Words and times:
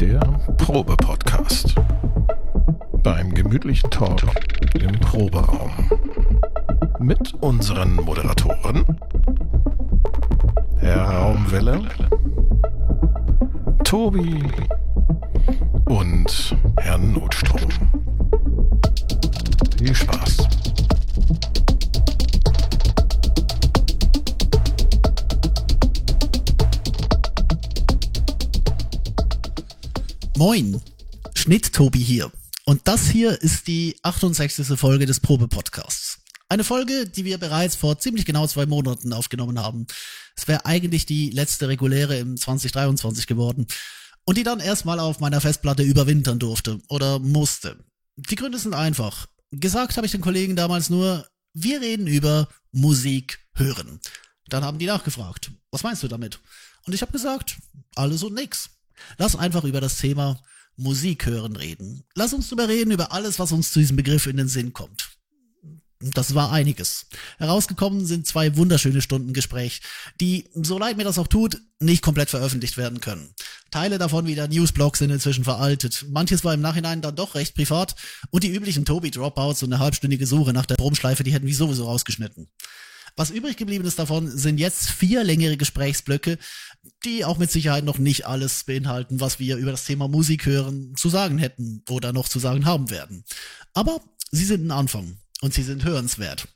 Der 0.00 0.20
Probe-Podcast. 0.58 1.74
Beim 3.02 3.32
gemütlichen 3.34 3.90
Talk 3.90 4.22
im 4.74 4.92
Proberaum. 5.00 5.70
Mit 6.98 7.34
unseren 7.40 7.94
Moderatoren 7.96 8.84
Herr 10.84 11.02
Raumwelle, 11.02 11.80
Tobi 13.84 14.42
und 15.86 16.56
Herrn 16.78 17.12
Notstrom. 17.14 17.70
Viel 19.78 19.94
Spaß. 19.94 20.23
Moin, 30.46 30.78
Schnitt-Tobi 31.34 32.00
hier. 32.00 32.30
Und 32.66 32.86
das 32.86 33.08
hier 33.08 33.40
ist 33.40 33.66
die 33.66 33.96
68. 34.02 34.78
Folge 34.78 35.06
des 35.06 35.18
Probe-Podcasts. 35.18 36.18
Eine 36.50 36.64
Folge, 36.64 37.08
die 37.08 37.24
wir 37.24 37.38
bereits 37.38 37.76
vor 37.76 37.98
ziemlich 37.98 38.26
genau 38.26 38.46
zwei 38.46 38.66
Monaten 38.66 39.14
aufgenommen 39.14 39.58
haben. 39.58 39.86
Es 40.36 40.46
wäre 40.46 40.66
eigentlich 40.66 41.06
die 41.06 41.30
letzte 41.30 41.68
reguläre 41.68 42.18
im 42.18 42.36
2023 42.36 43.26
geworden. 43.26 43.66
Und 44.26 44.36
die 44.36 44.42
dann 44.42 44.60
erstmal 44.60 45.00
auf 45.00 45.18
meiner 45.18 45.40
Festplatte 45.40 45.82
überwintern 45.82 46.38
durfte 46.38 46.78
oder 46.90 47.20
musste. 47.20 47.82
Die 48.16 48.36
Gründe 48.36 48.58
sind 48.58 48.74
einfach. 48.74 49.26
Gesagt 49.50 49.96
habe 49.96 50.04
ich 50.04 50.12
den 50.12 50.20
Kollegen 50.20 50.56
damals 50.56 50.90
nur, 50.90 51.26
wir 51.54 51.80
reden 51.80 52.06
über 52.06 52.48
Musik 52.70 53.38
hören. 53.54 53.98
Dann 54.50 54.62
haben 54.62 54.78
die 54.78 54.84
nachgefragt, 54.84 55.52
was 55.70 55.84
meinst 55.84 56.02
du 56.02 56.08
damit? 56.08 56.38
Und 56.84 56.92
ich 56.92 57.00
habe 57.00 57.12
gesagt, 57.12 57.56
alles 57.94 58.22
und 58.22 58.34
nix. 58.34 58.73
Lass 59.18 59.36
einfach 59.36 59.64
über 59.64 59.80
das 59.80 59.98
Thema 59.98 60.40
Musik 60.76 61.26
hören 61.26 61.56
reden. 61.56 62.04
Lass 62.14 62.32
uns 62.32 62.48
drüber 62.48 62.68
reden, 62.68 62.90
über 62.90 63.12
alles, 63.12 63.38
was 63.38 63.52
uns 63.52 63.72
zu 63.72 63.78
diesem 63.78 63.96
Begriff 63.96 64.26
in 64.26 64.36
den 64.36 64.48
Sinn 64.48 64.72
kommt. 64.72 65.14
Das 66.12 66.34
war 66.34 66.52
einiges. 66.52 67.06
Herausgekommen 67.38 68.04
sind 68.04 68.26
zwei 68.26 68.56
wunderschöne 68.56 69.00
Stunden 69.00 69.32
Gespräch, 69.32 69.80
die, 70.20 70.50
so 70.54 70.78
leid 70.78 70.96
mir 70.98 71.04
das 71.04 71.18
auch 71.18 71.28
tut, 71.28 71.60
nicht 71.80 72.02
komplett 72.02 72.28
veröffentlicht 72.28 72.76
werden 72.76 73.00
können. 73.00 73.34
Teile 73.70 73.96
davon 73.98 74.26
wie 74.26 74.34
der 74.34 74.48
Newsblog 74.48 74.96
sind 74.96 75.10
inzwischen 75.10 75.44
veraltet. 75.44 76.04
Manches 76.10 76.44
war 76.44 76.52
im 76.52 76.60
Nachhinein 76.60 77.00
dann 77.00 77.16
doch 77.16 77.34
recht 77.34 77.54
privat 77.54 77.94
und 78.30 78.44
die 78.44 78.52
üblichen 78.52 78.84
Tobi-Dropouts 78.84 79.62
und 79.62 79.72
eine 79.72 79.82
halbstündige 79.82 80.26
Suche 80.26 80.52
nach 80.52 80.66
der 80.66 80.76
Brumschleife, 80.76 81.24
die 81.24 81.32
hätten 81.32 81.46
wir 81.46 81.54
sowieso 81.54 81.86
rausgeschnitten. 81.86 82.48
Was 83.16 83.30
übrig 83.30 83.56
geblieben 83.56 83.84
ist 83.84 83.98
davon, 83.98 84.28
sind 84.36 84.58
jetzt 84.58 84.90
vier 84.90 85.22
längere 85.22 85.56
Gesprächsblöcke, 85.56 86.36
die 87.04 87.24
auch 87.24 87.38
mit 87.38 87.50
Sicherheit 87.50 87.84
noch 87.84 87.98
nicht 87.98 88.26
alles 88.26 88.64
beinhalten, 88.64 89.20
was 89.20 89.38
wir 89.38 89.56
über 89.56 89.70
das 89.70 89.84
Thema 89.84 90.08
Musik 90.08 90.46
hören 90.46 90.94
zu 90.96 91.08
sagen 91.08 91.38
hätten 91.38 91.84
oder 91.88 92.12
noch 92.12 92.28
zu 92.28 92.40
sagen 92.40 92.64
haben 92.64 92.90
werden. 92.90 93.24
Aber 93.72 94.00
sie 94.32 94.44
sind 94.44 94.66
ein 94.66 94.72
Anfang 94.72 95.18
und 95.42 95.54
sie 95.54 95.62
sind 95.62 95.84
hörenswert. 95.84 96.48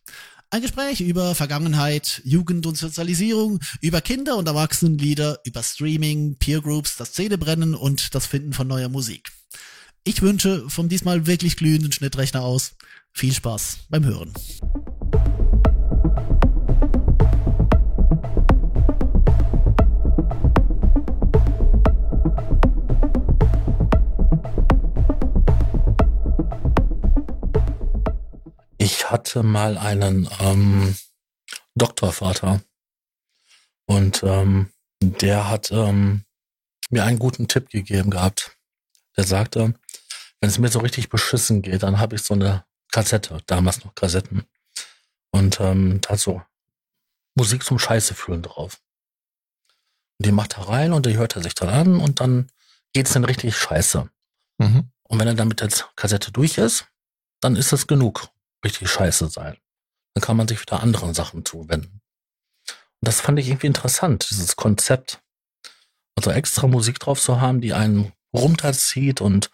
Ein 0.51 0.63
Gespräch 0.63 1.01
über 1.01 1.35
Vergangenheit, 1.35 2.23
Jugend 2.25 2.67
und 2.67 2.77
Sozialisierung, 2.77 3.61
über 3.81 4.01
Kinder- 4.01 4.37
und 4.37 4.49
Erwachsenenlieder, 4.49 5.41
über 5.45 5.63
Streaming, 5.63 6.39
Peergroups, 6.39 6.97
das 6.97 7.13
Zähnebrennen 7.13 7.75
und 7.75 8.15
das 8.15 8.27
Finden 8.27 8.53
von 8.53 8.67
neuer 8.67 8.89
Musik. 8.89 9.31
Ich 10.05 10.23
wünsche 10.23 10.69
vom 10.71 10.89
diesmal 10.89 11.27
wirklich 11.27 11.57
glühenden 11.57 11.93
Schnittrechner 11.93 12.43
aus 12.43 12.73
viel 13.13 13.35
Spaß 13.35 13.81
beim 13.91 14.07
Hören. 14.07 14.33
Ich 28.79 29.11
hatte 29.11 29.43
mal 29.43 29.77
einen 29.77 30.29
ähm, 30.41 30.97
Doktorvater 31.75 32.63
und 33.87 34.23
ähm, 34.23 34.73
der 35.01 35.51
hat 35.51 35.73
ähm, 35.73 36.25
mir 36.89 37.05
einen 37.05 37.19
guten 37.19 37.49
Tipp 37.49 37.71
gegeben 37.71 38.11
gehabt. 38.11 38.57
Der 39.17 39.25
sagte, 39.25 39.75
wenn 40.41 40.49
es 40.49 40.59
mir 40.59 40.69
so 40.69 40.79
richtig 40.79 41.09
beschissen 41.09 41.61
geht, 41.61 41.83
dann 41.83 41.99
habe 41.99 42.15
ich 42.15 42.23
so 42.23 42.35
eine 42.35 42.65
Kassette, 42.93 43.39
damals 43.47 43.85
noch 43.85 43.97
Kassetten. 43.97 44.47
Und 45.31 45.61
ähm, 45.61 46.01
da 46.01 46.11
hat 46.11 46.21
so 46.21 46.41
Musik 47.35 47.65
zum 47.65 47.81
Scheiße 47.81 48.15
fühlen 48.15 48.43
drauf. 48.43 48.81
Und 50.19 50.27
die 50.27 50.33
macht 50.33 50.57
er 50.57 50.69
rein 50.69 50.93
und 50.93 51.05
die 51.05 51.17
hört 51.17 51.35
er 51.35 51.43
sich 51.43 51.55
dann 51.55 51.69
an 51.69 52.01
und 52.01 52.21
dann 52.21 52.49
geht's 52.93 53.13
dann 53.13 53.25
richtig 53.25 53.57
scheiße. 53.57 54.09
Mhm. 54.59 54.91
Und 55.03 55.19
wenn 55.19 55.27
er 55.27 55.35
dann 55.35 55.49
mit 55.49 55.61
der 55.61 55.69
Kassette 55.97 56.31
durch 56.31 56.59
ist, 56.59 56.87
dann 57.41 57.57
ist 57.57 57.73
es 57.73 57.89
genug, 57.89 58.29
richtig 58.65 58.91
scheiße 58.91 59.29
sein. 59.29 59.57
Dann 60.15 60.23
kann 60.23 60.37
man 60.37 60.49
sich 60.49 60.61
wieder 60.61 60.83
anderen 60.83 61.15
Sachen 61.15 61.45
zuwenden. 61.45 62.01
Und 63.01 63.07
das 63.07 63.21
fand 63.21 63.39
ich 63.39 63.49
irgendwie 63.49 63.69
interessant, 63.69 64.29
dieses 64.31 64.57
Konzept. 64.57 65.21
Also 66.17 66.31
extra 66.33 66.67
Musik 66.67 66.99
drauf 66.99 67.21
zu 67.21 67.41
haben, 67.41 67.61
die 67.61 67.73
einen 67.73 68.13
runterzieht 68.35 69.21
und 69.21 69.51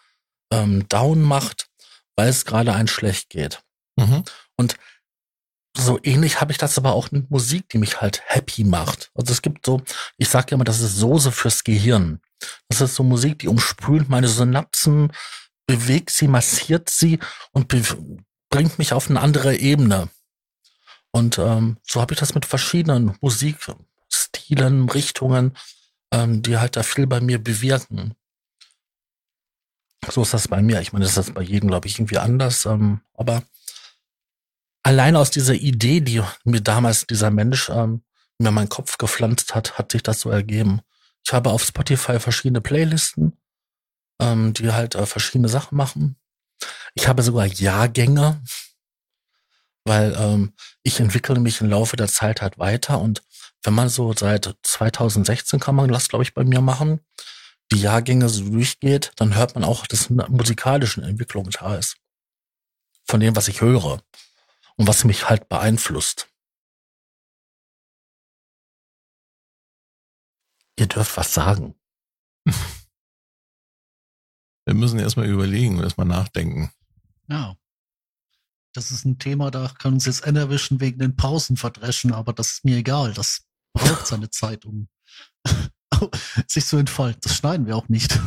ähm, 0.50 0.88
down 0.88 1.20
macht, 1.20 1.68
weil 2.16 2.28
es 2.28 2.44
gerade 2.46 2.72
einen 2.72 2.88
schlecht 2.88 3.28
geht. 3.28 3.62
Mhm. 3.96 4.24
Und 4.56 4.76
so 5.76 5.98
ähnlich 6.02 6.40
habe 6.40 6.52
ich 6.52 6.58
das 6.58 6.78
aber 6.78 6.92
auch 6.92 7.10
mit 7.10 7.30
Musik, 7.30 7.68
die 7.68 7.78
mich 7.78 8.00
halt 8.00 8.22
happy 8.26 8.64
macht. 8.64 9.10
Also 9.14 9.32
es 9.32 9.42
gibt 9.42 9.66
so, 9.66 9.82
ich 10.16 10.28
sage 10.28 10.50
ja 10.50 10.54
immer, 10.54 10.64
das 10.64 10.80
ist 10.80 10.96
Soße 10.96 11.32
fürs 11.32 11.64
Gehirn. 11.64 12.20
Das 12.68 12.80
ist 12.80 12.94
so 12.94 13.02
Musik, 13.02 13.40
die 13.40 13.48
umspült 13.48 14.08
meine 14.08 14.28
Synapsen, 14.28 15.12
bewegt 15.66 16.10
sie, 16.10 16.28
massiert 16.28 16.90
sie 16.90 17.18
und 17.52 17.68
bringt 18.54 18.78
mich 18.78 18.92
auf 18.92 19.10
eine 19.10 19.20
andere 19.20 19.56
Ebene. 19.56 20.08
Und 21.10 21.38
ähm, 21.38 21.76
so 21.82 22.00
habe 22.00 22.14
ich 22.14 22.20
das 22.20 22.36
mit 22.36 22.46
verschiedenen 22.46 23.16
Musikstilen, 23.20 24.88
Richtungen, 24.88 25.56
ähm, 26.12 26.40
die 26.40 26.56
halt 26.58 26.76
da 26.76 26.84
viel 26.84 27.08
bei 27.08 27.20
mir 27.20 27.42
bewirken. 27.42 28.14
So 30.08 30.22
ist 30.22 30.34
das 30.34 30.46
bei 30.46 30.62
mir. 30.62 30.80
Ich 30.80 30.92
meine, 30.92 31.04
das 31.04 31.16
ist 31.16 31.34
bei 31.34 31.42
jedem, 31.42 31.68
glaube 31.68 31.88
ich, 31.88 31.98
irgendwie 31.98 32.18
anders. 32.18 32.64
Ähm, 32.64 33.00
aber 33.14 33.42
allein 34.84 35.16
aus 35.16 35.32
dieser 35.32 35.54
Idee, 35.54 36.00
die 36.00 36.22
mir 36.44 36.60
damals 36.60 37.08
dieser 37.08 37.32
Mensch 37.32 37.70
ähm, 37.70 38.04
mir 38.38 38.52
meinen 38.52 38.68
Kopf 38.68 38.98
gepflanzt 38.98 39.56
hat, 39.56 39.78
hat 39.78 39.90
sich 39.90 40.04
das 40.04 40.20
so 40.20 40.30
ergeben. 40.30 40.80
Ich 41.26 41.32
habe 41.32 41.50
auf 41.50 41.64
Spotify 41.64 42.20
verschiedene 42.20 42.60
Playlisten, 42.60 43.36
ähm, 44.20 44.52
die 44.52 44.70
halt 44.70 44.94
äh, 44.94 45.06
verschiedene 45.06 45.48
Sachen 45.48 45.76
machen. 45.76 46.16
Ich 46.94 47.08
habe 47.08 47.22
sogar 47.22 47.46
Jahrgänge, 47.46 48.42
weil 49.84 50.14
ähm, 50.18 50.54
ich 50.82 51.00
entwickle 51.00 51.38
mich 51.40 51.60
im 51.60 51.68
Laufe 51.68 51.96
der 51.96 52.08
Zeit 52.08 52.42
halt 52.42 52.58
weiter 52.58 53.00
und 53.00 53.22
wenn 53.62 53.74
man 53.74 53.88
so 53.88 54.12
seit 54.12 54.54
2016 54.62 55.58
kann 55.58 55.74
man 55.74 55.88
das, 55.88 56.08
glaube 56.08 56.22
ich, 56.22 56.34
bei 56.34 56.44
mir 56.44 56.60
machen, 56.60 57.00
die 57.72 57.80
Jahrgänge 57.80 58.28
so 58.28 58.44
durchgeht, 58.44 59.12
dann 59.16 59.34
hört 59.34 59.54
man 59.54 59.64
auch, 59.64 59.86
dass 59.86 60.10
eine 60.10 60.28
musikalische 60.28 61.02
Entwicklung 61.02 61.48
da 61.50 61.76
ist. 61.76 61.96
Von 63.06 63.20
dem, 63.20 63.36
was 63.36 63.48
ich 63.48 63.60
höre 63.60 64.02
und 64.76 64.86
was 64.86 65.04
mich 65.04 65.28
halt 65.28 65.48
beeinflusst. 65.48 66.28
Ihr 70.78 70.86
dürft 70.86 71.16
was 71.16 71.32
sagen. 71.32 71.74
Wir 74.64 74.74
müssen 74.74 74.98
erstmal 74.98 75.28
überlegen 75.28 75.76
und 75.76 75.84
erstmal 75.84 76.06
nachdenken. 76.06 76.70
Ja. 77.28 77.56
Das 78.72 78.90
ist 78.90 79.04
ein 79.04 79.18
Thema, 79.18 79.52
da 79.52 79.72
kann 79.78 79.94
uns 79.94 80.06
jetzt 80.06 80.26
N 80.26 80.34
erwischen 80.34 80.80
wegen 80.80 80.98
den 80.98 81.14
Pausen 81.14 81.56
verdreschen, 81.56 82.12
aber 82.12 82.32
das 82.32 82.52
ist 82.52 82.64
mir 82.64 82.76
egal. 82.76 83.14
Das 83.14 83.44
braucht 83.72 84.06
seine 84.06 84.30
Zeit, 84.30 84.64
um 84.64 84.88
sich 86.48 86.66
zu 86.66 86.76
entfalten. 86.76 87.20
Das 87.22 87.36
schneiden 87.36 87.66
wir 87.66 87.76
auch 87.76 87.88
nicht. 87.88 88.18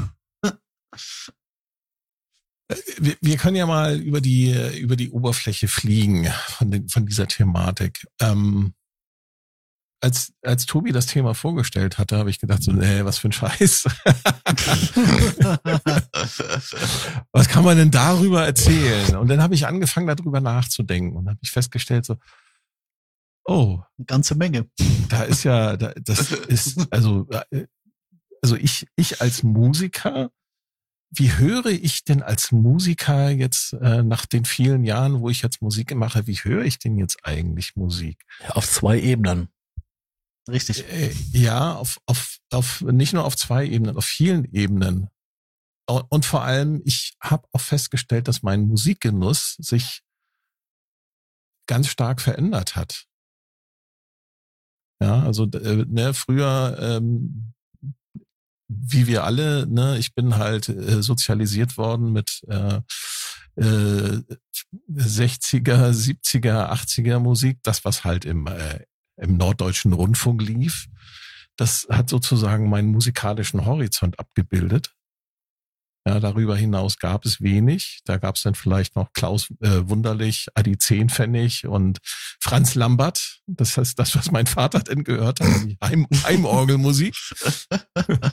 Wir, 2.97 3.17
wir 3.19 3.37
können 3.37 3.57
ja 3.57 3.65
mal 3.65 3.99
über 3.99 4.21
die, 4.21 4.51
über 4.77 4.95
die 4.95 5.11
Oberfläche 5.11 5.67
fliegen 5.67 6.27
von, 6.47 6.71
den, 6.71 6.87
von 6.87 7.05
dieser 7.05 7.27
Thematik. 7.27 8.07
Ähm, 8.19 8.73
als, 9.99 10.33
als 10.43 10.65
Tobi 10.65 10.91
das 10.91 11.07
Thema 11.07 11.33
vorgestellt 11.33 11.97
hatte, 11.97 12.17
habe 12.17 12.29
ich 12.29 12.39
gedacht, 12.39 12.61
so, 12.61 12.71
nee, 12.71 13.03
was 13.03 13.17
für 13.17 13.29
ein 13.29 13.31
Scheiß. 13.31 13.85
was 17.31 17.47
kann 17.49 17.63
man 17.63 17.77
denn 17.77 17.89
darüber 17.91 18.45
erzählen? 18.45 19.15
Und 19.15 19.27
dann 19.27 19.41
habe 19.41 19.55
ich 19.55 19.65
angefangen, 19.65 20.07
darüber 20.07 20.39
nachzudenken 20.39 21.17
und 21.17 21.27
habe 21.27 21.39
ich 21.41 21.49
festgestellt, 21.51 22.05
so, 22.05 22.17
oh, 23.45 23.79
Eine 23.97 24.05
ganze 24.05 24.35
Menge. 24.35 24.69
da 25.09 25.23
ist 25.23 25.43
ja, 25.43 25.77
da, 25.77 25.93
das 25.95 26.31
ist, 26.31 26.91
also, 26.91 27.27
äh, 27.51 27.65
also 28.41 28.55
ich, 28.55 28.87
ich 28.95 29.19
als 29.19 29.41
Musiker 29.41 30.29
wie 31.09 31.31
höre 31.31 31.67
ich 31.67 32.03
denn 32.03 32.21
als 32.21 32.51
Musiker 32.51 33.29
jetzt 33.29 33.73
äh, 33.73 34.03
nach 34.03 34.25
den 34.25 34.45
vielen 34.45 34.83
Jahren, 34.83 35.21
wo 35.21 35.29
ich 35.29 35.41
jetzt 35.41 35.61
Musik 35.61 35.95
mache, 35.95 36.27
wie 36.27 36.35
höre 36.35 36.65
ich 36.65 36.79
denn 36.79 36.97
jetzt 36.97 37.19
eigentlich 37.23 37.75
Musik? 37.75 38.25
Auf 38.49 38.69
zwei 38.69 38.99
Ebenen. 38.99 39.47
Richtig. 40.47 40.85
Äh, 40.89 41.13
ja, 41.31 41.75
auf, 41.75 41.99
auf, 42.05 42.37
auf 42.51 42.81
nicht 42.81 43.13
nur 43.13 43.25
auf 43.25 43.35
zwei 43.35 43.65
Ebenen, 43.65 43.97
auf 43.97 44.05
vielen 44.05 44.45
Ebenen. 44.45 45.09
Und 45.87 46.25
vor 46.25 46.43
allem, 46.43 46.81
ich 46.83 47.15
habe 47.21 47.47
auch 47.53 47.61
festgestellt, 47.61 48.27
dass 48.27 48.43
mein 48.43 48.67
Musikgenuss 48.67 49.55
sich 49.59 50.01
ganz 51.65 51.87
stark 51.87 52.21
verändert 52.21 52.75
hat. 52.75 53.05
Ja, 55.01 55.23
also 55.23 55.45
äh, 55.45 55.85
ne, 55.87 56.13
früher, 56.13 56.77
ähm, 56.81 57.53
wie 58.67 59.07
wir 59.07 59.23
alle, 59.23 59.65
ne, 59.67 59.97
ich 59.97 60.13
bin 60.13 60.35
halt 60.35 60.69
äh, 60.69 61.01
sozialisiert 61.01 61.77
worden 61.77 62.11
mit 62.11 62.41
äh, 62.47 62.81
äh, 63.55 64.21
60er, 64.91 65.91
70er, 65.91 66.69
80er 66.71 67.19
Musik, 67.19 67.59
das 67.63 67.85
was 67.85 68.03
halt 68.03 68.25
im, 68.25 68.47
äh, 68.47 68.85
im 69.17 69.37
norddeutschen 69.37 69.93
Rundfunk 69.93 70.41
lief. 70.41 70.87
Das 71.55 71.87
hat 71.89 72.09
sozusagen 72.09 72.69
meinen 72.69 72.89
musikalischen 72.89 73.65
Horizont 73.65 74.19
abgebildet. 74.19 74.93
Ja, 76.07 76.21
darüber 76.21 76.55
hinaus 76.55 76.99
gab 76.99 77.25
es 77.25 77.41
wenig. 77.41 77.99
Da 78.05 78.15
gab 78.15 78.37
es 78.37 78.43
dann 78.43 78.55
vielleicht 78.55 78.95
noch 78.95 79.11
Klaus 79.11 79.51
äh, 79.59 79.89
Wunderlich, 79.89 80.47
Adi 80.53 80.77
Zehnpfennig 80.77 81.67
und 81.67 81.97
Franz 82.39 82.75
Lambert. 82.75 83.41
Das 83.45 83.75
heißt, 83.75 83.99
das, 83.99 84.15
was 84.15 84.31
mein 84.31 84.47
Vater 84.47 84.79
denn 84.79 85.03
gehört 85.03 85.41
hat, 85.41 85.49
die 85.65 85.77
Heim 85.83 86.07
Heimorgelmusik. 86.23 87.13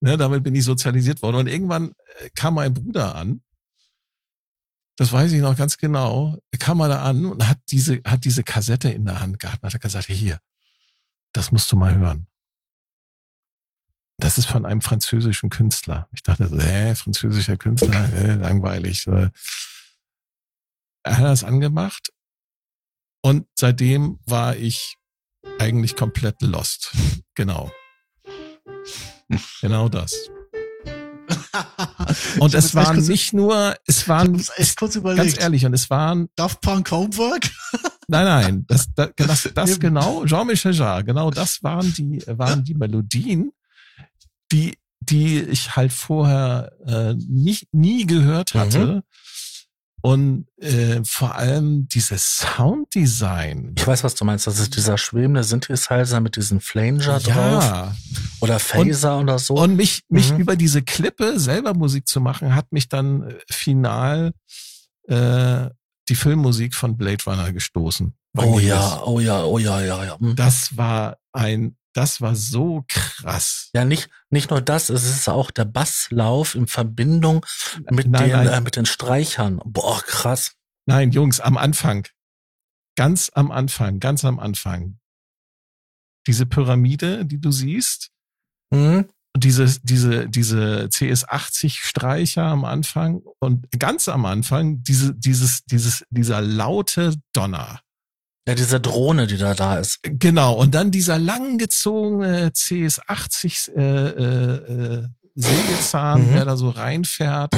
ne, 0.00 0.16
damit 0.16 0.42
bin 0.42 0.56
ich 0.56 0.64
sozialisiert 0.64 1.22
worden. 1.22 1.36
Und 1.36 1.46
irgendwann 1.46 1.92
äh, 2.18 2.30
kam 2.34 2.54
mein 2.54 2.74
Bruder 2.74 3.14
an. 3.14 3.42
Das 4.96 5.12
weiß 5.12 5.32
ich 5.32 5.40
noch 5.40 5.56
ganz 5.56 5.76
genau. 5.76 6.38
Er 6.50 6.58
kam 6.58 6.78
mal 6.78 6.88
da 6.88 7.02
an 7.02 7.26
und 7.26 7.46
hat 7.46 7.58
diese, 7.68 8.00
hat 8.04 8.24
diese 8.24 8.42
Kassette 8.42 8.88
in 8.90 9.04
der 9.04 9.20
Hand 9.20 9.38
gehabt 9.38 9.62
und 9.62 9.72
hat 9.72 9.80
gesagt, 9.80 10.06
hier, 10.06 10.40
das 11.32 11.52
musst 11.52 11.70
du 11.70 11.76
mal 11.76 11.94
hören. 11.94 12.26
Das 14.18 14.38
ist 14.38 14.46
von 14.46 14.64
einem 14.64 14.80
französischen 14.80 15.50
Künstler. 15.50 16.08
Ich 16.12 16.22
dachte, 16.22 16.44
äh, 16.44 16.94
französischer 16.94 17.58
Künstler, 17.58 18.10
äh, 18.14 18.34
langweilig. 18.36 19.06
Er 19.06 19.30
hat 21.04 21.24
das 21.24 21.44
angemacht 21.44 22.10
und 23.22 23.46
seitdem 23.54 24.18
war 24.24 24.56
ich 24.56 24.96
eigentlich 25.58 25.94
komplett 25.94 26.40
lost. 26.40 26.92
Genau. 27.34 27.70
Genau 29.60 29.90
das. 29.90 30.30
Und 32.38 32.54
es 32.54 32.74
waren 32.74 33.04
nicht 33.04 33.32
nur, 33.32 33.76
es 33.86 34.08
waren, 34.08 34.42
ganz 35.16 35.38
ehrlich, 35.38 35.66
und 35.66 35.74
es 35.74 35.90
waren 35.90 36.28
Daft 36.36 36.60
Punk 36.60 36.90
Homework? 36.90 37.50
Nein, 38.08 38.24
nein, 38.24 38.64
das, 38.68 38.86
das, 38.94 39.10
das, 39.16 39.50
das 39.52 39.80
genau, 39.80 40.24
Jean-Michel 40.24 40.72
Jarre, 40.72 41.02
genau 41.02 41.30
das 41.30 41.62
waren 41.64 41.92
die, 41.92 42.22
waren 42.26 42.62
die 42.62 42.74
Melodien, 42.74 43.50
die, 44.52 44.78
die 45.00 45.40
ich 45.40 45.74
halt 45.74 45.92
vorher 45.92 46.70
äh, 46.86 47.14
nicht, 47.14 47.66
nie 47.74 48.06
gehört 48.06 48.54
hatte. 48.54 48.86
Mhm. 48.86 49.02
Und 50.06 50.46
äh, 50.58 51.00
vor 51.04 51.34
allem 51.34 51.88
dieses 51.88 52.36
Sounddesign. 52.36 53.74
Ich 53.76 53.84
weiß, 53.84 54.04
was 54.04 54.14
du 54.14 54.24
meinst. 54.24 54.46
Das 54.46 54.60
ist 54.60 54.76
dieser 54.76 54.98
schwebende 54.98 55.42
Synthesizer 55.42 56.20
mit 56.20 56.36
diesem 56.36 56.60
Flanger 56.60 57.18
ja. 57.18 57.18
drauf. 57.18 57.92
Oder 58.38 58.60
Phaser 58.60 59.16
und, 59.16 59.24
oder 59.24 59.40
so. 59.40 59.54
Und 59.54 59.74
mich, 59.74 60.04
mich 60.08 60.32
mhm. 60.32 60.38
über 60.38 60.54
diese 60.54 60.82
Klippe 60.82 61.40
selber 61.40 61.74
Musik 61.74 62.06
zu 62.06 62.20
machen, 62.20 62.54
hat 62.54 62.70
mich 62.70 62.88
dann 62.88 63.24
äh, 63.24 63.34
final 63.50 64.32
äh, 65.08 65.70
die 66.08 66.14
Filmmusik 66.14 66.76
von 66.76 66.96
Blade 66.96 67.24
Runner 67.26 67.52
gestoßen. 67.52 68.14
Oh 68.38 68.60
ja, 68.60 69.02
oh 69.02 69.18
ja, 69.18 69.42
oh 69.42 69.58
ja, 69.58 69.80
ja, 69.80 70.04
ja. 70.04 70.16
Mhm. 70.20 70.36
Das 70.36 70.76
war 70.76 71.16
ein 71.32 71.76
das 71.96 72.20
war 72.20 72.34
so 72.34 72.84
krass. 72.88 73.70
Ja, 73.74 73.86
nicht, 73.86 74.10
nicht 74.28 74.50
nur 74.50 74.60
das, 74.60 74.90
es 74.90 75.04
ist 75.04 75.28
auch 75.28 75.50
der 75.50 75.64
Basslauf 75.64 76.54
in 76.54 76.66
Verbindung 76.66 77.46
mit, 77.90 78.06
nein, 78.08 78.24
den, 78.24 78.32
nein. 78.32 78.48
Äh, 78.48 78.60
mit 78.60 78.76
den 78.76 78.84
Streichern. 78.84 79.60
Boah, 79.64 80.02
krass. 80.02 80.52
Nein, 80.84 81.10
Jungs, 81.10 81.40
am 81.40 81.56
Anfang. 81.56 82.06
Ganz 82.96 83.30
am 83.34 83.50
Anfang, 83.50 83.98
ganz 83.98 84.26
am 84.26 84.38
Anfang. 84.38 84.98
Diese 86.26 86.44
Pyramide, 86.44 87.24
die 87.24 87.40
du 87.40 87.50
siehst, 87.50 88.10
mhm. 88.70 89.08
diese, 89.34 89.80
diese, 89.82 90.28
diese 90.28 90.88
CS80 90.90 91.78
Streicher 91.80 92.44
am 92.44 92.66
Anfang 92.66 93.22
und 93.38 93.70
ganz 93.78 94.08
am 94.08 94.26
Anfang 94.26 94.82
diese, 94.82 95.14
dieses, 95.14 95.64
dieses, 95.64 96.04
dieser 96.10 96.42
laute 96.42 97.14
Donner. 97.32 97.80
Ja, 98.48 98.54
diese 98.54 98.80
Drohne, 98.80 99.26
die 99.26 99.38
da 99.38 99.54
da 99.54 99.78
ist. 99.78 99.98
Genau, 100.02 100.54
und 100.54 100.74
dann 100.74 100.92
dieser 100.92 101.18
langgezogene 101.18 102.50
CS80 102.50 103.74
äh, 103.74 104.08
äh, 104.08 104.98
äh, 105.00 105.08
Sägezahn, 105.34 106.28
mhm. 106.28 106.32
der 106.32 106.44
da 106.44 106.56
so 106.56 106.70
reinfährt 106.70 107.54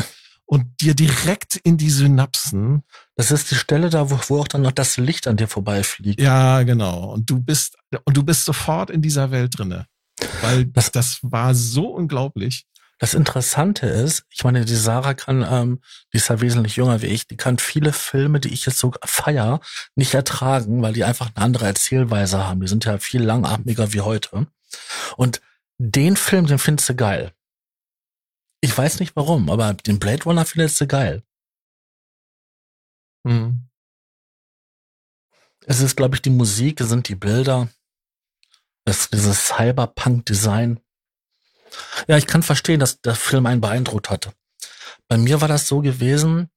und 0.46 0.80
dir 0.80 0.94
direkt 0.94 1.56
in 1.56 1.76
die 1.76 1.90
Synapsen. 1.90 2.82
Das 3.16 3.30
ist 3.30 3.50
die 3.50 3.54
Stelle 3.54 3.90
da, 3.90 4.10
wo, 4.10 4.18
wo 4.28 4.40
auch 4.40 4.48
dann 4.48 4.62
noch 4.62 4.72
das 4.72 4.96
Licht 4.96 5.28
an 5.28 5.36
dir 5.36 5.46
vorbeifliegt. 5.46 6.20
Ja, 6.20 6.62
genau. 6.62 7.12
Und 7.12 7.28
du 7.28 7.38
bist 7.38 7.76
und 8.04 8.16
du 8.16 8.22
bist 8.22 8.46
sofort 8.46 8.88
in 8.88 9.02
dieser 9.02 9.30
Welt 9.30 9.58
drinne, 9.58 9.86
weil 10.40 10.64
das, 10.64 10.90
das 10.90 11.18
war 11.22 11.54
so 11.54 11.88
unglaublich. 11.88 12.64
Das 12.98 13.14
Interessante 13.14 13.86
ist, 13.86 14.24
ich 14.28 14.42
meine, 14.42 14.64
die 14.64 14.74
Sarah 14.74 15.14
kann, 15.14 15.46
ähm, 15.48 15.80
die 16.12 16.16
ist 16.16 16.28
ja 16.28 16.40
wesentlich 16.40 16.76
jünger 16.76 17.00
wie 17.00 17.06
ich, 17.06 17.28
die 17.28 17.36
kann 17.36 17.58
viele 17.58 17.92
Filme, 17.92 18.40
die 18.40 18.52
ich 18.52 18.66
jetzt 18.66 18.78
so 18.78 18.92
feier, 19.04 19.60
nicht 19.94 20.14
ertragen, 20.14 20.82
weil 20.82 20.92
die 20.92 21.04
einfach 21.04 21.30
eine 21.34 21.44
andere 21.44 21.66
Erzählweise 21.66 22.44
haben. 22.44 22.60
Die 22.60 22.68
sind 22.68 22.84
ja 22.84 22.98
viel 22.98 23.22
langatmiger 23.22 23.92
wie 23.92 24.00
heute. 24.00 24.48
Und 25.16 25.40
den 25.78 26.16
Film, 26.16 26.46
den 26.46 26.58
findest 26.58 26.88
du 26.88 26.96
geil. 26.96 27.32
Ich 28.60 28.76
weiß 28.76 28.98
nicht 28.98 29.14
warum, 29.14 29.48
aber 29.48 29.74
den 29.74 30.00
Blade 30.00 30.24
Runner 30.24 30.44
findest 30.44 30.80
du 30.80 30.88
geil. 30.88 31.22
Hm. 33.24 33.68
Es 35.66 35.80
ist, 35.80 35.96
glaube 35.96 36.16
ich, 36.16 36.22
die 36.22 36.30
Musik, 36.30 36.80
es 36.80 36.88
sind 36.88 37.08
die 37.08 37.14
Bilder, 37.14 37.68
es 38.84 39.00
ist 39.00 39.12
dieses 39.12 39.46
Cyberpunk-Design. 39.48 40.80
Ja, 42.06 42.16
ich 42.16 42.26
kann 42.26 42.42
verstehen, 42.42 42.80
dass 42.80 43.00
der 43.00 43.14
Film 43.14 43.46
einen 43.46 43.60
beeindruckt 43.60 44.10
hatte. 44.10 44.32
Bei 45.08 45.16
mir 45.16 45.40
war 45.40 45.48
das 45.48 45.68
so 45.68 45.80
gewesen, 45.80 46.50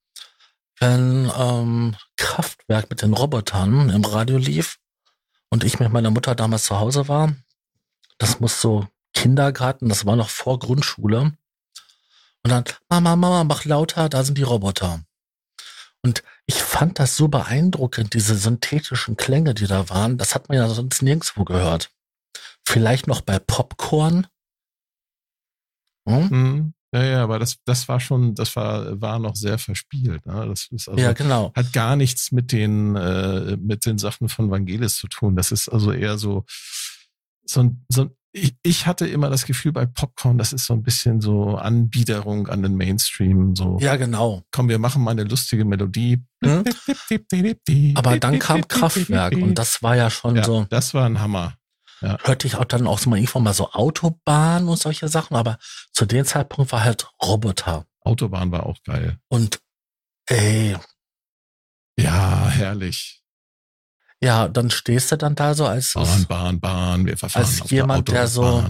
wenn 0.78 1.30
ähm, 1.36 1.96
Kraftwerk 2.16 2.90
mit 2.90 3.02
den 3.02 3.14
Robotern 3.14 3.90
im 3.90 4.04
Radio 4.04 4.36
lief 4.36 4.78
und 5.50 5.64
ich 5.64 5.78
mit 5.78 5.92
meiner 5.92 6.10
Mutter 6.10 6.34
damals 6.34 6.64
zu 6.64 6.78
Hause 6.78 7.08
war. 7.08 7.34
Das 8.18 8.40
muss 8.40 8.60
so 8.60 8.86
Kindergarten, 9.14 9.88
das 9.88 10.06
war 10.06 10.16
noch 10.16 10.28
vor 10.28 10.58
Grundschule. 10.58 11.32
Und 12.44 12.50
dann, 12.50 12.64
Mama, 12.88 13.16
Mama, 13.16 13.44
mach 13.44 13.64
lauter, 13.64 14.08
da 14.08 14.24
sind 14.24 14.38
die 14.38 14.42
Roboter. 14.42 15.04
Und 16.02 16.22
ich 16.46 16.56
fand 16.56 16.98
das 16.98 17.16
so 17.16 17.28
beeindruckend, 17.28 18.14
diese 18.14 18.36
synthetischen 18.36 19.16
Klänge, 19.16 19.54
die 19.54 19.66
da 19.66 19.88
waren. 19.88 20.18
Das 20.18 20.34
hat 20.34 20.48
man 20.48 20.58
ja 20.58 20.68
sonst 20.68 21.02
nirgendwo 21.02 21.44
gehört. 21.44 21.90
Vielleicht 22.66 23.06
noch 23.06 23.20
bei 23.20 23.38
Popcorn, 23.38 24.26
hm? 26.08 26.28
Mhm. 26.30 26.74
Ja, 26.94 27.04
ja, 27.04 27.22
aber 27.22 27.38
das, 27.38 27.56
das 27.64 27.88
war 27.88 28.00
schon, 28.00 28.34
das 28.34 28.54
war, 28.54 29.00
war 29.00 29.18
noch 29.18 29.34
sehr 29.34 29.56
verspielt. 29.56 30.26
Ne? 30.26 30.46
Das 30.46 30.68
ist 30.70 30.88
also, 30.88 31.00
ja, 31.00 31.12
genau. 31.12 31.50
hat 31.54 31.72
gar 31.72 31.96
nichts 31.96 32.32
mit 32.32 32.52
den, 32.52 32.96
äh, 32.96 33.56
mit 33.56 33.86
den 33.86 33.96
Sachen 33.96 34.28
von 34.28 34.50
Vangelis 34.50 34.96
zu 34.96 35.08
tun. 35.08 35.34
Das 35.34 35.52
ist 35.52 35.70
also 35.70 35.92
eher 35.92 36.18
so, 36.18 36.44
so 37.46 37.60
ein, 37.60 37.86
so 37.88 38.10
ich, 38.32 38.56
ich 38.62 38.86
hatte 38.86 39.06
immer 39.06 39.28
das 39.28 39.44
Gefühl 39.44 39.72
bei 39.72 39.86
Popcorn, 39.86 40.38
das 40.38 40.52
ist 40.52 40.64
so 40.64 40.72
ein 40.72 40.82
bisschen 40.82 41.20
so 41.20 41.56
Anbiederung 41.56 42.48
an 42.48 42.62
den 42.62 42.74
Mainstream. 42.76 43.54
So, 43.54 43.78
ja, 43.80 43.96
genau. 43.96 44.42
Komm, 44.50 44.68
wir 44.68 44.78
machen 44.78 45.02
mal 45.02 45.10
eine 45.10 45.24
lustige 45.24 45.64
Melodie. 45.64 46.22
Hm? 46.42 46.64
Aber 47.96 48.18
dann 48.18 48.38
kam 48.38 48.66
Kraftwerk 48.66 49.34
und 49.34 49.56
das 49.56 49.82
war 49.82 49.96
ja 49.96 50.08
schon 50.08 50.36
ja, 50.36 50.44
so. 50.44 50.66
Das 50.70 50.94
war 50.94 51.04
ein 51.04 51.20
Hammer. 51.20 51.54
Ja. 52.02 52.18
Hörte 52.22 52.46
ich 52.46 52.56
auch 52.56 52.64
dann 52.64 52.86
auch 52.86 52.98
so 52.98 53.08
mal 53.08 53.16
irgendwann 53.16 53.44
mal 53.44 53.54
so 53.54 53.70
Autobahn 53.70 54.68
und 54.68 54.78
solche 54.78 55.08
Sachen, 55.08 55.36
aber 55.36 55.58
zu 55.92 56.04
dem 56.04 56.24
Zeitpunkt 56.24 56.72
war 56.72 56.82
halt 56.82 57.08
Roboter. 57.22 57.86
Autobahn 58.00 58.50
war 58.50 58.66
auch 58.66 58.82
geil. 58.82 59.18
Und 59.28 59.60
ey. 60.26 60.76
Ja, 61.96 62.48
herrlich. 62.48 63.22
Ja, 64.20 64.48
dann 64.48 64.70
stehst 64.70 65.12
du 65.12 65.16
dann 65.16 65.34
da 65.34 65.54
so 65.54 65.66
als 65.66 65.94
Bahn, 65.94 66.26
Bahn, 66.26 66.60
Bahn, 66.60 67.06
wir 67.06 67.16
verfahren 67.16 67.44
als 67.44 67.70
jemand, 67.70 68.08
der, 68.08 68.14
der 68.14 68.28
so 68.28 68.68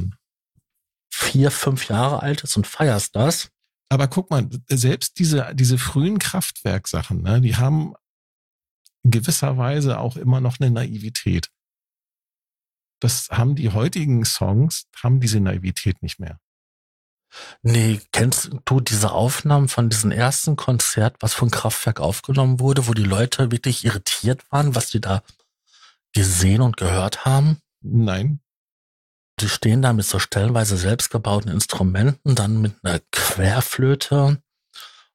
vier, 1.10 1.50
fünf 1.50 1.88
Jahre 1.88 2.22
alt 2.22 2.42
ist 2.42 2.56
und 2.56 2.66
feierst 2.66 3.14
das. 3.14 3.50
Aber 3.90 4.08
guck 4.08 4.30
mal, 4.30 4.48
selbst 4.68 5.18
diese, 5.18 5.54
diese 5.54 5.76
frühen 5.76 6.18
Kraftwerksachen, 6.18 7.20
ne, 7.22 7.42
die 7.42 7.56
haben 7.56 7.94
in 9.04 9.10
gewisser 9.10 9.58
Weise 9.58 9.98
auch 9.98 10.16
immer 10.16 10.40
noch 10.40 10.58
eine 10.58 10.70
Naivität 10.70 11.50
das 13.02 13.28
haben 13.30 13.56
die 13.56 13.70
heutigen 13.70 14.24
Songs, 14.24 14.86
haben 15.02 15.20
diese 15.20 15.40
Naivität 15.40 16.02
nicht 16.02 16.20
mehr. 16.20 16.38
Nee, 17.62 18.00
kennst 18.12 18.50
du 18.64 18.80
diese 18.80 19.10
Aufnahmen 19.10 19.68
von 19.68 19.88
diesem 19.88 20.10
ersten 20.10 20.54
Konzert, 20.56 21.16
was 21.20 21.34
von 21.34 21.50
Kraftwerk 21.50 21.98
aufgenommen 21.98 22.60
wurde, 22.60 22.86
wo 22.86 22.92
die 22.92 23.04
Leute 23.04 23.50
wirklich 23.50 23.84
irritiert 23.84 24.42
waren, 24.50 24.74
was 24.74 24.88
die 24.88 25.00
da 25.00 25.22
gesehen 26.12 26.60
und 26.60 26.76
gehört 26.76 27.24
haben? 27.24 27.58
Nein. 27.80 28.40
Die 29.40 29.48
stehen 29.48 29.82
da 29.82 29.92
mit 29.92 30.04
so 30.04 30.18
stellenweise 30.18 30.76
selbstgebauten 30.76 31.50
Instrumenten, 31.50 32.34
dann 32.34 32.60
mit 32.60 32.74
einer 32.84 33.00
Querflöte 33.10 34.42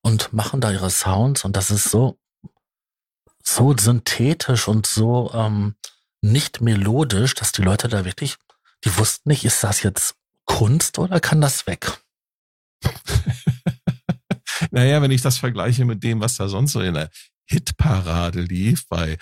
und 0.01 0.34
machen 0.34 0.60
da 0.60 0.72
ihre 0.72 0.89
Sounds 0.89 1.46
und 1.46 1.56
das 1.56 1.70
ist 1.70 1.86
so, 1.89 2.20
so 3.44 3.77
synthetisch 3.77 4.67
und 4.67 4.88
so 4.88 5.32
ähm, 5.34 5.75
nicht 6.31 6.62
melodisch, 6.62 7.34
dass 7.34 7.51
die 7.51 7.62
Leute 7.62 7.88
da 7.88 8.05
wirklich, 8.05 8.36
die 8.84 8.96
wussten 8.98 9.29
nicht, 9.29 9.46
ist 9.46 9.63
das 9.63 9.84
jetzt 9.84 10.15
Kunst 10.46 11.00
oder 11.00 11.19
kann 11.19 11.41
das 11.41 11.67
weg? 11.67 12.00
naja, 14.72 15.01
wenn 15.01 15.12
ich 15.12 15.22
das 15.22 15.38
vergleiche 15.38 15.86
mit 15.86 16.03
dem, 16.03 16.22
was 16.22 16.36
da 16.36 16.48
sonst 16.48 16.74
so 16.74 16.81
in 16.81 16.93
der 16.93 17.10
Hitparade 17.46 18.41
lief 18.41 18.88
bei 18.88 19.17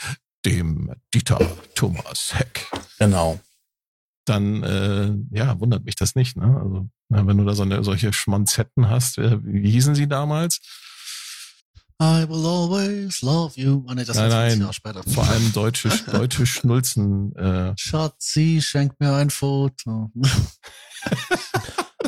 dem 0.45 0.93
Dieter 1.13 1.39
Thomas 1.75 2.33
Heck. 2.33 2.67
Genau. 2.99 3.39
Dann, 4.25 4.63
äh, 4.63 5.13
ja, 5.31 5.59
wundert 5.59 5.85
mich 5.85 5.95
das 5.95 6.15
nicht. 6.15 6.35
Ne? 6.35 6.59
Also, 6.61 6.89
wenn 7.09 7.37
du 7.37 7.45
da 7.45 7.53
so 7.53 7.63
eine, 7.63 7.83
solche 7.83 8.11
Schmonzetten 8.13 8.89
hast, 8.89 9.17
äh, 9.17 9.37
wie 9.43 9.69
hießen 9.69 9.93
sie 9.93 10.07
damals? 10.07 10.61
I 11.99 12.25
will 12.27 12.45
always 12.45 13.21
love 13.21 13.57
you. 13.57 13.85
Oh, 13.87 13.93
nee, 13.93 14.03
das 14.03 14.17
nein, 14.17 14.29
nein, 14.29 14.59
Jahr 14.59 14.73
später. 14.73 15.01
vor 15.03 15.23
allem 15.27 15.53
deutsche, 15.53 15.89
deutsche 16.11 16.45
Schnulzen. 16.45 17.33
Äh. 17.35 17.73
Schatzi, 17.77 18.61
schenk 18.61 18.99
mir 18.99 19.13
ein 19.13 19.29
Foto. 19.29 20.11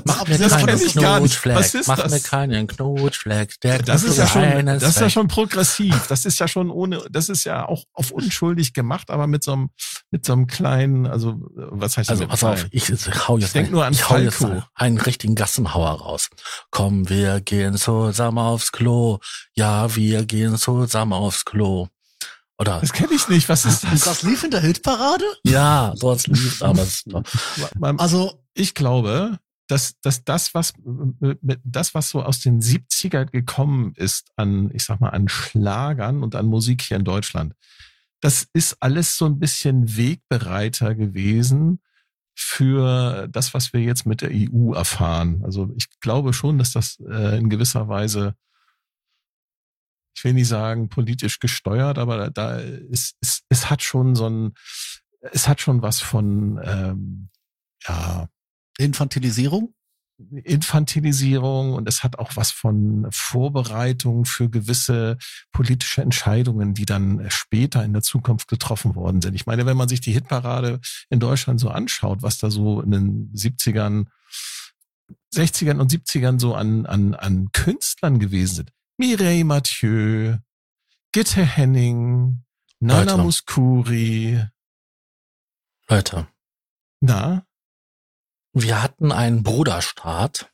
Mach 0.07 0.27
mir 0.27 0.37
Das 0.37 0.51
keinen. 0.51 0.77
Knutschfleck. 0.79 1.55
Was 1.55 1.73
ist 1.75 1.87
Mach 1.87 1.97
das? 1.99 2.11
mir 2.11 2.19
keinen 2.19 2.67
Knutschfleck. 2.67 3.59
Der 3.61 3.79
Das 3.83 4.03
ist 4.03 4.17
ja 4.17 4.27
schon, 4.27 4.65
das 4.65 4.83
ist 4.83 4.99
ja 4.99 5.09
schon 5.09 5.27
progressiv. 5.27 6.07
Das 6.07 6.25
ist 6.25 6.39
ja 6.39 6.47
schon 6.47 6.69
ohne, 6.71 7.01
das 7.09 7.29
ist 7.29 7.43
ja 7.43 7.67
auch 7.67 7.83
auf 7.93 8.11
unschuldig 8.11 8.73
gemacht, 8.73 9.09
aber 9.09 9.27
mit 9.27 9.43
so 9.43 9.53
einem, 9.53 9.69
mit 10.11 10.25
so 10.25 10.33
einem 10.33 10.47
kleinen, 10.47 11.05
also 11.07 11.35
was 11.55 11.97
heißt 11.97 12.09
Also 12.09 12.23
mit 12.23 12.29
pass 12.29 12.43
auf, 12.43 12.65
ich, 12.71 12.89
ich 12.89 13.27
hau 13.27 13.37
jetzt, 13.37 13.47
Ich 13.47 13.53
denk 13.53 13.71
nur 13.71 13.85
an 13.85 13.93
ich 13.93 14.09
hau 14.09 14.17
jetzt 14.17 14.43
einen 14.75 14.97
richtigen 14.99 15.35
Gassenhauer 15.35 15.91
raus. 16.01 16.29
Komm, 16.71 17.09
wir 17.09 17.41
gehen 17.41 17.77
zusammen 17.77 18.37
aufs 18.39 18.71
Klo. 18.71 19.19
Ja, 19.55 19.95
wir 19.95 20.25
gehen 20.25 20.57
zusammen 20.57 21.13
aufs 21.13 21.45
Klo. 21.45 21.87
Oder 22.59 22.79
Das 22.81 22.91
kenne 22.91 23.13
ich 23.13 23.27
nicht. 23.29 23.49
Was 23.49 23.65
ist 23.65 23.83
das? 23.83 24.01
das 24.01 24.23
lief 24.23 24.43
in 24.43 24.49
der 24.49 24.61
Hitparade? 24.61 25.23
ja, 25.43 25.93
dort 25.99 26.25
lief 26.25 26.63
aber 26.63 26.81
es 26.81 26.87
ist 26.89 27.03
doch- 27.11 27.21
Also, 27.99 28.43
ich 28.55 28.73
glaube, 28.73 29.37
dass, 29.67 29.99
dass 30.01 30.23
das, 30.23 30.53
was 30.53 30.73
mit, 31.19 31.59
das, 31.63 31.93
was 31.93 32.09
so 32.09 32.23
aus 32.23 32.39
den 32.39 32.61
70er 32.61 33.25
gekommen 33.25 33.93
ist 33.95 34.31
an, 34.35 34.71
ich 34.73 34.83
sag 34.83 35.01
mal, 35.01 35.09
an 35.09 35.27
Schlagern 35.27 36.23
und 36.23 36.35
an 36.35 36.45
Musik 36.45 36.81
hier 36.81 36.97
in 36.97 37.03
Deutschland, 37.03 37.53
das 38.21 38.47
ist 38.53 38.77
alles 38.79 39.15
so 39.15 39.25
ein 39.25 39.39
bisschen 39.39 39.97
Wegbereiter 39.97 40.95
gewesen 40.95 41.79
für 42.35 43.27
das, 43.27 43.53
was 43.53 43.73
wir 43.73 43.81
jetzt 43.81 44.05
mit 44.05 44.21
der 44.21 44.29
EU 44.31 44.73
erfahren. 44.73 45.41
Also 45.43 45.73
ich 45.75 45.87
glaube 45.99 46.33
schon, 46.33 46.57
dass 46.57 46.71
das 46.71 46.99
äh, 46.99 47.37
in 47.37 47.49
gewisser 47.49 47.87
Weise, 47.87 48.35
ich 50.15 50.23
will 50.23 50.33
nicht 50.33 50.47
sagen 50.47 50.89
politisch 50.89 51.39
gesteuert, 51.39 51.97
aber 51.97 52.29
da, 52.29 52.57
ist, 52.57 53.17
es, 53.21 53.43
es 53.49 53.69
hat 53.69 53.81
schon 53.83 54.15
so 54.15 54.29
ein, 54.29 54.53
es 55.31 55.47
hat 55.47 55.61
schon 55.61 55.81
was 55.81 55.99
von, 55.99 56.59
ähm, 56.63 57.29
ja, 57.87 58.29
Infantilisierung? 58.77 59.73
Infantilisierung 60.43 61.73
und 61.73 61.87
es 61.87 62.03
hat 62.03 62.17
auch 62.17 62.35
was 62.35 62.49
von 62.49 63.07
Vorbereitung 63.11 64.25
für 64.25 64.49
gewisse 64.49 65.17
politische 65.51 66.01
Entscheidungen, 66.01 66.73
die 66.73 66.85
dann 66.85 67.29
später 67.29 67.83
in 67.83 67.93
der 67.93 68.01
Zukunft 68.01 68.47
getroffen 68.47 68.95
worden 68.95 69.21
sind. 69.21 69.35
Ich 69.35 69.45
meine, 69.45 69.67
wenn 69.67 69.77
man 69.77 69.87
sich 69.87 70.01
die 70.01 70.13
Hitparade 70.13 70.79
in 71.11 71.19
Deutschland 71.19 71.59
so 71.59 71.69
anschaut, 71.69 72.23
was 72.23 72.39
da 72.39 72.49
so 72.49 72.81
in 72.81 72.91
den 72.91 73.31
70ern, 73.35 74.07
60ern 75.35 75.79
und 75.79 75.91
70ern 75.91 76.39
so 76.39 76.55
an, 76.55 76.87
an, 76.87 77.13
an 77.13 77.51
Künstlern 77.51 78.17
gewesen 78.17 78.55
sind. 78.55 78.71
Mireille 78.97 79.45
Mathieu, 79.45 80.37
Gitte 81.11 81.45
Henning, 81.45 82.43
Nana 82.79 83.11
Leute. 83.11 83.23
Muscuri, 83.23 84.43
Leute, 85.87 86.27
na, 86.99 87.46
wir 88.63 88.81
hatten 88.81 89.11
einen 89.11 89.43
Bruderstaat, 89.43 90.49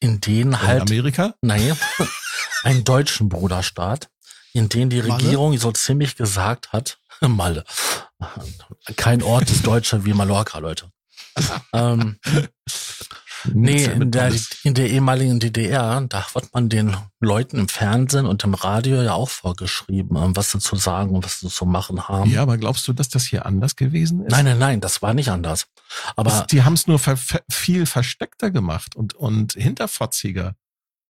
in 0.00 0.20
den 0.20 0.48
in 0.48 0.62
halt, 0.62 0.82
Amerika? 0.82 1.34
nein, 1.40 1.76
einen 2.64 2.84
deutschen 2.84 3.28
Bruderstaat, 3.28 4.08
in 4.52 4.68
den 4.68 4.90
die 4.90 5.02
Malle? 5.02 5.14
Regierung 5.14 5.56
so 5.58 5.72
ziemlich 5.72 6.16
gesagt 6.16 6.72
hat, 6.72 6.98
Malle, 7.20 7.64
kein 8.96 9.22
Ort 9.22 9.50
ist 9.50 9.66
deutscher 9.66 10.04
wie 10.04 10.12
Mallorca, 10.12 10.58
Leute. 10.58 10.90
ähm, 11.72 12.18
nee, 13.52 13.84
in 13.84 14.10
der, 14.10 14.32
in 14.62 14.74
der 14.74 14.90
ehemaligen 14.90 15.38
DDR, 15.40 16.00
da 16.08 16.24
wird 16.34 16.52
man 16.54 16.68
den 16.68 16.96
Leuten 17.20 17.58
im 17.58 17.68
Fernsehen 17.68 18.26
und 18.26 18.44
im 18.44 18.54
Radio 18.54 19.02
ja 19.02 19.14
auch 19.14 19.28
vorgeschrieben, 19.28 20.16
ähm, 20.16 20.36
was 20.36 20.52
sie 20.52 20.58
zu 20.58 20.76
sagen 20.76 21.10
und 21.14 21.24
was 21.24 21.40
sie 21.40 21.48
zu 21.48 21.66
machen 21.66 22.08
haben. 22.08 22.30
Ja, 22.30 22.42
aber 22.42 22.58
glaubst 22.58 22.86
du, 22.88 22.92
dass 22.92 23.08
das 23.08 23.24
hier 23.26 23.46
anders 23.46 23.76
gewesen 23.76 24.24
ist? 24.24 24.30
Nein, 24.32 24.44
nein, 24.44 24.58
nein, 24.58 24.80
das 24.80 25.02
war 25.02 25.14
nicht 25.14 25.30
anders. 25.30 25.66
Aber 26.16 26.30
Das, 26.30 26.46
die 26.46 26.62
haben 26.62 26.74
es 26.74 26.86
nur 26.86 26.98
ver, 26.98 27.16
ver, 27.16 27.42
viel 27.50 27.86
versteckter 27.86 28.50
gemacht 28.50 28.96
und, 28.96 29.14
und 29.14 29.52
hinterfotziger, 29.54 30.54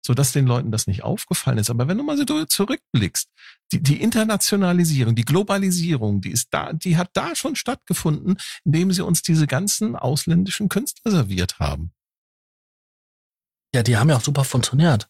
sodass 0.05 0.33
den 0.33 0.47
Leuten 0.47 0.71
das 0.71 0.87
nicht 0.87 1.03
aufgefallen 1.03 1.59
ist. 1.59 1.71
Aber 1.71 1.89
wenn 1.89 1.99
du 1.99 2.05
mal 2.05 2.17
so 2.17 2.45
zurückblickst, 2.45 3.29
die, 3.73 3.83
die 3.83 4.01
Internationalisierung, 4.01 5.15
die 5.15 5.25
Globalisierung, 5.25 6.21
die 6.21 6.31
ist 6.31 6.49
da, 6.53 6.73
die 6.73 6.97
hat 6.97 7.11
da 7.15 7.35
schon 7.35 7.57
stattgefunden, 7.57 8.37
indem 8.65 8.93
sie 8.93 9.05
uns 9.05 9.23
diese 9.23 9.47
ganzen 9.47 9.97
ausländischen 9.97 10.69
Künstler 10.69 11.11
serviert 11.11 11.59
haben. 11.59 11.93
Ja, 13.77 13.83
die 13.83 13.97
haben 13.97 14.09
ja 14.09 14.17
auch 14.17 14.23
super 14.23 14.45
funktioniert. 14.45 15.09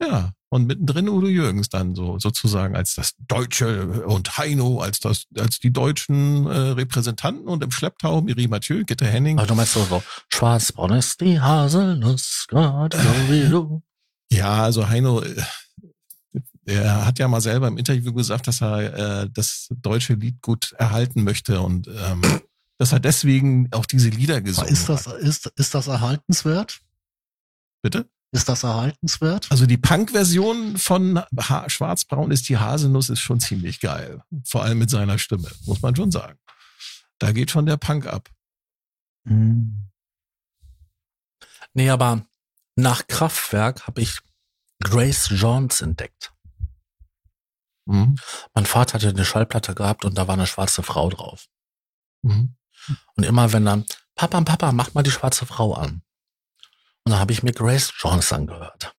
Ja. 0.00 0.32
Und 0.52 0.66
mittendrin 0.66 1.08
Udo 1.08 1.28
Jürgens 1.28 1.68
dann 1.68 1.94
so 1.94 2.18
sozusagen 2.18 2.74
als 2.74 2.96
das 2.96 3.14
Deutsche 3.28 4.02
und 4.02 4.36
Heino 4.36 4.80
als 4.80 4.98
das 4.98 5.26
als 5.38 5.60
die 5.60 5.72
deutschen 5.72 6.46
äh, 6.46 6.50
Repräsentanten 6.50 7.46
und 7.46 7.62
im 7.62 7.70
Schlepptau 7.70 8.20
Miri 8.20 8.48
Mathieu, 8.48 8.82
Gitte 8.84 9.06
Henning. 9.06 9.38
Aber 9.38 9.46
du 9.46 9.54
meinst 9.54 9.74
so, 9.74 9.84
so 9.84 10.02
schwarzbraun 10.28 10.94
ist 10.94 11.20
die 11.20 11.40
Haselnuss, 11.40 12.46
gerade 12.48 12.96
so 12.96 13.32
wie 13.32 13.48
du. 13.48 13.82
Ja, 14.32 14.64
also 14.64 14.88
Heino, 14.88 15.22
äh, 15.22 15.40
er 16.64 17.06
hat 17.06 17.20
ja 17.20 17.28
mal 17.28 17.40
selber 17.40 17.68
im 17.68 17.78
Interview 17.78 18.12
gesagt, 18.12 18.48
dass 18.48 18.60
er 18.60 19.22
äh, 19.22 19.30
das 19.32 19.68
deutsche 19.70 20.14
Lied 20.14 20.42
gut 20.42 20.72
erhalten 20.78 21.22
möchte 21.22 21.60
und 21.60 21.86
ähm, 21.86 22.22
dass 22.78 22.92
er 22.92 22.98
deswegen 22.98 23.68
auch 23.72 23.86
diese 23.86 24.08
Lieder 24.08 24.40
gesungen 24.40 24.72
Ist 24.72 24.88
das, 24.88 25.06
hat. 25.06 25.18
ist, 25.18 25.46
ist 25.56 25.74
das 25.74 25.86
erhaltenswert? 25.86 26.80
Bitte? 27.82 28.08
Ist 28.32 28.48
das 28.48 28.62
erhaltenswert? 28.62 29.50
Also 29.50 29.66
die 29.66 29.76
Punk-Version 29.76 30.76
von 30.76 31.20
ha 31.36 31.68
Schwarzbraun 31.68 32.30
ist 32.30 32.48
die 32.48 32.58
Haselnuss 32.58 33.08
ist 33.08 33.20
schon 33.20 33.40
ziemlich 33.40 33.80
geil. 33.80 34.22
Vor 34.44 34.62
allem 34.62 34.78
mit 34.78 34.90
seiner 34.90 35.18
Stimme, 35.18 35.50
muss 35.66 35.82
man 35.82 35.96
schon 35.96 36.12
sagen. 36.12 36.38
Da 37.18 37.32
geht 37.32 37.50
schon 37.50 37.66
der 37.66 37.76
Punk 37.76 38.06
ab. 38.06 38.30
Nee, 41.74 41.90
aber 41.90 42.24
nach 42.76 43.06
Kraftwerk 43.08 43.86
habe 43.86 44.00
ich 44.00 44.20
Grace 44.82 45.28
Jones 45.30 45.82
entdeckt. 45.82 46.32
Mhm. 47.86 48.16
Mein 48.54 48.66
Vater 48.66 48.94
hatte 48.94 49.08
eine 49.08 49.24
Schallplatte 49.24 49.74
gehabt 49.74 50.04
und 50.04 50.16
da 50.16 50.28
war 50.28 50.34
eine 50.34 50.46
schwarze 50.46 50.82
Frau 50.82 51.10
drauf. 51.10 51.46
Mhm. 52.22 52.56
Und 53.16 53.24
immer 53.24 53.52
wenn 53.52 53.64
dann, 53.64 53.84
Papa, 54.14 54.40
Papa, 54.42 54.72
mach 54.72 54.94
mal 54.94 55.02
die 55.02 55.10
schwarze 55.10 55.46
Frau 55.46 55.74
an. 55.74 56.02
Und 57.10 57.14
dann 57.14 57.22
habe 57.22 57.32
ich 57.32 57.42
mir 57.42 57.52
Grace 57.52 57.92
Jones 57.98 58.32
angehört. 58.32 58.94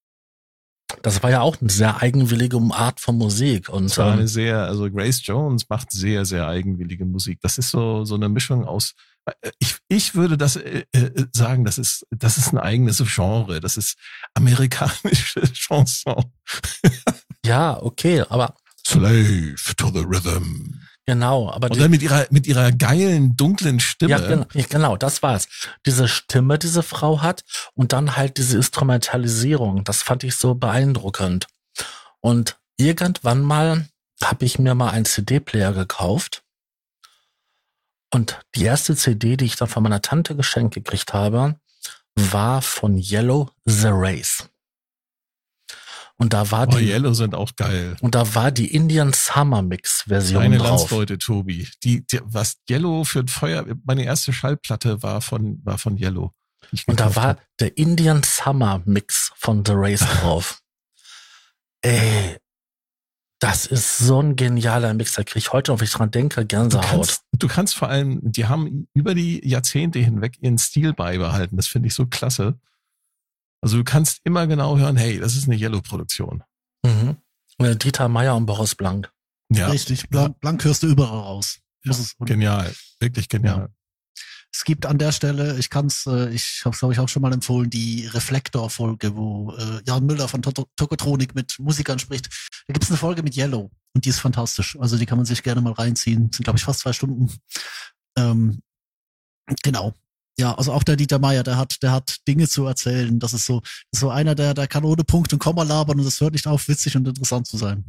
Das 1.01 1.23
war 1.23 1.29
ja 1.29 1.39
auch 1.39 1.61
eine 1.61 1.69
sehr 1.69 2.01
eigenwillige 2.01 2.59
Art 2.71 2.99
von 2.99 3.17
Musik. 3.17 3.69
Und 3.69 3.85
Das 3.85 3.99
war 3.99 4.11
eine 4.11 4.23
ähm, 4.23 4.27
sehr, 4.27 4.65
also 4.65 4.91
Grace 4.91 5.25
Jones 5.25 5.69
macht 5.69 5.93
sehr, 5.93 6.25
sehr 6.25 6.45
eigenwillige 6.45 7.05
Musik. 7.05 7.39
Das 7.41 7.57
ist 7.57 7.69
so, 7.69 8.03
so 8.03 8.15
eine 8.15 8.27
Mischung 8.27 8.65
aus, 8.65 8.95
äh, 9.23 9.51
ich, 9.59 9.77
ich 9.87 10.13
würde 10.13 10.37
das 10.37 10.57
äh, 10.57 10.83
äh, 10.91 11.25
sagen, 11.31 11.63
das 11.63 11.77
ist, 11.77 12.05
das 12.11 12.37
ist 12.37 12.51
ein 12.51 12.57
eigenes 12.57 13.01
Genre. 13.01 13.61
Das 13.61 13.77
ist 13.77 13.95
amerikanische 14.33 15.43
Chanson. 15.53 16.33
ja, 17.45 17.81
okay, 17.81 18.25
aber 18.27 18.55
Slave 18.85 19.55
to 19.77 19.87
the 19.87 20.03
Rhythm. 20.05 20.80
Genau, 21.05 21.49
aber 21.51 21.69
Und 21.69 21.77
die, 21.77 21.89
mit 21.89 22.01
ihrer, 22.01 22.27
mit 22.29 22.47
ihrer 22.47 22.71
geilen, 22.71 23.35
dunklen 23.35 23.79
Stimme. 23.79 24.11
ja, 24.11 24.17
genau, 24.19 24.45
ja, 24.53 24.65
genau, 24.69 24.97
das 24.97 25.23
war's. 25.23 25.47
Diese 25.85 26.07
Stimme, 26.07 26.57
diese 26.57 26.83
Frau 26.83 27.21
hat 27.21 27.43
und 27.73 27.93
dann 27.93 28.15
halt 28.15 28.37
diese 28.37 28.57
Instrumentalisierung, 28.57 29.83
das 29.83 30.03
fand 30.03 30.23
ich 30.23 30.35
so 30.35 30.55
beeindruckend. 30.55 31.47
Und 32.19 32.59
irgendwann 32.77 33.41
mal 33.41 33.87
habe 34.23 34.45
ich 34.45 34.59
mir 34.59 34.75
mal 34.75 34.89
einen 34.91 35.05
CD-Player 35.05 35.73
gekauft 35.73 36.43
und 38.13 38.39
die 38.55 38.65
erste 38.65 38.95
CD, 38.95 39.37
die 39.37 39.45
ich 39.45 39.55
dann 39.55 39.69
von 39.69 39.83
meiner 39.83 40.01
Tante 40.01 40.35
geschenkt 40.35 40.75
gekriegt 40.75 41.13
habe, 41.13 41.55
war 42.15 42.61
von 42.61 42.97
Yellow 42.97 43.49
The 43.65 43.89
Race. 43.89 44.49
Und 46.21 46.33
da 46.33 46.51
war 46.51 46.67
Oh, 46.67 46.77
die, 46.77 46.85
Yellow 46.89 47.13
sind 47.13 47.33
auch 47.33 47.55
geil. 47.55 47.95
und 48.01 48.13
da 48.15 48.35
war 48.35 48.51
die 48.51 48.73
Indian 48.75 49.11
Summer 49.11 49.61
Mix 49.63 50.03
Version 50.07 50.43
Meine 50.43 50.57
drauf. 50.59 50.79
Landsleute, 50.81 51.17
Tobi. 51.17 51.67
Die, 51.83 52.05
die, 52.05 52.19
was 52.23 52.57
Yellow 52.69 53.03
für 53.05 53.19
ein 53.21 53.27
Feuer, 53.27 53.65
meine 53.85 54.03
erste 54.03 54.31
Schallplatte 54.31 55.01
war 55.01 55.21
von, 55.21 55.59
war 55.63 55.77
von 55.79 55.97
Yellow. 55.97 56.31
Und 56.85 56.99
da 56.99 57.15
war 57.15 57.37
der 57.59 57.75
Indian 57.77 58.21
Summer 58.23 58.81
Mix 58.85 59.31
von 59.35 59.65
The 59.65 59.73
Race 59.75 59.99
drauf. 60.21 60.61
Ey, 61.81 62.37
das 63.39 63.65
ist 63.65 63.97
so 63.97 64.21
ein 64.21 64.35
genialer 64.35 64.93
Mix. 64.93 65.13
Da 65.13 65.23
kriege 65.23 65.39
ich 65.39 65.51
heute, 65.51 65.71
noch, 65.71 65.79
wenn 65.79 65.85
ich 65.85 65.91
dran 65.93 66.11
denke, 66.11 66.41
Du 66.41 66.47
Gänsehaut. 66.47 66.85
kannst, 66.87 67.23
du 67.33 67.47
kannst 67.47 67.75
vor 67.75 67.87
allem, 67.89 68.19
die 68.21 68.45
haben 68.45 68.87
über 68.93 69.15
die 69.15 69.41
Jahrzehnte 69.47 69.97
hinweg 69.97 70.37
ihren 70.41 70.59
Stil 70.59 70.93
beibehalten. 70.93 71.57
Das 71.57 71.65
finde 71.67 71.87
ich 71.87 71.95
so 71.95 72.05
klasse. 72.05 72.59
Also 73.61 73.77
du 73.77 73.83
kannst 73.83 74.19
immer 74.23 74.47
genau 74.47 74.77
hören, 74.77 74.97
hey, 74.97 75.19
das 75.19 75.35
ist 75.35 75.47
eine 75.47 75.55
Yellow-Produktion. 75.55 76.43
Mhm. 76.83 77.17
Dieter 77.77 78.09
Meier 78.09 78.35
und 78.35 78.47
Boris 78.47 78.75
Blank. 78.75 79.11
Ja, 79.53 79.67
Richtig. 79.67 80.09
Blank, 80.09 80.39
blank 80.39 80.63
hörst 80.63 80.83
du 80.83 80.87
überall 80.87 81.19
raus. 81.19 81.59
Es, 81.83 82.13
und 82.17 82.25
genial. 82.25 82.73
Wirklich 82.99 83.27
genial. 83.27 83.69
es 84.53 84.63
gibt 84.63 84.85
an 84.85 84.97
der 84.97 85.11
Stelle, 85.11 85.57
ich 85.57 85.69
kann's, 85.69 86.05
äh, 86.05 86.29
ich 86.29 86.61
habe 86.63 86.73
es 86.73 86.79
glaube 86.79 86.93
ich 86.93 86.99
auch 86.99 87.09
schon 87.09 87.21
mal 87.21 87.33
empfohlen, 87.33 87.69
die 87.69 88.07
Reflektor-Folge, 88.07 89.15
wo 89.15 89.53
äh, 89.53 89.81
Jan 89.85 90.05
Müller 90.05 90.27
von 90.27 90.41
Tokotronik 90.41 91.35
mit 91.35 91.57
Musikern 91.59 91.99
spricht. 91.99 92.29
Da 92.67 92.73
gibt's 92.73 92.89
eine 92.89 92.97
Folge 92.97 93.23
mit 93.23 93.35
Yellow 93.35 93.71
und 93.93 94.05
die 94.05 94.09
ist 94.09 94.19
fantastisch. 94.19 94.77
Also 94.79 94.97
die 94.97 95.05
kann 95.05 95.17
man 95.17 95.25
sich 95.25 95.43
gerne 95.43 95.61
mal 95.61 95.73
reinziehen. 95.73 96.31
Sind 96.31 96.43
glaube 96.43 96.57
ich 96.57 96.63
fast 96.63 96.79
zwei 96.81 96.93
Stunden. 96.93 97.31
Ähm, 98.15 98.61
genau. 99.63 99.93
Ja, 100.41 100.55
also 100.55 100.73
auch 100.73 100.81
der 100.81 100.95
Dieter 100.95 101.19
Meier, 101.19 101.43
der 101.43 101.55
hat, 101.55 101.83
der 101.83 101.91
hat 101.91 102.17
Dinge 102.27 102.47
zu 102.47 102.65
erzählen. 102.65 103.19
Das 103.19 103.31
ist 103.31 103.45
so, 103.45 103.59
das 103.59 103.69
ist 103.91 103.99
so 103.99 104.09
einer, 104.09 104.33
der, 104.33 104.55
der 104.55 104.67
kann 104.67 104.83
ohne 104.83 105.03
Punkt 105.03 105.31
und 105.33 105.37
Komma 105.37 105.61
labern 105.61 105.99
und 105.99 106.03
das 106.03 106.19
hört 106.19 106.33
nicht 106.33 106.47
auf, 106.47 106.67
witzig 106.67 106.97
und 106.97 107.07
interessant 107.07 107.45
zu 107.45 107.57
sein. 107.57 107.85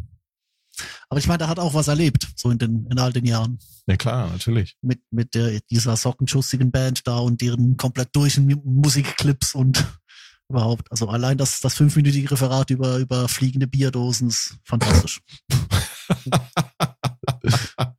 Aber 1.08 1.18
ich 1.18 1.26
meine, 1.26 1.38
der 1.38 1.48
hat 1.48 1.58
auch 1.58 1.72
was 1.72 1.88
erlebt, 1.88 2.28
so 2.36 2.50
in 2.50 2.58
den, 2.58 2.86
in 2.90 2.98
all 2.98 3.10
den 3.10 3.24
Jahren 3.24 3.58
Ja 3.86 3.96
klar, 3.96 4.28
natürlich. 4.28 4.76
mit, 4.82 5.00
mit 5.10 5.34
der, 5.34 5.60
dieser 5.70 5.96
sockenschussigen 5.96 6.70
Band 6.70 7.06
da 7.06 7.20
und 7.20 7.40
deren 7.40 7.78
komplett 7.78 8.14
durchen 8.14 8.60
Musikclips 8.64 9.54
und 9.54 9.86
überhaupt. 10.50 10.92
Also 10.92 11.08
allein 11.08 11.38
das, 11.38 11.60
das 11.60 11.72
fünfminütige 11.72 12.32
Referat 12.32 12.68
über, 12.68 12.98
über 12.98 13.28
fliegende 13.28 13.66
Bierdosen 13.66 14.28
ist 14.28 14.58
fantastisch. 14.62 15.22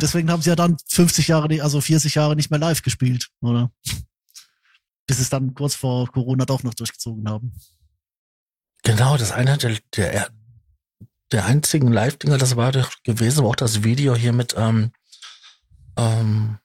Deswegen 0.00 0.30
haben 0.30 0.42
sie 0.42 0.50
ja 0.50 0.56
dann 0.56 0.76
50 0.88 1.28
Jahre, 1.28 1.48
nicht- 1.48 1.62
also 1.62 1.80
40 1.80 2.14
Jahre 2.14 2.36
nicht 2.36 2.50
mehr 2.50 2.58
live 2.60 2.82
gespielt, 2.82 3.28
oder? 3.40 3.72
Bis 5.06 5.18
es 5.18 5.30
dann 5.30 5.54
kurz 5.54 5.74
vor 5.74 6.06
Corona 6.12 6.44
doch 6.44 6.62
noch 6.62 6.74
durchgezogen 6.74 7.28
haben. 7.28 7.52
Genau, 8.82 9.16
das 9.16 9.32
eine 9.32 9.56
der, 9.58 9.78
der, 9.96 10.30
der 11.32 11.44
einzigen 11.46 11.88
Live-Dinger, 11.92 12.38
das 12.38 12.56
war 12.56 12.72
doch 12.72 12.90
gewesen, 13.02 13.42
war 13.44 13.50
auch 13.50 13.56
das 13.56 13.82
Video 13.82 14.14
hier 14.14 14.32
mit 14.32 14.54
ähm, 14.56 14.92
ähm, 15.96 16.58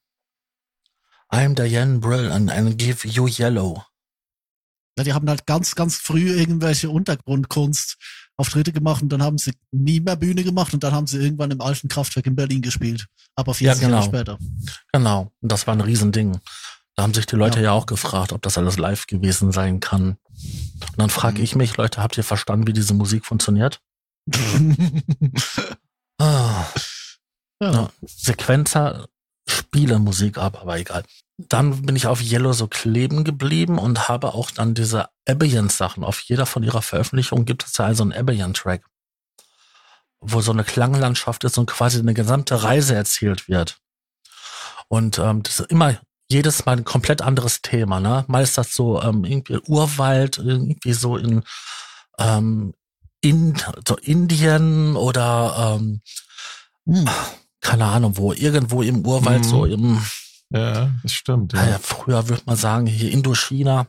I'm 1.29 1.55
Diane 1.55 1.99
Brill 1.99 2.31
and, 2.31 2.51
and 2.51 2.77
Give 2.77 3.07
You 3.07 3.27
Yellow. 3.27 3.83
Ja, 4.97 5.03
die 5.03 5.13
haben 5.13 5.27
halt 5.27 5.45
ganz, 5.45 5.75
ganz 5.75 5.97
früh 5.97 6.31
irgendwelche 6.31 6.89
Untergrundkunst 6.89 7.97
Auftritte 8.37 8.71
gemacht 8.73 9.01
und 9.01 9.09
dann 9.09 9.23
haben 9.23 9.37
sie 9.37 9.53
nie 9.71 9.99
mehr 10.01 10.15
Bühne 10.15 10.43
gemacht 10.43 10.73
und 10.73 10.83
dann 10.83 10.93
haben 10.93 11.07
sie 11.07 11.17
irgendwann 11.19 11.51
im 11.51 11.61
alten 11.61 11.87
Kraftwerk 11.87 12.25
in 12.25 12.35
Berlin 12.35 12.61
gespielt. 12.61 13.05
Aber 13.35 13.53
40 13.53 13.65
Ja, 13.65 13.73
genau. 13.87 13.97
Jahre 13.99 14.05
später. 14.07 14.37
Genau, 14.91 15.31
und 15.41 15.51
das 15.51 15.67
war 15.67 15.73
ein 15.75 15.81
Riesending. 15.81 16.39
Da 16.95 17.03
haben 17.03 17.13
sich 17.13 17.25
die 17.25 17.35
Leute 17.35 17.57
Ja. 17.59 17.65
ja, 17.65 17.71
auch 17.73 17.85
gefragt, 17.85 18.31
ob 18.33 18.41
das 18.41 18.57
alles 18.57 18.77
live 18.77 19.07
gewesen 19.07 19.51
sein 19.51 19.79
kann. 19.81 20.17
Und 20.31 20.97
dann 20.97 21.09
frage 21.09 21.37
Mhm. 21.39 21.43
ich 21.43 21.55
mich, 21.55 21.77
Leute, 21.77 22.01
habt 22.01 22.17
ihr 22.17 22.23
verstanden, 22.23 22.67
wie 22.67 22.73
diese 22.73 22.93
Musik 22.93 23.25
funktioniert? 23.25 23.81
Ah, 26.17 26.65
ja. 27.61 27.71
Ja. 27.73 27.89
Sequenzer, 28.05 29.07
Spielemusik 29.75 30.37
ab, 30.37 30.59
aber 30.61 30.77
egal. 30.77 31.03
Dann 31.37 31.81
bin 31.81 31.97
ich 31.97 32.07
auf 32.07 32.21
Yellow 32.21 32.53
so 32.53 32.67
kleben 32.67 33.25
geblieben 33.25 33.77
und 33.77 34.07
habe 34.07 34.33
auch 34.33 34.51
dann 34.51 34.73
diese 34.73 35.09
Ambient-Sachen. 35.27 36.05
Auf 36.05 36.21
jeder 36.21 36.45
von 36.45 36.63
ihrer 36.63 36.81
Veröffentlichung 36.81 37.43
gibt 37.43 37.65
es 37.65 37.77
ja 37.77 37.85
also 37.85 38.03
einen 38.03 38.13
Ambient-Track, 38.13 38.85
wo 40.21 40.39
so 40.39 40.53
eine 40.53 40.63
Klanglandschaft 40.63 41.43
ist 41.43 41.57
und 41.57 41.65
quasi 41.65 41.99
eine 41.99 42.13
gesamte 42.13 42.63
Reise 42.63 42.95
erzählt 42.95 43.49
wird. 43.49 43.77
Und 44.87 45.19
ähm, 45.19 45.43
das 45.43 45.59
ist 45.59 45.71
immer 45.71 45.99
jedes 46.29 46.65
Mal 46.65 46.77
ein 46.77 46.85
komplett 46.85 47.21
anderes 47.21 47.61
Thema. 47.61 47.99
Ne? 47.99 48.23
Mal 48.27 48.43
ist 48.43 48.57
das 48.57 48.73
so 48.73 49.01
ähm, 49.01 49.25
irgendwie 49.25 49.59
Urwald, 49.67 50.37
irgendwie 50.37 50.93
so 50.93 51.17
in, 51.17 51.43
ähm, 52.17 52.73
in 53.19 53.61
so 53.85 53.97
Indien 53.97 54.95
oder 54.95 55.75
ähm, 55.77 56.01
Hm. 56.87 57.09
Keine 57.65 57.85
Ahnung 57.85 58.15
wo, 58.17 58.31
irgendwo 58.33 58.81
im 58.83 59.05
Urwald, 59.05 59.39
Mhm. 59.39 59.43
so 59.49 59.65
im, 59.65 60.01
Ja, 60.51 60.91
das 61.01 61.13
stimmt. 61.13 61.53
Ja. 61.53 61.61
naja, 61.63 61.79
früher 61.81 62.27
würde 62.29 62.43
man 62.45 62.55
sagen, 62.55 62.85
hier 62.85 63.11
Indochina, 63.11 63.87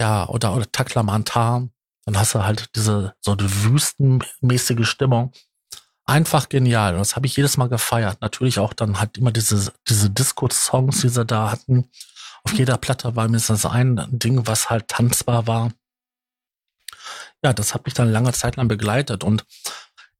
ja, 0.00 0.28
oder, 0.28 0.54
oder 0.54 0.70
Taklamantar, 0.70 1.68
dann 2.04 2.18
hast 2.18 2.34
du 2.34 2.44
halt 2.44 2.68
diese, 2.76 3.14
so 3.20 3.32
eine 3.32 3.48
wüstenmäßige 3.64 4.86
Stimmung. 4.86 5.32
Einfach 6.06 6.50
genial. 6.50 6.92
Und 6.92 6.98
das 6.98 7.16
habe 7.16 7.26
ich 7.26 7.34
jedes 7.36 7.56
Mal 7.56 7.70
gefeiert. 7.70 8.20
Natürlich 8.20 8.58
auch 8.58 8.74
dann 8.74 9.00
halt 9.00 9.16
immer 9.16 9.32
diese, 9.32 9.72
diese 9.88 10.10
Disco-Songs, 10.10 11.00
die 11.00 11.08
sie 11.08 11.24
da 11.24 11.50
hatten. 11.50 11.88
Auf 12.42 12.52
jeder 12.52 12.76
Platte 12.76 13.16
war 13.16 13.24
mindestens 13.24 13.64
ein 13.64 14.06
Ding, 14.10 14.46
was 14.46 14.68
halt 14.68 14.88
tanzbar 14.88 15.46
war. 15.46 15.72
Ja, 17.42 17.54
das 17.54 17.72
hat 17.72 17.86
mich 17.86 17.94
dann 17.94 18.12
lange 18.12 18.32
Zeit 18.34 18.56
lang 18.56 18.68
begleitet 18.68 19.24
und 19.24 19.44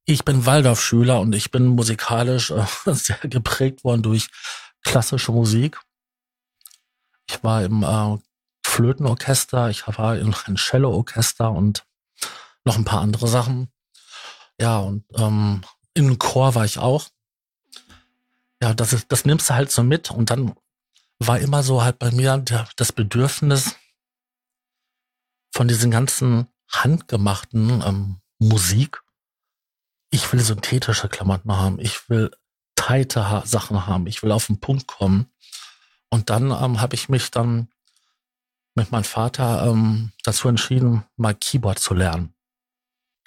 ich 0.05 0.25
bin 0.25 0.47
Waldorfschüler 0.47 1.21
und 1.21 1.35
ich 1.35 1.51
bin 1.51 1.67
musikalisch 1.67 2.51
äh, 2.51 2.65
sehr 2.87 3.19
geprägt 3.19 3.85
worden 3.85 4.03
durch 4.03 4.29
klassische 4.83 5.33
Musik. 5.33 5.81
Ich 7.29 7.43
war 7.43 7.65
im 7.65 7.83
äh, 7.83 8.19
Flötenorchester, 8.67 9.71
ich 9.71 9.87
war 9.87 10.17
in 10.17 10.35
einem 10.35 10.57
Cello-Orchester 10.57 11.51
und 11.51 11.87
noch 12.65 12.77
ein 12.77 12.85
paar 12.85 13.01
andere 13.01 13.29
Sachen. 13.29 13.71
Ja, 14.61 14.79
und 14.79 15.05
ähm, 15.17 15.63
in 15.95 16.19
Chor 16.19 16.55
war 16.55 16.65
ich 16.65 16.79
auch. 16.79 17.09
Ja, 18.63 18.75
das 18.75 18.93
ist, 18.93 19.11
das 19.11 19.25
nimmst 19.25 19.51
du 19.51 19.55
halt 19.55 19.71
so 19.71 19.83
mit 19.83 20.11
und 20.11 20.31
dann 20.31 20.55
war 21.19 21.39
immer 21.39 21.63
so 21.63 21.83
halt 21.83 21.99
bei 21.99 22.11
mir 22.11 22.39
der, 22.39 22.69
das 22.77 22.93
Bedürfnis 22.93 23.77
von 25.53 25.69
diesen 25.69 25.91
ganzen 25.91 26.49
handgemachten 26.69 27.83
ähm, 27.87 28.21
Musik. 28.39 29.04
Ich 30.15 30.33
will 30.33 30.39
synthetische 30.39 31.09
Klamotten 31.09 31.51
haben. 31.57 31.81
Ich 31.81 32.09
will 32.09 32.31
tighte 32.77 33.43
Sachen 33.45 33.89
haben. 33.89 34.07
Ich 34.07 34.23
will 34.23 34.31
auf 34.31 34.47
den 34.47 34.61
Punkt 34.61 34.87
kommen. 34.87 35.27
Und 36.09 36.31
dann 36.31 36.53
ähm, 36.53 36.81
habe 36.81 36.95
ich 36.95 37.09
mich 37.09 37.33
dann 37.33 37.69
mit 38.77 38.93
meinem 38.93 39.03
Vater 39.03 39.67
ähm, 39.67 40.13
dazu 40.23 40.47
entschieden, 40.47 41.03
mal 41.17 41.35
Keyboard 41.35 41.81
zu 41.81 41.95
lernen. 41.95 42.33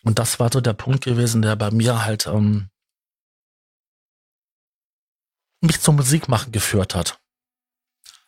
Und 0.03 0.17
das 0.17 0.39
war 0.39 0.49
so 0.49 0.61
der 0.61 0.71
Punkt 0.71 1.03
gewesen, 1.03 1.41
der 1.41 1.57
bei 1.57 1.71
mir 1.71 2.05
halt 2.05 2.25
ähm, 2.25 2.69
mich 5.59 5.81
zum 5.81 5.97
Musikmachen 5.97 6.53
geführt 6.53 6.95
hat. 6.95 7.19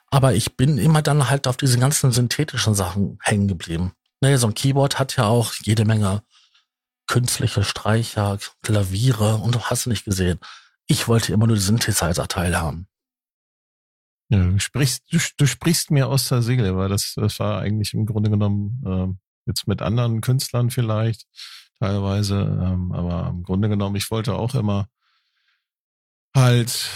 Aber 0.08 0.34
ich 0.34 0.58
bin 0.58 0.78
immer 0.78 1.02
dann 1.02 1.30
halt 1.30 1.48
auf 1.48 1.56
diese 1.56 1.80
ganzen 1.80 2.12
synthetischen 2.12 2.76
Sachen 2.76 3.20
hängen 3.22 3.48
geblieben. 3.48 3.94
Nee, 4.20 4.36
so 4.36 4.48
ein 4.48 4.54
Keyboard 4.54 5.00
hat 5.00 5.16
ja 5.16 5.28
auch 5.28 5.54
jede 5.62 5.86
Menge 5.86 6.24
künstliche 7.10 7.64
Streicher, 7.64 8.38
Klaviere 8.62 9.38
und 9.38 9.56
du 9.56 9.62
hast 9.62 9.88
nicht 9.88 10.06
gesehen. 10.06 10.40
Ich 10.88 11.08
wollte 11.08 11.34
immer 11.34 11.48
nur 11.48 11.56
die 11.56 11.62
Synthesizer-Teil 11.62 12.58
haben. 12.58 12.88
Ja, 14.30 14.46
du 14.46 14.60
sprichst, 14.60 15.12
du, 15.12 15.18
du 15.38 15.48
sprichst 15.48 15.90
mir 15.90 16.08
aus 16.08 16.30
der 16.30 16.44
Seele, 16.44 16.78
weil 16.78 16.88
das, 16.88 17.14
das 17.16 17.40
war 17.40 17.60
eigentlich 17.60 17.96
im 17.96 18.06
Grunde 18.06 18.30
genommen 18.30 18.84
ähm, 18.86 19.20
jetzt 19.48 19.68
mit 19.68 19.82
anderen 19.82 20.22
Künstlern 20.22 20.70
vielleicht 20.70 21.26
teilweise, 21.80 22.36
ähm, 22.36 22.92
aber 22.92 23.30
im 23.30 23.44
Grunde 23.44 23.70
genommen, 23.70 23.96
ich 23.96 24.12
wollte 24.12 24.36
auch 24.36 24.54
immer 24.54 24.88
halt 26.40 26.90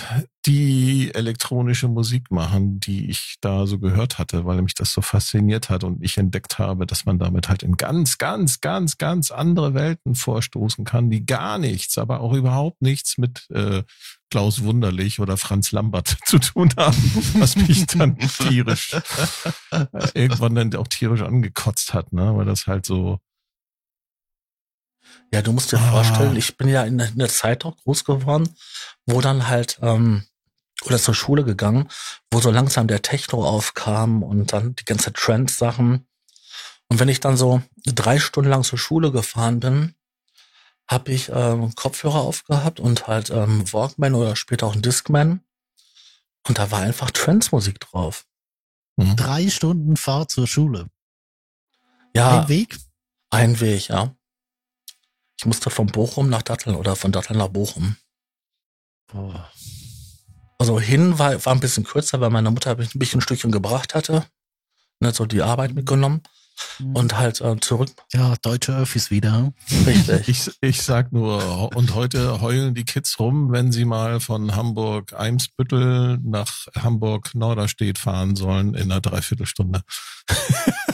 die 0.46 1.14
elektronische 1.14 1.88
Musik 1.88 2.32
machen, 2.32 2.80
die 2.80 3.10
ich 3.10 3.36
da 3.40 3.66
so 3.66 3.80
gehört 3.80 4.18
hatte, 4.18 4.46
weil 4.46 4.62
mich 4.62 4.74
das 4.74 4.92
so 4.92 5.02
fasziniert 5.02 5.70
hat 5.70 5.84
und 5.84 6.04
ich 6.04 6.18
entdeckt 6.18 6.60
habe, 6.60 6.86
dass 6.86 7.06
man 7.06 7.20
damit 7.20 7.48
halt 7.48 7.64
in 7.64 7.78
ganz, 7.78 8.18
ganz, 8.18 8.60
ganz, 8.60 8.98
ganz 8.98 9.32
andere 9.32 9.74
Welten 9.74 10.16
vorstoßen 10.16 10.84
kann, 10.84 11.10
die 11.10 11.26
gar 11.26 11.60
nichts, 11.60 11.98
aber 11.98 12.20
auch 12.20 12.34
überhaupt 12.34 12.82
nichts 12.82 13.18
mit 13.18 13.48
äh, 13.52 13.84
Klaus 14.32 14.64
Wunderlich 14.64 15.20
oder 15.20 15.38
Franz 15.38 15.72
Lambert 15.72 16.18
zu 16.26 16.40
tun 16.40 16.70
haben, 16.76 16.98
was 17.38 17.56
mich 17.56 17.86
dann 17.86 18.18
tierisch 18.18 18.96
äh, 19.72 19.86
irgendwann 20.14 20.56
dann 20.56 20.76
auch 20.76 20.88
tierisch 20.88 21.22
angekotzt 21.22 21.94
hat, 21.94 22.12
ne, 22.12 22.36
weil 22.36 22.46
das 22.46 22.68
halt 22.68 22.86
so 22.86 23.20
Ja, 25.34 25.42
du 25.42 25.52
musst 25.52 25.72
dir 25.72 25.80
Ah. 25.80 25.92
vorstellen, 25.92 26.36
ich 26.36 26.58
bin 26.58 26.68
ja 26.70 26.84
in, 26.84 26.98
der- 26.98 27.10
in 27.10 27.18
der 27.20 27.30
Zeit 27.30 27.66
auch 27.66 27.76
groß 27.78 28.04
geworden, 28.06 28.56
wo 29.06 29.20
dann 29.22 29.48
halt 29.48 29.80
ähm, 29.82 30.26
oder 30.86 31.00
zur 31.00 31.16
Schule 31.16 31.44
gegangen, 31.44 31.88
wo 32.32 32.40
so 32.42 32.52
langsam 32.52 32.88
der 32.88 33.02
Techno 33.02 33.46
aufkam 33.48 34.22
und 34.24 34.52
dann 34.54 34.76
die 34.76 34.86
ganze 34.86 35.14
Trend-Sachen. 35.14 36.06
Und 36.90 37.00
wenn 37.00 37.10
ich 37.10 37.20
dann 37.20 37.38
so 37.38 37.62
drei 37.86 38.20
Stunden 38.20 38.50
lang 38.50 38.64
zur 38.64 38.78
Schule 38.78 39.12
gefahren 39.12 39.60
bin, 39.60 39.96
habe 40.88 41.12
ich 41.14 41.30
ähm, 41.34 41.74
Kopfhörer 41.76 42.22
aufgehabt 42.22 42.80
und 42.82 43.08
halt 43.08 43.30
ähm, 43.30 43.72
Walkman 43.72 44.14
oder 44.16 44.36
später 44.36 44.68
auch 44.68 44.76
ein 44.76 44.82
Discman. 44.82 45.42
Und 46.48 46.58
da 46.60 46.70
war 46.72 46.82
einfach 46.82 47.10
Trance-Musik 47.12 47.80
drauf. 47.80 48.26
Mhm. 48.98 49.16
Drei 49.16 49.50
Stunden 49.50 49.96
Fahrt 49.96 50.30
zur 50.30 50.46
Schule. 50.46 50.88
Ja. 52.16 52.42
Ein 52.42 52.50
Weg? 52.50 52.78
Ein 53.30 53.60
Weg, 53.62 53.88
ja. 53.88 54.14
Ich 55.44 55.46
musste 55.46 55.70
von 55.70 55.88
Bochum 55.88 56.30
nach 56.30 56.42
Datteln 56.42 56.78
oder 56.78 56.96
von 56.96 57.12
Datteln 57.12 57.38
nach 57.38 57.50
Bochum. 57.50 57.98
Boah. 59.12 59.52
Also 60.58 60.80
hin 60.80 61.20
war, 61.20 61.46
war 61.46 61.54
ein 61.54 61.60
bisschen 61.60 61.84
kürzer, 61.84 62.22
weil 62.22 62.30
meine 62.30 62.50
Mutter 62.50 62.78
mich 62.78 62.96
ein 62.96 63.00
bisschen 63.00 63.20
Stückchen 63.20 63.52
gebracht 63.52 63.94
hatte. 63.94 64.26
Ne, 65.02 65.12
so 65.12 65.26
die 65.26 65.42
Arbeit 65.42 65.74
mitgenommen. 65.74 66.22
Mhm. 66.80 66.96
Und 66.96 67.18
halt 67.18 67.42
äh, 67.42 67.60
zurück. 67.60 67.90
Ja, 68.14 68.36
deutsche 68.42 68.76
Öffis 68.76 69.12
wieder. 69.12 69.54
Richtig. 69.86 70.28
Ich, 70.34 70.50
ich 70.62 70.82
sag 70.82 71.12
nur, 71.12 71.76
und 71.76 71.94
heute 71.94 72.42
heulen 72.42 72.74
die 72.74 72.86
Kids 72.86 73.20
rum, 73.20 73.52
wenn 73.52 73.72
sie 73.72 73.86
mal 73.86 74.20
von 74.20 74.56
Hamburg 74.56 75.14
Eimsbüttel 75.14 76.18
nach 76.24 76.68
Hamburg 76.76 77.36
Norderstedt 77.36 78.00
fahren 78.00 78.36
sollen 78.36 78.74
in 78.74 78.92
einer 78.92 79.02
Dreiviertelstunde. 79.02 79.82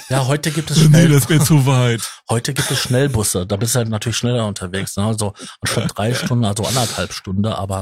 Ja, 0.09 0.25
heute 0.25 0.49
gibt 0.51 0.71
es 0.71 0.79
schnell. 0.79 1.07
Nee, 1.07 1.13
das 1.13 1.29
wäre 1.29 1.43
zu 1.43 1.65
weit. 1.67 2.01
Heute 2.29 2.53
gibt 2.53 2.71
es 2.71 2.79
Schnellbusse. 2.79 3.45
Da 3.45 3.57
bist 3.57 3.75
du 3.75 3.79
halt 3.79 3.89
natürlich 3.89 4.17
schneller 4.17 4.47
unterwegs. 4.47 4.97
Ne? 4.97 5.05
Also 5.05 5.33
anstatt 5.61 5.95
drei 5.95 6.13
Stunden, 6.15 6.45
also 6.45 6.63
anderthalb 6.65 7.13
Stunden, 7.13 7.45
aber 7.45 7.81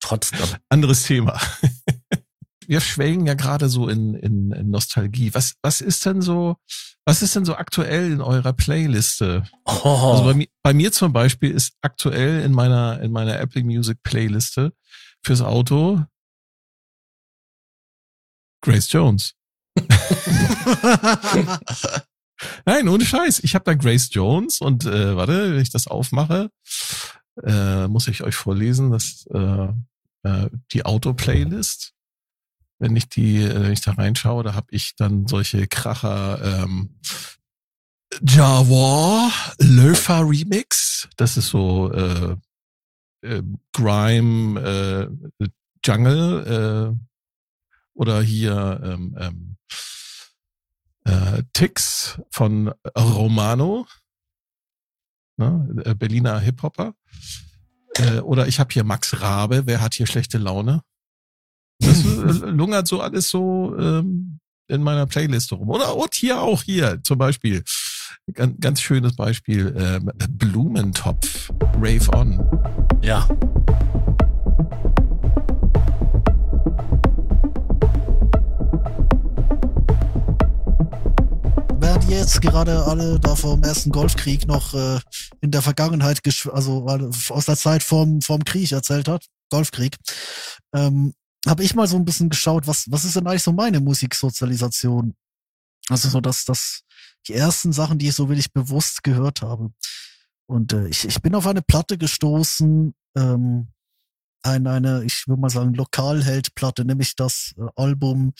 trotzdem. 0.00 0.46
Anderes 0.68 1.02
Thema. 1.02 1.38
Wir 2.66 2.80
schwelgen 2.80 3.26
ja 3.26 3.34
gerade 3.34 3.68
so 3.68 3.88
in, 3.88 4.14
in, 4.14 4.52
in 4.52 4.70
Nostalgie. 4.70 5.34
Was, 5.34 5.54
was 5.62 5.80
ist 5.80 6.06
denn 6.06 6.22
so, 6.22 6.56
was 7.06 7.22
ist 7.22 7.36
denn 7.36 7.44
so 7.44 7.54
aktuell 7.56 8.12
in 8.12 8.20
eurer 8.20 8.52
Playliste? 8.52 9.44
Oh. 9.64 10.12
Also 10.12 10.24
bei, 10.24 10.34
mir, 10.34 10.46
bei 10.62 10.72
mir 10.72 10.92
zum 10.92 11.12
Beispiel 11.12 11.50
ist 11.50 11.74
aktuell 11.82 12.42
in 12.42 12.52
meiner, 12.52 13.00
in 13.00 13.12
meiner 13.12 13.38
Apple 13.38 13.64
Music 13.64 14.02
Playliste 14.02 14.72
fürs 15.22 15.42
Auto 15.42 16.04
Grace 18.62 18.90
Jones. 18.90 19.34
Nein, 22.64 22.88
ohne 22.88 23.04
Scheiß. 23.04 23.40
Ich 23.40 23.54
habe 23.54 23.64
da 23.64 23.74
Grace 23.74 24.08
Jones 24.10 24.60
und 24.60 24.86
äh, 24.86 25.16
warte, 25.16 25.52
wenn 25.52 25.60
ich 25.60 25.70
das 25.70 25.86
aufmache, 25.86 26.50
äh, 27.42 27.88
muss 27.88 28.08
ich 28.08 28.22
euch 28.22 28.34
vorlesen, 28.34 28.90
dass 28.90 29.26
äh, 29.32 29.68
äh, 30.22 30.50
die 30.72 30.84
Auto-Playlist. 30.84 31.93
Wenn 32.78 32.96
ich 32.96 33.08
die, 33.08 33.42
äh, 33.42 33.62
wenn 33.62 33.72
ich 33.72 33.80
da 33.80 33.92
reinschaue, 33.92 34.42
da 34.42 34.54
habe 34.54 34.66
ich 34.70 34.96
dann 34.96 35.26
solche 35.26 35.66
Kracher 35.66 36.62
ähm, 36.64 36.98
Java 38.22 39.30
Lofa 39.58 40.20
Remix. 40.20 41.08
Das 41.16 41.36
ist 41.36 41.48
so 41.48 41.92
äh, 41.92 42.36
äh, 43.22 43.42
Grime 43.72 44.60
äh, 45.40 45.46
Jungle 45.84 46.96
äh, 46.96 47.14
oder 47.94 48.22
hier 48.22 48.80
ähm, 48.82 49.16
ähm, 49.18 49.56
äh, 51.04 51.42
Tix 51.52 52.20
von 52.30 52.72
Romano, 52.96 53.86
ne, 55.36 55.82
äh, 55.84 55.94
Berliner 55.94 56.40
Hip-Hopper. 56.40 56.94
Äh, 57.96 58.18
oder 58.20 58.48
ich 58.48 58.58
habe 58.58 58.72
hier 58.72 58.84
Max 58.84 59.20
Rabe, 59.20 59.66
wer 59.66 59.80
hat 59.80 59.94
hier 59.94 60.06
schlechte 60.06 60.38
Laune? 60.38 60.82
Das 61.80 62.04
äh, 62.04 62.50
lungert 62.50 62.88
so 62.88 63.00
alles 63.00 63.28
so 63.28 63.74
ähm, 63.78 64.38
in 64.68 64.82
meiner 64.82 65.06
Playlist 65.06 65.52
rum. 65.52 65.68
Oder 65.70 65.96
und 65.96 66.14
hier 66.14 66.40
auch 66.40 66.62
hier 66.62 67.00
zum 67.02 67.18
Beispiel. 67.18 67.62
Ganz, 68.32 68.56
ganz 68.60 68.80
schönes 68.80 69.16
Beispiel. 69.16 69.74
Ähm, 69.76 70.10
Blumentopf. 70.30 71.50
Rave 71.76 72.08
On. 72.14 72.40
Ja. 73.02 73.28
während 81.94 82.10
ihr 82.10 82.18
jetzt 82.18 82.40
gerade 82.40 82.84
alle 82.86 83.20
da 83.20 83.36
vom 83.36 83.62
ersten 83.62 83.90
Golfkrieg 83.90 84.48
noch 84.48 84.74
äh, 84.74 84.98
in 85.42 85.50
der 85.50 85.62
Vergangenheit, 85.62 86.20
also 86.50 86.86
aus 87.28 87.44
der 87.44 87.56
Zeit 87.56 87.82
vorm, 87.82 88.20
vorm 88.20 88.44
Krieg 88.44 88.72
erzählt 88.72 89.06
hat, 89.06 89.26
Golfkrieg, 89.50 89.96
ähm, 90.74 91.14
habe 91.46 91.62
ich 91.62 91.74
mal 91.74 91.86
so 91.86 91.96
ein 91.96 92.04
bisschen 92.04 92.30
geschaut, 92.30 92.66
was, 92.66 92.90
was 92.90 93.04
ist 93.04 93.16
denn 93.16 93.26
eigentlich 93.26 93.42
so 93.42 93.52
meine 93.52 93.80
Musiksozialisation? 93.80 95.14
Also 95.88 96.08
so, 96.08 96.20
dass 96.20 96.44
das 96.44 96.82
die 97.28 97.34
ersten 97.34 97.72
Sachen, 97.72 97.98
die 97.98 98.08
ich 98.08 98.14
so 98.14 98.28
wirklich 98.28 98.52
bewusst 98.52 99.02
gehört 99.02 99.42
habe. 99.42 99.70
Und 100.46 100.72
äh, 100.72 100.88
ich, 100.88 101.04
ich 101.04 101.20
bin 101.22 101.34
auf 101.34 101.46
eine 101.46 101.62
Platte 101.62 101.98
gestoßen, 101.98 102.94
ähm, 103.16 103.68
eine, 104.42 104.70
eine, 104.70 105.04
ich 105.04 105.26
würde 105.26 105.40
mal 105.40 105.50
sagen, 105.50 105.74
Lokalheldplatte, 105.74 106.84
nämlich 106.84 107.16
das 107.16 107.54
äh, 107.56 107.66
Album 107.76 108.34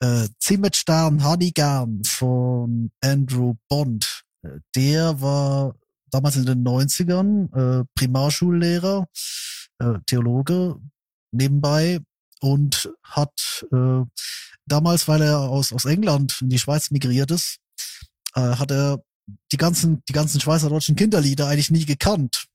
äh, 0.00 0.28
Zimmetstern 0.38 1.24
Honeygarn 1.24 2.02
von 2.04 2.90
Andrew 3.00 3.54
Bond. 3.68 4.24
Äh, 4.42 4.58
der 4.74 5.20
war 5.20 5.74
damals 6.10 6.36
in 6.36 6.46
den 6.46 6.64
90ern 6.64 7.80
äh, 7.80 7.84
Primarschullehrer, 7.94 9.08
äh, 9.78 9.94
Theologe 10.06 10.76
nebenbei 11.32 12.00
und 12.42 12.92
hat 13.04 13.64
äh, 13.72 14.02
damals, 14.66 15.06
weil 15.06 15.22
er 15.22 15.38
aus, 15.38 15.72
aus 15.72 15.84
England 15.84 16.38
in 16.42 16.50
die 16.50 16.58
Schweiz 16.58 16.90
migriert 16.90 17.30
ist, 17.30 17.58
äh, 18.34 18.40
hat 18.40 18.70
er 18.70 19.00
die 19.52 19.56
ganzen, 19.56 20.02
die 20.08 20.12
ganzen 20.12 20.40
schweizerdeutschen 20.40 20.96
Kinderlieder 20.96 21.46
eigentlich 21.46 21.70
nie 21.70 21.86
gekannt 21.86 22.46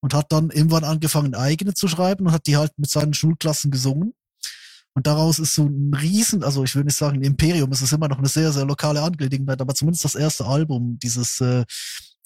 und 0.00 0.12
hat 0.12 0.30
dann 0.32 0.50
irgendwann 0.50 0.84
angefangen, 0.84 1.34
eigene 1.34 1.72
zu 1.72 1.88
schreiben 1.88 2.26
und 2.26 2.32
hat 2.32 2.46
die 2.46 2.58
halt 2.58 2.72
mit 2.76 2.90
seinen 2.90 3.14
Schulklassen 3.14 3.70
gesungen. 3.70 4.12
Und 4.94 5.06
daraus 5.06 5.38
ist 5.38 5.54
so 5.54 5.64
ein 5.64 5.94
Riesen, 5.94 6.44
also 6.44 6.62
ich 6.64 6.76
will 6.76 6.84
nicht 6.84 6.98
sagen 6.98 7.16
ein 7.16 7.22
Imperium, 7.22 7.72
es 7.72 7.80
ist 7.80 7.94
immer 7.94 8.08
noch 8.08 8.18
eine 8.18 8.28
sehr, 8.28 8.52
sehr 8.52 8.66
lokale 8.66 9.00
Angelegenheit, 9.00 9.62
aber 9.62 9.74
zumindest 9.74 10.04
das 10.04 10.14
erste 10.14 10.44
Album, 10.44 10.98
dieses 10.98 11.40
äh, 11.40 11.64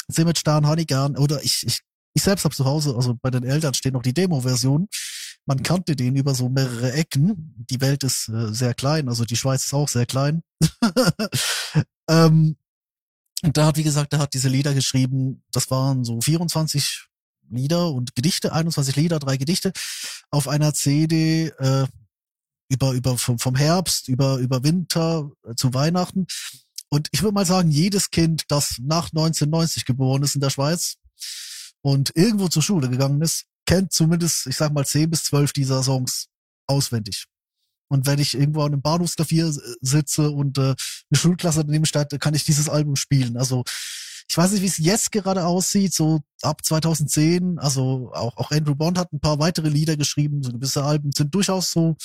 Simmetstern 0.09 0.67
Honeygarn, 0.67 1.17
oder 1.17 1.41
ich, 1.45 1.65
ich, 1.65 1.83
ich 2.15 2.23
selbst 2.23 2.45
habe 2.45 2.57
zu 2.57 2.65
Hause, 2.65 2.97
also 2.97 3.15
bei 3.15 3.31
den 3.31 3.45
Eltern 3.45 3.75
steht 3.75 3.93
noch 3.93 4.03
die 4.03 4.15
Demo-Version. 4.15 4.89
Man 5.47 5.63
kannte 5.63 5.95
den 5.95 6.17
über 6.17 6.35
so 6.35 6.49
mehrere 6.49 6.93
Ecken. 6.93 7.55
Die 7.71 7.81
Welt 7.81 8.03
ist 8.03 8.29
äh, 8.29 8.53
sehr 8.53 8.75
klein, 8.75 9.09
also 9.09 9.25
die 9.25 9.37
Schweiz 9.37 9.65
ist 9.65 9.75
auch 9.75 9.89
sehr 9.89 10.07
klein. 10.07 10.43
ähm, 12.11 12.57
und 13.43 13.57
da 13.57 13.67
hat, 13.67 13.77
wie 13.77 13.85
gesagt, 13.85 14.13
da 14.13 14.19
hat 14.19 14.35
diese 14.35 14.49
Lieder 14.49 14.75
geschrieben, 14.75 15.45
das 15.53 15.71
waren 15.71 16.05
so 16.05 16.21
24 16.21 17.07
Lieder 17.49 17.93
und 17.93 18.15
Gedichte, 18.17 18.53
21 18.53 18.97
Lieder, 18.97 19.21
drei 19.21 19.37
Gedichte 19.37 19.73
auf 20.31 20.49
einer 20.49 20.75
CD, 20.75 21.53
äh, 21.59 21.87
über, 22.69 22.93
über 22.93 23.17
vom, 23.17 23.39
vom 23.39 23.55
Herbst, 23.55 24.09
über, 24.09 24.39
über 24.39 24.65
Winter 24.65 25.31
äh, 25.45 25.55
zu 25.55 25.73
Weihnachten. 25.75 26.27
Und 26.89 27.09
ich 27.13 27.23
würde 27.23 27.35
mal 27.35 27.47
sagen, 27.47 27.71
jedes 27.71 28.11
Kind, 28.11 28.45
das 28.49 28.79
nach 28.81 29.11
1990 29.11 29.85
geboren 29.85 30.23
ist 30.23 30.35
in 30.35 30.41
der 30.41 30.51
Schweiz 30.51 30.97
und 31.83 32.11
irgendwo 32.17 32.49
zur 32.49 32.63
Schule 32.63 32.89
gegangen 32.89 33.23
ist, 33.23 33.45
kennt 33.67 33.93
zumindest, 33.93 34.47
ich 34.47 34.57
sag 34.57 34.73
mal, 34.73 34.87
zehn 34.87 35.11
bis 35.11 35.25
zwölf 35.25 35.53
dieser 35.53 35.83
Songs 35.83 36.27
auswendig. 36.67 37.27
Und 37.89 38.07
wenn 38.07 38.19
ich 38.19 38.35
irgendwo 38.35 38.63
an 38.63 38.73
einem 38.73 38.83
Bahnhofsklavier 38.83 39.53
sitze 39.81 40.31
und 40.31 40.59
äh, 40.59 40.63
eine 40.63 41.19
Schulklasse 41.19 41.65
daneben 41.65 41.87
steht, 41.87 42.19
kann 42.21 42.35
ich 42.35 42.45
dieses 42.45 42.69
Album 42.69 42.97
spielen. 42.97 43.37
Also 43.37 43.63
ich 44.29 44.37
weiß 44.37 44.53
nicht, 44.53 44.63
wie 44.63 44.67
es 44.67 44.79
jetzt 44.79 45.13
gerade 45.13 45.45
aussieht, 45.47 45.95
so 45.95 46.21
ab 46.43 46.65
2010. 46.65 47.59
Also 47.59 48.11
auch, 48.13 48.37
auch 48.37 48.51
Andrew 48.51 48.75
Bond 48.75 48.99
hat 48.99 49.13
ein 49.13 49.21
paar 49.21 49.39
weitere 49.39 49.69
Lieder 49.69 49.97
geschrieben. 49.97 50.43
So 50.43 50.53
gewisse 50.53 50.83
Alben 50.83 51.11
sind 51.13 51.35
durchaus 51.35 51.71
so 51.71 51.97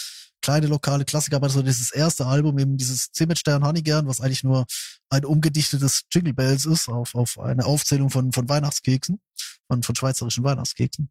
kleine 0.41 0.67
lokale 0.67 1.05
Klassiker, 1.05 1.37
aber 1.37 1.49
so 1.49 1.61
dieses 1.61 1.91
erste 1.91 2.25
Album, 2.25 2.57
eben 2.57 2.77
dieses 2.77 3.11
Zimmetstern 3.11 3.63
Honeygern, 3.63 4.07
was 4.07 4.21
eigentlich 4.21 4.43
nur 4.43 4.65
ein 5.09 5.25
umgedichtetes 5.25 6.03
Jingle 6.11 6.33
Bells 6.33 6.65
ist, 6.65 6.89
auf, 6.89 7.15
auf 7.15 7.39
eine 7.39 7.65
Aufzählung 7.65 8.09
von, 8.09 8.31
von 8.31 8.49
Weihnachtskeksen, 8.49 9.19
von, 9.67 9.83
von 9.83 9.95
schweizerischen 9.95 10.43
Weihnachtskeksen. 10.43 11.09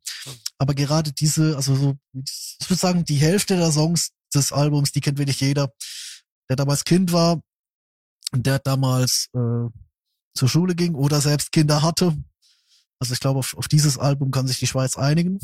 Aber 0.59 0.75
gerade 0.75 1.13
diese, 1.13 1.57
also 1.57 1.75
so, 1.77 1.97
ich 2.13 2.69
würde 2.69 2.81
sagen, 2.81 3.05
die 3.05 3.17
Hälfte 3.17 3.57
der 3.57 3.73
Songs 3.73 4.11
des 4.35 4.53
Albums, 4.53 4.93
die 4.93 5.01
kennt 5.01 5.19
wirklich 5.19 5.41
jeder, 5.41 5.73
der 6.49 6.57
damals 6.57 6.85
Kind 6.85 7.13
war, 7.13 7.41
der 8.33 8.59
damals 8.59 9.29
äh, 9.35 9.69
zur 10.35 10.49
Schule 10.49 10.75
ging 10.75 10.95
oder 10.95 11.21
selbst 11.21 11.53
Kinder 11.53 11.83
hatte. 11.83 12.17
Also 12.99 13.15
ich 13.15 13.21
glaube, 13.21 13.39
auf, 13.39 13.57
auf 13.57 13.69
dieses 13.69 13.99
Album 13.99 14.31
kann 14.31 14.47
sich 14.47 14.59
die 14.59 14.67
Schweiz 14.67 14.97
einigen. 14.97 15.39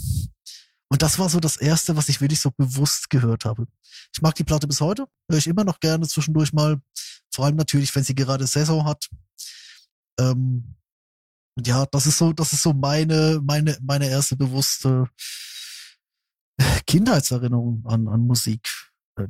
Und 0.89 1.03
das 1.03 1.19
war 1.19 1.29
so 1.29 1.41
das 1.41 1.57
erste, 1.57 1.97
was 1.97 2.09
ich 2.09 2.21
wirklich 2.21 2.41
so 2.41 2.51
bewusst 2.57 3.11
gehört 3.11 3.45
habe. 3.45 3.67
Ich 4.15 4.23
mag 4.23 4.35
die 4.37 4.45
Platte 4.45 4.69
bis 4.69 4.81
heute, 4.81 5.07
höre 5.29 5.39
ich 5.39 5.49
immer 5.49 5.65
noch 5.65 5.81
gerne 5.81 6.07
zwischendurch 6.07 6.53
mal. 6.53 6.81
Vor 7.35 7.45
allem 7.45 7.57
natürlich, 7.57 7.95
wenn 7.95 8.05
sie 8.05 8.15
gerade 8.15 8.47
Saison 8.47 8.85
hat. 8.85 9.09
Ähm, 10.21 10.77
ja, 11.65 11.87
das 11.87 12.07
ist 12.07 12.19
so, 12.19 12.33
das 12.33 12.53
ist 12.53 12.63
so 12.63 12.73
meine, 12.73 13.41
meine, 13.43 13.77
meine 13.81 14.09
erste 14.09 14.37
bewusste 14.37 15.09
Kindheitserinnerungen 16.87 17.85
an, 17.87 18.09
an 18.09 18.21
Musik. 18.21 18.69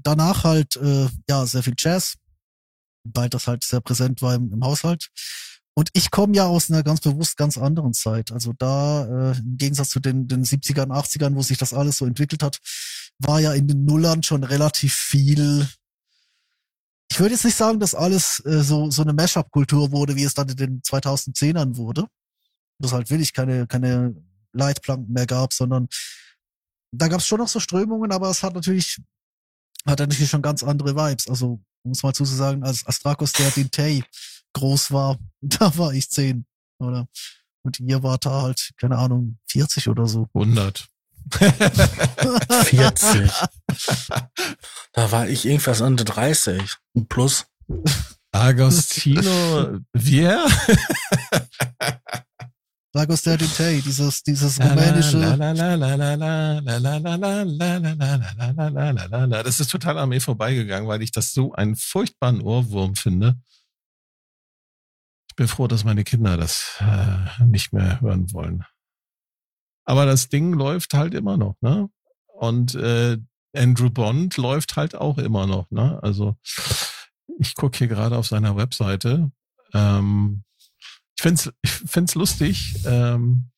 Danach 0.03 0.45
halt, 0.45 0.77
äh, 0.77 1.09
ja, 1.29 1.47
sehr 1.47 1.63
viel 1.63 1.75
Jazz, 1.79 2.17
weil 3.15 3.29
das 3.29 3.47
halt 3.47 3.65
sehr 3.65 3.81
präsent 3.81 4.23
war 4.23 4.35
im, 4.35 4.53
im 4.53 4.65
Haushalt. 4.65 5.09
Und 5.75 5.91
ich 5.93 6.11
komme 6.11 6.35
ja 6.35 6.47
aus 6.47 6.71
einer 6.71 6.83
ganz 6.83 7.01
bewusst 7.01 7.37
ganz 7.37 7.59
anderen 7.59 7.93
Zeit. 7.93 8.33
Also 8.33 8.55
da, 8.57 9.05
äh, 9.05 9.39
im 9.39 9.59
Gegensatz 9.59 9.91
zu 9.91 10.01
den, 10.01 10.27
den 10.27 10.43
70ern, 10.43 10.91
80ern, 10.91 11.35
wo 11.35 11.43
sich 11.43 11.59
das 11.59 11.75
alles 11.75 11.99
so 11.99 12.07
entwickelt 12.07 12.43
hat, 12.43 12.59
war 13.19 13.41
ja 13.41 13.53
in 13.53 13.69
den 13.69 13.85
Nullern 13.85 14.23
schon 14.23 14.43
relativ 14.43 14.95
viel. 14.95 15.69
Ich 17.11 17.21
würde 17.21 17.35
jetzt 17.35 17.45
nicht 17.45 17.57
sagen, 17.57 17.79
dass 17.79 17.95
alles 17.95 18.43
äh, 18.47 18.63
so, 18.63 18.91
so 18.91 19.03
eine 19.03 19.13
Mashup-Kultur 19.13 19.93
wurde, 19.93 20.17
wie 20.17 20.25
es 20.25 20.35
dann 20.35 20.49
in 20.49 20.57
den 20.57 20.81
2010ern 20.81 21.77
wurde. 21.77 22.07
Das 22.79 22.93
halt 22.93 23.11
wirklich 23.11 23.35
keine, 23.35 23.67
keine 23.67 24.15
Leitplanken 24.53 25.13
mehr 25.13 25.27
gab, 25.27 25.53
sondern 25.53 25.89
da 26.93 27.09
gab 27.09 27.21
es 27.21 27.27
schon 27.27 27.39
noch 27.39 27.49
so 27.49 27.61
Strömungen, 27.61 28.13
aber 28.13 28.31
es 28.31 28.43
hat 28.43 28.55
natürlich, 28.55 28.99
hat 29.87 30.01
natürlich 30.01 30.31
schon 30.31 30.43
ganz 30.43 30.63
andere 30.63 30.97
Vibes. 30.97 31.29
Also, 31.29 31.61
um 31.85 31.93
es 31.93 32.03
mal 32.03 32.13
zu 32.13 32.25
sagen, 32.25 32.63
als 32.63 32.87
Astrakos 32.87 33.33
der 33.33 33.51
Dintei 33.51 34.03
groß 34.55 34.91
war, 34.93 35.19
da 35.41 35.77
war 35.79 35.93
ich 35.93 36.11
zehn, 36.11 36.47
oder? 36.79 37.09
Und 37.63 37.81
ihr 37.81 38.03
wart 38.03 38.27
da 38.27 38.43
halt, 38.43 38.73
keine 38.77 38.99
Ahnung, 38.99 39.39
40 39.49 39.89
oder 39.89 40.07
so. 40.07 40.29
100. 40.35 40.89
40. 41.31 43.29
da 44.93 45.11
war 45.11 45.29
ich 45.29 45.45
irgendwas 45.45 45.81
unter 45.81 46.05
30. 46.05 46.77
Plus. 47.09 47.47
Agostino, 48.31 49.81
wir? 49.93 50.47
Lagos 52.97 53.21
der 53.21 53.37
Dintei, 53.37 53.83
dieses, 53.85 54.23
dieses 54.23 54.59
rumänische. 54.59 55.19
Das 59.45 59.61
ist 59.61 59.71
total 59.71 59.99
an 59.99 60.09
mir 60.09 60.23
vorbeigegangen, 60.23 60.89
weil 60.89 61.03
ich 61.03 61.13
das 61.13 61.35
so 61.35 61.53
einen 61.53 61.77
furchtbaren 61.77 62.41
Ohrwurm 62.41 62.95
finde. 62.95 63.39
Ich 65.29 65.37
bin 65.37 65.47
froh, 65.47 65.67
dass 65.67 65.85
meine 65.85 66.05
Kinder 66.05 66.39
das 66.39 66.81
äh, 66.81 67.45
nicht 67.45 67.75
mehr 67.75 68.01
hören 68.01 68.33
wollen. 68.33 68.65
Aber 69.85 70.07
das 70.07 70.31
Ding 70.31 70.55
läuft 70.55 70.95
halt 70.95 71.13
immer 71.13 71.37
noch, 71.37 71.57
ne? 71.61 71.91
Und 72.29 72.77
äh, 72.77 73.19
Andrew 73.55 73.91
Bond 73.91 74.39
läuft 74.39 74.77
halt 74.77 74.95
auch 74.95 75.19
immer 75.19 75.47
noch, 75.47 75.71
ne? 75.71 76.03
Also 76.03 76.39
ich 77.39 77.55
gucke 77.57 77.77
hier 77.77 77.89
gerade 77.89 78.17
auf 78.17 78.27
seiner 78.27 78.57
Webseite. 78.57 79.31
Ähm, 79.75 80.45
ich 81.17 81.23
find's, 81.23 81.51
ich 81.63 81.71
find's 81.71 82.15
lustig, 82.15 82.75
ähm, 82.85 83.51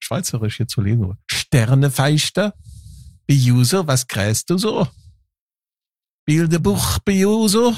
schweizerisch 0.00 0.56
hier 0.58 0.68
zu 0.68 0.80
lesen. 0.80 1.16
Sternefeister, 1.30 2.54
Biuso, 3.26 3.86
was 3.86 4.06
kreist 4.06 4.50
du 4.50 4.58
so? 4.58 4.86
Bildebuch, 6.26 6.98
Biuso, 7.00 7.74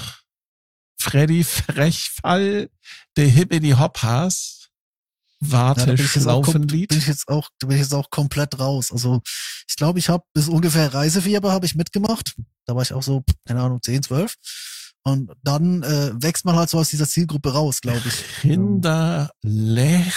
Freddy 1.01 1.45
Frechfall, 1.45 2.71
der 3.17 3.29
Hippity 3.29 3.71
Hoppas, 3.71 4.55
Warte, 5.41 5.93
Ja, 5.93 5.97
Schlaufenlied. 5.97 6.89
bin 6.89 6.99
ich 6.99 7.07
jetzt 7.07 7.29
auch, 7.29 7.49
bin 7.61 7.71
ich 7.71 7.79
jetzt 7.83 7.95
auch 7.95 8.11
komplett 8.11 8.59
raus. 8.59 8.91
Also 8.91 9.23
ich 9.69 9.77
glaube, 9.77 10.01
ich 10.01 10.09
habe 10.09 10.25
bis 10.33 10.49
ungefähr 10.49 10.93
Reisefieber 10.93 11.53
habe 11.53 11.65
ich 11.65 11.77
mitgemacht. 11.77 12.35
Da 12.67 12.75
war 12.75 12.83
ich 12.83 12.93
auch 12.93 13.05
so, 13.05 13.23
keine 13.47 13.63
Ahnung, 13.63 13.81
10, 13.81 14.03
12. 14.03 14.35
Und 15.13 15.33
dann 15.43 15.83
äh, 15.83 16.13
wächst 16.23 16.45
man 16.45 16.55
halt 16.57 16.69
so 16.69 16.79
aus 16.79 16.91
dieser 16.91 17.09
Zielgruppe 17.09 17.53
raus, 17.53 17.81
glaube 17.81 18.03
ich. 18.07 18.25
Kinder 18.41 19.31
Lechsilüte. 19.43 20.11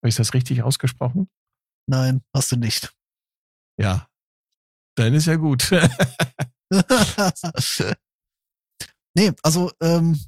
Habe 0.00 0.08
ich 0.08 0.16
das 0.16 0.34
richtig 0.34 0.62
ausgesprochen? 0.62 1.28
Nein, 1.86 2.22
hast 2.34 2.50
du 2.52 2.56
nicht. 2.56 2.92
Ja. 3.78 4.08
Dann 4.96 5.14
ist 5.14 5.26
ja 5.26 5.36
gut. 5.36 5.70
nee, 9.14 9.32
also 9.42 9.70
ähm, 9.80 10.18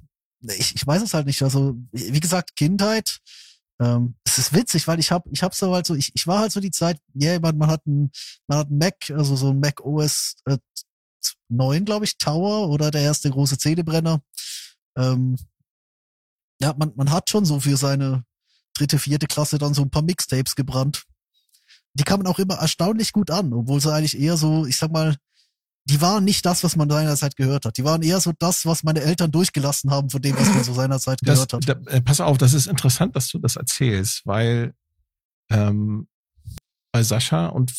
ich, 0.43 0.77
ich 0.77 0.87
weiß 0.87 1.03
es 1.03 1.13
halt 1.13 1.27
nicht. 1.27 1.43
Also 1.43 1.77
wie 1.91 2.21
gesagt, 2.21 2.55
Kindheit. 2.55 3.19
Ähm, 3.81 4.15
es 4.25 4.39
ist 4.39 4.53
witzig, 4.53 4.87
weil 4.87 5.01
ich 5.01 5.11
habe, 5.11 5.29
ich 5.33 5.43
habe 5.43 5.55
so 5.55 5.75
halt 5.75 5.87
so, 5.87 5.95
ich, 5.95 6.13
ich 6.15 6.27
war 6.27 6.41
halt 6.41 6.53
so 6.53 6.61
die 6.61 6.71
Zeit, 6.71 7.01
ja, 7.15 7.41
man, 7.41 7.57
man 7.57 7.71
hat 7.71 7.87
ein, 7.87 8.11
man 8.47 8.59
hat 8.59 8.71
ein 8.71 8.79
Mac, 8.79 9.11
also 9.11 9.37
so 9.37 9.51
ein 9.51 9.59
Mac 9.59 9.81
OS 9.81 10.37
äh, 10.45 10.59
9, 11.51 11.85
glaube 11.85 12.05
ich, 12.05 12.19
Tower 12.19 12.69
oder 12.69 12.91
der 12.91 13.03
erste 13.03 13.31
große 13.31 13.59
CD-Brenner. 13.59 14.21
Ähm, 14.97 15.37
ja, 16.61 16.75
man, 16.79 16.93
man 16.97 17.11
hat 17.11 17.31
schon 17.31 17.45
so 17.45 17.61
für 17.61 17.77
seine 17.77 18.25
dritte, 18.75 18.99
vierte 18.99 19.27
Klasse 19.27 19.59
dann 19.59 19.75
so 19.75 19.83
ein 19.83 19.91
paar 19.91 20.03
Mixtapes 20.03 20.55
gebrannt. 20.55 21.05
Die 21.95 22.05
kamen 22.05 22.27
auch 22.27 22.39
immer 22.39 22.55
erstaunlich 22.55 23.13
gut 23.13 23.31
an, 23.31 23.53
obwohl 23.53 23.81
sie 23.81 23.93
eigentlich 23.93 24.19
eher 24.19 24.37
so, 24.37 24.67
ich 24.67 24.77
sag 24.77 24.93
mal, 24.93 25.17
die 25.87 26.01
waren 26.01 26.25
nicht 26.25 26.47
das, 26.47 26.63
was 26.63 26.77
man 26.77 26.89
seinerzeit 26.89 27.37
gehört 27.37 27.65
hat. 27.65 27.77
Die 27.77 27.85
waren 27.85 28.03
eher 28.03 28.21
so 28.21 28.33
das, 28.39 28.65
was 28.67 28.83
meine 28.85 29.01
Eltern 29.01 29.33
durchgelassen 29.33 29.91
haben 29.91 30.11
von 30.11 30.23
dem, 30.23 30.39
was 30.39 30.49
man 30.49 30.63
so 30.63 30.73
seinerzeit 30.75 31.19
Das, 31.23 31.49
gehört 31.49 31.53
hat. 31.53 31.69
da, 31.69 31.91
äh, 31.91 32.01
pass 32.01 32.21
auf, 32.21 32.39
das 32.39 32.53
ist 32.53 32.67
interessant, 32.67 33.17
dass 33.17 33.29
du 33.29 33.39
das 33.39 33.57
erzählst, 33.57 34.23
weil 34.25 34.75
ähm, 35.51 36.07
bei 36.93 37.03
Sascha 37.03 37.47
und 37.47 37.73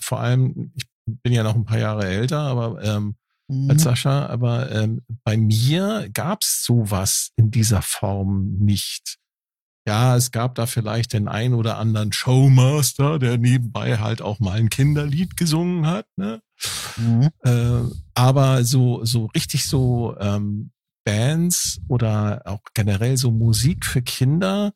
vor 0.00 0.20
allem, 0.20 0.72
ich 0.76 0.86
bin 1.08 1.32
ja 1.32 1.42
noch 1.42 1.54
ein 1.54 1.64
paar 1.64 1.78
Jahre 1.78 2.06
älter, 2.06 2.40
aber 2.40 2.82
ähm, 2.82 3.16
Mhm. 3.50 3.70
als 3.70 3.82
Sascha, 3.82 4.26
aber 4.26 4.70
ähm, 4.72 5.00
bei 5.24 5.36
mir 5.38 6.10
gab's 6.12 6.64
sowas 6.64 7.30
in 7.36 7.50
dieser 7.50 7.80
Form 7.80 8.58
nicht. 8.58 9.16
Ja, 9.86 10.16
es 10.16 10.32
gab 10.32 10.54
da 10.54 10.66
vielleicht 10.66 11.14
den 11.14 11.28
ein 11.28 11.54
oder 11.54 11.78
anderen 11.78 12.12
Showmaster, 12.12 13.18
der 13.18 13.38
nebenbei 13.38 13.96
halt 13.96 14.20
auch 14.20 14.38
mal 14.38 14.58
ein 14.58 14.68
Kinderlied 14.68 15.38
gesungen 15.38 15.86
hat, 15.86 16.06
ne? 16.16 16.42
Mhm. 16.98 17.30
Äh, 17.42 17.90
aber 18.14 18.64
so, 18.64 19.04
so 19.06 19.26
richtig 19.26 19.64
so 19.64 20.14
ähm, 20.20 20.72
Bands 21.04 21.80
oder 21.88 22.42
auch 22.44 22.60
generell 22.74 23.16
so 23.16 23.30
Musik 23.30 23.86
für 23.86 24.02
Kinder. 24.02 24.74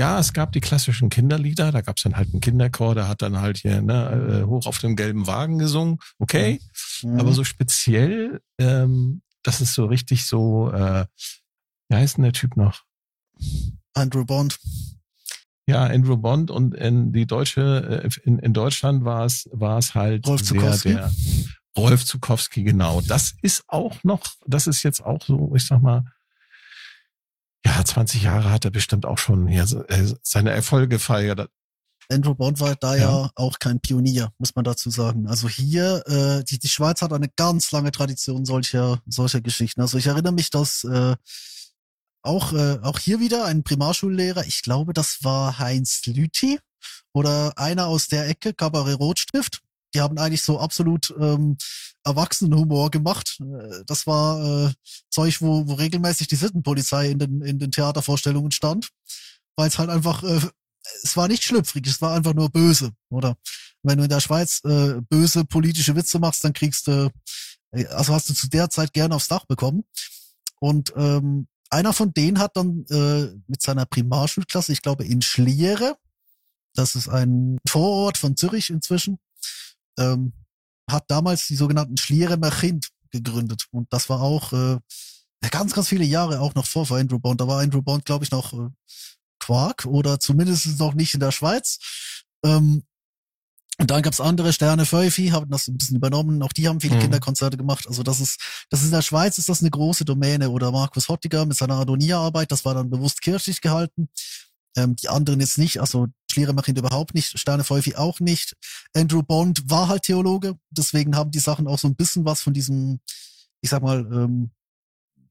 Ja, 0.00 0.18
es 0.18 0.32
gab 0.32 0.52
die 0.52 0.60
klassischen 0.60 1.10
Kinderlieder, 1.10 1.72
da 1.72 1.82
gab 1.82 1.98
es 1.98 2.02
dann 2.04 2.16
halt 2.16 2.30
einen 2.32 2.40
Kinderchor, 2.40 2.94
der 2.94 3.06
hat 3.06 3.20
dann 3.20 3.38
halt 3.38 3.58
hier 3.58 3.82
ne, 3.82 4.40
äh, 4.42 4.46
hoch 4.46 4.64
auf 4.66 4.78
dem 4.78 4.96
gelben 4.96 5.26
Wagen 5.26 5.58
gesungen. 5.58 5.98
Okay, 6.18 6.58
Mhm. 7.02 7.20
aber 7.20 7.32
so 7.34 7.44
speziell, 7.44 8.40
ähm, 8.58 9.20
das 9.42 9.60
ist 9.60 9.74
so 9.74 9.84
richtig 9.84 10.24
so, 10.24 10.70
äh, 10.72 11.04
wie 11.90 11.96
heißt 11.96 12.16
denn 12.16 12.24
der 12.24 12.32
Typ 12.32 12.56
noch? 12.56 12.82
Andrew 13.92 14.24
Bond. 14.24 14.58
Ja, 15.66 15.84
Andrew 15.84 16.16
Bond 16.16 16.50
und 16.50 16.74
in 16.74 17.12
die 17.12 17.26
deutsche, 17.26 18.02
äh, 18.04 18.08
in, 18.24 18.38
in 18.38 18.54
Deutschland 18.54 19.04
war 19.04 19.26
es, 19.26 19.48
war 19.52 19.76
es 19.78 19.94
halt 19.94 20.26
Rolf 20.26 20.40
sehr 20.40 20.58
Zukowski. 20.60 20.88
der 20.94 21.12
Rolf 21.76 22.04
Zukowski, 22.06 22.62
genau. 22.64 23.02
Das 23.02 23.34
ist 23.42 23.64
auch 23.68 24.02
noch, 24.02 24.22
das 24.46 24.66
ist 24.66 24.82
jetzt 24.82 25.04
auch 25.04 25.22
so, 25.24 25.52
ich 25.54 25.66
sag 25.66 25.82
mal, 25.82 26.04
ja, 27.64 27.84
20 27.84 28.22
Jahre 28.22 28.50
hat 28.50 28.64
er 28.64 28.70
bestimmt 28.70 29.06
auch 29.06 29.18
schon 29.18 29.46
hier 29.46 29.66
so, 29.66 29.82
äh, 29.84 30.14
seine 30.22 30.50
Erfolge 30.50 30.88
gefeiert. 30.88 31.48
Andrew 32.10 32.34
Bond 32.34 32.58
war 32.58 32.74
da 32.74 32.96
ja. 32.96 33.30
auch 33.36 33.58
kein 33.58 33.80
Pionier, 33.80 34.32
muss 34.38 34.54
man 34.56 34.64
dazu 34.64 34.90
sagen. 34.90 35.28
Also 35.28 35.48
hier, 35.48 36.02
äh, 36.06 36.44
die, 36.44 36.58
die 36.58 36.68
Schweiz 36.68 37.02
hat 37.02 37.12
eine 37.12 37.28
ganz 37.28 37.70
lange 37.70 37.92
Tradition 37.92 38.44
solcher, 38.44 39.00
solcher 39.06 39.40
Geschichten. 39.40 39.80
Also 39.80 39.96
ich 39.96 40.06
erinnere 40.06 40.32
mich, 40.32 40.50
dass 40.50 40.82
äh, 40.84 41.14
auch, 42.22 42.52
äh, 42.52 42.78
auch 42.82 42.98
hier 42.98 43.20
wieder 43.20 43.44
ein 43.44 43.62
Primarschullehrer, 43.62 44.44
ich 44.44 44.62
glaube, 44.62 44.92
das 44.92 45.18
war 45.22 45.58
Heinz 45.58 46.04
Lüthi 46.06 46.58
oder 47.12 47.52
einer 47.56 47.86
aus 47.86 48.08
der 48.08 48.28
Ecke, 48.28 48.54
Kabarett 48.54 48.98
Rotstift. 48.98 49.60
Die 49.94 50.00
haben 50.00 50.18
eigentlich 50.18 50.42
so 50.42 50.58
absolut 50.60 51.14
ähm, 51.18 51.56
Erwachsenenhumor 52.04 52.90
gemacht. 52.90 53.38
Äh, 53.40 53.84
Das 53.86 54.06
war 54.06 54.68
äh, 54.68 54.72
Zeug, 55.10 55.40
wo, 55.40 55.66
wo 55.66 55.74
regelmäßig 55.74 56.28
die 56.28 56.36
Sittenpolizei 56.36 57.10
in 57.10 57.18
den, 57.18 57.40
in 57.42 57.58
den 57.58 57.70
Theatervorstellungen 57.72 58.50
stand, 58.50 58.90
weil 59.56 59.68
es 59.68 59.78
halt 59.78 59.90
einfach 59.90 60.22
äh, 60.22 60.40
es 61.02 61.16
war 61.16 61.28
nicht 61.28 61.42
schlüpfrig, 61.44 61.86
es 61.86 62.00
war 62.00 62.14
einfach 62.14 62.34
nur 62.34 62.50
böse, 62.50 62.92
oder? 63.10 63.36
Wenn 63.82 63.98
du 63.98 64.04
in 64.04 64.10
der 64.10 64.20
Schweiz 64.20 64.60
äh, 64.64 65.00
böse 65.08 65.44
politische 65.44 65.96
Witze 65.96 66.18
machst, 66.18 66.44
dann 66.44 66.52
kriegst 66.52 66.86
du, 66.86 67.10
äh, 67.72 67.86
also 67.86 68.14
hast 68.14 68.28
du 68.28 68.34
zu 68.34 68.48
der 68.48 68.70
Zeit 68.70 68.92
gern 68.92 69.12
aufs 69.12 69.28
Dach 69.28 69.46
bekommen. 69.46 69.84
Und 70.60 70.92
ähm, 70.96 71.46
einer 71.70 71.92
von 71.92 72.12
denen 72.12 72.38
hat 72.38 72.56
dann 72.56 72.84
äh, 72.90 73.34
mit 73.46 73.62
seiner 73.62 73.86
Primarschulklasse, 73.86 74.72
ich 74.72 74.82
glaube 74.82 75.04
in 75.04 75.22
Schliere, 75.22 75.96
das 76.74 76.94
ist 76.94 77.08
ein 77.08 77.58
Vorort 77.66 78.18
von 78.18 78.36
Zürich 78.36 78.70
inzwischen, 78.70 79.18
ähm, 80.00 80.32
hat 80.90 81.04
damals 81.08 81.46
die 81.46 81.56
sogenannten 81.56 81.96
Schliere 81.96 82.36
Merchind 82.36 82.88
gegründet. 83.10 83.66
Und 83.70 83.92
das 83.92 84.08
war 84.08 84.20
auch 84.20 84.52
äh, 84.52 84.78
ganz, 85.50 85.72
ganz 85.74 85.88
viele 85.88 86.04
Jahre 86.04 86.40
auch 86.40 86.54
noch 86.54 86.66
vor, 86.66 86.86
vor 86.86 86.98
Andrew 86.98 87.18
Bond. 87.18 87.40
Da 87.40 87.46
war 87.46 87.60
Andrew 87.60 87.82
Bond, 87.82 88.04
glaube 88.04 88.24
ich, 88.24 88.30
noch 88.30 88.52
äh, 88.52 88.70
Quark 89.38 89.86
oder 89.86 90.18
zumindest 90.20 90.78
noch 90.78 90.94
nicht 90.94 91.14
in 91.14 91.20
der 91.20 91.32
Schweiz. 91.32 91.78
Ähm, 92.44 92.84
und 93.78 93.90
dann 93.90 94.02
gab's 94.02 94.20
andere 94.20 94.52
Sterne, 94.52 94.84
Feufi 94.84 95.28
haben 95.28 95.50
das 95.50 95.66
ein 95.66 95.78
bisschen 95.78 95.96
übernommen. 95.96 96.42
Auch 96.42 96.52
die 96.52 96.68
haben 96.68 96.80
viele 96.82 96.96
Mhm. 96.96 97.00
Kinderkonzerte 97.00 97.56
gemacht. 97.56 97.86
Also 97.88 98.02
das 98.02 98.20
ist, 98.20 98.38
das 98.68 98.80
ist 98.80 98.86
in 98.86 98.92
der 98.92 99.00
Schweiz 99.00 99.38
ist 99.38 99.48
das 99.48 99.60
eine 99.62 99.70
große 99.70 100.04
Domäne. 100.04 100.50
Oder 100.50 100.70
Markus 100.70 101.08
Hottiger 101.08 101.46
mit 101.46 101.56
seiner 101.56 101.76
Adonia-Arbeit, 101.76 102.52
das 102.52 102.66
war 102.66 102.74
dann 102.74 102.90
bewusst 102.90 103.22
kirchlich 103.22 103.62
gehalten. 103.62 104.10
Ähm, 104.76 104.96
die 104.96 105.08
anderen 105.08 105.40
jetzt 105.40 105.56
nicht. 105.56 105.80
Also 105.80 106.08
Schlieremacher 106.30 106.74
überhaupt 106.76 107.14
nicht, 107.14 107.38
Sterne 107.38 107.64
Pfeufi 107.64 107.96
auch 107.96 108.20
nicht. 108.20 108.54
Andrew 108.94 109.22
Bond 109.22 109.68
war 109.70 109.88
halt 109.88 110.02
Theologe, 110.04 110.56
deswegen 110.70 111.16
haben 111.16 111.30
die 111.30 111.38
Sachen 111.38 111.66
auch 111.66 111.78
so 111.78 111.88
ein 111.88 111.96
bisschen 111.96 112.24
was 112.24 112.40
von 112.42 112.52
diesem, 112.54 113.00
ich 113.60 113.70
sag 113.70 113.82
mal, 113.82 114.00
ähm, 114.12 114.50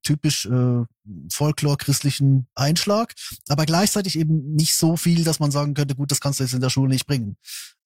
typisch 0.03 0.45
äh, 0.45 0.83
Folklore-christlichen 1.31 2.47
Einschlag, 2.55 3.13
aber 3.49 3.65
gleichzeitig 3.65 4.17
eben 4.17 4.55
nicht 4.55 4.75
so 4.75 4.95
viel, 4.97 5.23
dass 5.23 5.39
man 5.39 5.51
sagen 5.51 5.73
könnte, 5.73 5.95
gut, 5.95 6.11
das 6.11 6.21
kannst 6.21 6.39
du 6.39 6.43
jetzt 6.43 6.53
in 6.53 6.61
der 6.61 6.69
Schule 6.69 6.89
nicht 6.89 7.05
bringen, 7.05 7.35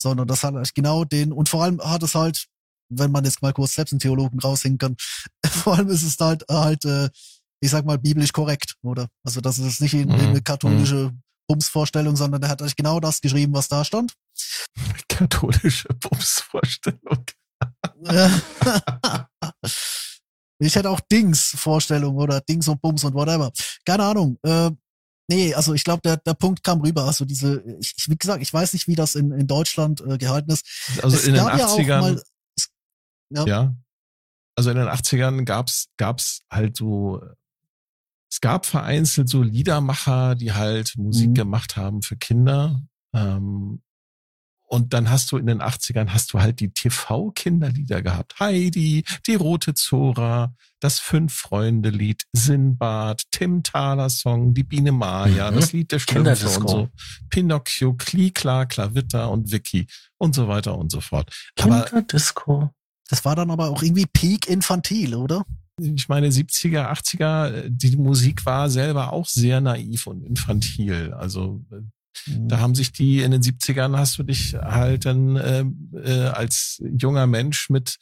sondern 0.02 0.28
das 0.28 0.44
hat 0.44 0.54
halt 0.54 0.76
genau 0.76 1.06
den, 1.06 1.32
und 1.34 1.50
vor 1.50 1.64
allem 1.64 1.82
hat 1.82 2.04
es 2.04 2.14
halt, 2.16 2.46
wenn 2.90 3.12
man 3.12 3.26
jetzt 3.26 3.42
mal 3.42 3.54
kurz 3.54 3.74
selbst 3.74 3.94
einen 3.94 4.00
Theologen 4.00 4.40
raushängen 4.40 4.78
kann, 4.78 4.96
vor 5.46 5.76
allem 5.76 5.90
ist 5.90 6.04
es 6.04 6.18
halt, 6.20 6.44
halt 6.50 6.86
äh, 6.86 7.10
ich 7.62 7.70
sag 7.72 7.86
mal, 7.86 7.98
biblisch 7.98 8.34
korrekt, 8.34 8.76
oder? 8.84 9.08
Also 9.24 9.40
das 9.40 9.58
ist 9.58 9.80
nicht 9.82 9.94
in, 9.94 10.10
in 10.10 10.20
eine 10.20 10.40
Mhm. 10.40 10.44
katholische 10.44 11.14
Bumsvorstellung, 11.48 12.16
sondern 12.16 12.42
er 12.44 12.50
hat 12.50 12.62
eigentlich 12.62 12.76
genau 12.76 13.00
das 13.00 13.22
geschrieben, 13.22 13.54
was 13.54 13.68
da 13.68 13.84
stand. 13.86 14.14
Katholische 15.10 15.90
Bumsvorstellung. 15.90 17.26
ich 20.60 20.76
hätte 20.76 20.90
auch 20.90 21.00
Dings-Vorstellung 21.02 22.16
oder 22.18 22.42
Dings 22.42 22.68
und 22.68 22.82
Bums 22.82 23.04
und 23.04 23.14
whatever. 23.14 23.52
Keine 23.86 24.04
Ahnung. 24.04 24.38
Äh, 24.44 24.72
nee, 25.30 25.54
also 25.54 25.74
ich 25.74 25.84
glaube, 25.84 26.02
der, 26.04 26.18
der 26.18 26.34
Punkt 26.34 26.64
kam 26.64 26.82
rüber. 26.82 27.04
Also 27.06 27.26
diese, 27.26 27.64
ich, 27.80 27.94
wie 28.08 28.18
gesagt, 28.18 28.42
ich 28.42 28.54
weiß 28.54 28.74
nicht, 28.74 28.88
wie 28.88 28.96
das 28.96 29.16
in, 29.16 29.32
in 29.32 29.48
Deutschland 29.48 30.02
äh, 30.02 30.18
gehalten 30.18 30.52
ist. 30.52 30.66
Also 31.02 31.18
Es 31.18 31.26
in 31.28 31.34
den 31.36 31.46
gab 31.46 31.58
ja 31.58 31.68
auch 31.68 31.78
80ern, 31.80 32.00
mal- 32.02 32.24
es- 32.58 32.70
ja. 33.30 33.46
ja. 33.46 33.76
Also 34.56 34.70
in 34.70 34.78
den 34.78 34.88
80ern 34.88 35.46
gab's 35.46 35.88
gab's 35.98 36.42
halt 36.52 36.78
so, 36.78 37.22
es 38.34 38.42
gab 38.42 38.66
vereinzelt 38.66 39.30
so 39.30 39.44
Liedermacher, 39.44 40.34
die 40.34 40.54
halt 40.54 40.94
Musik 40.98 41.30
Mhm. 41.30 41.34
gemacht 41.36 41.78
haben 41.78 42.02
für 42.02 42.16
Kinder. 42.18 42.82
Ähm, 43.14 43.84
und 44.68 44.94
dann 44.94 45.12
hast 45.12 45.32
du 45.32 45.38
in 45.38 45.46
den 45.46 45.62
80ern 45.62 46.10
hast 46.16 46.34
du 46.34 46.40
halt 46.42 46.60
die 46.60 46.74
TV-Kinderlieder 46.74 48.02
gehabt. 48.02 48.40
Heidi, 48.40 49.04
die 49.28 49.36
rote 49.36 49.76
Zora, 49.76 50.56
das 50.80 50.98
Fünf-Freunde-Lied, 50.98 52.24
Sinbad, 52.34 53.22
Tim 53.30 53.62
Thaler 53.62 54.10
Song, 54.10 54.56
die 54.56 54.64
Biene 54.64 54.92
Maya, 54.92 55.52
Mhm. 55.52 55.56
das 55.56 55.72
Lied 55.74 55.92
der 55.92 56.00
Schlümpfe 56.00 56.34
Kinderdisco. 56.34 56.62
und 56.62 56.70
so. 56.70 56.90
Pinocchio, 57.30 57.94
Klikla, 57.94 58.66
Klavitter 58.66 59.30
und 59.30 59.52
Vicky 59.52 59.86
und 60.18 60.34
so 60.34 60.48
weiter 60.48 60.76
und 60.76 60.92
so 60.92 61.02
fort. 61.02 61.30
Aber 61.62 61.84
Kinderdisco. 61.84 62.72
Das 63.10 63.26
war 63.26 63.36
dann 63.36 63.52
aber 63.52 63.70
auch 63.70 63.84
irgendwie 63.84 64.08
Peak 64.08 64.48
infantil, 64.48 65.14
oder? 65.14 65.46
Ich 65.80 66.08
meine, 66.08 66.28
70er, 66.28 66.92
80er, 66.92 67.68
die 67.70 67.96
Musik 67.98 68.46
war 68.46 68.70
selber 68.70 69.12
auch 69.14 69.28
sehr 69.28 69.60
naiv 69.62 70.08
und 70.08 70.24
infantil. 70.24 71.14
Also 71.14 71.66
äh, 71.72 71.82
da 72.48 72.60
haben 72.60 72.76
sich 72.76 72.92
die 72.92 73.22
in 73.22 73.32
den 73.32 73.42
70ern 73.42 73.98
hast 73.98 74.18
du 74.20 74.24
dich 74.24 74.54
halt 74.54 75.06
dann 75.06 75.36
äh, 75.36 75.66
äh, 75.98 76.28
als 76.28 76.82
junger 76.98 77.26
Mensch 77.28 77.70
mit 77.70 77.98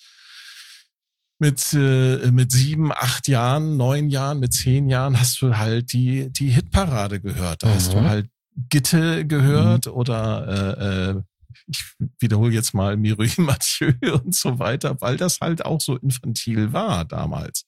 mit 1.39 1.73
äh, 1.73 2.29
mit 2.31 2.51
sieben, 2.51 2.91
acht 2.91 3.27
Jahren, 3.27 3.77
neun 3.77 4.10
Jahren, 4.10 4.39
mit 4.39 4.53
zehn 4.53 4.89
Jahren 4.89 5.19
hast 5.19 5.41
du 5.41 5.57
halt 5.57 5.91
die 5.93 6.29
die 6.31 6.49
Hitparade 6.49 7.19
gehört. 7.19 7.63
Da 7.63 7.69
hast 7.73 7.93
du 7.93 7.97
Mhm. 7.99 8.07
halt 8.10 8.29
Gitte 8.69 9.25
gehört 9.25 9.88
oder 9.88 10.77
äh, 10.77 11.10
äh, 11.17 11.21
ich 11.67 11.83
wiederhole 12.19 12.53
jetzt 12.53 12.73
mal 12.73 12.97
Mireille 12.97 13.33
Mathieu 13.37 13.93
und 14.23 14.33
so 14.35 14.59
weiter, 14.59 14.99
weil 15.01 15.17
das 15.17 15.39
halt 15.41 15.65
auch 15.65 15.81
so 15.81 15.97
infantil 15.97 16.73
war 16.73 17.05
damals. 17.05 17.65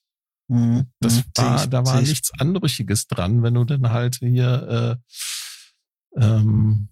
Mhm. 0.48 0.90
Das 1.00 1.16
Mhm. 1.18 1.22
war, 1.36 1.62
ich, 1.64 1.70
da 1.70 1.86
war 1.86 2.00
nichts 2.00 2.30
Anrüchiges 2.38 3.06
dran, 3.06 3.42
wenn 3.42 3.54
du 3.54 3.64
dann 3.64 3.90
halt 3.90 4.16
hier, 4.16 5.00
äh, 6.16 6.20
ähm, 6.22 6.88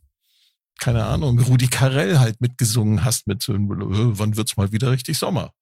keine 0.80 1.04
Ahnung, 1.04 1.38
Rudi 1.38 1.68
Carell 1.68 2.18
halt 2.18 2.40
mitgesungen 2.40 3.04
hast 3.04 3.26
mit 3.26 3.42
so, 3.42 3.54
äh, 3.54 3.58
wann 3.58 4.36
wird's 4.36 4.56
mal 4.56 4.72
wieder 4.72 4.90
richtig 4.90 5.18
Sommer? 5.18 5.52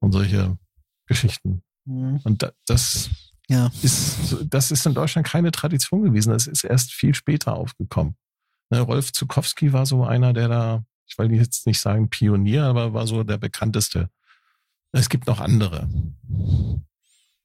Und 0.00 0.12
solche 0.12 0.58
Geschichten. 1.06 1.62
Mhm. 1.84 2.20
Und 2.24 2.42
da, 2.42 2.52
das 2.66 3.10
Ja. 3.48 3.70
ist, 3.82 4.36
das 4.46 4.70
ist 4.72 4.86
in 4.86 4.94
Deutschland 4.94 5.26
keine 5.26 5.52
Tradition 5.52 6.02
gewesen. 6.02 6.30
Das 6.30 6.46
ist 6.46 6.64
erst 6.64 6.92
viel 6.92 7.14
später 7.14 7.54
aufgekommen. 7.54 8.16
Ne, 8.72 8.80
Rolf 8.80 9.12
Zukowski 9.12 9.74
war 9.74 9.84
so 9.84 10.02
einer, 10.02 10.32
der 10.32 10.48
da, 10.48 10.84
ich 11.06 11.18
will 11.18 11.30
jetzt 11.30 11.66
nicht 11.66 11.78
sagen 11.78 12.08
Pionier, 12.08 12.64
aber 12.64 12.94
war 12.94 13.06
so 13.06 13.22
der 13.22 13.36
bekannteste. 13.36 14.08
Es 14.92 15.10
gibt 15.10 15.26
noch 15.26 15.40
andere. 15.40 15.90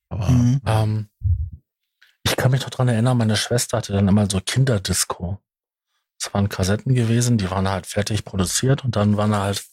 Aber 0.07 0.29
Mhm. 0.29 0.61
Ähm, 0.65 1.09
ich 2.23 2.37
kann 2.37 2.51
mich 2.51 2.61
noch 2.61 2.69
dran 2.69 2.87
erinnern, 2.87 3.17
meine 3.17 3.35
Schwester 3.35 3.77
hatte 3.77 3.91
dann 3.91 4.07
immer 4.07 4.29
so 4.29 4.39
Kinderdisco. 4.39 5.41
Das 6.17 6.33
waren 6.33 6.47
Kassetten 6.47 6.95
gewesen, 6.95 7.37
die 7.37 7.51
waren 7.51 7.67
halt 7.67 7.87
fertig 7.87 8.23
produziert 8.23 8.85
und 8.85 8.95
dann 8.95 9.17
waren 9.17 9.35
halt 9.35 9.65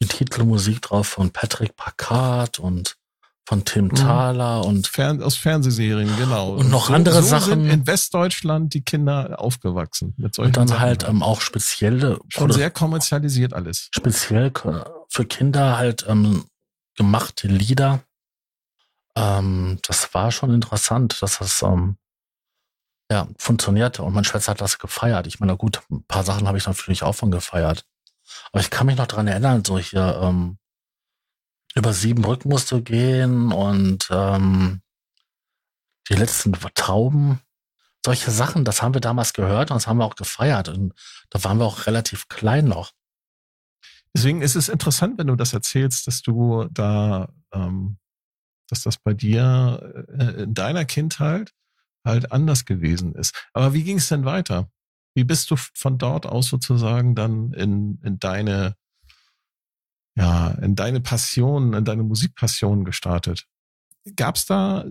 die 0.00 0.06
Titelmusik 0.06 0.82
drauf 0.82 1.08
von 1.08 1.32
Patrick 1.32 1.74
Packard 1.74 2.60
und 2.60 2.96
von 3.48 3.64
Tim 3.64 3.84
Mhm. 3.86 3.94
Thaler 3.94 4.64
und 4.64 4.88
Fern 4.88 5.22
aus 5.22 5.36
Fernsehserien, 5.36 6.14
genau. 6.16 6.54
Und 6.56 6.68
noch 6.70 6.88
so, 6.88 6.94
andere 6.94 7.22
so 7.22 7.28
Sachen. 7.28 7.62
Sind 7.62 7.70
in 7.70 7.86
Westdeutschland 7.86 8.74
die 8.74 8.82
Kinder 8.82 9.40
aufgewachsen 9.40 10.14
mit 10.16 10.34
solchen 10.34 10.48
und 10.48 10.56
dann 10.56 10.68
Sachen. 10.68 10.80
halt 10.80 11.08
ähm, 11.08 11.22
auch 11.22 11.40
spezielle 11.40 12.18
schon 12.28 12.50
sehr 12.50 12.70
kommerzialisiert 12.70 13.54
alles. 13.54 13.88
speziell 13.94 14.52
für 15.08 15.24
Kinder 15.24 15.78
halt 15.78 16.04
ähm, 16.08 16.44
gemachte 16.96 17.46
Lieder. 17.46 18.00
Ähm, 19.14 19.78
das 19.86 20.12
war 20.12 20.32
schon 20.32 20.52
interessant, 20.52 21.22
dass 21.22 21.38
das 21.38 21.62
ähm, 21.62 21.96
ja 23.10 23.28
funktionierte 23.38 24.02
und 24.02 24.12
meine 24.12 24.24
Schwester 24.24 24.50
hat 24.50 24.60
das 24.60 24.78
gefeiert. 24.78 25.26
Ich 25.28 25.38
meine, 25.38 25.56
gut, 25.56 25.82
ein 25.90 26.02
paar 26.08 26.24
Sachen 26.24 26.48
habe 26.48 26.58
ich 26.58 26.66
natürlich 26.66 27.02
auch 27.04 27.14
von 27.14 27.30
gefeiert. 27.30 27.84
Aber 28.50 28.60
ich 28.60 28.70
kann 28.70 28.86
mich 28.86 28.96
noch 28.96 29.06
dran 29.06 29.28
erinnern, 29.28 29.64
so 29.64 29.78
hier 29.78 30.18
ähm, 30.20 30.58
über 31.76 31.92
sieben 31.92 32.22
Brücken 32.22 32.48
musst 32.48 32.72
du 32.72 32.82
gehen 32.82 33.52
und 33.52 34.08
ähm, 34.10 34.80
die 36.08 36.14
letzten 36.14 36.52
Trauben. 36.74 37.40
Solche 38.04 38.30
Sachen, 38.30 38.64
das 38.64 38.82
haben 38.82 38.94
wir 38.94 39.00
damals 39.00 39.32
gehört 39.32 39.70
und 39.70 39.76
das 39.76 39.86
haben 39.86 39.98
wir 39.98 40.04
auch 40.04 40.14
gefeiert. 40.14 40.68
Und 40.68 40.94
da 41.30 41.42
waren 41.44 41.58
wir 41.58 41.64
auch 41.64 41.86
relativ 41.86 42.28
klein 42.28 42.66
noch. 42.66 42.92
Deswegen 44.14 44.42
ist 44.42 44.54
es 44.54 44.68
interessant, 44.68 45.18
wenn 45.18 45.26
du 45.26 45.36
das 45.36 45.52
erzählst, 45.52 46.06
dass 46.06 46.22
du 46.22 46.66
da, 46.70 47.28
ähm, 47.52 47.98
dass 48.68 48.82
das 48.82 48.96
bei 48.96 49.12
dir 49.12 50.06
äh, 50.18 50.44
in 50.44 50.54
deiner 50.54 50.84
Kindheit 50.84 51.52
halt 52.04 52.32
anders 52.32 52.64
gewesen 52.64 53.14
ist. 53.14 53.34
Aber 53.52 53.74
wie 53.74 53.82
ging 53.82 53.98
es 53.98 54.08
denn 54.08 54.24
weiter? 54.24 54.70
Wie 55.14 55.24
bist 55.24 55.50
du 55.50 55.56
von 55.56 55.98
dort 55.98 56.24
aus 56.24 56.46
sozusagen 56.46 57.14
dann 57.14 57.52
in, 57.52 58.00
in 58.02 58.18
deine, 58.18 58.76
ja, 60.16 60.50
in 60.62 60.74
deine 60.74 61.00
Passion, 61.00 61.74
in 61.74 61.84
deine 61.84 62.02
Musikpassion 62.02 62.84
gestartet? 62.84 63.46
Gab's 64.16 64.46
da, 64.46 64.84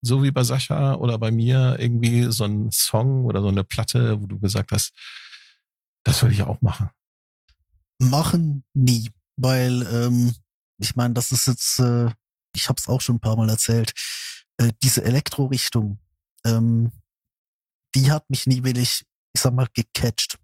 so 0.00 0.22
wie 0.22 0.30
bei 0.30 0.42
Sascha 0.42 0.94
oder 0.94 1.18
bei 1.18 1.30
mir, 1.30 1.76
irgendwie 1.78 2.30
so 2.32 2.44
einen 2.44 2.70
Song 2.70 3.24
oder 3.24 3.42
so 3.42 3.48
eine 3.48 3.64
Platte, 3.64 4.20
wo 4.20 4.26
du 4.26 4.38
gesagt 4.38 4.72
hast, 4.72 4.92
das 6.04 6.22
will 6.22 6.32
ich 6.32 6.42
auch 6.42 6.60
machen? 6.62 6.90
machen 7.98 8.64
nie, 8.74 9.10
weil 9.36 9.82
ähm, 9.92 10.34
ich 10.78 10.96
meine, 10.96 11.14
das 11.14 11.32
ist 11.32 11.46
jetzt, 11.46 11.80
äh, 11.80 12.10
ich 12.54 12.68
habe 12.68 12.78
es 12.78 12.88
auch 12.88 13.00
schon 13.00 13.16
ein 13.16 13.20
paar 13.20 13.36
Mal 13.36 13.50
erzählt, 13.50 13.92
äh, 14.58 14.72
diese 14.82 15.04
Elektro-Richtung, 15.04 15.98
ähm, 16.44 16.92
die 17.94 18.10
hat 18.10 18.28
mich 18.30 18.46
nie 18.46 18.62
wirklich, 18.62 19.04
ich 19.32 19.40
sag 19.40 19.52
mal, 19.52 19.68
gecatcht. 19.72 20.38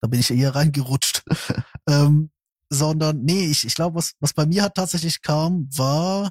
Da 0.00 0.08
bin 0.08 0.20
ich 0.20 0.30
eher 0.30 0.54
reingerutscht. 0.54 1.24
ähm, 1.88 2.30
sondern, 2.70 3.22
nee, 3.22 3.46
ich, 3.46 3.64
ich 3.66 3.74
glaube, 3.74 3.96
was, 3.96 4.12
was 4.20 4.32
bei 4.32 4.46
mir 4.46 4.62
halt 4.62 4.74
tatsächlich 4.74 5.22
kam, 5.22 5.68
war 5.76 6.30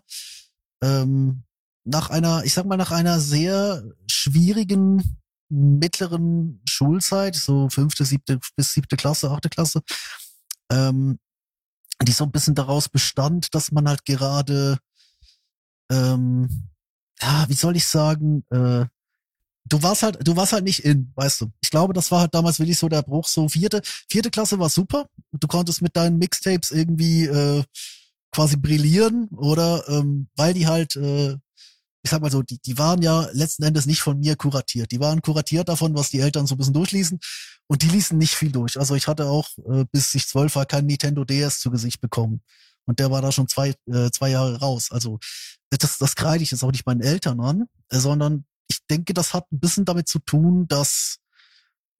ähm, 0.81 1.43
nach 1.83 2.09
einer, 2.09 2.43
ich 2.43 2.53
sag 2.53 2.65
mal, 2.65 2.77
nach 2.77 2.91
einer 2.91 3.19
sehr 3.19 3.83
schwierigen 4.09 5.19
mittleren 5.49 6.61
Schulzeit, 6.67 7.35
so 7.35 7.69
fünfte, 7.69 8.05
siebte 8.05 8.39
bis 8.55 8.73
siebte 8.73 8.97
Klasse, 8.97 9.31
achte 9.31 9.49
Klasse, 9.49 9.81
ähm, 10.69 11.19
die 12.03 12.11
so 12.11 12.25
ein 12.25 12.31
bisschen 12.31 12.55
daraus 12.55 12.89
bestand, 12.89 13.55
dass 13.55 13.71
man 13.71 13.87
halt 13.87 14.05
gerade, 14.05 14.77
ähm, 15.89 16.69
ja, 17.21 17.45
wie 17.47 17.53
soll 17.53 17.75
ich 17.75 17.87
sagen, 17.87 18.43
äh, 18.51 18.85
du 19.67 19.81
warst 19.83 20.03
halt, 20.03 20.25
du 20.25 20.35
warst 20.35 20.53
halt 20.53 20.63
nicht 20.63 20.83
in, 20.85 21.11
weißt 21.15 21.41
du. 21.41 21.51
Ich 21.61 21.69
glaube, 21.69 21.93
das 21.93 22.11
war 22.11 22.21
halt 22.21 22.33
damals 22.33 22.59
wirklich 22.59 22.77
so 22.77 22.89
der 22.89 23.01
Bruch. 23.01 23.27
So 23.27 23.47
vierte, 23.49 23.81
vierte 24.09 24.29
Klasse 24.31 24.59
war 24.59 24.69
super. 24.69 25.07
Du 25.31 25.47
konntest 25.47 25.81
mit 25.81 25.95
deinen 25.95 26.17
Mixtapes 26.17 26.71
irgendwie 26.71 27.25
äh, 27.25 27.63
quasi 28.31 28.57
brillieren, 28.57 29.27
oder? 29.29 29.87
Ähm, 29.89 30.29
weil 30.35 30.53
die 30.53 30.67
halt, 30.67 30.95
äh, 30.95 31.33
ich 32.03 32.11
sag 32.11 32.21
mal 32.21 32.31
so, 32.31 32.41
die, 32.41 32.59
die 32.59 32.77
waren 32.77 33.01
ja 33.01 33.27
letzten 33.33 33.63
Endes 33.63 33.85
nicht 33.85 34.01
von 34.01 34.19
mir 34.19 34.35
kuratiert. 34.35 34.91
Die 34.91 34.99
waren 34.99 35.21
kuratiert 35.21 35.69
davon, 35.69 35.95
was 35.95 36.09
die 36.09 36.19
Eltern 36.19 36.47
so 36.47 36.55
ein 36.55 36.57
bisschen 36.57 36.73
durchließen. 36.73 37.19
Und 37.67 37.81
die 37.81 37.89
ließen 37.89 38.17
nicht 38.17 38.35
viel 38.35 38.51
durch. 38.51 38.79
Also 38.79 38.95
ich 38.95 39.07
hatte 39.07 39.25
auch, 39.25 39.49
äh, 39.69 39.85
bis 39.91 40.15
ich 40.15 40.27
zwölf 40.27 40.55
war, 40.55 40.65
kein 40.65 40.85
Nintendo 40.85 41.25
DS 41.25 41.59
zu 41.59 41.71
Gesicht 41.71 41.99
bekommen. 41.99 42.41
Und 42.85 42.99
der 42.99 43.11
war 43.11 43.21
da 43.21 43.33
schon 43.33 43.49
zwei, 43.49 43.73
äh, 43.87 44.09
zwei 44.11 44.29
Jahre 44.29 44.59
raus. 44.59 44.89
Also 44.91 45.19
das, 45.69 45.97
das 45.97 46.15
kreide 46.15 46.43
ich 46.43 46.51
jetzt 46.51 46.63
auch 46.63 46.71
nicht 46.71 46.85
meinen 46.85 47.01
Eltern 47.01 47.41
an, 47.41 47.65
sondern 47.89 48.45
ich 48.67 48.79
denke, 48.89 49.13
das 49.13 49.33
hat 49.33 49.51
ein 49.51 49.59
bisschen 49.59 49.85
damit 49.85 50.07
zu 50.07 50.19
tun, 50.19 50.67
dass 50.67 51.17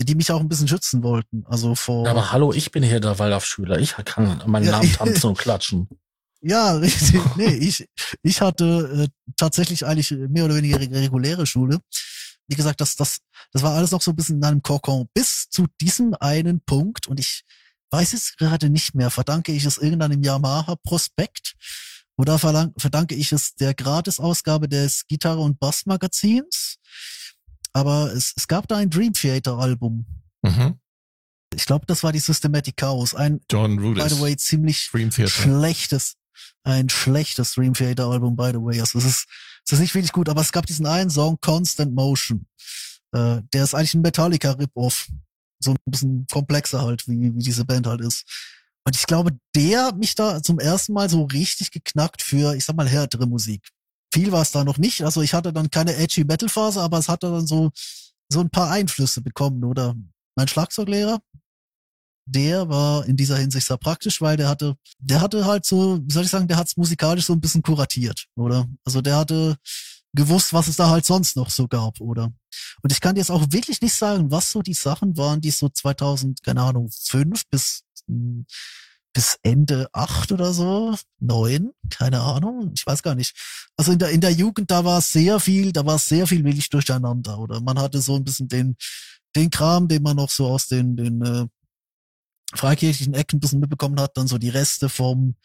die 0.01 0.15
mich 0.15 0.32
auch 0.32 0.39
ein 0.39 0.49
bisschen 0.49 0.68
schützen 0.68 1.03
wollten. 1.03 1.45
Also 1.47 1.76
vor. 1.76 2.05
Ja, 2.05 2.11
aber 2.11 2.32
hallo, 2.32 2.53
ich 2.53 2.72
bin 2.72 2.84
hier 2.84 2.99
der 2.99 3.18
Waldorfschüler. 3.18 3.80
Ich 3.80 3.95
kann 4.05 4.41
meinen 4.45 4.65
ja, 4.65 4.72
Namen 4.72 4.91
tanzen 4.91 5.28
und 5.28 5.38
klatschen. 5.38 5.88
Ja, 6.39 6.74
richtig. 6.74 7.20
Nee, 7.36 7.55
ich, 7.55 7.88
ich 8.22 8.41
hatte 8.41 9.07
äh, 9.09 9.32
tatsächlich 9.38 9.88
eigentlich 9.88 10.11
mehr 10.11 10.45
oder 10.45 10.55
weniger 10.55 10.80
reguläre 10.80 11.47
Schule. 11.47 11.80
Wie 12.47 12.55
gesagt, 12.55 12.80
das, 12.80 12.95
das, 12.95 13.18
das 13.51 13.63
war 13.63 13.74
alles 13.74 13.89
noch 13.89 14.03
so 14.03 14.11
ein 14.11 14.15
bisschen 14.15 14.38
in 14.38 14.43
einem 14.43 14.61
Kokon 14.61 15.09
bis 15.15 15.49
zu 15.49 15.65
diesem 15.82 16.13
einen 16.20 16.61
Punkt 16.61 17.07
und 17.07 17.20
ich 17.20 17.43
weiß 17.89 18.13
es 18.13 18.36
gerade 18.38 18.70
nicht 18.70 18.93
mehr. 18.93 19.09
Verdanke 19.09 19.51
ich 19.51 19.65
es 19.65 19.80
irgendeinem 19.80 20.22
Yamaha-Prospekt 20.22 21.55
oder 22.18 22.39
verdanke 22.39 23.15
ich 23.15 23.32
es 23.32 23.55
der 23.55 23.74
Gratisausgabe 23.74 24.68
des 24.68 25.05
Gitarre- 25.07 25.41
und 25.41 25.59
Bassmagazins? 25.59 26.78
Aber 27.74 28.11
es, 28.11 28.34
es 28.36 28.47
gab 28.47 28.68
da 28.68 28.78
ein 28.78 28.89
Dream 28.89 29.13
Theater-Album. 29.13 30.05
Mhm. 30.41 30.80
Ich 31.55 31.65
glaube, 31.65 31.86
das 31.86 32.03
war 32.03 32.11
die 32.11 32.20
Systematic 32.20 32.76
Chaos. 32.76 33.13
Ein, 33.13 33.39
John 33.51 33.78
Rudis. 33.80 34.03
by 34.03 34.09
the 34.09 34.22
way, 34.22 34.36
ziemlich 34.36 34.89
schlechtes, 35.28 36.15
ein 36.63 36.89
schlechtes 36.89 37.53
Dream 37.53 37.74
Theater 37.74 38.07
Album, 38.07 38.36
by 38.36 38.49
the 38.51 38.59
way. 38.59 38.80
Also 38.80 38.97
es 38.97 39.05
ist, 39.05 39.28
es 39.65 39.74
ist 39.74 39.80
nicht 39.80 39.93
wirklich 39.93 40.11
gut, 40.11 40.28
aber 40.28 40.41
es 40.41 40.51
gab 40.51 40.65
diesen 40.65 40.88
einen 40.88 41.09
Song, 41.09 41.38
Constant 41.39 41.93
Motion. 41.93 42.47
Äh, 43.11 43.41
der 43.53 43.63
ist 43.63 43.76
eigentlich 43.76 43.93
ein 43.93 44.01
Metallica 44.01 44.51
Rip-Off 44.51 45.07
so 45.59 45.72
ein 45.72 45.78
bisschen 45.86 46.26
komplexer 46.32 46.82
halt, 46.82 47.07
wie, 47.07 47.34
wie 47.36 47.43
diese 47.43 47.65
Band 47.65 47.88
halt 47.88 48.01
ist. 48.01 48.26
Und 48.88 48.95
ich 48.95 49.05
glaube, 49.05 49.38
der 49.53 49.88
hat 49.88 49.97
mich 49.97 50.15
da 50.15 50.41
zum 50.41 50.59
ersten 50.59 50.93
Mal 50.93 51.09
so 51.09 51.25
richtig 51.25 51.71
geknackt 51.71 52.21
für, 52.21 52.55
ich 52.55 52.63
sag 52.63 52.77
mal, 52.77 52.88
härtere 52.88 53.27
Musik. 53.27 53.67
Viel 54.13 54.31
war 54.31 54.43
es 54.43 54.51
da 54.51 54.63
noch 54.63 54.77
nicht. 54.77 55.03
Also 55.03 55.21
ich 55.21 55.33
hatte 55.33 55.51
dann 55.51 55.69
keine 55.69 55.97
edgy 55.97 56.23
Metal 56.23 56.47
Phase, 56.47 56.79
aber 56.79 56.97
es 56.97 57.09
hatte 57.09 57.29
dann 57.29 57.45
so, 57.45 57.71
so 58.31 58.39
ein 58.39 58.49
paar 58.49 58.71
Einflüsse 58.71 59.19
bekommen, 59.21 59.65
oder? 59.65 59.93
Mein 60.38 60.47
Schlagzeuglehrer, 60.47 61.19
der 62.27 62.69
war 62.69 63.05
in 63.05 63.17
dieser 63.17 63.35
Hinsicht 63.35 63.67
sehr 63.67 63.75
praktisch, 63.75 64.21
weil 64.21 64.38
der 64.38 64.47
hatte, 64.47 64.77
der 64.99 65.19
hatte 65.19 65.43
halt 65.43 65.65
so, 65.65 65.99
wie 66.01 66.13
soll 66.13 66.23
ich 66.23 66.29
sagen, 66.29 66.47
der 66.47 66.55
hat's 66.55 66.77
musikalisch 66.77 67.25
so 67.25 67.33
ein 67.33 67.41
bisschen 67.41 67.63
kuratiert, 67.63 68.27
oder? 68.38 68.69
Also 68.85 69.01
der 69.01 69.17
hatte 69.17 69.57
gewusst, 70.13 70.53
was 70.53 70.69
es 70.69 70.77
da 70.77 70.89
halt 70.89 71.05
sonst 71.05 71.35
noch 71.35 71.49
so 71.49 71.67
gab, 71.67 71.99
oder? 71.99 72.31
Und 72.83 72.91
ich 72.93 73.01
kann 73.01 73.17
jetzt 73.17 73.31
auch 73.31 73.51
wirklich 73.51 73.81
nicht 73.81 73.95
sagen, 73.95 74.31
was 74.31 74.49
so 74.49 74.61
die 74.61 74.73
Sachen 74.73 75.17
waren, 75.17 75.41
die 75.41 75.51
so 75.51 75.67
2000, 75.67 76.41
keine 76.41 76.61
Ahnung, 76.61 76.89
fünf 76.89 77.45
bis, 77.49 77.83
bis 78.08 79.39
Ende 79.41 79.89
acht 79.93 80.32
oder 80.32 80.53
so, 80.53 80.95
neun, 81.20 81.72
keine 81.89 82.22
Ahnung, 82.22 82.72
ich 82.76 82.86
weiß 82.86 83.01
gar 83.01 83.16
nicht. 83.16 83.36
Also 83.76 83.91
in 83.91 83.99
der, 83.99 84.10
in 84.10 84.22
der 84.22 84.32
Jugend, 84.32 84.70
da 84.70 84.86
war 84.86 85.01
sehr 85.01 85.39
viel, 85.39 85.72
da 85.72 85.86
war 85.86 85.97
sehr 85.97 86.28
viel 86.28 86.43
wirklich 86.43 86.70
durcheinander, 86.70 87.39
oder? 87.39 87.62
Man 87.62 87.80
hatte 87.80 88.01
so 88.01 88.16
ein 88.16 88.24
bisschen 88.24 88.47
den, 88.47 88.76
den 89.36 89.49
Kram, 89.49 89.88
den 89.88 90.03
man 90.03 90.18
noch 90.18 90.30
so 90.30 90.47
aus 90.47 90.68
den, 90.68 90.95
den, 90.95 91.22
äh, 91.24 91.47
freikirchlichen 92.53 93.14
Ecken 93.14 93.38
ein 93.38 93.39
bisschen 93.39 93.60
mitbekommen 93.60 93.99
hat, 93.99 94.18
dann 94.18 94.28
so 94.28 94.38
die 94.38 94.49
Reste 94.49 94.89
vom, 94.89 95.36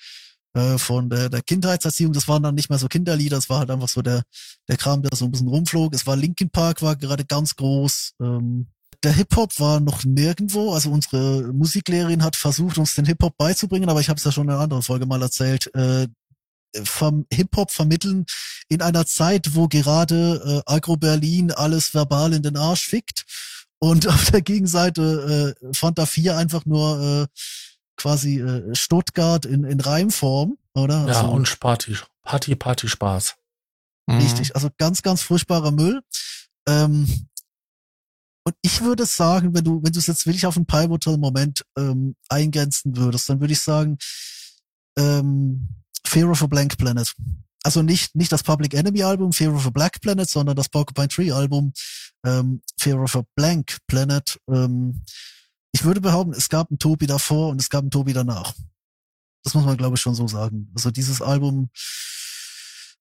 äh, 0.55 0.79
von 0.79 1.11
der, 1.11 1.29
der 1.29 1.43
Kindheitserziehung. 1.43 2.13
Das 2.13 2.29
waren 2.29 2.43
dann 2.43 2.55
nicht 2.55 2.71
mehr 2.71 2.79
so 2.79 2.89
Kinderlieder, 2.89 3.37
das 3.37 3.49
war 3.49 3.61
halt 3.61 3.71
einfach 3.71 3.89
so 3.89 4.03
der, 4.03 4.23
der 4.69 4.77
Kram, 4.77 5.03
der 5.03 5.17
so 5.17 5.25
ein 5.25 5.31
bisschen 5.31 5.49
rumflog. 5.49 5.95
Es 5.95 6.07
war 6.07 6.17
Linkin 6.17 6.51
Park, 6.51 6.83
war 6.83 6.97
gerade 6.97 7.25
ganz 7.25 7.57
groß. 7.57 8.15
Ähm, 8.21 8.69
der 9.03 9.13
Hip-Hop 9.13 9.59
war 9.59 9.81
noch 9.81 10.05
nirgendwo. 10.05 10.73
Also 10.73 10.91
unsere 10.91 11.53
Musiklehrerin 11.53 12.23
hat 12.23 12.37
versucht, 12.37 12.79
uns 12.79 12.95
den 12.95 13.05
Hip-Hop 13.05 13.37
beizubringen, 13.37 13.89
aber 13.89 14.01
ich 14.01 14.09
habe 14.09 14.19
es 14.19 14.25
ja 14.25 14.33
schon 14.33 14.45
in 14.45 14.51
einer 14.51 14.61
anderen 14.61 14.83
Folge 14.83 15.07
mal 15.07 15.23
erzählt. 15.23 15.75
Äh, 15.75 16.09
vom 16.85 17.27
Hip-Hop 17.33 17.71
vermitteln 17.71 18.25
in 18.69 18.81
einer 18.81 19.05
Zeit, 19.05 19.55
wo 19.55 19.69
gerade 19.69 20.63
äh, 20.67 20.73
Agro-Berlin 20.73 21.53
alles 21.53 21.93
verbal 21.93 22.33
in 22.33 22.43
den 22.43 22.57
Arsch 22.57 22.87
fickt 22.87 23.25
und 23.79 24.07
auf 24.09 24.31
der 24.31 24.43
Gegenseite 24.43 25.57
äh, 25.61 25.75
Fanta 25.75 26.07
4 26.07 26.37
einfach 26.37 26.65
nur 26.65 27.29
äh, 27.29 27.39
quasi 27.97 28.41
äh, 28.41 28.75
Stuttgart 28.75 29.45
in, 29.45 29.65
in 29.65 29.81
Reimform, 29.81 30.57
oder? 30.75 31.07
Ja, 31.09 31.21
also, 31.21 31.31
und 31.31 31.61
Party, 31.61 31.97
Party, 32.23 32.57
Party, 32.57 32.89
Spaß. 32.89 33.35
Mhm. 34.07 34.19
Richtig, 34.19 34.55
also 34.55 34.69
ganz, 34.79 35.03
ganz 35.03 35.23
furchtbarer 35.23 35.73
Müll. 35.73 36.01
Ähm, 36.67 37.27
und 38.45 38.57
ich 38.63 38.81
würde 38.81 39.07
sagen, 39.07 39.55
wenn 39.55 39.65
du, 39.65 39.83
wenn 39.83 39.93
du 39.93 39.99
es 39.99 40.07
jetzt 40.07 40.27
wirklich 40.27 40.47
auf 40.47 40.57
einen 40.57 40.67
pivotal 40.67 41.17
Moment 41.17 41.65
ähm, 41.79 42.17
eingrenzen 42.29 42.97
würdest, 42.97 43.29
dann 43.29 43.41
würde 43.41 43.53
ich 43.53 43.61
sagen, 43.61 43.99
ähm, 44.99 45.69
Fear 46.05 46.31
of 46.31 46.43
a 46.43 46.47
Blank 46.47 46.77
Planet. 46.77 47.13
Also 47.63 47.83
nicht, 47.83 48.15
nicht 48.17 48.33
das 48.33 48.43
Public 48.43 48.75
Enemy 48.75 49.03
Album 49.03 49.33
Fear 49.33 49.55
of 49.55 49.67
a 49.67 49.71
Black 49.71 50.01
Planet, 50.01 50.29
sondern 50.29 50.57
das 50.57 50.69
Porcupine 50.69 51.09
Tree 51.09 51.31
Album 51.31 51.73
ähm, 52.25 52.63
Fear 52.79 53.01
of 53.03 53.17
a 53.17 53.23
Blank 53.37 53.79
Planet. 53.87 54.39
Ähm, 54.49 55.03
ich 55.73 55.85
würde 55.85 56.01
behaupten, 56.01 56.35
es 56.35 56.49
gab 56.49 56.71
einen 56.71 56.79
Tobi 56.79 57.07
davor 57.07 57.51
und 57.51 57.61
es 57.61 57.71
gab 57.71 57.83
einen 57.83 57.91
Tobi 57.91 58.13
danach. 58.13 58.53
Das 59.45 59.55
muss 59.55 59.65
man, 59.65 59.77
glaube 59.77 59.97
ich, 59.97 60.01
schon 60.01 60.15
so 60.15 60.27
sagen. 60.27 60.71
Also 60.75 60.91
dieses 60.91 61.23
Album 61.23 61.71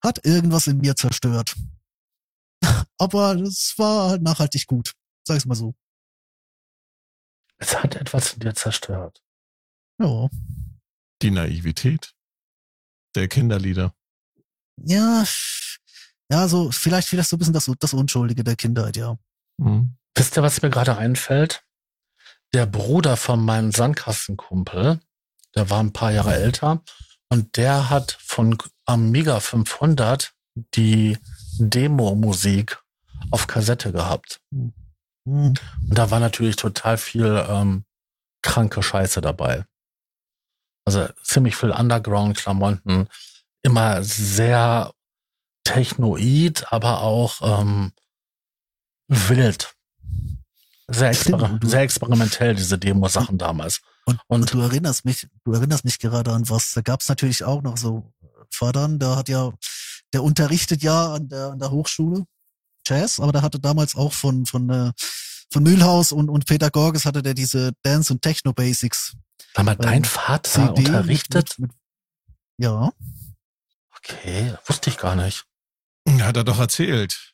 hat 0.04 0.26
irgendwas 0.26 0.68
in 0.68 0.78
mir 0.78 0.96
zerstört. 0.96 1.56
Aber 2.98 3.36
es 3.36 3.74
war 3.78 4.12
halt 4.12 4.22
nachhaltig 4.22 4.68
gut. 4.68 4.94
Sag 5.28 5.38
ich 5.38 5.46
mal 5.46 5.56
so. 5.56 5.76
Es 7.58 7.78
hat 7.82 7.96
etwas 7.96 8.34
in 8.34 8.40
dir 8.40 8.56
zerstört. 8.56 9.22
Ja. 10.00 10.30
Die 11.22 11.32
Naivität 11.32 12.14
der 13.16 13.28
Kinderlieder. 13.28 13.94
Ja, 14.78 15.26
ja, 16.32 16.48
so 16.48 16.72
vielleicht 16.72 17.08
vielleicht 17.08 17.30
so 17.30 17.36
ein 17.36 17.40
bisschen 17.40 17.54
das, 17.54 17.70
das 17.80 17.94
Unschuldige 17.94 18.44
der 18.44 18.56
Kindheit, 18.56 18.98
ja. 18.98 19.20
Mhm. 19.58 19.98
Wisst 20.16 20.38
ihr, 20.38 20.44
was 20.44 20.62
mir 20.62 20.70
gerade 20.70 20.98
einfällt? 20.98 21.64
der 22.54 22.66
Bruder 22.66 23.18
von 23.18 23.44
meinem 23.44 23.72
Sandkastenkumpel, 23.72 25.00
der 25.56 25.70
war 25.70 25.80
ein 25.80 25.94
paar 25.94 26.12
Jahre 26.12 26.36
älter 26.36 26.84
und 27.30 27.58
der 27.58 27.90
hat 27.90 28.18
von 28.22 28.58
Amiga 28.86 29.40
500 29.40 30.34
die 30.76 31.18
Demo-Musik 31.60 32.80
auf 33.30 33.48
Kassette 33.48 33.92
gehabt. 33.92 34.42
Mhm. 34.52 34.74
Und 35.24 35.62
da 35.88 36.12
war 36.12 36.20
natürlich 36.20 36.56
total 36.56 36.98
viel 36.98 37.46
ähm, 37.48 37.86
kranke 38.42 38.82
Scheiße 38.82 39.22
dabei. 39.22 39.66
Also 40.86 41.08
ziemlich 41.24 41.56
viel 41.56 41.72
Underground-Klamotten, 41.72 43.08
immer 43.62 44.04
sehr 44.04 44.94
technoid, 45.64 46.72
aber 46.72 47.02
auch 47.02 47.62
ähm, 47.62 47.92
wild. 49.08 49.76
Sehr, 50.88 51.10
exper 51.10 51.60
sehr 51.64 51.82
experimentell, 51.82 52.56
diese 52.56 52.78
Demo-Sachen 52.78 53.38
damals. 53.38 53.82
Und, 54.06 54.20
und, 54.28 54.42
und, 54.42 54.54
du 54.54 54.62
erinnerst 54.62 55.06
mich, 55.06 55.28
du 55.46 55.54
erinnerst 55.54 55.86
mich 55.86 56.00
gerade 56.00 56.32
an 56.34 56.50
was. 56.50 56.74
Da 56.74 56.82
gab 56.82 57.02
es 57.02 57.08
natürlich 57.08 57.44
auch 57.44 57.62
noch 57.62 57.78
so 57.78 58.12
Vatern, 58.50 59.00
der 59.00 59.16
hat 59.16 59.30
ja, 59.30 59.52
der 60.12 60.24
unterrichtet 60.24 60.84
ja 60.84 61.14
an 61.14 61.30
der, 61.30 61.52
an 61.52 61.60
der 61.60 61.72
Hochschule 61.72 62.26
Jazz, 62.86 63.20
aber 63.20 63.32
der 63.32 63.42
hatte 63.42 63.60
damals 63.60 63.96
auch 63.96 64.14
von, 64.14 64.46
von, 64.46 64.70
äh, 64.70 64.92
von 65.52 65.64
Mühlhaus 65.64 66.12
und, 66.12 66.30
und 66.30 66.46
Peter 66.46 66.70
Gorges 66.70 67.06
hatte 67.06 67.22
der 67.22 67.34
diese 67.34 67.72
Dance 67.84 68.14
und 68.14 68.22
Techno 68.22 68.54
Basics. 68.54 69.16
War 69.56 69.64
mal 69.64 69.76
dein 69.76 69.98
ähm, 69.98 70.04
Vater 70.04 70.74
CD 70.74 70.88
unterrichtet? 70.88 71.56
Mit, 71.58 71.70
mit, 71.70 71.78
ja. 72.58 72.92
Okay, 73.98 74.56
wusste 74.66 74.90
ich 74.90 74.98
gar 74.98 75.16
nicht. 75.16 75.46
Hat 76.08 76.38
er 76.38 76.44
doch 76.44 76.60
erzählt. 76.60 77.34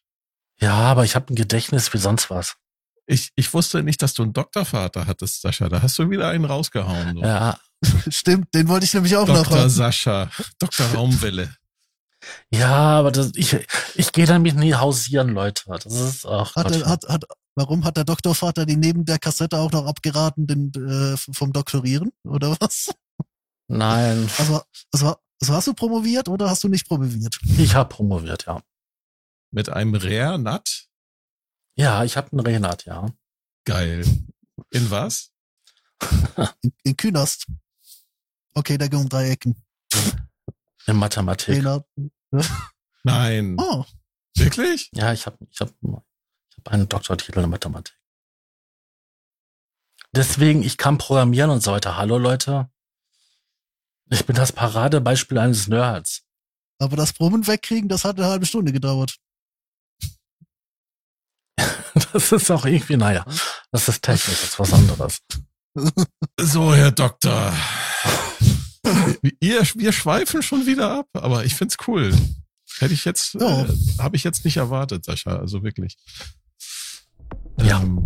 Ja, 0.60 0.74
aber 0.74 1.06
ich 1.06 1.16
habe 1.16 1.34
ein 1.34 1.36
Gedächtnis 1.36 1.94
wie 1.94 1.98
sonst 1.98 2.30
was. 2.30 2.56
Ich, 3.06 3.32
ich 3.36 3.54
wusste 3.54 3.84
nicht, 3.84 4.02
dass 4.02 4.14
du 4.14 4.24
einen 4.24 4.34
Doktorvater 4.34 5.08
hattest, 5.08 5.42
Sascha. 5.42 5.70
Da 5.70 5.82
hast 5.82 5.98
du 5.98 6.10
wieder 6.10 6.28
einen 6.30 6.46
rausgehauen. 6.46 7.16
So. 7.16 7.22
Ja. 7.22 7.58
Stimmt, 8.10 8.54
den 8.54 8.68
wollte 8.68 8.86
ich 8.86 8.94
nämlich 8.94 9.16
auch 9.16 9.26
Dr. 9.26 9.38
noch 9.38 9.48
Dr. 9.50 9.70
Sascha, 9.70 10.30
Dr. 10.60 10.88
Raumwelle. 10.88 11.56
Ja, 12.52 13.00
aber 13.00 13.12
das, 13.12 13.32
ich, 13.36 13.58
ich 13.96 14.12
gehe 14.12 14.26
damit 14.26 14.56
nie 14.56 14.74
hausieren, 14.74 15.30
Leute. 15.30 15.64
Das 15.68 15.86
ist 15.86 16.26
auch. 16.26 16.56
Hat, 16.56 16.72
er, 16.72 16.86
hat, 16.86 17.08
hat, 17.08 17.26
warum 17.56 17.84
hat 17.84 17.98
der 17.98 18.06
Doktorvater 18.06 18.66
die 18.66 18.76
neben 18.76 19.06
der 19.06 19.20
Kassette 19.20 19.58
auch 19.58 19.72
noch 19.72 19.86
abgeraten, 19.86 20.48
den, 20.48 20.72
äh, 20.74 21.18
vom 21.18 21.54
Doktorieren? 21.54 22.12
Oder 22.24 22.58
was? 22.60 22.94
Nein. 23.68 24.30
Also, 24.38 24.62
also, 24.92 25.16
also 25.42 25.54
hast 25.54 25.68
du 25.68 25.74
promoviert 25.74 26.30
oder 26.30 26.50
hast 26.50 26.64
du 26.64 26.70
nicht 26.70 26.88
promoviert? 26.88 27.38
Ich 27.58 27.76
habe 27.76 27.94
promoviert, 27.94 28.46
ja. 28.46 28.62
Mit 29.52 29.70
einem 29.70 29.96
Rare 29.96 30.40
Nut? 30.40 30.88
Ja, 31.76 32.04
ich 32.04 32.18
habe 32.18 32.32
einen 32.32 32.42
Renat, 32.42 32.86
ja. 32.86 33.12
Geil. 33.66 34.06
In 34.72 34.90
was? 34.90 35.32
in, 36.62 36.74
in 36.84 36.98
Künast. 36.98 37.46
Okay, 38.54 38.78
da 38.78 38.88
gehen 38.88 39.00
um 39.00 39.10
drei 39.10 39.30
Ecken. 39.30 39.56
In 40.88 40.96
Mathematik. 40.96 41.58
Renat. 41.58 41.86
Nein. 43.04 43.56
Oh. 43.60 43.86
Wirklich? 44.38 44.90
Ja, 44.94 45.12
ich 45.14 45.26
habe 45.26 45.38
ich 45.50 45.60
hab, 45.60 45.70
ich 45.70 46.58
hab 46.58 46.68
einen 46.70 46.88
Doktortitel 46.88 47.40
in 47.40 47.50
Mathematik. 47.50 47.98
Deswegen, 50.14 50.64
ich 50.64 50.78
kann 50.78 50.98
programmieren 50.98 51.50
und 51.50 51.62
so 51.62 51.72
weiter. 51.74 51.98
Hallo 51.98 52.18
Leute. 52.18 52.70
Ich 54.10 54.26
bin 54.26 54.36
das 54.36 54.54
Paradebeispiel 54.54 55.38
eines 55.38 55.68
Nerds. 55.68 56.24
Aber 56.80 56.96
das 56.96 57.14
Brummen 57.14 57.46
wegkriegen, 57.46 57.90
das 57.90 58.06
hat 58.06 58.18
eine 58.18 58.28
halbe 58.28 58.46
Stunde 58.46 58.72
gedauert. 58.72 59.18
das 62.14 62.32
ist 62.32 62.50
auch 62.50 62.66
irgendwie, 62.66 62.96
naja. 62.96 63.26
Das 63.72 63.90
ist 63.90 64.04
technisch, 64.04 64.40
das 64.40 64.50
ist 64.50 64.60
was 64.60 64.74
anderes. 64.74 65.20
So, 66.40 66.74
Herr 66.74 66.92
Doktor. 66.92 67.54
Ihr, 69.40 69.62
wir 69.76 69.92
schweifen 69.92 70.42
schon 70.42 70.66
wieder 70.66 70.92
ab, 71.00 71.08
aber 71.14 71.46
ich 71.46 71.56
find's 71.56 71.78
cool. 71.88 72.14
Hätte 72.80 72.94
ich 72.94 73.06
jetzt, 73.06 73.34
Ja. 73.36 73.64
äh, 73.64 73.68
habe 74.00 74.16
ich 74.16 74.24
jetzt 74.24 74.46
nicht 74.46 74.58
erwartet, 74.58 75.06
Sascha, 75.06 75.38
also 75.38 75.64
wirklich. 75.64 75.98
Ja. 77.60 77.82
Ähm, 77.82 78.06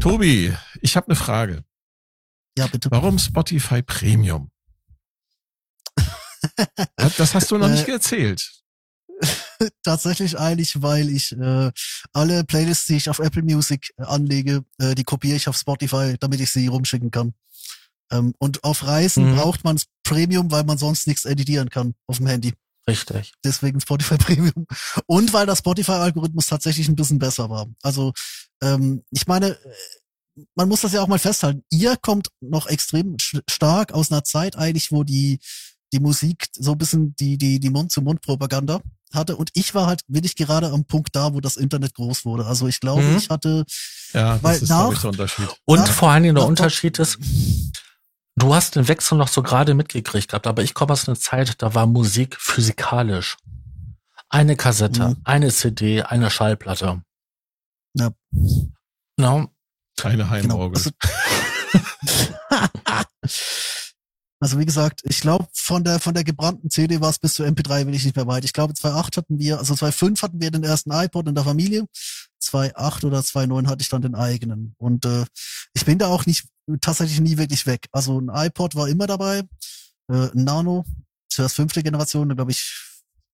Tobi, 0.00 0.52
ich 0.80 0.96
habe 0.96 1.06
eine 1.08 1.16
Frage. 1.16 1.64
Ja, 2.58 2.66
bitte. 2.66 2.90
Warum 2.90 3.18
Spotify 3.18 3.82
Premium? 3.82 4.50
Das 7.16 7.34
hast 7.34 7.50
du 7.50 7.58
noch 7.58 7.68
nicht 7.68 7.88
Äh, 7.88 7.92
erzählt. 7.92 8.50
Tatsächlich 9.82 10.38
eigentlich, 10.38 10.82
weil 10.82 11.08
ich 11.08 11.32
äh, 11.32 11.70
alle 12.12 12.44
Playlists, 12.44 12.86
die 12.86 12.96
ich 12.96 13.08
auf 13.08 13.18
Apple 13.20 13.42
Music 13.42 13.90
äh, 13.96 14.02
anlege, 14.04 14.64
äh, 14.78 14.94
die 14.94 15.04
kopiere 15.04 15.36
ich 15.36 15.48
auf 15.48 15.56
Spotify, 15.56 16.16
damit 16.18 16.40
ich 16.40 16.50
sie 16.50 16.66
rumschicken 16.66 17.10
kann. 17.10 17.34
Ähm, 18.10 18.34
und 18.38 18.64
auf 18.64 18.84
Reisen 18.86 19.30
Mhm. 19.30 19.36
braucht 19.36 19.64
man 19.64 19.80
Premium, 20.02 20.50
weil 20.50 20.64
man 20.64 20.78
sonst 20.78 21.06
nichts 21.06 21.24
editieren 21.24 21.70
kann 21.70 21.94
auf 22.06 22.18
dem 22.18 22.26
Handy. 22.26 22.54
Richtig. 22.86 23.32
Deswegen 23.44 23.80
Spotify 23.80 24.16
Premium. 24.18 24.66
Und 25.06 25.32
weil 25.32 25.46
der 25.46 25.56
Spotify-Algorithmus 25.56 26.46
tatsächlich 26.46 26.88
ein 26.88 26.96
bisschen 26.96 27.18
besser 27.18 27.48
war. 27.48 27.66
Also, 27.82 28.12
ähm, 28.62 29.04
ich 29.10 29.26
meine, 29.26 29.50
äh, 29.52 30.40
man 30.56 30.68
muss 30.68 30.80
das 30.82 30.92
ja 30.92 31.00
auch 31.00 31.06
mal 31.08 31.18
festhalten. 31.20 31.62
Ihr 31.70 31.96
kommt 31.96 32.28
noch 32.40 32.66
extrem 32.66 33.16
stark 33.48 33.92
aus 33.92 34.10
einer 34.10 34.24
Zeit 34.24 34.56
eigentlich, 34.56 34.90
wo 34.90 35.04
die, 35.04 35.38
die 35.94 36.00
Musik 36.00 36.48
so 36.52 36.72
ein 36.72 36.78
bisschen 36.78 37.14
die, 37.16 37.38
die, 37.38 37.60
die 37.60 37.70
Mund-zu-Mund-Propaganda 37.70 38.80
hatte. 39.12 39.36
Und 39.36 39.50
ich 39.54 39.74
war 39.74 39.86
halt 39.86 40.02
wirklich 40.08 40.34
gerade 40.34 40.70
am 40.72 40.84
Punkt 40.84 41.14
da, 41.14 41.32
wo 41.32 41.40
das 41.40 41.56
Internet 41.56 41.94
groß 41.94 42.24
wurde. 42.24 42.44
Also 42.46 42.66
ich 42.66 42.80
glaube, 42.80 43.02
Mhm. 43.02 43.16
ich 43.16 43.30
hatte, 43.30 43.64
Ja, 44.12 44.38
das 44.38 44.62
ist, 44.62 44.68
nach- 44.68 44.92
ich, 44.92 44.98
der 45.00 45.10
Unterschied. 45.10 45.48
Und 45.64 45.78
Ja, 45.78 45.86
vor 45.86 46.10
allen 46.10 46.24
Dingen 46.24 46.34
der 46.34 46.42
nach- 46.44 46.48
Unterschied 46.48 46.98
ist, 46.98 47.18
du 48.36 48.54
hast 48.54 48.74
den 48.74 48.88
Wechsel 48.88 49.16
noch 49.16 49.28
so 49.28 49.42
gerade 49.42 49.74
mitgekriegt 49.74 50.28
gehabt, 50.30 50.46
aber 50.48 50.62
ich 50.64 50.74
komme 50.74 50.92
aus 50.92 51.06
einer 51.08 51.16
Zeit, 51.18 51.62
da 51.62 51.74
war 51.74 51.86
Musik 51.86 52.36
physikalisch. 52.40 53.36
Eine 54.28 54.56
Kassette, 54.56 55.10
Mhm. 55.10 55.16
eine 55.24 55.50
CD, 55.52 56.02
eine 56.02 56.28
Schallplatte. 56.30 57.00
Ja. 57.96 58.10
No, 59.16 59.48
Keine 59.96 60.16
genau. 60.24 60.30
Heimorgel. 60.30 60.76
Also, 60.76 60.90
Also 64.44 64.58
wie 64.58 64.66
gesagt, 64.66 65.00
ich 65.04 65.22
glaube, 65.22 65.46
von 65.54 65.84
der 65.84 65.98
von 65.98 66.12
der 66.12 66.22
gebrannten 66.22 66.68
CD 66.68 67.00
war 67.00 67.08
es 67.08 67.18
bis 67.18 67.32
zur 67.32 67.46
MP3 67.46 67.86
will 67.86 67.94
ich 67.94 68.04
nicht 68.04 68.14
mehr 68.14 68.26
weit. 68.26 68.44
Ich 68.44 68.52
glaube, 68.52 68.74
2.8 68.74 69.16
hatten 69.16 69.38
wir, 69.38 69.58
also 69.58 69.72
2.5 69.72 70.20
hatten 70.20 70.38
wir 70.38 70.50
den 70.50 70.64
ersten 70.64 70.90
iPod 70.90 71.26
in 71.26 71.34
der 71.34 71.44
Familie. 71.44 71.86
2.8 72.42 73.06
oder 73.06 73.20
2.9 73.20 73.66
hatte 73.68 73.80
ich 73.80 73.88
dann 73.88 74.02
den 74.02 74.14
eigenen. 74.14 74.74
Und 74.76 75.06
äh, 75.06 75.24
ich 75.72 75.86
bin 75.86 75.98
da 75.98 76.08
auch 76.08 76.26
nicht 76.26 76.46
tatsächlich 76.82 77.22
nie 77.22 77.38
wirklich 77.38 77.64
weg. 77.64 77.86
Also 77.90 78.20
ein 78.20 78.28
iPod 78.28 78.74
war 78.74 78.86
immer 78.86 79.06
dabei, 79.06 79.44
äh, 80.12 80.28
Nano, 80.34 80.84
zuerst 81.30 81.56
fünfte 81.56 81.82
Generation, 81.82 82.28
dann 82.28 82.36
glaube 82.36 82.50
ich 82.50 82.70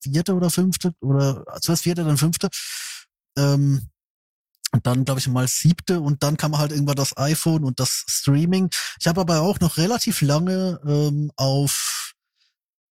vierte 0.01 0.33
oder 0.33 0.49
fünfte 0.49 0.93
oder 1.01 1.45
zuerst 1.61 1.83
vierte, 1.83 2.05
dann 2.05 2.19
fünfte. 2.19 2.51
Ähm, 3.37 3.89
dann, 4.83 5.05
glaube 5.05 5.21
ich, 5.21 5.29
mal 5.29 5.49
siebte 5.49 6.01
und 6.01 6.23
dann 6.23 6.37
kam 6.37 6.57
halt 6.57 6.73
irgendwann 6.73 6.97
das 6.97 7.17
iPhone 7.17 7.65
und 7.65 7.81
das 7.81 8.05
Streaming. 8.07 8.71
Ich 9.01 9.09
habe 9.09 9.21
aber 9.21 9.41
auch 9.41 9.59
noch 9.61 9.77
relativ 9.77 10.21
lange 10.21 10.81
ähm, 10.87 11.33
auf 11.37 12.15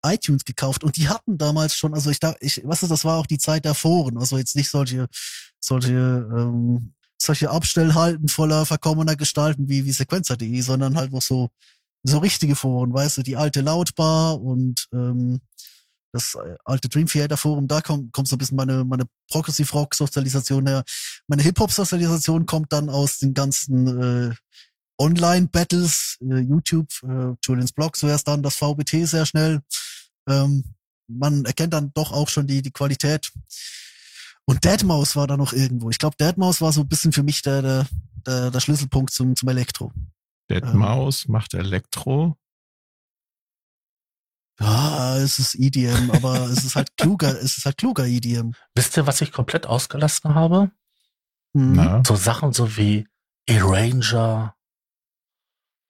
iTunes 0.05 0.45
gekauft 0.45 0.85
und 0.85 0.97
die 0.97 1.09
hatten 1.09 1.39
damals 1.39 1.77
schon, 1.77 1.95
also 1.95 2.11
ich 2.11 2.21
da, 2.21 2.35
ich, 2.41 2.61
was 2.65 2.83
ist, 2.83 2.91
das 2.91 3.05
war 3.05 3.19
auch 3.19 3.27
die 3.27 3.39
Zeit 3.39 3.65
der 3.65 3.75
Foren, 3.75 4.19
also 4.19 4.37
jetzt 4.39 4.55
nicht 4.55 4.71
solche, 4.71 5.07
solche, 5.61 5.93
ähm, 5.93 6.93
solche 7.17 7.51
Abstellhalten 7.51 8.29
voller 8.29 8.67
verkommener 8.67 9.17
Gestalten 9.17 9.69
wie, 9.69 9.85
wie 9.85 9.93
Sequencer.de, 9.93 10.61
sondern 10.61 10.97
halt 10.97 11.11
noch 11.13 11.23
so, 11.23 11.49
so 12.03 12.19
richtige 12.19 12.55
Foren, 12.55 12.93
weißt 12.93 13.19
du, 13.19 13.23
die 13.23 13.37
alte 13.37 13.63
Lautbar 13.63 14.41
und 14.41 14.89
ähm, 14.93 15.41
das 16.15 16.37
äh, 16.37 16.57
alte 16.65 16.89
Dream 16.89 17.07
Theater 17.07 17.37
Forum, 17.37 17.67
da 17.67 17.81
kommt, 17.81 18.13
kommt 18.13 18.29
so 18.29 18.37
ein 18.37 18.39
bisschen 18.39 18.57
meine, 18.57 18.85
meine 18.85 19.05
Progressive 19.29 19.73
Rock 19.73 19.95
Sozialisation 19.95 20.67
her. 20.67 20.85
Meine 21.27 21.43
Hip-Hop 21.43 21.71
Sozialisation 21.71 22.47
kommt 22.47 22.73
dann 22.73 22.91
aus 22.91 23.19
den 23.19 23.35
ganzen 23.35 24.31
äh, 24.31 24.35
Online-Battles, 24.99 26.19
äh, 26.21 26.39
YouTube, 26.39 26.89
äh, 27.03 27.35
Julians 27.43 27.73
Blog 27.73 27.97
zuerst 27.97 28.29
dann, 28.29 28.43
das 28.43 28.57
VBT 28.57 29.07
sehr 29.07 29.27
schnell. 29.27 29.61
Ähm, 30.29 30.65
man 31.09 31.45
erkennt 31.45 31.73
dann 31.73 31.93
doch 31.95 32.13
auch 32.13 32.29
schon 32.29 32.47
die, 32.47 32.63
die 32.63 32.71
Qualität. 32.71 33.33
Und 34.47 34.65
Deadmaus 34.65 35.17
war 35.17 35.27
da 35.27 35.37
noch 35.37 35.53
irgendwo. 35.53 35.91
Ich 35.91 35.99
glaube, 35.99 36.17
Deadmaus 36.17 36.61
war 36.61 36.73
so 36.73 36.83
ein 36.83 36.89
bisschen 36.89 37.13
für 37.13 37.23
mich 37.23 37.43
der, 37.43 37.63
der, 37.63 37.87
der, 38.27 38.51
der 38.51 38.61
Schlüsselpunkt 38.61 39.13
zum, 39.13 39.35
zum 39.35 39.49
Elektro. 39.49 39.93
Dead 40.51 40.63
ähm, 40.63 40.79
macht 41.29 41.55
Elektro. 41.55 42.37
Ja, 44.61 45.17
es 45.17 45.39
ist 45.39 45.57
EDM, 45.57 46.11
aber 46.13 46.45
es 46.45 46.65
ist 46.65 46.77
halt 46.77 46.91
kluger, 46.97 47.41
es 47.43 47.59
ist 47.59 47.65
halt 47.65 47.79
kluger 47.79 48.05
EDM. 48.07 48.53
wisst 48.75 48.97
ihr, 48.97 49.07
was 49.07 49.21
ich 49.21 49.33
komplett 49.33 49.67
ausgelassen 49.67 50.35
habe? 50.35 50.71
Mhm. 51.55 51.73
Na, 51.77 52.03
So 52.07 52.17
Sachen 52.17 52.53
so 52.53 52.77
wie 52.77 53.07
Arranger, 53.49 54.55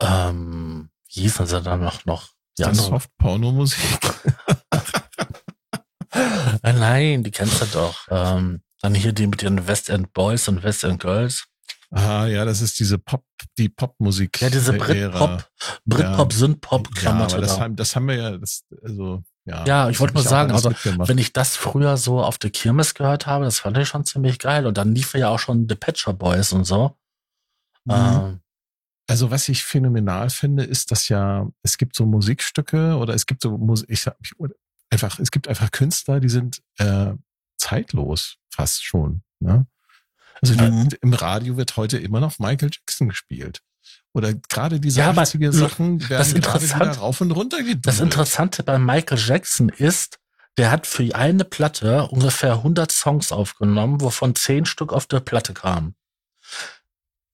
ähm, 0.00 0.90
wie 1.12 1.22
hießen 1.22 1.46
sie 1.46 1.60
dann 1.62 1.82
noch, 1.82 2.04
noch? 2.04 2.28
Andere. 2.60 2.74
Soft-Porno-Musik. 2.74 3.80
Nein, 6.62 7.22
die 7.24 7.30
kennst 7.30 7.60
du 7.62 7.66
doch. 7.66 8.06
Ähm, 8.10 8.62
dann 8.80 8.94
hier 8.94 9.12
die 9.12 9.26
mit 9.26 9.42
den 9.42 9.66
West 9.66 9.88
End 9.90 10.12
Boys 10.12 10.48
und 10.48 10.62
West 10.62 10.84
End 10.84 11.00
Girls. 11.00 11.46
Ah, 11.90 12.26
ja, 12.26 12.44
das 12.44 12.60
ist 12.60 12.78
diese 12.80 12.98
Pop, 12.98 13.24
die 13.58 13.68
Popmusik. 13.68 14.40
Ja, 14.40 14.50
diese. 14.50 14.72
Britpop, 14.72 15.48
Britpop, 15.84 16.32
Ja. 16.32 16.38
Synthpop 16.38 16.88
Ja, 16.94 17.00
Klamotte 17.00 17.34
aber 17.36 17.42
das 17.46 17.56
da. 17.56 17.62
haben, 17.62 17.76
das 17.76 17.94
haben 17.96 18.08
wir 18.08 18.16
ja, 18.16 18.36
das, 18.36 18.64
also, 18.82 19.22
ja. 19.44 19.64
Ja, 19.66 19.90
ich 19.90 20.00
wollte 20.00 20.16
auch 20.18 20.22
sagen, 20.22 20.52
also. 20.52 20.70
Wenn 20.70 21.18
ich 21.18 21.32
das 21.32 21.56
früher 21.56 21.96
so 21.96 22.22
auf 22.22 22.38
der 22.38 22.50
Kirmes 22.50 22.94
gehört 22.94 23.26
habe, 23.26 23.44
das 23.44 23.58
fand 23.60 23.76
ich 23.78 23.88
schon 23.88 24.04
ziemlich 24.04 24.38
geil. 24.38 24.66
Und 24.66 24.78
dann 24.78 24.94
lief 24.94 25.14
ja 25.14 25.28
auch 25.28 25.38
schon 25.38 25.68
The 25.68 25.74
Patcher 25.74 26.12
Boys 26.14 26.52
und 26.52 26.64
so. 26.64 26.96
Mhm. 27.84 27.92
Ähm, 27.94 28.40
Also 29.06 29.30
was 29.30 29.48
ich 29.50 29.62
phänomenal 29.64 30.30
finde, 30.30 30.64
ist, 30.64 30.90
dass 30.90 31.08
ja, 31.10 31.46
es 31.62 31.76
gibt 31.76 31.94
so 31.94 32.06
Musikstücke 32.06 32.96
oder 32.96 33.12
es 33.12 33.26
gibt 33.26 33.42
so 33.42 33.58
Musik, 33.58 33.90
ich 33.90 34.00
sag, 34.00 34.16
einfach, 34.90 35.18
es 35.18 35.30
gibt 35.30 35.46
einfach 35.46 35.70
Künstler, 35.70 36.20
die 36.20 36.30
sind 36.30 36.62
äh, 36.78 37.12
zeitlos 37.58 38.36
fast 38.50 38.82
schon. 38.84 39.22
Ne? 39.40 39.66
Also 40.40 40.54
die, 40.54 40.64
Mhm. 40.70 40.88
im 41.02 41.12
Radio 41.12 41.56
wird 41.58 41.76
heute 41.76 41.98
immer 41.98 42.20
noch 42.20 42.38
Michael 42.38 42.70
Jackson 42.72 43.08
gespielt. 43.10 43.62
Oder 44.14 44.32
gerade 44.32 44.78
diese 44.80 45.00
Ja, 45.00 45.10
aber 45.10 45.22
80er 45.22 45.52
Sachen 45.52 45.98
das 45.98 46.08
werden 46.08 46.40
gerade 46.40 46.64
interessant- 46.64 46.80
wieder 46.92 46.98
rauf 47.00 47.20
und 47.20 47.30
runter 47.32 47.58
gedreht. 47.58 47.80
das 47.82 48.00
Interessante 48.00 48.62
bei 48.62 48.78
Michael 48.78 49.18
Jackson 49.18 49.68
ist, 49.68 50.18
der 50.56 50.70
hat 50.70 50.86
für 50.86 51.14
eine 51.16 51.44
Platte 51.44 52.06
ungefähr 52.06 52.52
100 52.58 52.92
Songs 52.92 53.32
aufgenommen, 53.32 54.00
wovon 54.00 54.36
10 54.36 54.66
Stück 54.66 54.92
auf 54.92 55.06
der 55.06 55.18
Platte 55.20 55.52
kamen. 55.52 55.96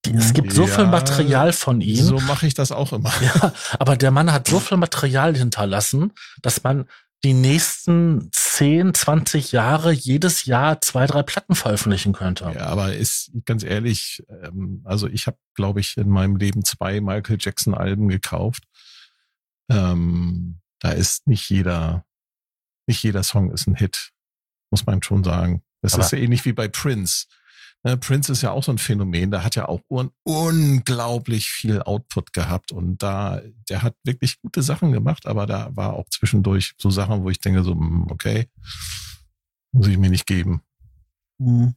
Es 0.06 0.32
gibt 0.32 0.52
so 0.54 0.66
Ja, 0.66 0.74
viel 0.76 0.86
Material 0.86 1.52
von 1.52 1.82
ihm. 1.82 2.02
So 2.02 2.18
mache 2.20 2.46
ich 2.46 2.54
das 2.54 2.72
auch 2.72 2.94
immer. 2.94 3.12
Ja, 3.20 3.52
aber 3.78 3.96
der 3.98 4.10
Mann 4.10 4.32
hat 4.32 4.48
so 4.48 4.58
viel 4.58 4.78
Material 4.78 5.36
hinterlassen, 5.36 6.12
dass 6.40 6.62
man 6.62 6.86
die 7.24 7.34
nächsten 7.34 8.30
10, 8.32 8.94
20 8.94 9.52
Jahre 9.52 9.92
jedes 9.92 10.46
Jahr 10.46 10.80
zwei, 10.80 11.06
drei 11.06 11.22
Platten 11.22 11.54
veröffentlichen 11.54 12.12
könnte. 12.14 12.50
Ja, 12.54 12.66
aber 12.66 12.94
ist 12.94 13.30
ganz 13.44 13.62
ehrlich, 13.62 14.22
ähm, 14.28 14.80
also 14.84 15.06
ich 15.06 15.26
habe, 15.26 15.36
glaube 15.54 15.80
ich, 15.80 15.96
in 15.96 16.08
meinem 16.08 16.36
Leben 16.36 16.64
zwei 16.64 17.00
Michael 17.00 17.36
Jackson 17.38 17.74
Alben 17.74 18.08
gekauft. 18.08 18.64
Ähm, 19.70 20.60
da 20.80 20.92
ist 20.92 21.26
nicht 21.26 21.48
jeder, 21.50 22.04
nicht 22.86 23.02
jeder 23.02 23.22
Song 23.22 23.50
ist 23.52 23.66
ein 23.66 23.74
Hit, 23.74 24.10
muss 24.70 24.86
man 24.86 25.02
schon 25.02 25.22
sagen. 25.22 25.62
Das 25.82 25.94
Aber- 25.94 26.04
ist 26.04 26.12
ja 26.12 26.18
ähnlich 26.18 26.44
wie 26.44 26.52
bei 26.52 26.68
Prince. 26.68 27.26
Ne, 27.82 27.96
Prince 27.96 28.30
ist 28.32 28.42
ja 28.42 28.50
auch 28.50 28.62
so 28.62 28.72
ein 28.72 28.78
Phänomen. 28.78 29.30
Da 29.30 29.42
hat 29.42 29.56
ja 29.56 29.68
auch 29.68 29.80
un 29.88 30.10
unglaublich 30.22 31.48
viel 31.48 31.80
Output 31.80 32.32
gehabt 32.32 32.72
und 32.72 33.02
da, 33.02 33.40
der 33.70 33.82
hat 33.82 33.94
wirklich 34.04 34.40
gute 34.42 34.62
Sachen 34.62 34.92
gemacht, 34.92 35.26
aber 35.26 35.46
da 35.46 35.70
war 35.74 35.94
auch 35.94 36.08
zwischendurch 36.10 36.74
so 36.76 36.90
Sachen, 36.90 37.22
wo 37.22 37.30
ich 37.30 37.40
denke 37.40 37.62
so, 37.62 37.72
hm, 37.72 38.06
okay, 38.10 38.48
muss 39.72 39.86
ich 39.86 39.96
mir 39.96 40.10
nicht 40.10 40.26
geben. 40.26 40.62
Mhm. 41.38 41.74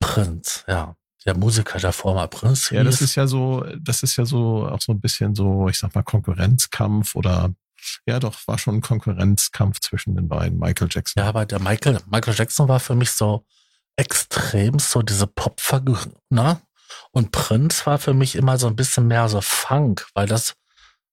Prinz, 0.00 0.64
ja. 0.66 0.96
Der 1.26 1.36
Musiker 1.36 1.78
davor 1.78 2.14
mal 2.14 2.28
Prinz. 2.28 2.68
Ja, 2.70 2.84
das 2.84 3.00
ist 3.00 3.14
ja 3.14 3.26
so, 3.26 3.64
das 3.80 4.02
ist 4.02 4.16
ja 4.16 4.26
so 4.26 4.68
auch 4.68 4.80
so 4.80 4.92
ein 4.92 5.00
bisschen 5.00 5.34
so, 5.34 5.68
ich 5.68 5.78
sag 5.78 5.94
mal, 5.94 6.02
Konkurrenzkampf 6.02 7.14
oder 7.14 7.54
ja 8.06 8.18
doch, 8.18 8.36
war 8.46 8.58
schon 8.58 8.76
ein 8.76 8.80
Konkurrenzkampf 8.80 9.80
zwischen 9.80 10.16
den 10.16 10.28
beiden, 10.28 10.58
Michael 10.58 10.88
Jackson. 10.90 11.22
Ja, 11.22 11.28
aber 11.28 11.46
der 11.46 11.60
Michael, 11.60 12.00
Michael 12.10 12.34
Jackson 12.34 12.68
war 12.68 12.80
für 12.80 12.94
mich 12.94 13.10
so 13.10 13.44
extrem 13.96 14.78
so 14.78 15.02
diese 15.02 15.26
Popfigur, 15.26 15.98
ne? 16.30 16.60
Und 17.12 17.32
Prinz 17.32 17.86
war 17.86 17.98
für 17.98 18.14
mich 18.14 18.36
immer 18.36 18.58
so 18.58 18.66
ein 18.66 18.76
bisschen 18.76 19.06
mehr 19.06 19.28
so 19.28 19.40
Funk, 19.40 20.06
weil 20.14 20.26
das 20.26 20.54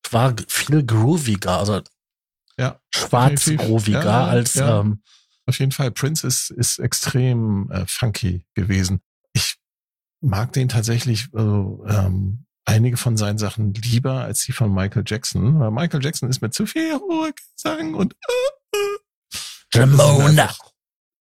war 0.10 0.36
viel 0.48 0.84
grooviger, 0.84 1.60
also 1.60 1.82
Ja, 2.58 2.80
schwarz 2.94 3.46
grooviger 3.46 4.04
Ja, 4.04 4.26
als 4.26 4.56
ja. 4.56 4.80
ähm, 4.80 5.04
Auf 5.46 5.60
jeden 5.60 5.72
Fall, 5.72 5.92
Prince 5.92 6.26
ist, 6.26 6.50
ist 6.52 6.80
extrem 6.80 7.70
äh, 7.72 7.86
funky 7.88 8.46
gewesen. 8.56 9.02
Ich 9.34 9.58
mag 10.22 10.54
den 10.54 10.70
tatsächlich 10.70 11.28
äh, 11.34 11.40
ähm, 11.40 12.46
einige 12.66 12.98
von 12.98 13.18
seinen 13.18 13.38
Sachen 13.38 13.74
lieber 13.74 14.22
als 14.22 14.44
die 14.46 14.52
von 14.52 14.74
Michael 14.74 15.04
Jackson, 15.06 15.60
weil 15.60 15.72
Michael 15.72 16.04
Jackson 16.04 16.30
ist 16.30 16.42
mit 16.42 16.54
zu 16.54 16.66
viel 16.66 16.90
heroic 16.90 17.36
Gesang 17.56 17.94
und 17.94 18.14
äh, 18.14 18.78
äh. 18.78 19.80
Ramona. 19.80 20.54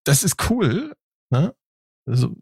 Das 0.05 0.23
ist 0.23 0.51
cool, 0.51 0.95
ne? 1.31 1.55
Also, 2.07 2.37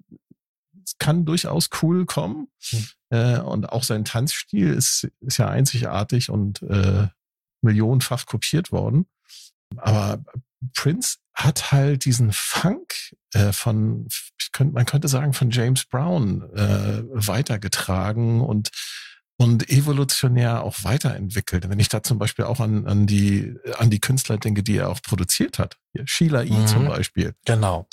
es 0.85 0.97
kann 0.99 1.25
durchaus 1.25 1.69
cool 1.83 2.07
kommen. 2.07 2.49
Hm. 2.71 2.87
Äh, 3.11 3.39
und 3.41 3.71
auch 3.71 3.83
sein 3.83 4.05
Tanzstil 4.05 4.73
ist, 4.73 5.09
ist 5.21 5.39
ja 5.39 5.49
einzigartig 5.49 6.31
und 6.31 6.63
äh, 6.63 7.09
millionenfach 7.63 8.27
kopiert 8.27 8.73
worden. 8.73 9.07
Aber 9.77 10.23
Prince 10.75 11.19
hat 11.35 11.73
halt 11.73 12.05
diesen 12.05 12.33
Funk 12.33 13.15
äh, 13.33 13.53
von, 13.53 14.09
könnte, 14.53 14.75
man 14.75 14.87
könnte 14.87 15.09
sagen, 15.09 15.33
von 15.33 15.51
James 15.51 15.85
Brown 15.85 16.43
äh, 16.55 17.03
weitergetragen 17.05 18.41
und 18.41 18.71
und 19.41 19.71
evolutionär 19.71 20.65
auch 20.65 20.83
weiterentwickelt. 20.83 21.69
Wenn 21.69 21.79
ich 21.79 21.89
da 21.89 22.03
zum 22.03 22.19
Beispiel 22.19 22.45
auch 22.45 22.59
an, 22.59 22.89
an 22.89 23.07
die 23.07 23.55
an 23.79 23.89
die 23.89 24.01
Künstler 24.01 24.37
denke, 24.37 24.65
die 24.65 24.79
er 24.79 24.89
auch 24.89 25.01
produziert 25.01 25.61
hat, 25.61 25.77
Hier, 25.93 26.05
Sheila 26.09 26.43
E. 26.43 26.51
Mhm. 26.51 26.67
zum 26.67 26.89
Beispiel. 26.89 27.35
Genau. 27.45 27.89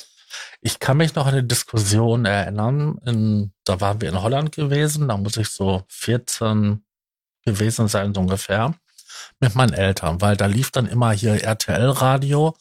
Ich 0.61 0.79
kann 0.79 0.97
mich 0.97 1.15
noch 1.15 1.27
an 1.27 1.33
eine 1.33 1.43
Diskussion 1.43 2.25
erinnern. 2.25 2.99
In, 3.05 3.53
da 3.63 3.81
waren 3.81 4.01
wir 4.01 4.09
in 4.09 4.21
Holland 4.21 4.51
gewesen. 4.51 5.07
Da 5.07 5.17
muss 5.17 5.37
ich 5.37 5.49
so 5.49 5.83
14 5.89 6.83
gewesen 7.45 7.87
sein, 7.87 8.13
so 8.13 8.21
ungefähr. 8.21 8.73
Mit 9.39 9.55
meinen 9.55 9.73
Eltern, 9.73 10.21
weil 10.21 10.37
da 10.37 10.45
lief 10.45 10.71
dann 10.71 10.87
immer 10.87 11.11
hier 11.11 11.43
RTL-Radio 11.43 12.55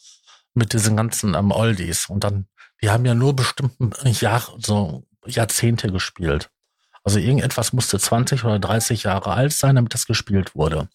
mit 0.53 0.73
diesen 0.73 0.95
ganzen 0.95 1.33
ähm, 1.33 1.51
Oldies. 1.51 2.07
Und 2.07 2.23
dann, 2.23 2.47
die 2.81 2.89
haben 2.89 3.05
ja 3.05 3.13
nur 3.13 3.35
bestimmten 3.35 3.91
Jahr, 4.09 4.43
so 4.57 5.05
Jahrzehnte 5.25 5.91
gespielt. 5.91 6.49
Also 7.03 7.19
irgendetwas 7.19 7.73
musste 7.73 7.99
20 7.99 8.43
oder 8.45 8.59
30 8.59 9.03
Jahre 9.03 9.31
alt 9.31 9.53
sein, 9.53 9.75
damit 9.75 9.93
das 9.93 10.07
gespielt 10.07 10.55
wurde. 10.55 10.79
Und 10.79 10.89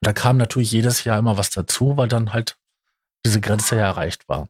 da 0.00 0.12
kam 0.12 0.36
natürlich 0.38 0.72
jedes 0.72 1.04
Jahr 1.04 1.18
immer 1.18 1.36
was 1.36 1.50
dazu, 1.50 1.96
weil 1.96 2.08
dann 2.08 2.32
halt 2.32 2.56
diese 3.24 3.40
Grenze 3.40 3.76
ja 3.76 3.86
erreicht 3.86 4.28
war. 4.28 4.48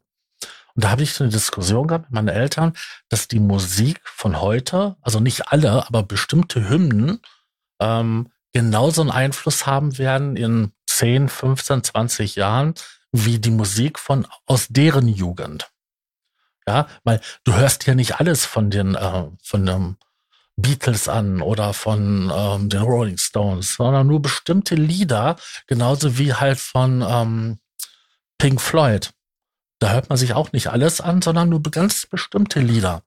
Und 0.76 0.84
da 0.84 0.90
habe 0.90 1.02
ich 1.02 1.14
so 1.14 1.24
eine 1.24 1.32
Diskussion 1.32 1.88
gehabt 1.88 2.04
mit 2.04 2.12
meinen 2.12 2.28
Eltern, 2.28 2.74
dass 3.08 3.28
die 3.28 3.40
Musik 3.40 4.00
von 4.04 4.40
heute, 4.40 4.96
also 5.00 5.20
nicht 5.20 5.50
alle, 5.50 5.86
aber 5.86 6.02
bestimmte 6.02 6.68
Hymnen, 6.68 7.20
ähm, 7.80 8.28
genauso 8.52 9.00
einen 9.00 9.10
Einfluss 9.10 9.66
haben 9.66 9.96
werden 9.98 10.36
in 10.36 10.72
10, 10.86 11.30
15, 11.30 11.82
20 11.82 12.36
Jahren, 12.36 12.74
wie 13.10 13.38
die 13.38 13.50
Musik 13.50 13.98
von 13.98 14.26
aus 14.44 14.68
deren 14.68 15.08
Jugend. 15.08 15.70
Ja, 16.68 16.88
weil 17.04 17.20
du 17.44 17.54
hörst 17.54 17.86
ja 17.86 17.94
nicht 17.94 18.18
alles 18.20 18.44
von 18.44 18.70
den 18.70 18.96
äh, 18.96 19.24
von 19.42 19.64
dem 19.64 19.96
Beatles 20.56 21.08
an 21.08 21.40
oder 21.40 21.72
von 21.74 22.32
ähm, 22.34 22.68
den 22.68 22.82
Rolling 22.82 23.18
Stones, 23.18 23.74
sondern 23.74 24.06
nur 24.06 24.20
bestimmte 24.20 24.74
Lieder, 24.74 25.36
genauso 25.66 26.18
wie 26.18 26.34
halt 26.34 26.58
von 26.58 27.04
ähm, 27.06 27.58
Pink 28.38 28.60
Floyd. 28.60 29.12
Da 29.78 29.92
hört 29.92 30.08
man 30.08 30.18
sich 30.18 30.32
auch 30.32 30.52
nicht 30.52 30.68
alles 30.68 31.00
an, 31.00 31.22
sondern 31.22 31.48
nur 31.48 31.62
ganz 31.62 32.06
bestimmte 32.06 32.60
Lieder. 32.60 33.02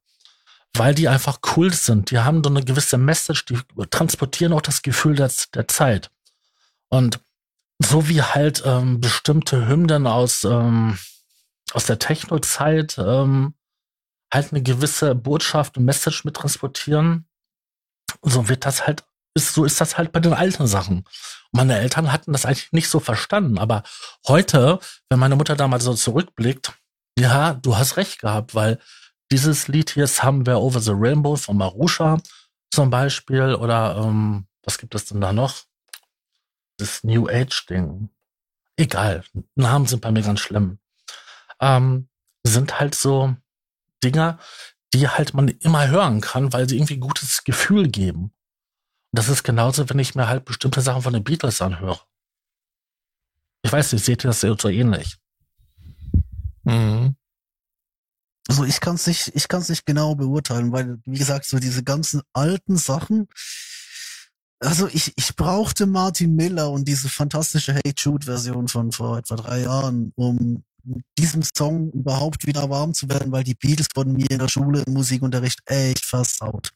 Weil 0.73 0.93
die 0.93 1.07
einfach 1.07 1.39
cool 1.55 1.73
sind. 1.73 2.11
Die 2.11 2.19
haben 2.19 2.43
so 2.43 2.49
eine 2.49 2.63
gewisse 2.63 2.97
Message, 2.97 3.45
die 3.45 3.59
transportieren 3.89 4.53
auch 4.53 4.61
das 4.61 4.83
Gefühl 4.83 5.15
der, 5.15 5.31
der 5.55 5.67
Zeit. 5.67 6.11
Und 6.89 7.19
so 7.79 8.07
wie 8.07 8.21
halt 8.21 8.61
ähm, 8.65 9.01
bestimmte 9.01 9.67
Hymnen 9.67 10.05
aus, 10.05 10.43
ähm, 10.43 10.97
aus 11.73 11.85
der 11.85 11.97
Techno-Zeit 11.97 12.97
ähm, 12.99 13.55
halt 14.31 14.51
eine 14.51 14.61
gewisse 14.61 15.15
Botschaft 15.15 15.77
und 15.77 15.85
Message 15.85 16.23
mit 16.23 16.35
transportieren, 16.35 17.27
so 18.21 18.49
wird 18.49 18.65
das 18.65 18.85
halt, 18.85 19.03
ist, 19.39 19.53
so 19.53 19.65
ist 19.65 19.81
das 19.81 19.97
halt 19.97 20.11
bei 20.11 20.19
den 20.19 20.33
alten 20.33 20.67
Sachen. 20.67 21.05
Meine 21.51 21.79
Eltern 21.79 22.11
hatten 22.11 22.31
das 22.31 22.45
eigentlich 22.45 22.71
nicht 22.71 22.89
so 22.89 22.99
verstanden. 22.99 23.57
Aber 23.57 23.83
heute, 24.27 24.79
wenn 25.09 25.19
meine 25.19 25.35
Mutter 25.35 25.55
damals 25.55 25.83
so 25.83 25.93
zurückblickt, 25.93 26.73
ja, 27.17 27.53
du 27.53 27.77
hast 27.77 27.97
recht 27.97 28.19
gehabt, 28.19 28.55
weil 28.55 28.79
dieses 29.31 29.67
Lied 29.67 29.91
hier, 29.91 30.07
Somewhere 30.07 30.59
Over 30.61 30.79
the 30.79 30.93
Rainbow 30.93 31.35
von 31.35 31.57
Marusha 31.57 32.17
zum 32.71 32.89
Beispiel, 32.89 33.55
oder 33.55 33.97
ähm, 33.97 34.47
was 34.63 34.77
gibt 34.77 34.93
es 34.95 35.05
denn 35.05 35.21
da 35.21 35.33
noch? 35.33 35.63
Das 36.77 37.03
New 37.03 37.27
Age-Ding. 37.27 38.09
Egal, 38.77 39.23
Namen 39.55 39.87
sind 39.87 40.01
bei 40.01 40.11
mir 40.11 40.21
ganz 40.21 40.39
schlimm. 40.39 40.79
Ähm, 41.59 42.09
sind 42.43 42.79
halt 42.79 42.95
so 42.95 43.35
Dinger, 44.03 44.39
die 44.93 45.07
halt 45.07 45.33
man 45.33 45.49
immer 45.49 45.87
hören 45.87 46.21
kann, 46.21 46.53
weil 46.53 46.69
sie 46.69 46.77
irgendwie 46.77 46.97
gutes 46.97 47.43
Gefühl 47.43 47.89
geben. 47.89 48.33
Das 49.11 49.27
ist 49.29 49.43
genauso, 49.43 49.89
wenn 49.89 49.99
ich 49.99 50.15
mir 50.15 50.27
halt 50.27 50.45
bestimmte 50.45 50.81
Sachen 50.81 51.01
von 51.01 51.13
den 51.13 51.23
Beatles 51.23 51.61
anhöre. 51.61 51.99
Ich 53.63 53.71
weiß 53.71 53.93
nicht, 53.93 54.05
seht 54.05 54.23
ihr 54.23 54.29
das 54.29 54.41
so 54.41 54.69
ähnlich? 54.69 55.17
Mhm. 56.63 57.15
Also 58.47 58.63
ich 58.63 58.79
kann 58.79 58.95
es 58.95 59.05
nicht, 59.05 59.31
ich 59.35 59.47
kann 59.47 59.61
es 59.61 59.69
nicht 59.69 59.85
genau 59.85 60.15
beurteilen, 60.15 60.71
weil 60.71 60.97
wie 61.05 61.19
gesagt 61.19 61.45
so 61.45 61.59
diese 61.59 61.83
ganzen 61.83 62.21
alten 62.33 62.77
Sachen. 62.77 63.27
Also 64.59 64.87
ich 64.87 65.13
ich 65.15 65.35
brauchte 65.35 65.85
Martin 65.85 66.35
Miller 66.35 66.71
und 66.71 66.87
diese 66.87 67.09
fantastische 67.09 67.73
Hey 67.73 67.93
Jude 67.95 68.25
Version 68.25 68.67
von 68.67 68.91
vor 68.91 69.19
etwa 69.19 69.35
drei 69.35 69.61
Jahren, 69.61 70.11
um 70.15 70.63
mit 70.83 71.05
diesem 71.17 71.43
Song 71.43 71.91
überhaupt 71.91 72.47
wieder 72.47 72.69
warm 72.69 72.93
zu 72.93 73.07
werden, 73.09 73.31
weil 73.31 73.43
die 73.43 73.55
Beatles 73.55 73.87
wurden 73.95 74.13
mir 74.13 74.29
in 74.31 74.39
der 74.39 74.47
Schule 74.47 74.81
im 74.81 74.93
Musikunterricht 74.93 75.59
echt 75.65 76.05
versaut. 76.05 76.71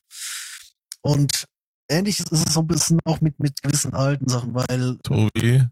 Und 1.02 1.46
ähnlich 1.94 2.20
ist 2.20 2.32
es 2.32 2.54
so 2.54 2.62
ein 2.62 2.68
bisschen 2.68 3.00
auch 3.06 3.22
mit 3.22 3.40
mit 3.40 3.62
gewissen 3.62 3.94
alten 3.94 4.28
Sachen, 4.28 4.54
weil 4.54 4.98
Tobi, 5.04 5.66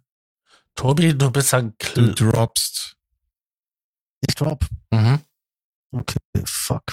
Tobi, 0.75 1.17
du 1.17 1.31
bist 1.31 1.53
ein 1.53 1.69
du 1.69 1.75
Kl 1.77 2.15
droppst. 2.15 2.95
ich 4.27 4.35
drop. 4.35 4.65
mhm. 4.91 5.19
Okay, 5.93 6.17
fuck. 6.45 6.83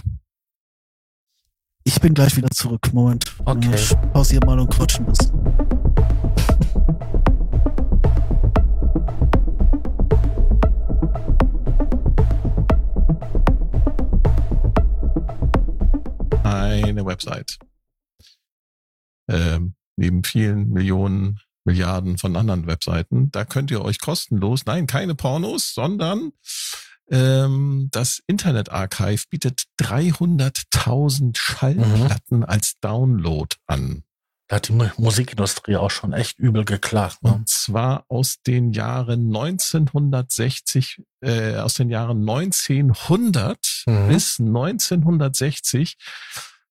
Ich 1.85 2.01
bin 2.01 2.15
gleich 2.15 2.37
wieder 2.37 2.51
zurück. 2.51 2.93
Moment. 2.93 3.25
Okay. 3.45 3.75
Ich 3.75 3.95
pausiere 4.13 4.45
mal 4.45 4.59
und 4.59 4.69
quatsch 4.71 4.99
ein 4.99 5.07
bisschen. 5.07 5.68
Neben 19.99 20.25
vielen 20.25 20.71
Millionen, 20.71 21.41
Milliarden 21.65 22.17
von 22.17 22.35
anderen 22.37 22.67
Webseiten. 22.67 23.31
Da 23.31 23.45
könnt 23.45 23.71
ihr 23.71 23.83
euch 23.83 23.99
kostenlos, 24.01 24.65
nein, 24.65 24.87
keine 24.87 25.15
Pornos, 25.15 25.75
sondern 25.75 26.31
ähm, 27.11 27.89
das 27.91 28.21
Internet 28.27 28.71
Archive 28.71 29.25
bietet 29.31 29.65
300.000 29.81 31.37
Schallplatten 31.37 32.45
als 32.45 32.75
Download 32.81 33.55
an. 33.67 34.03
Da 34.49 34.57
hat 34.57 34.69
die 34.69 34.73
Mu- 34.73 34.89
Musikindustrie 34.97 35.77
auch 35.77 35.91
schon 35.91 36.15
echt 36.15 36.39
übel 36.39 36.65
geklagt. 36.65 37.23
Ne? 37.23 37.35
Und 37.35 37.49
zwar 37.51 38.05
aus 38.09 38.37
den 38.47 38.73
Jahren 38.73 39.27
1960, 39.27 41.03
äh, 41.21 41.57
aus 41.57 41.75
den 41.75 41.91
Jahren 41.91 42.21
1900 42.21 43.85
Mhm. 43.87 44.09
bis 44.09 44.39
1960. 44.39 45.97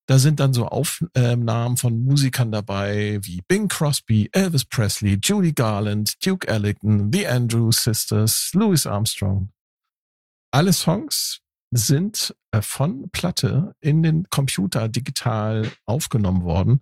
Da 0.07 0.19
sind 0.19 0.39
dann 0.39 0.53
so 0.53 0.65
Aufnahmen 0.67 1.75
von 1.75 1.99
Musikern 1.99 2.51
dabei 2.51 3.19
wie 3.23 3.41
Bing 3.45 3.67
Crosby, 3.67 4.29
Elvis 4.31 4.63
Presley, 4.63 5.19
Judy 5.21 5.51
Garland, 5.51 6.25
Duke 6.25 6.47
Ellington, 6.47 7.11
The 7.11 7.27
Andrews 7.27 7.83
Sisters, 7.83 8.51
Louis 8.53 8.87
Armstrong. 8.87 9.49
Alle 10.51 10.71
Songs 10.71 11.41
sind 11.71 12.33
äh, 12.51 12.61
von 12.61 13.09
Platte 13.11 13.75
in 13.81 14.01
den 14.01 14.29
Computer 14.29 14.87
digital 14.87 15.69
aufgenommen 15.85 16.43
worden. 16.43 16.81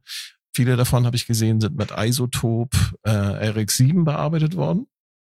Viele 0.55 0.77
davon 0.77 1.07
habe 1.07 1.15
ich 1.15 1.25
gesehen, 1.25 1.59
sind 1.59 1.75
mit 1.75 1.91
Isotop 1.97 2.75
äh, 3.01 3.09
RX7 3.09 4.03
bearbeitet 4.03 4.55
worden. 4.55 4.85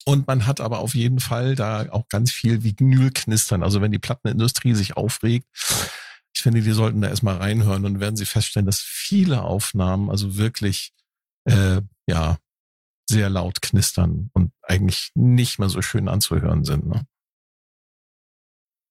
Und 0.05 0.27
man 0.27 0.47
hat 0.47 0.61
aber 0.61 0.81
auf 0.81 0.95
jeden 0.95 1.21
Fall 1.21 1.55
da 1.55 1.87
auch 1.91 2.09
ganz 2.09 2.33
viel 2.33 2.65
Vinylknistern. 2.65 3.63
Also 3.63 3.81
wenn 3.81 3.93
die 3.93 4.01
Plattenindustrie 4.01 4.75
sich 4.75 4.97
aufregt, 4.97 5.47
finde, 6.45 6.61
die 6.61 6.73
sollten 6.73 7.01
da 7.01 7.09
erstmal 7.09 7.39
reinhören 7.39 7.87
und 7.87 8.01
werden 8.01 8.17
sie 8.17 8.27
feststellen, 8.27 8.67
dass 8.67 8.81
viele 8.81 9.43
Aufnahmen 9.43 10.11
also 10.11 10.37
wirklich 10.37 10.93
äh, 11.47 11.81
ja 12.07 12.39
sehr 13.09 13.31
laut 13.31 13.63
knistern 13.63 14.31
und 14.35 14.53
eigentlich 14.63 15.11
nicht 15.15 15.59
mehr 15.59 15.71
so 15.71 15.81
schön 15.81 16.07
anzuhören 16.07 16.65
sind. 16.65 16.87
Ne? 16.87 17.07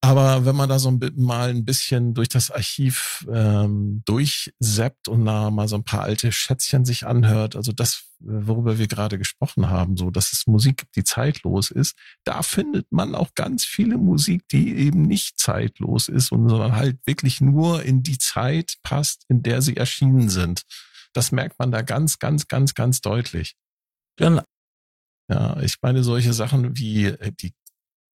Aber 0.04 0.46
wenn 0.46 0.58
man 0.58 0.68
da 0.68 0.80
so 0.80 0.90
ein, 0.92 1.00
mal 1.16 1.50
ein 1.50 1.64
bisschen 1.64 2.14
durch 2.14 2.28
das 2.28 2.52
Archiv 2.52 3.26
ähm, 3.32 4.02
durchseppt 4.04 5.08
und 5.08 5.24
da 5.24 5.50
mal 5.50 5.70
so 5.70 5.78
ein 5.78 5.86
paar 5.86 6.02
alte 6.02 6.34
Schätzchen 6.34 6.84
sich 6.84 7.08
anhört, 7.08 7.56
also 7.56 7.72
das, 7.72 8.10
worüber 8.20 8.78
wir 8.78 8.88
gerade 8.88 9.18
gesprochen 9.18 9.70
haben, 9.70 9.96
so 9.96 10.12
dass 10.12 10.34
es 10.34 10.46
Musik 10.46 10.76
gibt, 10.76 10.98
die 10.98 11.06
zeitlos 11.06 11.72
ist, 11.72 11.96
da 12.26 12.42
findet 12.42 12.92
man 12.92 13.16
auch 13.16 13.34
ganz 13.34 13.64
viele 13.64 13.98
Musik, 13.98 14.46
die 14.50 14.76
eben 14.76 15.04
nicht 15.04 15.40
zeitlos 15.40 16.10
ist, 16.10 16.34
und, 16.34 16.50
sondern 16.50 16.76
halt 16.76 17.00
wirklich 17.06 17.40
nur 17.40 17.84
in 17.84 18.04
die 18.04 18.18
Zeit 18.18 18.74
passt, 18.84 19.24
in 19.30 19.42
der 19.42 19.62
sie 19.62 19.78
erschienen 19.78 20.28
sind. 20.28 20.64
Das 21.14 21.32
merkt 21.32 21.60
man 21.60 21.72
da 21.72 21.82
ganz, 21.82 22.20
ganz, 22.20 22.50
ganz, 22.50 22.74
ganz 22.74 23.00
deutlich. 23.00 23.56
Genau. 24.18 24.44
Ja, 25.30 25.62
ich 25.62 25.78
meine, 25.82 26.04
solche 26.04 26.34
Sachen 26.34 26.76
wie 26.78 27.06
äh, 27.06 27.32
die 27.32 27.54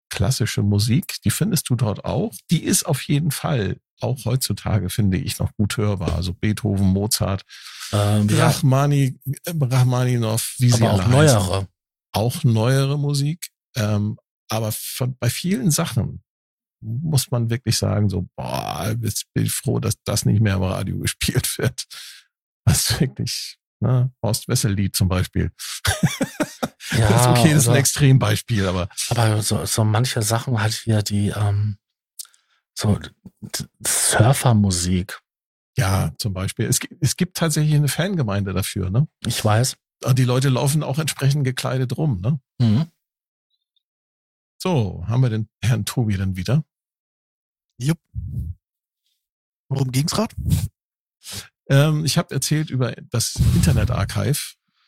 klassische 0.09 0.61
Musik, 0.61 1.15
die 1.23 1.31
findest 1.31 1.69
du 1.69 1.75
dort 1.75 2.05
auch. 2.05 2.33
Die 2.51 2.63
ist 2.63 2.85
auf 2.85 3.01
jeden 3.03 3.31
Fall 3.31 3.77
auch 4.01 4.25
heutzutage, 4.25 4.89
finde 4.89 5.17
ich, 5.17 5.39
noch 5.39 5.53
gut 5.55 5.77
hörbar. 5.77 6.15
Also 6.15 6.33
Beethoven, 6.33 6.87
Mozart, 6.87 7.43
Ähm, 7.91 8.27
Rachmani, 8.29 9.17
äh, 9.45 9.53
Rachmaninov, 9.59 10.55
wie 10.59 10.69
sie 10.71 10.83
aber 10.83 10.93
auch 10.93 10.99
alle 11.05 11.17
heißen. 11.17 11.37
neuere. 11.39 11.67
Auch 12.13 12.43
neuere 12.43 12.97
Musik. 12.99 13.49
Ähm, 13.75 14.17
aber 14.49 14.71
von, 14.71 15.15
bei 15.17 15.29
vielen 15.29 15.71
Sachen 15.71 16.21
muss 16.81 17.31
man 17.31 17.49
wirklich 17.49 17.77
sagen, 17.77 18.09
so, 18.09 18.27
boah, 18.35 18.95
jetzt 19.01 19.25
bin 19.33 19.45
ich 19.45 19.51
froh, 19.51 19.79
dass 19.79 19.95
das 20.03 20.25
nicht 20.25 20.41
mehr 20.41 20.55
im 20.55 20.63
Radio 20.63 20.97
gespielt 20.99 21.57
wird. 21.57 21.85
Das 22.65 22.89
ist 22.91 22.99
wirklich, 23.01 23.57
ne, 23.85 24.11
Horst 24.21 24.47
Wessel-Lied 24.47 24.95
zum 24.95 25.07
Beispiel. 25.07 25.51
Ja, 26.91 27.09
das 27.09 27.21
ist 27.21 27.27
okay, 27.27 27.53
das 27.53 27.63
ist 27.63 27.69
ein 27.69 27.75
Extrembeispiel, 27.75 28.67
aber 28.67 28.89
Aber 29.09 29.41
so, 29.41 29.65
so 29.65 29.83
manche 29.83 30.21
Sachen 30.21 30.59
halt 30.61 30.73
hier, 30.73 31.01
die 31.01 31.29
ähm, 31.29 31.77
so 32.73 32.99
Surfermusik. 33.85 35.19
ja, 35.77 36.11
zum 36.17 36.33
Beispiel. 36.33 36.65
Es, 36.67 36.79
es 36.99 37.15
gibt 37.15 37.37
tatsächlich 37.37 37.75
eine 37.75 37.87
Fangemeinde 37.87 38.53
dafür, 38.53 38.89
ne? 38.89 39.07
Ich 39.25 39.43
weiß. 39.43 39.77
Und 40.03 40.19
die 40.19 40.25
Leute 40.25 40.49
laufen 40.49 40.83
auch 40.83 40.99
entsprechend 40.99 41.43
gekleidet 41.45 41.97
rum, 41.97 42.21
ne? 42.21 42.39
Mhm. 42.59 42.87
So, 44.57 45.03
haben 45.07 45.21
wir 45.21 45.29
den 45.29 45.47
Herrn 45.61 45.85
Tobi 45.85 46.17
dann 46.17 46.35
wieder. 46.35 46.63
Jupp. 47.77 47.99
Worum 49.69 49.91
ging's 49.91 50.11
grad? 50.11 50.33
Ähm, 51.69 52.05
ich 52.05 52.17
habe 52.17 52.33
erzählt 52.33 52.69
über 52.69 52.93
das 53.09 53.35
Internet-Archive, 53.55 54.39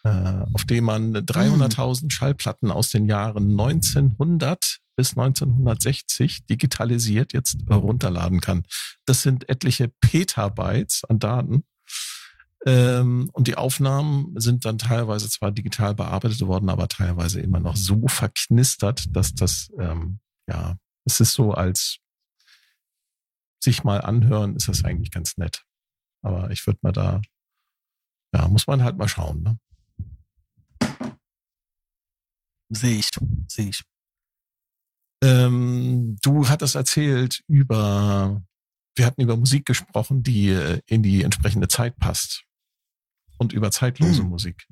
äh, 0.04 0.46
auf 0.54 0.66
dem 0.66 0.86
man 0.86 1.14
300.000 1.14 2.12
Schallplatten 2.12 2.72
aus 2.72 2.90
den 2.90 3.06
Jahren 3.06 3.52
1900 3.52 4.80
bis 4.96 5.12
1960 5.12 6.46
digitalisiert 6.46 7.34
jetzt 7.34 7.58
herunterladen 7.70 8.42
kann. 8.42 8.64
Das 9.06 9.22
sind 9.22 9.48
etliche 9.48 9.90
Petabytes 10.02 11.04
an 11.08 11.20
Daten. 11.20 11.64
Ähm, 12.66 13.30
und 13.34 13.48
die 13.48 13.56
Aufnahmen 13.56 14.34
sind 14.40 14.66
dann 14.66 14.80
teilweise 14.80 15.30
zwar 15.30 15.52
digital 15.52 15.94
bearbeitet 15.94 16.42
worden, 16.42 16.70
aber 16.70 16.88
teilweise 16.88 17.40
immer 17.40 17.60
noch 17.60 17.76
so 17.76 18.08
verknistert, 18.08 19.06
dass 19.16 19.36
das, 19.36 19.70
ähm, 19.80 20.20
ja, 20.48 20.78
es 21.06 21.20
ist 21.20 21.34
so 21.34 21.54
als 21.54 22.00
sich 23.60 23.84
mal 23.84 24.02
anhören, 24.02 24.56
ist 24.56 24.68
das 24.68 24.84
eigentlich 24.84 25.12
ganz 25.12 25.38
nett. 25.38 25.64
Aber 26.24 26.52
ich 26.52 26.66
würde 26.68 26.80
mal 26.82 26.92
da, 26.92 27.22
ja, 28.34 28.48
muss 28.48 28.68
man 28.68 28.84
halt 28.84 28.98
mal 28.98 29.08
schauen. 29.08 29.44
Ne? 29.44 29.60
Sehe 32.70 32.98
ich. 32.98 33.10
Sehe 33.48 33.70
ich. 33.70 33.84
Ähm, 35.24 36.18
du 36.22 36.48
hattest 36.48 36.76
erzählt 36.76 37.42
über, 37.48 38.44
wir 38.96 39.06
hatten 39.06 39.22
über 39.22 39.38
Musik 39.38 39.66
gesprochen, 39.66 40.22
die 40.24 40.50
äh, 40.50 40.82
in 40.86 41.02
die 41.02 41.24
entsprechende 41.24 41.68
Zeit 41.68 41.98
passt. 41.98 42.44
Und 43.40 43.54
über 43.54 43.72
zeitlose 43.72 44.24
Hm. 44.24 44.30
Musik. 44.30 44.68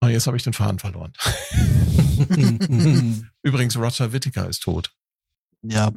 Und 0.00 0.10
jetzt 0.10 0.26
habe 0.26 0.36
ich 0.36 0.42
den 0.42 0.52
Faden 0.52 0.78
verloren. 0.78 1.12
Übrigens, 3.42 3.76
Roger 3.76 4.12
Whittaker 4.12 4.48
ist 4.48 4.62
tot. 4.62 4.94
ja. 5.62 5.92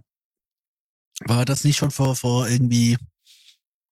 War 1.25 1.45
das 1.45 1.63
nicht 1.63 1.77
schon 1.77 1.89
vor, 1.89 2.15
vor 2.15 2.47
irgendwie 2.47 2.95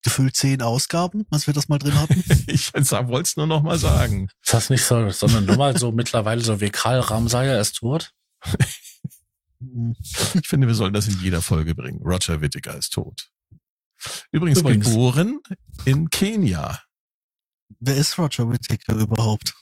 gefühlt 0.06 0.36
zehn 0.36 0.62
Ausgaben, 0.62 1.26
als 1.32 1.48
wir 1.48 1.54
das 1.54 1.68
mal 1.68 1.80
drin 1.80 2.00
hatten? 2.00 2.24
Ich 2.48 2.74
wollte 2.74 3.22
es 3.22 3.36
nur 3.36 3.48
noch 3.48 3.64
mal 3.64 3.78
sagen. 3.78 4.30
Ist 4.44 4.54
das 4.54 4.70
nicht 4.70 4.84
so, 4.84 5.10
sondern 5.10 5.46
nur 5.46 5.58
mal 5.58 5.78
so 5.78 5.92
mittlerweile 5.92 6.42
so 6.42 6.62
wie 6.62 6.70
Karl 6.70 7.00
Ramsayer 7.00 7.60
ist 7.60 7.78
tot? 7.78 8.12
Ich 10.36 10.48
finde, 10.48 10.68
wir 10.68 10.76
sollen 10.76 10.94
das 10.94 11.08
in 11.08 11.20
jeder 11.22 11.42
Folge 11.42 11.74
bringen. 11.74 12.00
Roger 12.04 12.40
Whittaker 12.40 12.78
ist 12.78 12.94
tot. 12.94 13.32
Übrigens, 14.32 14.60
Übrigens. 14.60 14.86
geboren 14.86 15.40
in 15.86 16.10
Kenia. 16.12 16.82
Wer 17.80 17.96
ist 17.96 18.20
Roger 18.20 18.52
Whittaker 18.52 18.94
überhaupt? 18.96 19.56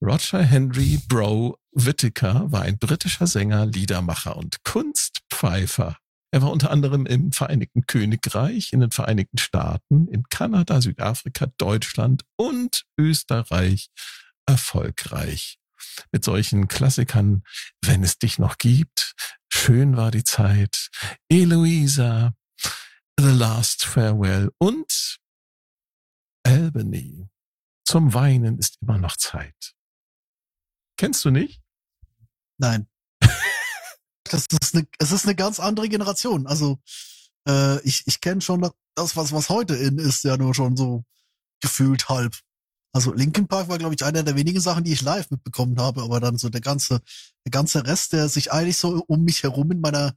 Roger 0.00 0.42
Henry 0.42 1.00
Bro 1.08 1.58
Whittaker 1.72 2.52
war 2.52 2.62
ein 2.62 2.78
britischer 2.78 3.26
Sänger, 3.26 3.66
Liedermacher 3.66 4.36
und 4.36 4.62
Kunstpfeifer. 4.62 5.96
Er 6.32 6.40
war 6.40 6.50
unter 6.50 6.70
anderem 6.70 7.04
im 7.04 7.30
Vereinigten 7.30 7.86
Königreich, 7.86 8.72
in 8.72 8.80
den 8.80 8.90
Vereinigten 8.90 9.36
Staaten, 9.36 10.08
in 10.08 10.24
Kanada, 10.30 10.80
Südafrika, 10.80 11.46
Deutschland 11.58 12.24
und 12.36 12.86
Österreich 12.98 13.90
erfolgreich. 14.46 15.58
Mit 16.10 16.24
solchen 16.24 16.68
Klassikern, 16.68 17.42
wenn 17.82 18.02
es 18.02 18.18
dich 18.18 18.38
noch 18.38 18.56
gibt, 18.56 19.14
schön 19.52 19.96
war 19.96 20.10
die 20.10 20.24
Zeit, 20.24 20.88
Eloisa, 21.28 22.34
The 23.18 23.30
Last 23.30 23.84
Farewell 23.84 24.50
und 24.58 25.18
Albany. 26.44 27.28
Zum 27.84 28.14
Weinen 28.14 28.58
ist 28.58 28.78
immer 28.80 28.96
noch 28.96 29.18
Zeit. 29.18 29.74
Kennst 30.96 31.24
du 31.26 31.30
nicht? 31.30 31.62
Nein. 32.58 32.88
Das 34.32 34.46
ist 34.50 34.74
eine, 34.74 34.86
es 34.98 35.12
ist 35.12 35.24
eine 35.24 35.34
ganz 35.34 35.60
andere 35.60 35.88
Generation. 35.88 36.46
Also 36.46 36.78
äh, 37.48 37.80
ich, 37.82 38.02
ich 38.06 38.20
kenne 38.20 38.40
schon 38.40 38.68
das, 38.94 39.16
was, 39.16 39.32
was 39.32 39.48
heute 39.48 39.74
in 39.74 39.98
ist, 39.98 40.24
ja 40.24 40.36
nur 40.36 40.54
schon 40.54 40.76
so 40.76 41.04
gefühlt 41.60 42.08
halb. 42.08 42.34
Also 42.92 43.12
Linkin 43.12 43.48
Park 43.48 43.68
war, 43.68 43.78
glaube 43.78 43.94
ich, 43.94 44.04
einer 44.04 44.22
der 44.22 44.36
wenigen 44.36 44.60
Sachen, 44.60 44.84
die 44.84 44.92
ich 44.92 45.00
live 45.00 45.30
mitbekommen 45.30 45.80
habe, 45.80 46.02
aber 46.02 46.20
dann 46.20 46.36
so 46.36 46.50
der 46.50 46.60
ganze, 46.60 47.00
der 47.44 47.50
ganze 47.50 47.86
Rest, 47.86 48.12
der 48.12 48.28
sich 48.28 48.52
eigentlich 48.52 48.76
so 48.76 49.02
um 49.06 49.24
mich 49.24 49.42
herum 49.42 49.70
in 49.72 49.80
meiner 49.80 50.14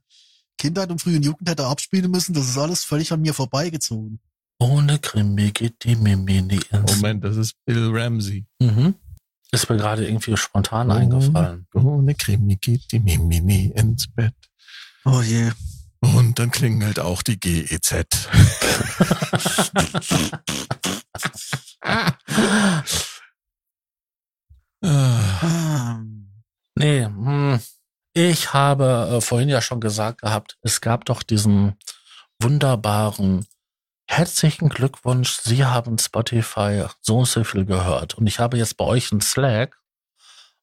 Kindheit 0.58 0.90
und 0.90 1.00
frühen 1.00 1.22
Jugend 1.22 1.48
hätte 1.48 1.66
abspielen 1.66 2.10
müssen, 2.10 2.34
das 2.34 2.48
ist 2.48 2.58
alles 2.58 2.84
völlig 2.84 3.12
an 3.12 3.22
mir 3.22 3.34
vorbeigezogen. 3.34 4.20
Ohne 4.58 4.98
Krimi 4.98 5.50
geht 5.52 5.84
die 5.84 5.96
Mimi 5.96 6.38
ins. 6.38 6.96
Moment, 6.96 7.24
das 7.24 7.36
ist 7.36 7.54
Bill 7.64 7.90
Ramsey. 7.92 8.46
Mhm. 8.60 8.94
Ist 9.52 9.70
mir 9.70 9.76
gerade 9.76 10.06
irgendwie 10.06 10.36
spontan 10.36 10.90
eingefallen. 10.90 11.66
Ohne 11.72 12.14
Krimi 12.14 12.56
geht 12.56 12.90
die 12.92 12.98
Mimi 12.98 13.40
nie 13.40 13.66
ins 13.74 14.06
Bett. 14.08 14.34
Oh 15.04 15.20
je. 15.22 15.50
Und 16.00 16.38
dann 16.38 16.50
klingelt 16.50 16.98
auch 16.98 17.22
die 17.22 17.38
GEZ. 17.38 18.28
Ah, 24.82 26.00
Nee, 26.78 27.04
hm. 27.06 27.58
ich 28.12 28.52
habe 28.52 29.16
äh, 29.16 29.20
vorhin 29.22 29.48
ja 29.48 29.62
schon 29.62 29.80
gesagt 29.80 30.20
gehabt, 30.20 30.58
es 30.62 30.82
gab 30.82 31.06
doch 31.06 31.22
diesen 31.22 31.74
wunderbaren 32.40 33.46
herzlichen 34.08 34.68
Glückwunsch, 34.68 35.38
Sie 35.42 35.64
haben 35.64 35.98
Spotify 35.98 36.86
so 37.00 37.18
und 37.18 37.26
so 37.28 37.44
viel 37.44 37.64
gehört. 37.64 38.14
Und 38.14 38.26
ich 38.26 38.38
habe 38.38 38.56
jetzt 38.56 38.76
bei 38.76 38.84
euch 38.84 39.12
in 39.12 39.20
Slack 39.20 39.78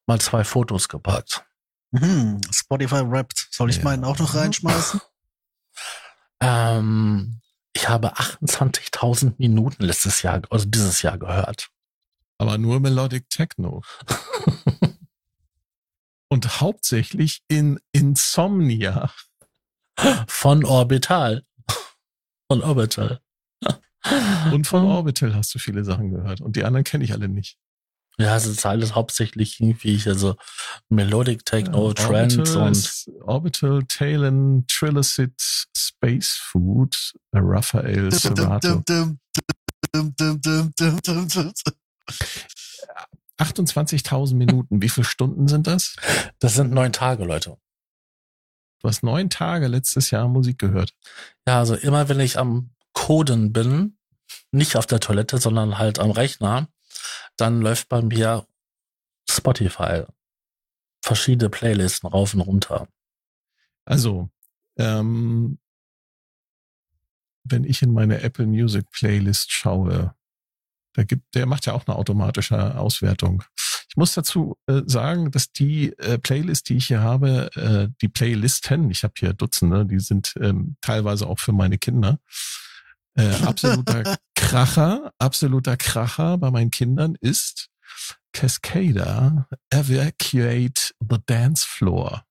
mal 0.06 0.20
zwei 0.20 0.44
Fotos 0.44 0.88
gepackt. 0.88 1.44
mhm, 1.92 2.40
Spotify 2.52 3.02
Wrapped. 3.08 3.48
Soll 3.50 3.70
ich 3.70 3.76
Ja. 3.78 3.84
meinen 3.84 4.04
auch 4.04 4.18
noch 4.18 4.34
reinschmeißen? 4.34 5.00
Ähm, 6.40 7.40
ich 7.72 7.88
habe 7.88 8.16
28.000 8.16 9.34
Minuten 9.38 9.84
letztes 9.84 10.22
Jahr, 10.22 10.42
also 10.50 10.66
dieses 10.66 11.02
Jahr 11.02 11.18
gehört. 11.18 11.68
aber 12.38 12.58
nur 12.58 12.80
Melodic 12.80 13.30
Techno. 13.30 13.82
Und 16.28 16.60
hauptsächlich 16.60 17.42
in 17.48 17.78
Insomnia. 17.92 19.12
Von 20.26 20.64
Orbital. 20.64 21.44
Von 22.50 22.62
Orbital. 22.62 23.20
Und 24.52 24.66
von 24.66 24.84
Orbital 24.84 25.34
hast 25.34 25.54
du 25.54 25.58
viele 25.58 25.84
Sachen 25.84 26.10
gehört. 26.10 26.40
Und 26.40 26.56
die 26.56 26.64
anderen 26.64 26.84
kenne 26.84 27.04
ich 27.04 27.12
alle 27.12 27.28
nicht. 27.28 27.56
Ja, 28.18 28.36
es 28.36 28.46
ist 28.46 28.64
alles 28.64 28.94
hauptsächlich 28.94 29.60
irgendwie 29.60 29.96
hier 29.96 30.14
so 30.14 30.36
Melodic 30.88 31.44
Techno, 31.44 31.88
Ja, 31.88 31.94
Trends 31.94 32.36
Orbital 32.36 32.66
und 32.66 33.22
Orbital, 33.22 33.82
Talon, 33.88 34.64
Trillicit, 34.68 35.34
Space 35.76 36.38
Food, 36.40 37.14
Raphael, 37.32 38.12
Serato. 38.12 38.82
Dum, 38.86 39.18
dum, 39.92 40.14
dum, 40.16 40.16
dum, 40.16 40.40
dum, 40.40 40.72
dum, 40.76 41.00
dum, 41.02 41.28
dum. 41.28 41.52
28.000 43.38 44.34
Minuten. 44.36 44.80
Wie 44.80 44.88
viele 44.88 45.04
Stunden 45.04 45.48
sind 45.48 45.66
das? 45.66 45.96
das 46.38 46.54
sind 46.54 46.72
neun 46.72 46.92
Tage, 46.92 47.24
Leute. 47.24 47.56
Du 48.80 48.88
hast 48.88 49.02
neun 49.02 49.30
Tage 49.30 49.66
letztes 49.66 50.10
Jahr 50.10 50.28
Musik 50.28 50.58
gehört. 50.58 50.94
Ja, 51.48 51.58
also 51.58 51.74
immer 51.74 52.08
wenn 52.08 52.20
ich 52.20 52.38
am 52.38 52.73
Coden 53.04 53.52
bin, 53.52 53.98
nicht 54.50 54.76
auf 54.76 54.86
der 54.86 54.98
Toilette, 54.98 55.36
sondern 55.36 55.76
halt 55.76 55.98
am 55.98 56.10
Rechner, 56.10 56.68
dann 57.36 57.60
läuft 57.60 57.90
bei 57.90 58.00
mir 58.00 58.46
Spotify. 59.28 60.04
Verschiedene 61.02 61.50
Playlisten 61.50 62.08
rauf 62.08 62.32
und 62.32 62.40
runter. 62.40 62.88
Also, 63.84 64.30
ähm, 64.78 65.58
wenn 67.42 67.64
ich 67.64 67.82
in 67.82 67.92
meine 67.92 68.22
Apple 68.22 68.46
Music 68.46 68.90
Playlist 68.90 69.52
schaue, 69.52 70.14
da 70.94 71.02
gibt, 71.02 71.34
der 71.34 71.44
macht 71.44 71.66
ja 71.66 71.74
auch 71.74 71.86
eine 71.86 71.96
automatische 71.96 72.78
Auswertung. 72.78 73.42
Ich 73.86 73.98
muss 73.98 74.14
dazu 74.14 74.56
äh, 74.66 74.80
sagen, 74.86 75.30
dass 75.30 75.52
die 75.52 75.92
äh, 75.98 76.16
Playlist, 76.16 76.70
die 76.70 76.76
ich 76.78 76.86
hier 76.86 77.02
habe, 77.02 77.54
äh, 77.54 77.88
die 78.00 78.08
Playlisten, 78.08 78.90
ich 78.90 79.04
habe 79.04 79.12
hier 79.18 79.34
Dutzende, 79.34 79.84
die 79.84 80.00
sind 80.00 80.32
ähm, 80.40 80.78
teilweise 80.80 81.26
auch 81.26 81.38
für 81.38 81.52
meine 81.52 81.76
Kinder. 81.76 82.18
Äh, 83.16 83.30
absoluter 83.44 84.18
Kracher, 84.34 85.12
absoluter 85.18 85.76
Kracher 85.76 86.38
bei 86.38 86.50
meinen 86.50 86.70
Kindern 86.70 87.16
ist 87.20 87.68
Cascada 88.32 89.48
Evacuate 89.70 90.94
the 91.00 91.18
Dance 91.26 91.64
Floor. 91.66 92.24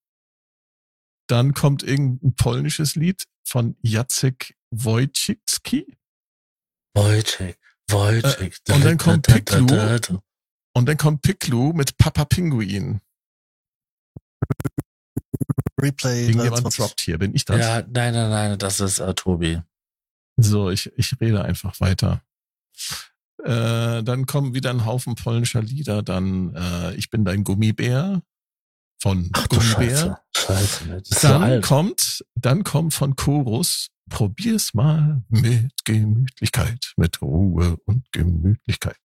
Dann 1.28 1.54
kommt 1.54 1.84
irgendein 1.84 2.36
polnisches 2.36 2.96
Lied 2.96 3.24
von 3.46 3.78
Jacek 3.82 4.56
Wojcicki. 4.72 5.98
Wojciech, 6.96 7.58
Wojciech. 7.90 8.58
Äh, 8.68 8.74
und 8.74 8.86
dann 8.86 8.98
kommt 8.98 9.28
Piklu. 9.28 10.20
Und 10.76 10.88
dann 10.88 10.98
kommt 10.98 11.22
Piklu 11.22 11.72
mit 11.74 11.98
Papa 11.98 12.26
Pinguin. 12.26 13.00
Replay. 15.82 16.28
Irgendjemand 16.28 16.78
droppt 16.78 17.02
hier. 17.02 17.18
Bin 17.18 17.34
ich 17.34 17.46
das? 17.46 17.60
Ja, 17.60 17.82
nein, 17.82 18.14
nein, 18.14 18.30
nein, 18.30 18.60
das 18.60 18.80
ist 18.80 19.00
äh, 19.00 19.14
Tobi. 19.14 19.62
So, 20.44 20.70
ich, 20.70 20.92
ich 20.98 21.20
rede 21.20 21.44
einfach 21.44 21.80
weiter. 21.80 22.22
Äh, 23.44 24.04
dann 24.04 24.26
kommen 24.26 24.54
wieder 24.54 24.70
ein 24.70 24.86
Haufen 24.86 25.16
polnischer 25.16 25.62
Lieder. 25.62 26.04
Dann 26.04 26.56
äh, 26.56 26.96
Ich 26.96 27.10
bin 27.10 27.26
dein 27.26 27.44
Gummibär 27.44 28.22
von 29.02 29.30
Ach, 29.34 29.48
Gummibär. 29.50 30.22
Scheiße, 30.36 30.86
Scheiße. 30.86 30.96
Ist 31.10 31.24
Dann 31.24 31.62
so 31.62 31.68
kommt, 31.68 32.26
dann 32.36 32.64
kommt 32.64 32.94
von 32.94 33.16
Chorus 33.16 33.88
Probier's 34.10 34.74
mal 34.74 35.24
mit 35.30 35.72
Gemütlichkeit, 35.86 36.94
mit 36.98 37.22
Ruhe 37.22 37.78
und 37.86 38.12
Gemütlichkeit. 38.12 38.98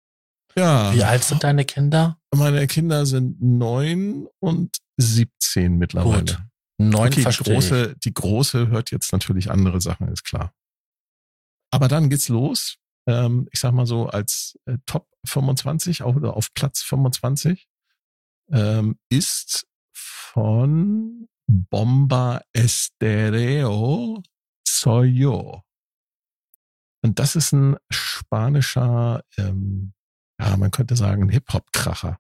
Ja, 0.56 0.94
Wie 0.94 1.04
alt 1.04 1.24
sind 1.24 1.44
deine 1.44 1.66
Kinder? 1.66 2.18
meine 2.34 2.66
Kinder 2.68 3.06
sind 3.06 3.40
neun 3.42 4.28
und 4.40 4.78
17 4.98 5.78
mittlerweile. 5.78 6.20
Gut. 6.20 6.40
Neun 6.80 7.08
Okay, 7.08 7.24
die 7.24 7.30
ich. 7.30 7.38
große, 7.40 7.96
die 8.04 8.14
große 8.14 8.68
hört 8.70 8.92
jetzt 8.92 9.12
natürlich 9.12 9.52
andere 9.52 9.82
Sachen, 9.82 10.08
ist 10.10 10.24
klar. 10.24 10.52
Aber 11.78 11.90
dann 11.90 12.10
geht's 12.10 12.28
los. 12.28 12.78
Ähm, 13.08 13.48
ich 13.52 13.60
sag 13.60 13.72
mal 13.72 13.86
so 13.86 14.08
als 14.08 14.58
äh, 14.66 14.80
Top 14.88 15.08
25 15.28 16.02
auf, 16.02 16.16
oder 16.16 16.36
auf 16.36 16.52
Platz 16.56 16.82
25 16.82 17.68
ähm, 18.52 18.98
ist 19.10 19.68
von 19.94 21.28
Bomba 21.46 22.42
Estereo 22.52 24.24
Soy 24.68 25.06
Yo. 25.06 25.62
Und 27.04 27.20
das 27.20 27.36
ist 27.36 27.52
ein 27.52 27.78
spanischer, 27.92 29.24
ähm, 29.38 29.94
ja, 30.40 30.58
man 30.58 30.72
könnte 30.72 30.96
sagen, 30.96 31.30
Hip-Hop-Kracher, 31.30 32.18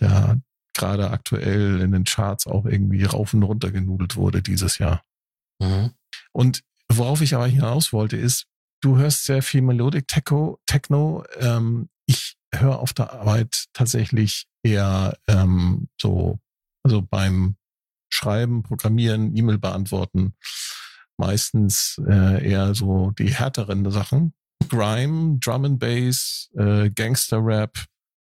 der 0.00 0.40
gerade 0.72 1.10
aktuell 1.10 1.82
in 1.82 1.92
den 1.92 2.04
Charts 2.04 2.46
auch 2.46 2.64
irgendwie 2.64 3.04
rauf 3.04 3.34
und 3.34 3.42
runter 3.42 3.70
genudelt 3.70 4.16
wurde 4.16 4.40
dieses 4.40 4.78
Jahr. 4.78 5.02
Mhm. 5.60 5.90
Und 6.32 6.64
worauf 6.96 7.20
ich 7.20 7.34
aber 7.34 7.46
hinaus 7.46 7.92
wollte, 7.92 8.16
ist, 8.16 8.46
du 8.82 8.96
hörst 8.96 9.24
sehr 9.24 9.42
viel 9.42 9.62
Melodic 9.62 10.08
Techno. 10.08 10.58
Techno. 10.66 11.24
Ähm, 11.38 11.88
ich 12.06 12.36
höre 12.54 12.78
auf 12.78 12.92
der 12.92 13.12
Arbeit 13.12 13.66
tatsächlich 13.72 14.46
eher 14.62 15.16
ähm, 15.28 15.88
so, 16.00 16.38
also 16.84 17.02
beim 17.02 17.56
Schreiben, 18.08 18.62
Programmieren, 18.62 19.36
E-Mail 19.36 19.58
beantworten, 19.58 20.34
meistens 21.16 22.00
äh, 22.06 22.48
eher 22.48 22.74
so 22.74 23.10
die 23.12 23.34
härteren 23.34 23.90
Sachen. 23.90 24.34
Grime, 24.68 25.38
Drum 25.38 25.64
and 25.64 25.78
Bass, 25.78 26.50
äh, 26.56 26.90
Gangster 26.90 27.44
Rap 27.44 27.84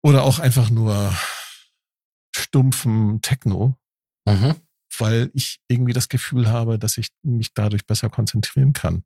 oder 0.04 0.24
auch 0.24 0.40
einfach 0.40 0.70
nur 0.70 1.14
stumpfen 2.36 3.22
Techno 3.22 3.78
Mhm. 4.26 4.56
Weil 4.98 5.32
ich 5.34 5.60
irgendwie 5.68 5.94
das 5.94 6.10
Gefühl 6.10 6.50
habe, 6.50 6.80
dass 6.80 6.98
ich 6.98 7.10
mich 7.24 7.54
dadurch 7.54 7.86
besser 7.86 8.10
konzentrieren 8.10 8.74
kann. 8.74 9.04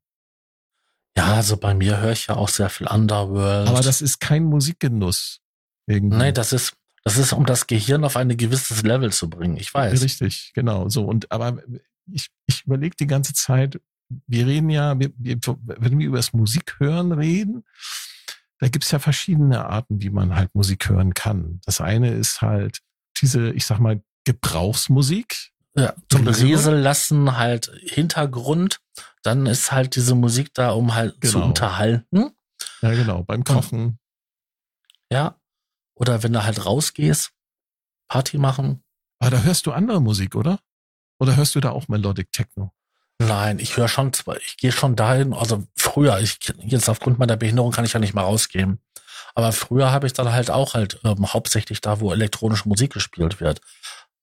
Ja, 1.17 1.35
also 1.35 1.57
bei 1.57 1.73
mir 1.73 1.99
höre 1.99 2.11
ich 2.11 2.27
ja 2.27 2.35
auch 2.35 2.49
sehr 2.49 2.69
viel 2.69 2.87
Underworld. 2.87 3.69
Aber 3.69 3.81
das 3.81 4.01
ist 4.01 4.19
kein 4.19 4.43
Musikgenuss. 4.43 5.39
Irgendwie. 5.87 6.17
Nein, 6.17 6.33
das 6.33 6.51
ist, 6.51 6.73
das 7.03 7.17
ist, 7.17 7.31
um 7.31 7.45
das 7.45 7.67
Gehirn 7.67 8.03
auf 8.03 8.17
ein 8.17 8.35
gewisses 8.35 8.83
Level 8.83 9.13
zu 9.13 9.29
bringen. 9.29 9.57
Ich 9.57 9.73
weiß. 9.73 10.01
Richtig, 10.01 10.51
genau. 10.53 10.89
So 10.89 11.05
und 11.05 11.31
aber 11.31 11.61
ich, 12.11 12.29
ich 12.47 12.65
überlege 12.65 12.95
die 12.99 13.07
ganze 13.07 13.33
Zeit. 13.33 13.79
Wir 14.27 14.45
reden 14.45 14.69
ja, 14.69 14.99
wir, 14.99 15.11
wir, 15.17 15.37
wenn 15.63 15.97
wir 15.97 16.07
über 16.07 16.17
das 16.17 16.33
Musikhören 16.33 17.11
reden, 17.11 17.63
da 18.59 18.67
gibt's 18.67 18.91
ja 18.91 18.99
verschiedene 18.99 19.65
Arten, 19.65 20.01
wie 20.01 20.09
man 20.09 20.35
halt 20.35 20.53
Musik 20.53 20.89
hören 20.89 21.13
kann. 21.13 21.59
Das 21.65 21.81
eine 21.81 22.13
ist 22.13 22.41
halt 22.41 22.79
diese, 23.21 23.51
ich 23.51 23.65
sag 23.65 23.79
mal, 23.79 24.01
Gebrauchsmusik. 24.25 25.51
Ja, 25.77 25.93
zum 26.09 26.23
Berieselung? 26.23 26.51
Berieseln 26.51 26.81
lassen 26.83 27.37
halt 27.37 27.71
Hintergrund. 27.83 28.79
Dann 29.23 29.45
ist 29.45 29.71
halt 29.71 29.95
diese 29.95 30.15
Musik 30.15 30.53
da, 30.53 30.71
um 30.71 30.93
halt 30.95 31.15
zu 31.25 31.33
Genau. 31.33 31.45
unterhalten. 31.47 32.31
Ja, 32.81 32.91
genau. 32.91 33.23
Beim 33.23 33.43
Kochen. 33.43 33.99
Ja. 35.11 35.39
Oder 35.95 36.23
wenn 36.23 36.33
du 36.33 36.43
halt 36.43 36.65
rausgehst, 36.65 37.31
Party 38.07 38.37
machen. 38.37 38.83
Aber 39.19 39.31
da 39.31 39.41
hörst 39.43 39.65
du 39.65 39.71
andere 39.71 40.01
Musik, 40.01 40.35
oder? 40.35 40.59
Oder 41.19 41.35
hörst 41.35 41.55
du 41.55 41.59
da 41.61 41.71
auch 41.71 41.87
Melodic 41.87 42.31
Techno? 42.31 42.73
Nein, 43.19 43.59
ich 43.59 43.77
höre 43.77 43.87
schon, 43.87 44.11
ich 44.45 44.57
gehe 44.57 44.73
schon 44.73 44.97
dahin, 44.97 45.33
also 45.33 45.65
früher, 45.77 46.19
ich 46.19 46.37
jetzt 46.59 46.89
aufgrund 46.89 47.17
meiner 47.17 47.37
Behinderung 47.37 47.71
kann 47.71 47.85
ich 47.85 47.93
ja 47.93 47.99
nicht 48.01 48.13
mehr 48.13 48.25
rausgehen. 48.25 48.79
Aber 49.35 49.53
früher 49.53 49.91
habe 49.91 50.05
ich 50.07 50.13
dann 50.13 50.31
halt 50.33 50.51
auch 50.51 50.73
halt 50.73 50.99
ähm, 51.05 51.33
hauptsächlich 51.33 51.79
da, 51.79 52.01
wo 52.01 52.11
elektronische 52.11 52.67
Musik 52.67 52.91
gespielt 52.93 53.39
wird. 53.39 53.61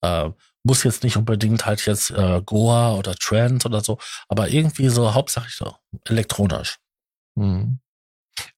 Äh, 0.02 0.30
muss 0.64 0.84
jetzt 0.84 1.02
nicht 1.02 1.16
unbedingt 1.16 1.66
halt 1.66 1.84
jetzt 1.86 2.10
äh, 2.10 2.40
Goa 2.44 2.94
oder 2.94 3.14
Trance 3.14 3.66
oder 3.66 3.80
so, 3.80 3.98
aber 4.28 4.48
irgendwie 4.48 4.88
so 4.88 5.14
hauptsächlich 5.14 5.54
so 5.56 5.74
elektronisch. 6.04 6.78
Hm. 7.38 7.78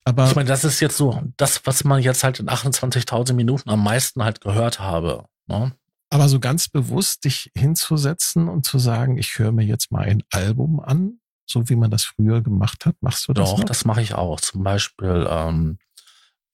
Aber 0.04 0.28
Ich 0.28 0.36
meine, 0.36 0.48
das 0.48 0.64
ist 0.64 0.80
jetzt 0.80 0.96
so 0.96 1.20
das, 1.36 1.66
was 1.66 1.84
man 1.84 2.00
jetzt 2.02 2.24
halt 2.24 2.40
in 2.40 2.48
28.000 2.48 3.32
Minuten 3.32 3.70
am 3.70 3.82
meisten 3.82 4.22
halt 4.22 4.40
gehört 4.40 4.80
habe. 4.80 5.24
Ne? 5.46 5.72
Aber 6.10 6.28
so 6.28 6.38
ganz 6.38 6.68
bewusst 6.68 7.24
dich 7.24 7.50
hinzusetzen 7.56 8.48
und 8.48 8.64
zu 8.64 8.78
sagen, 8.78 9.18
ich 9.18 9.38
höre 9.38 9.52
mir 9.52 9.64
jetzt 9.64 9.90
mal 9.90 10.04
ein 10.04 10.22
Album 10.30 10.80
an, 10.80 11.18
so 11.46 11.68
wie 11.68 11.76
man 11.76 11.90
das 11.90 12.04
früher 12.04 12.40
gemacht 12.40 12.86
hat, 12.86 12.96
machst 13.00 13.26
du 13.28 13.32
das 13.32 13.50
Doch, 13.50 13.58
noch? 13.58 13.64
das 13.64 13.84
mache 13.84 14.02
ich 14.02 14.14
auch. 14.14 14.40
Zum 14.40 14.62
Beispiel, 14.62 15.26
ähm, 15.28 15.78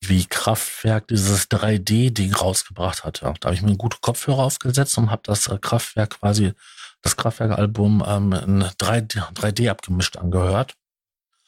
wie 0.03 0.25
Kraftwerk 0.25 1.07
dieses 1.07 1.49
3D-Ding 1.49 2.33
rausgebracht 2.33 3.03
hat. 3.03 3.21
Ja. 3.21 3.33
Da 3.39 3.47
habe 3.47 3.55
ich 3.55 3.61
mir 3.61 3.69
einen 3.69 3.77
guten 3.77 4.01
Kopfhörer 4.01 4.43
aufgesetzt 4.43 4.97
und 4.97 5.11
habe 5.11 5.21
das 5.25 5.47
äh, 5.47 5.57
Kraftwerk 5.59 6.19
quasi, 6.19 6.53
das 7.01 7.17
Kraftwerk-Album 7.17 8.03
ähm, 8.05 8.33
in 8.33 8.63
3D, 8.63 9.33
3D 9.33 9.69
abgemischt 9.69 10.17
angehört. 10.17 10.75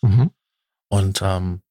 Mhm. 0.01 0.31
Und 0.89 1.21
ähm, 1.23 1.61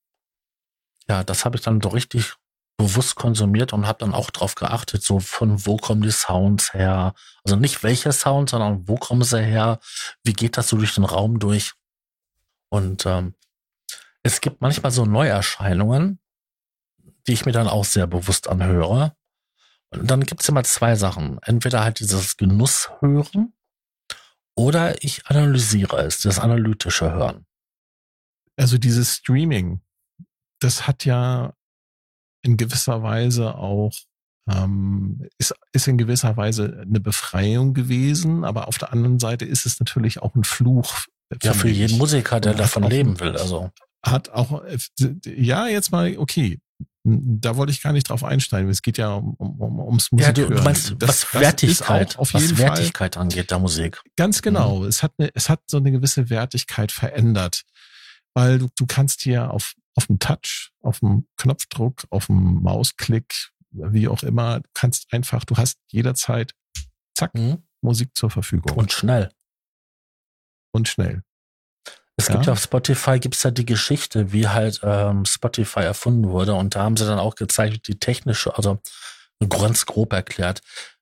ja, 1.08 1.22
das 1.22 1.44
habe 1.44 1.56
ich 1.56 1.62
dann 1.62 1.80
so 1.80 1.90
richtig 1.90 2.34
bewusst 2.76 3.14
konsumiert 3.14 3.72
und 3.72 3.86
habe 3.86 3.98
dann 4.00 4.14
auch 4.14 4.30
drauf 4.30 4.54
geachtet, 4.54 5.02
so 5.02 5.20
von 5.20 5.64
wo 5.66 5.76
kommen 5.76 6.02
die 6.02 6.10
Sounds 6.10 6.74
her. 6.74 7.14
Also 7.44 7.56
nicht 7.56 7.82
welche 7.82 8.12
Sounds, 8.12 8.50
sondern 8.50 8.88
wo 8.88 8.96
kommen 8.96 9.22
sie 9.22 9.40
her, 9.40 9.78
wie 10.24 10.32
geht 10.32 10.56
das 10.56 10.68
so 10.68 10.76
durch 10.76 10.94
den 10.94 11.04
Raum 11.04 11.38
durch. 11.38 11.74
Und 12.70 13.06
ähm, 13.06 13.34
es 14.22 14.40
gibt 14.40 14.60
manchmal 14.60 14.90
so 14.90 15.04
Neuerscheinungen, 15.04 16.18
die 17.26 17.32
ich 17.32 17.46
mir 17.46 17.52
dann 17.52 17.68
auch 17.68 17.84
sehr 17.84 18.06
bewusst 18.06 18.48
anhöre. 18.48 19.14
Und 19.90 20.10
dann 20.10 20.24
gibt 20.24 20.42
es 20.42 20.48
immer 20.48 20.64
zwei 20.64 20.96
Sachen. 20.96 21.38
Entweder 21.42 21.84
halt 21.84 22.00
dieses 22.00 22.36
Genusshören 22.36 23.52
oder 24.56 25.02
ich 25.02 25.26
analysiere 25.26 25.98
es, 25.98 26.20
das 26.20 26.38
analytische 26.38 27.12
Hören. 27.12 27.46
Also 28.56 28.78
dieses 28.78 29.16
Streaming, 29.16 29.80
das 30.60 30.86
hat 30.86 31.04
ja 31.04 31.54
in 32.42 32.56
gewisser 32.56 33.02
Weise 33.02 33.54
auch, 33.54 33.92
ähm, 34.50 35.26
ist, 35.38 35.54
ist 35.72 35.88
in 35.88 35.96
gewisser 35.96 36.36
Weise 36.36 36.82
eine 36.82 37.00
Befreiung 37.00 37.72
gewesen, 37.72 38.44
aber 38.44 38.68
auf 38.68 38.78
der 38.78 38.92
anderen 38.92 39.18
Seite 39.18 39.44
ist 39.44 39.64
es 39.64 39.78
natürlich 39.80 40.20
auch 40.20 40.34
ein 40.34 40.44
Fluch. 40.44 41.06
Ja, 41.42 41.54
für 41.54 41.68
mich. 41.68 41.78
jeden 41.78 41.98
Musiker, 41.98 42.40
der 42.40 42.54
davon 42.54 42.82
leben 42.82 43.18
will. 43.20 43.36
Also 43.36 43.70
Hat 44.04 44.30
auch, 44.30 44.62
ja, 45.24 45.66
jetzt 45.66 45.92
mal, 45.92 46.18
okay, 46.18 46.60
Da 47.04 47.56
wollte 47.56 47.72
ich 47.72 47.82
gar 47.82 47.92
nicht 47.92 48.08
drauf 48.08 48.22
einsteigen. 48.22 48.70
Es 48.70 48.80
geht 48.80 48.96
ja 48.96 49.14
um, 49.14 49.34
um, 49.36 49.80
ums 49.80 50.12
Musik. 50.12 50.26
Ja, 50.26 50.32
du, 50.32 50.62
meinst, 50.62 50.94
das, 50.98 51.24
was 51.34 51.40
Wertigkeit, 51.40 52.16
auf 52.16 52.32
jeden 52.32 52.52
was 52.52 52.58
Wertigkeit 52.58 53.14
Fall, 53.14 53.22
angeht, 53.22 53.50
der 53.50 53.58
Musik. 53.58 54.00
Ganz 54.16 54.40
genau. 54.40 54.80
Mhm. 54.80 54.86
Es 54.86 55.02
hat 55.02 55.12
eine, 55.18 55.30
es 55.34 55.48
hat 55.48 55.62
so 55.66 55.78
eine 55.78 55.90
gewisse 55.90 56.30
Wertigkeit 56.30 56.92
verändert. 56.92 57.62
Weil 58.34 58.58
du, 58.58 58.68
du 58.76 58.86
kannst 58.86 59.22
hier 59.22 59.50
auf, 59.50 59.74
auf 59.96 60.06
dem 60.06 60.20
Touch, 60.20 60.70
auf 60.80 61.00
dem 61.00 61.26
Knopfdruck, 61.36 62.04
auf 62.10 62.26
dem 62.26 62.62
Mausklick, 62.62 63.50
wie 63.70 64.06
auch 64.06 64.22
immer, 64.22 64.60
du 64.60 64.68
kannst 64.72 65.12
einfach, 65.12 65.44
du 65.44 65.56
hast 65.56 65.78
jederzeit, 65.88 66.54
zack, 67.14 67.34
mhm. 67.34 67.64
Musik 67.80 68.16
zur 68.16 68.30
Verfügung. 68.30 68.76
Und 68.76 68.92
schnell. 68.92 69.30
Und 70.72 70.88
schnell. 70.88 71.24
Es 72.22 72.28
ja. 72.28 72.34
gibt 72.34 72.46
ja 72.46 72.52
auf 72.52 72.62
Spotify 72.62 73.18
gibt's 73.18 73.42
ja 73.42 73.50
die 73.50 73.66
Geschichte, 73.66 74.32
wie 74.32 74.46
halt 74.46 74.80
ähm, 74.84 75.24
Spotify 75.24 75.80
erfunden 75.80 76.28
wurde. 76.28 76.54
Und 76.54 76.76
da 76.76 76.84
haben 76.84 76.96
sie 76.96 77.04
dann 77.04 77.18
auch 77.18 77.34
gezeigt, 77.34 77.88
die 77.88 77.98
technische, 77.98 78.56
also 78.56 78.78
ganz 79.48 79.86
grob 79.86 80.12
erklärt, 80.12 80.60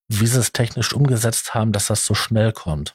wie 0.08 0.26
sie 0.26 0.38
es 0.38 0.52
technisch 0.52 0.94
umgesetzt 0.94 1.52
haben, 1.52 1.72
dass 1.72 1.88
das 1.88 2.06
so 2.06 2.14
schnell 2.14 2.52
kommt. 2.52 2.94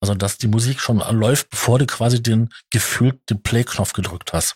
Also 0.00 0.14
dass 0.14 0.38
die 0.38 0.46
Musik 0.46 0.80
schon 0.80 0.98
läuft, 0.98 1.50
bevor 1.50 1.80
du 1.80 1.86
quasi 1.86 2.22
den 2.22 2.50
gefühlt 2.70 3.28
den 3.28 3.42
Play-Knopf 3.42 3.92
gedrückt 3.92 4.32
hast. 4.32 4.54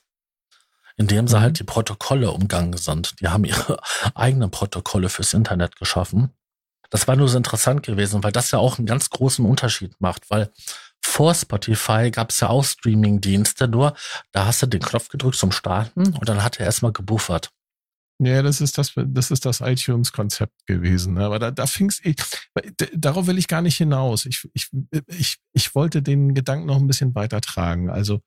Indem 0.96 1.26
sie 1.26 1.36
mhm. 1.36 1.40
halt 1.40 1.59
die 1.59 1.64
Protokolle 1.64 2.30
umgangen 2.30 2.76
sind. 2.76 3.20
Die 3.20 3.26
haben 3.26 3.44
ihre 3.44 3.80
eigenen 4.14 4.52
Protokolle 4.52 5.09
fürs 5.09 5.34
Internet 5.34 5.74
geschaffen. 5.74 6.30
Das 6.90 7.09
war 7.09 7.16
nur 7.16 7.28
so 7.28 7.36
interessant 7.36 7.82
gewesen, 7.82 8.22
weil 8.22 8.30
das 8.30 8.52
ja 8.52 8.61
auch 8.61 8.78
einen 8.78 8.86
ganz 8.86 9.11
großen 9.11 9.44
Unterschied 9.44 10.00
macht, 10.00 10.30
weil 10.30 10.52
vor 11.14 11.32
Spotify 11.32 12.10
gab 12.10 12.30
es 12.30 12.40
ja 12.40 12.48
auch 12.48 12.64
Streaming-Dienste, 12.64 13.68
nur 13.68 13.94
da 14.32 14.46
hast 14.46 14.62
du 14.62 14.66
den 14.66 14.80
Knopf 14.80 15.08
gedrückt 15.08 15.36
zum 15.36 15.52
Starten 15.52 16.12
und 16.12 16.28
dann 16.28 16.42
hat 16.42 16.58
er 16.58 16.66
erstmal 16.66 16.90
gebuffert. 16.90 17.50
Ja, 18.18 18.42
das 18.42 18.60
ist 18.60 18.78
das, 18.78 18.94
das 18.96 19.30
ist 19.30 19.46
das 19.46 19.60
iTunes-Konzept 19.60 20.66
gewesen. 20.66 21.14
Ne? 21.14 21.24
Aber 21.24 21.38
da, 21.38 21.52
da 21.52 21.68
fing's, 21.68 22.00
ich, 22.02 22.16
darauf 22.92 23.28
will 23.28 23.38
ich 23.38 23.46
gar 23.46 23.62
nicht 23.62 23.76
hinaus. 23.76 24.26
Ich, 24.26 24.48
ich, 24.54 24.70
ich, 25.06 25.36
ich 25.52 25.74
wollte 25.76 26.02
den 26.02 26.34
Gedanken 26.34 26.66
noch 26.66 26.78
ein 26.78 26.88
bisschen 26.88 27.14
weiter 27.14 27.40
tragen. 27.40 27.90
Also, 27.90 28.20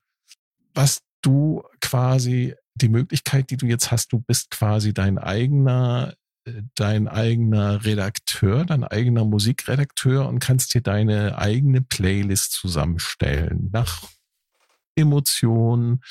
was 0.72 1.02
du 1.20 1.62
quasi, 1.82 2.54
die 2.74 2.88
Möglichkeit, 2.88 3.50
die 3.50 3.58
du 3.58 3.66
jetzt 3.66 3.90
hast, 3.90 4.12
du 4.12 4.20
bist 4.20 4.50
quasi 4.50 4.94
dein 4.94 5.18
eigener 5.18 6.14
dein 6.74 7.08
eigener 7.08 7.84
Redakteur, 7.84 8.64
dein 8.64 8.84
eigener 8.84 9.24
Musikredakteur 9.24 10.28
und 10.28 10.38
kannst 10.38 10.74
dir 10.74 10.80
deine 10.80 11.38
eigene 11.38 11.80
Playlist 11.80 12.52
zusammenstellen 12.52 13.70
nach 13.72 14.04
Emotionen, 14.94 16.02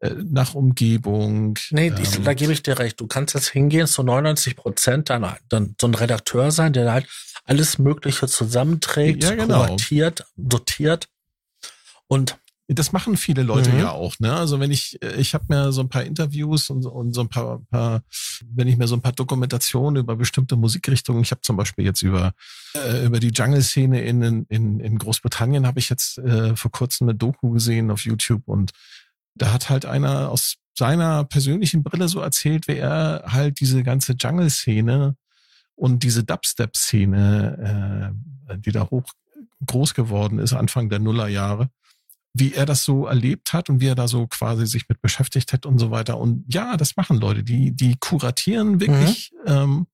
äh, 0.00 0.14
nach 0.30 0.54
Umgebung. 0.54 1.58
Nee, 1.70 1.88
ähm, 1.88 1.94
ich, 2.02 2.22
da 2.22 2.34
gebe 2.34 2.52
ich 2.52 2.62
dir 2.62 2.78
recht. 2.78 3.00
Du 3.00 3.06
kannst 3.06 3.34
jetzt 3.34 3.48
hingehen, 3.48 3.86
zu 3.86 4.02
99 4.02 4.56
Prozent 4.56 5.10
dann, 5.10 5.36
dann 5.48 5.74
so 5.80 5.86
ein 5.86 5.94
Redakteur 5.94 6.50
sein, 6.50 6.72
der 6.72 6.92
halt 6.92 7.06
alles 7.44 7.78
Mögliche 7.78 8.26
zusammenträgt, 8.28 9.24
ja, 9.24 9.34
genau. 9.34 9.66
sortiert 9.66 11.08
und 12.06 12.36
das 12.74 12.92
machen 12.92 13.16
viele 13.16 13.42
Leute 13.42 13.70
mhm. 13.70 13.78
ja 13.80 13.90
auch. 13.90 14.18
Ne? 14.20 14.32
Also 14.32 14.60
wenn 14.60 14.70
ich, 14.70 15.02
ich 15.02 15.34
habe 15.34 15.46
mir 15.48 15.72
so 15.72 15.80
ein 15.80 15.88
paar 15.88 16.04
Interviews 16.04 16.70
und, 16.70 16.86
und 16.86 17.12
so 17.14 17.22
ein 17.22 17.28
paar, 17.28 17.60
paar, 17.70 18.02
wenn 18.44 18.68
ich 18.68 18.76
mir 18.76 18.86
so 18.86 18.94
ein 18.94 19.00
paar 19.00 19.12
Dokumentationen 19.12 20.02
über 20.02 20.16
bestimmte 20.16 20.56
Musikrichtungen, 20.56 21.22
ich 21.22 21.30
habe 21.32 21.40
zum 21.40 21.56
Beispiel 21.56 21.84
jetzt 21.84 22.02
über 22.02 22.32
äh, 22.74 23.04
über 23.04 23.18
die 23.18 23.32
Jungle-Szene 23.34 24.02
in, 24.02 24.46
in, 24.48 24.80
in 24.80 24.98
Großbritannien 24.98 25.66
habe 25.66 25.78
ich 25.80 25.90
jetzt 25.90 26.18
äh, 26.18 26.54
vor 26.54 26.70
kurzem 26.70 27.08
eine 27.08 27.18
Doku 27.18 27.50
gesehen 27.50 27.90
auf 27.90 28.04
YouTube 28.04 28.46
und 28.46 28.70
da 29.34 29.52
hat 29.52 29.70
halt 29.70 29.86
einer 29.86 30.30
aus 30.30 30.56
seiner 30.74 31.24
persönlichen 31.24 31.82
Brille 31.82 32.08
so 32.08 32.20
erzählt, 32.20 32.68
wie 32.68 32.76
er 32.76 33.24
halt 33.26 33.60
diese 33.60 33.82
ganze 33.82 34.12
Jungle-Szene 34.12 35.16
und 35.74 36.02
diese 36.02 36.24
Dubstep-Szene, 36.24 38.12
äh, 38.48 38.58
die 38.58 38.72
da 38.72 38.88
hoch 38.90 39.04
groß 39.66 39.94
geworden 39.94 40.38
ist, 40.38 40.52
Anfang 40.52 40.88
der 40.88 40.98
Nullerjahre, 40.98 41.70
wie 42.32 42.54
er 42.54 42.66
das 42.66 42.84
so 42.84 43.06
erlebt 43.06 43.52
hat 43.52 43.68
und 43.68 43.80
wie 43.80 43.88
er 43.88 43.94
da 43.94 44.08
so 44.08 44.26
quasi 44.26 44.66
sich 44.66 44.88
mit 44.88 45.00
beschäftigt 45.00 45.52
hat 45.52 45.66
und 45.66 45.78
so 45.78 45.90
weiter. 45.90 46.18
Und 46.18 46.44
ja, 46.52 46.76
das 46.76 46.96
machen 46.96 47.18
Leute, 47.18 47.42
die, 47.42 47.72
die 47.72 47.96
kuratieren 47.98 48.80
wirklich 48.80 49.32
mhm. 49.46 49.52
ähm, 49.52 49.86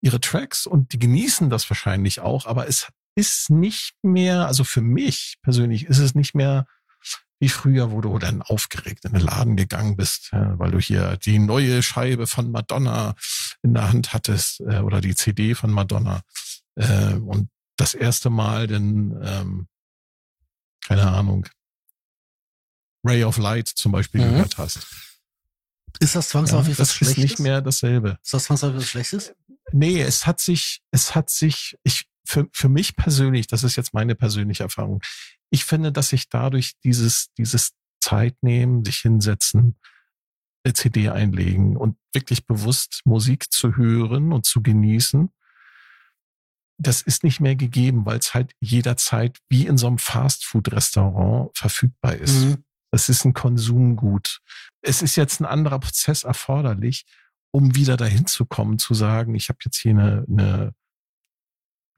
ihre 0.00 0.20
Tracks 0.20 0.66
und 0.66 0.92
die 0.92 0.98
genießen 0.98 1.50
das 1.50 1.68
wahrscheinlich 1.68 2.20
auch, 2.20 2.46
aber 2.46 2.68
es 2.68 2.88
ist 3.16 3.50
nicht 3.50 3.94
mehr, 4.02 4.46
also 4.46 4.62
für 4.62 4.80
mich 4.80 5.38
persönlich 5.42 5.86
ist 5.86 5.98
es 5.98 6.14
nicht 6.14 6.34
mehr 6.34 6.66
wie 7.40 7.48
früher, 7.48 7.90
wo 7.90 8.00
du 8.00 8.18
dann 8.18 8.42
aufgeregt 8.42 9.04
in 9.04 9.12
den 9.12 9.22
Laden 9.22 9.56
gegangen 9.56 9.96
bist, 9.96 10.30
weil 10.32 10.70
du 10.70 10.78
hier 10.78 11.16
die 11.16 11.38
neue 11.38 11.82
Scheibe 11.82 12.26
von 12.26 12.50
Madonna 12.50 13.14
in 13.62 13.74
der 13.74 13.88
Hand 13.88 14.12
hattest 14.12 14.60
äh, 14.60 14.80
oder 14.80 15.00
die 15.00 15.14
CD 15.14 15.54
von 15.54 15.70
Madonna 15.70 16.22
äh, 16.76 17.14
und 17.14 17.48
das 17.76 17.94
erste 17.94 18.30
Mal 18.30 18.66
dann 18.66 19.20
ähm, 19.22 19.68
keine 20.88 21.06
Ahnung, 21.06 21.46
Ray 23.04 23.22
of 23.24 23.36
Light 23.36 23.68
zum 23.68 23.92
Beispiel 23.92 24.24
mhm. 24.24 24.30
gehört 24.30 24.56
hast. 24.56 24.86
Ist 26.00 26.14
das 26.14 26.30
zwangsläufig 26.30 26.78
ja, 26.78 26.78
was 26.78 26.94
Schlechtes? 26.94 27.16
Das 27.16 27.24
ist 27.24 27.30
nicht 27.30 27.38
mehr 27.40 27.60
dasselbe. 27.60 28.18
Ist 28.22 28.32
das 28.32 28.44
zwangsläufig 28.44 28.78
was 28.78 28.88
Schlechtes? 28.88 29.34
Nee, 29.72 30.00
es 30.00 30.26
hat 30.26 30.40
sich, 30.40 30.80
es 30.90 31.14
hat 31.14 31.28
sich, 31.28 31.76
ich, 31.82 32.08
für, 32.24 32.48
für 32.52 32.70
mich 32.70 32.96
persönlich, 32.96 33.46
das 33.48 33.64
ist 33.64 33.76
jetzt 33.76 33.92
meine 33.92 34.14
persönliche 34.14 34.62
Erfahrung, 34.62 35.02
ich 35.50 35.64
finde, 35.64 35.92
dass 35.92 36.08
sich 36.08 36.30
dadurch 36.30 36.78
dieses, 36.84 37.28
dieses 37.36 37.72
Zeit 38.00 38.36
nehmen, 38.42 38.84
sich 38.84 38.98
hinsetzen, 38.98 39.76
eine 40.64 40.72
CD 40.72 41.10
einlegen 41.10 41.76
und 41.76 41.98
wirklich 42.14 42.46
bewusst 42.46 43.02
Musik 43.04 43.52
zu 43.52 43.76
hören 43.76 44.32
und 44.32 44.46
zu 44.46 44.62
genießen, 44.62 45.30
das 46.78 47.02
ist 47.02 47.24
nicht 47.24 47.40
mehr 47.40 47.56
gegeben, 47.56 48.06
weil 48.06 48.18
es 48.18 48.34
halt 48.34 48.52
jederzeit 48.60 49.38
wie 49.48 49.66
in 49.66 49.76
so 49.76 49.88
einem 49.88 49.98
Fastfood-Restaurant 49.98 51.50
verfügbar 51.56 52.14
ist. 52.14 52.44
Mhm. 52.44 52.64
Das 52.90 53.08
ist 53.08 53.24
ein 53.24 53.34
Konsumgut. 53.34 54.40
Es 54.80 55.02
ist 55.02 55.16
jetzt 55.16 55.40
ein 55.40 55.46
anderer 55.46 55.80
Prozess 55.80 56.24
erforderlich, 56.24 57.04
um 57.50 57.74
wieder 57.74 57.96
dahin 57.96 58.26
zu 58.26 58.46
kommen, 58.46 58.78
zu 58.78 58.94
sagen, 58.94 59.34
ich 59.34 59.48
habe 59.48 59.58
jetzt 59.64 59.78
hier 59.78 59.90
eine, 59.90 60.24
eine, 60.28 60.74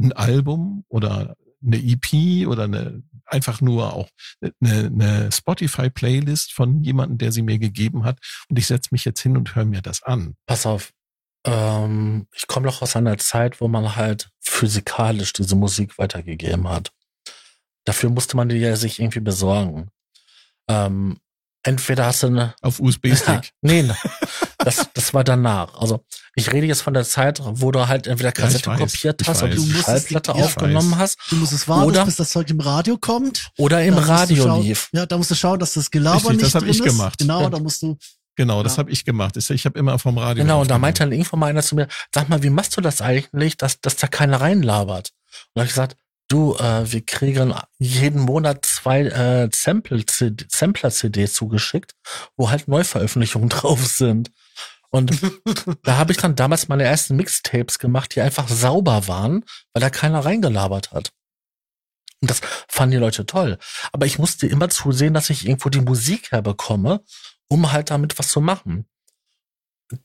ein 0.01 0.13
Album 0.13 0.85
oder 0.89 1.37
eine 1.63 1.77
EP 1.77 2.47
oder 2.49 2.65
eine 2.65 3.03
einfach 3.27 3.61
nur 3.61 3.93
auch 3.93 4.09
eine, 4.41 4.87
eine 4.87 5.33
Spotify-Playlist 5.33 6.53
von 6.53 6.83
jemandem, 6.83 7.19
der 7.19 7.33
sie 7.33 7.43
mir 7.43 7.59
gegeben 7.59 8.05
hat 8.05 8.19
und 8.49 8.59
ich 8.59 8.67
setze 8.67 8.89
mich 8.93 9.05
jetzt 9.05 9.21
hin 9.21 9.37
und 9.37 9.55
höre 9.55 9.65
mir 9.65 9.83
das 9.83 10.03
an. 10.03 10.37
Pass 10.47 10.67
auf, 10.67 10.93
ähm, 11.45 12.27
ich 12.35 12.47
komme 12.47 12.67
doch 12.67 12.83
aus 12.83 12.97
einer 12.97 13.19
Zeit, 13.19 13.61
wo 13.61 13.69
man 13.69 13.97
halt 13.97 14.31
physikalisch 14.41 15.33
diese 15.33 15.57
Musik 15.57 15.99
weitergegeben 15.99 16.69
hat. 16.69 16.93
Dafür 17.85 18.11
musste 18.11 18.37
man 18.37 18.49
die 18.49 18.57
ja 18.57 18.77
sich 18.77 19.01
irgendwie 19.01 19.21
besorgen. 19.21 19.91
Ähm, 20.69 21.19
entweder 21.63 22.07
hast 22.07 22.23
du 22.23 22.29
eine. 22.29 22.55
Auf 22.63 22.79
USB-Stick. 22.79 23.53
nee, 23.63 23.83
ne. 23.83 23.97
das, 24.59 24.89
das 24.93 25.15
war 25.15 25.25
danach. 25.25 25.81
Also 25.81 26.05
ich 26.35 26.53
rede 26.53 26.67
jetzt 26.67 26.83
von 26.83 26.95
der 26.95 27.05
Zeit, 27.05 27.41
wo 27.43 27.71
du 27.71 27.89
halt 27.89 28.07
entweder 28.07 28.33
Kassette 28.33 28.71
ja, 28.71 28.77
kopiert 28.77 29.23
hast 29.27 29.43
und 29.43 29.55
die 29.55 29.73
Schallplatte 29.73 30.35
aufgenommen 30.35 30.97
hast. 30.99 31.19
Du 31.31 31.37
musst 31.37 31.53
es 31.53 31.67
warten, 31.67 31.89
oder, 31.89 32.05
bis 32.05 32.17
das 32.17 32.31
Zeug 32.31 32.51
im 32.51 32.61
Radio 32.61 32.99
kommt. 32.99 33.51
Oder 33.57 33.83
im 33.83 33.97
Radio 33.97 34.45
schauen, 34.45 34.63
lief. 34.63 34.91
Ja, 34.93 35.07
da 35.07 35.17
musst 35.17 35.31
du 35.31 35.35
schauen, 35.35 35.59
dass 35.59 35.73
das 35.75 35.91
Gelaber 35.91 36.17
Richtig, 36.17 36.37
nicht 36.37 36.45
das 36.45 36.55
hab 36.55 36.63
drin 36.63 36.71
ich 36.71 36.83
gemacht. 36.83 37.19
Genau, 37.19 37.43
ja. 37.43 37.51
da 37.51 37.59
musst 37.59 37.83
du 37.83 37.97
Genau, 38.37 38.63
das 38.63 38.75
ja. 38.75 38.79
habe 38.79 38.91
ich 38.91 39.05
gemacht. 39.05 39.37
Ich 39.37 39.65
habe 39.67 39.79
immer 39.79 39.99
vom 39.99 40.17
Radio. 40.19 40.45
Genau, 40.45 40.63
und 40.63 40.71
da 40.71 40.79
meinte 40.79 41.03
dann 41.03 41.13
irgendwann 41.13 41.41
mal 41.41 41.47
einer 41.47 41.63
zu 41.63 41.75
mir, 41.75 41.89
sag 42.15 42.29
mal, 42.29 42.43
wie 42.43 42.51
machst 42.51 42.77
du 42.77 42.81
das 42.81 43.03
eigentlich, 43.03 43.57
dass, 43.57 43.81
dass 43.81 43.97
da 43.97 44.07
keiner 44.07 44.41
reinlabert? 44.41 45.11
Und 45.11 45.51
da 45.55 45.61
habe 45.61 45.67
ich 45.67 45.73
gesagt, 45.73 45.97
du, 46.29 46.55
äh, 46.57 46.91
wir 46.91 47.05
kriegen 47.05 47.55
jeden 47.79 48.21
Monat 48.21 48.65
zwei 48.65 49.03
äh, 49.03 49.49
Sampler-CD 49.53 51.29
zugeschickt, 51.29 51.95
wo 52.37 52.51
halt 52.51 52.69
Neuveröffentlichungen 52.69 53.49
drauf 53.51 53.87
sind. 53.87 54.31
Und 54.91 55.13
da 55.83 55.99
habe 55.99 56.13
ich 56.13 56.19
dann 56.19 56.37
damals 56.37 56.69
meine 56.69 56.85
ersten 56.85 57.17
Mixtapes 57.17 57.79
gemacht, 57.79 58.15
die 58.15 58.21
einfach 58.21 58.49
sauber 58.49 59.07
waren, 59.09 59.45
weil 59.73 59.81
da 59.81 59.91
keiner 59.91 60.25
reingelabert 60.25 60.93
hat. 60.93 61.13
Und 62.23 62.31
das 62.31 62.41
fanden 62.69 62.93
die 62.93 62.99
Leute 62.99 63.25
toll. 63.25 63.59
Aber 63.93 64.07
ich 64.07 64.19
musste 64.19 64.47
immer 64.47 64.69
zusehen, 64.69 65.15
dass 65.15 65.31
ich 65.31 65.47
irgendwo 65.47 65.71
die 65.71 65.81
Musik 65.81 66.33
herbekomme 66.33 67.03
um 67.51 67.73
halt 67.73 67.91
damit 67.91 68.19
was 68.19 68.29
zu 68.29 68.41
machen. 68.41 68.87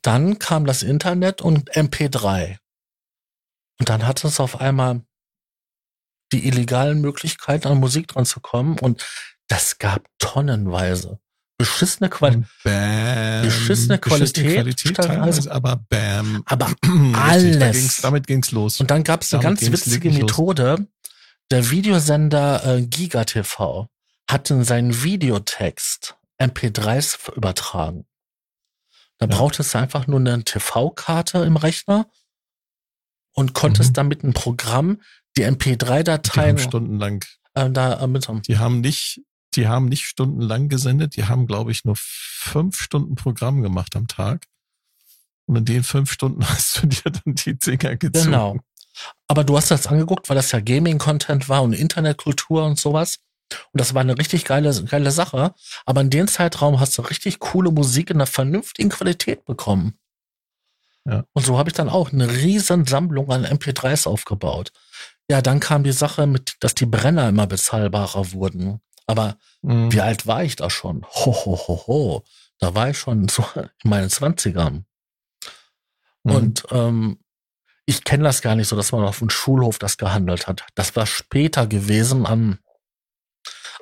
Dann 0.01 0.39
kam 0.39 0.65
das 0.65 0.83
Internet 0.83 1.41
und 1.41 1.71
MP3. 1.71 2.57
Und 3.79 3.89
dann 3.89 4.05
hat 4.07 4.23
es 4.23 4.39
auf 4.39 4.59
einmal 4.59 5.01
die 6.31 6.47
illegalen 6.47 7.01
Möglichkeiten, 7.01 7.67
an 7.67 7.79
Musik 7.79 8.07
dran 8.07 8.25
zu 8.25 8.39
kommen. 8.39 8.79
Und 8.79 9.05
das 9.47 9.77
gab 9.77 10.03
tonnenweise. 10.17 11.19
Beschissene, 11.57 12.09
Quali 12.09 12.43
bam, 12.63 13.43
beschissene 13.43 13.97
Qualität. 13.99 14.33
Beschissene 14.33 14.55
Qualität 14.55 14.97
teilweise, 14.97 15.51
aber 15.51 15.77
bam. 15.87 16.43
Aber 16.45 16.73
alles. 17.13 17.59
Da 17.59 17.71
ging's, 17.71 18.01
damit 18.01 18.27
ging's 18.27 18.51
los. 18.51 18.81
Und 18.81 18.91
dann 18.91 19.03
gab 19.03 19.21
es 19.21 19.33
eine 19.33 19.43
ganz 19.43 19.61
witzige 19.61 20.11
Methode. 20.11 20.75
Los. 20.77 20.87
Der 21.51 21.69
Videosender 21.69 22.65
äh, 22.65 22.81
GigaTV 22.81 23.87
hat 24.29 24.49
in 24.49 24.63
seinen 24.63 25.03
Videotext 25.03 26.17
MP3s 26.39 27.31
übertragen. 27.35 28.05
Da 29.17 29.27
Ja. 29.27 29.35
brauchtest 29.37 29.73
du 29.73 29.77
einfach 29.77 30.07
nur 30.07 30.19
eine 30.19 30.43
TV-Karte 30.43 31.39
im 31.39 31.55
Rechner 31.57 32.09
und 33.33 33.53
konntest 33.53 33.91
Mhm. 33.91 33.93
damit 33.93 34.23
ein 34.23 34.33
Programm, 34.33 35.01
die 35.37 35.41
Die 35.41 35.45
haben 35.45 35.55
MP3-Dateien 35.55 36.57
stundenlang, 36.57 37.23
äh, 37.53 37.69
da 37.69 38.01
äh, 38.01 38.07
mit 38.07 38.27
die 38.47 38.57
haben 38.57 38.81
nicht, 38.81 39.21
die 39.55 39.67
haben 39.67 39.85
nicht 39.87 40.05
stundenlang 40.05 40.67
gesendet, 40.69 41.15
die 41.15 41.25
haben, 41.25 41.47
glaube 41.47 41.71
ich, 41.71 41.85
nur 41.85 41.95
fünf 41.97 42.81
Stunden 42.81 43.15
Programm 43.15 43.61
gemacht 43.61 43.95
am 43.95 44.07
Tag. 44.07 44.45
Und 45.47 45.57
in 45.57 45.65
den 45.65 45.83
fünf 45.83 46.11
Stunden 46.11 46.41
hast 46.49 46.81
du 46.81 46.87
dir 46.87 47.11
dann 47.11 47.35
die 47.35 47.57
Dinger 47.57 47.95
gezogen. 47.95 48.25
Genau. 48.31 48.57
Aber 49.27 49.43
du 49.43 49.57
hast 49.57 49.71
das 49.71 49.87
angeguckt, 49.87 50.29
weil 50.29 50.35
das 50.37 50.51
ja 50.51 50.59
Gaming-Content 50.61 51.49
war 51.49 51.63
und 51.63 51.73
Internetkultur 51.73 52.65
und 52.65 52.79
sowas. 52.79 53.17
Und 53.71 53.79
das 53.79 53.93
war 53.93 54.01
eine 54.01 54.17
richtig 54.17 54.45
geile, 54.45 54.73
geile 54.85 55.11
Sache. 55.11 55.53
Aber 55.85 56.01
in 56.01 56.09
dem 56.09 56.27
Zeitraum 56.27 56.79
hast 56.79 56.97
du 56.97 57.01
richtig 57.03 57.39
coole 57.39 57.71
Musik 57.71 58.09
in 58.09 58.17
einer 58.17 58.25
vernünftigen 58.25 58.89
Qualität 58.89 59.45
bekommen. 59.45 59.97
Ja. 61.05 61.25
Und 61.33 61.45
so 61.45 61.57
habe 61.57 61.69
ich 61.69 61.75
dann 61.75 61.89
auch 61.89 62.11
eine 62.11 62.29
riesen 62.31 62.85
Sammlung 62.85 63.31
an 63.31 63.45
MP3s 63.45 64.07
aufgebaut. 64.07 64.71
Ja, 65.29 65.41
dann 65.41 65.59
kam 65.59 65.83
die 65.83 65.91
Sache 65.91 66.25
mit, 66.27 66.55
dass 66.61 66.73
die 66.75 66.85
Brenner 66.87 67.29
immer 67.29 67.47
bezahlbarer 67.47 68.31
wurden. 68.31 68.81
Aber 69.07 69.37
Mhm. 69.61 69.91
wie 69.91 70.01
alt 70.01 70.25
war 70.25 70.43
ich 70.43 70.55
da 70.55 70.69
schon? 70.69 71.05
Ho, 71.05 71.31
ho, 71.33 71.57
ho, 71.67 71.83
ho. 71.87 72.23
Da 72.59 72.73
war 72.73 72.89
ich 72.89 72.97
schon 72.97 73.27
so 73.27 73.43
in 73.83 73.89
meinen 73.89 74.09
Zwanzigern. 74.09 74.85
Mhm. 76.23 76.31
Und 76.35 76.63
ähm, 76.71 77.19
ich 77.85 78.03
kenne 78.03 78.23
das 78.23 78.41
gar 78.41 78.55
nicht 78.55 78.67
so, 78.67 78.75
dass 78.75 78.91
man 78.91 79.03
auf 79.03 79.19
dem 79.19 79.29
Schulhof 79.29 79.77
das 79.77 79.97
gehandelt 79.97 80.47
hat. 80.47 80.65
Das 80.73 80.95
war 80.95 81.05
später 81.05 81.67
gewesen 81.67 82.25
an, 82.25 82.57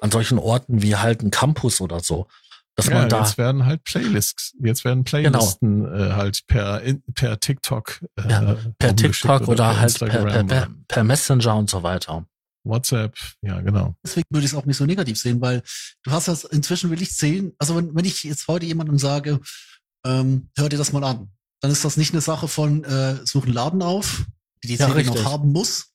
an 0.03 0.11
solchen 0.11 0.37
Orten 0.37 0.81
wie 0.81 0.97
halt 0.97 1.23
ein 1.23 1.31
Campus 1.31 1.79
oder 1.79 2.01
so. 2.01 2.27
Dass 2.75 2.87
ja, 2.87 2.95
man 2.95 3.09
da, 3.09 3.19
jetzt 3.19 3.37
werden 3.37 3.65
halt 3.65 3.83
Playlists, 3.83 4.53
jetzt 4.59 4.83
werden 4.83 5.03
Playlisten 5.03 5.85
äh, 5.85 6.13
halt 6.13 6.41
per 6.47 6.81
per 7.13 7.39
TikTok 7.39 8.01
äh, 8.17 8.29
Ja, 8.29 8.57
per 8.79 8.95
TikTok 8.95 9.47
oder, 9.47 9.69
per 9.69 9.79
halt 9.79 9.99
per, 9.99 10.07
per, 10.09 10.23
per, 10.23 10.43
oder 10.43 10.67
per 10.87 11.03
Messenger 11.03 11.55
und 11.55 11.69
so 11.69 11.83
weiter. 11.83 12.25
WhatsApp, 12.65 13.15
ja 13.41 13.61
genau. 13.61 13.95
Deswegen 14.03 14.25
würde 14.29 14.45
ich 14.45 14.51
es 14.51 14.57
auch 14.57 14.65
nicht 14.65 14.77
so 14.77 14.85
negativ 14.85 15.19
sehen, 15.19 15.39
weil 15.39 15.61
du 16.03 16.11
hast 16.11 16.27
das 16.27 16.45
inzwischen 16.45 16.89
will 16.89 17.01
ich 17.01 17.15
sehen. 17.15 17.53
Also 17.59 17.75
wenn, 17.75 17.93
wenn 17.95 18.05
ich 18.05 18.23
jetzt 18.23 18.47
heute 18.47 18.65
jemandem 18.65 18.97
sage, 18.97 19.39
ähm, 20.05 20.49
hör 20.57 20.69
dir 20.69 20.77
das 20.77 20.91
mal 20.91 21.03
an, 21.03 21.29
dann 21.61 21.71
ist 21.71 21.85
das 21.85 21.95
nicht 21.95 22.13
eine 22.13 22.21
Sache 22.21 22.47
von 22.47 22.83
äh, 22.83 23.25
such 23.25 23.43
einen 23.43 23.53
Laden 23.53 23.81
auf, 23.81 24.25
die 24.63 24.69
die 24.69 24.75
Ja, 24.75 24.87
CD 24.87 25.03
noch 25.03 25.25
haben 25.25 25.51
muss. 25.51 25.92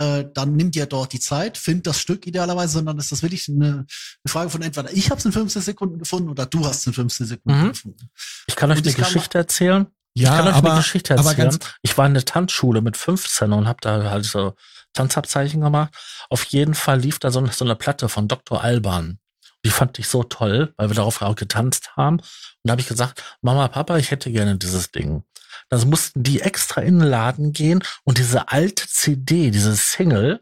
Äh, 0.00 0.26
dann 0.32 0.54
nimm 0.54 0.70
dir 0.70 0.86
dort 0.86 1.12
die 1.12 1.18
Zeit, 1.20 1.58
find 1.58 1.86
das 1.86 2.00
Stück 2.00 2.26
idealerweise, 2.26 2.74
sondern 2.74 2.98
ist 2.98 3.10
das 3.10 3.22
wirklich 3.22 3.48
eine, 3.48 3.66
eine 3.66 3.86
Frage 4.28 4.48
von 4.50 4.62
entweder 4.62 4.92
ich 4.92 5.10
habe 5.10 5.18
es 5.18 5.24
in 5.24 5.32
15 5.32 5.60
Sekunden 5.62 5.98
gefunden 5.98 6.28
oder 6.28 6.46
du 6.46 6.64
hast 6.64 6.78
es 6.78 6.86
in 6.86 6.92
15 6.92 7.26
Sekunden 7.26 7.62
Mhm. 7.62 7.68
gefunden. 7.68 8.10
Ich 8.46 8.54
kann 8.54 8.70
euch 8.70 8.78
Und 8.78 8.86
eine 8.86 8.94
kann 8.94 9.04
Geschichte 9.04 9.38
erzählen. 9.38 9.86
Ja, 10.14 10.30
ich 10.30 10.36
kann 10.38 10.48
euch 10.48 10.54
aber, 10.54 10.70
eine 10.70 10.80
Geschichte 10.80 11.14
erzählen. 11.14 11.58
ich 11.82 11.98
war 11.98 12.06
in 12.06 12.14
der 12.14 12.24
Tanzschule 12.24 12.80
mit 12.80 12.96
15 12.96 13.52
und 13.52 13.66
habe 13.66 13.78
da 13.80 14.08
halt 14.10 14.24
so 14.24 14.54
Tanzabzeichen 14.92 15.60
gemacht. 15.60 15.92
Auf 16.30 16.44
jeden 16.44 16.74
Fall 16.74 17.00
lief 17.00 17.18
da 17.18 17.30
so, 17.30 17.44
so 17.46 17.64
eine 17.64 17.76
Platte 17.76 18.08
von 18.08 18.28
Dr. 18.28 18.62
Alban. 18.62 19.18
Die 19.64 19.70
fand 19.70 19.98
ich 19.98 20.06
so 20.08 20.22
toll, 20.22 20.72
weil 20.76 20.88
wir 20.90 20.94
darauf 20.94 21.20
auch 21.22 21.34
getanzt 21.34 21.96
haben. 21.96 22.18
Und 22.18 22.24
da 22.62 22.72
habe 22.72 22.80
ich 22.80 22.86
gesagt, 22.88 23.22
Mama, 23.42 23.66
Papa, 23.68 23.98
ich 23.98 24.10
hätte 24.12 24.30
gerne 24.30 24.56
dieses 24.56 24.90
Ding. 24.92 25.24
Dann 25.68 25.88
mussten 25.88 26.22
die 26.22 26.40
extra 26.40 26.80
in 26.80 26.98
den 26.98 27.08
Laden 27.08 27.52
gehen 27.52 27.82
und 28.04 28.18
diese 28.18 28.48
alte 28.48 28.86
CD, 28.86 29.50
diese 29.50 29.74
Single, 29.76 30.40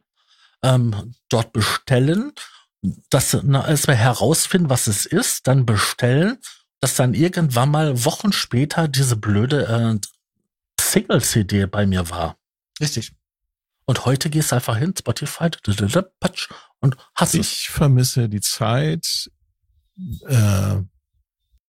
ähm, 0.62 1.14
dort 1.28 1.52
bestellen, 1.52 2.32
dass 3.10 3.36
na, 3.42 3.66
erst 3.68 3.88
mal 3.88 3.96
herausfinden, 3.96 4.70
was 4.70 4.86
es 4.86 5.06
ist, 5.06 5.46
dann 5.46 5.66
bestellen, 5.66 6.38
dass 6.80 6.94
dann 6.94 7.14
irgendwann 7.14 7.70
mal 7.70 8.04
Wochen 8.04 8.32
später 8.32 8.88
diese 8.88 9.16
blöde 9.16 9.66
äh, 9.66 10.06
Single-CD 10.80 11.66
bei 11.66 11.86
mir 11.86 12.10
war. 12.10 12.36
Richtig. 12.80 13.12
Und 13.86 14.04
heute 14.04 14.30
gehst 14.30 14.50
du 14.50 14.56
einfach 14.56 14.76
hin, 14.76 14.94
Spotify, 14.98 15.48
patsch, 16.20 16.48
und 16.80 16.96
hast 17.14 17.34
es. 17.34 17.40
ich 17.40 17.68
vermisse 17.68 18.28
die 18.28 18.40
Zeit. 18.40 19.30
Äh, 20.26 20.76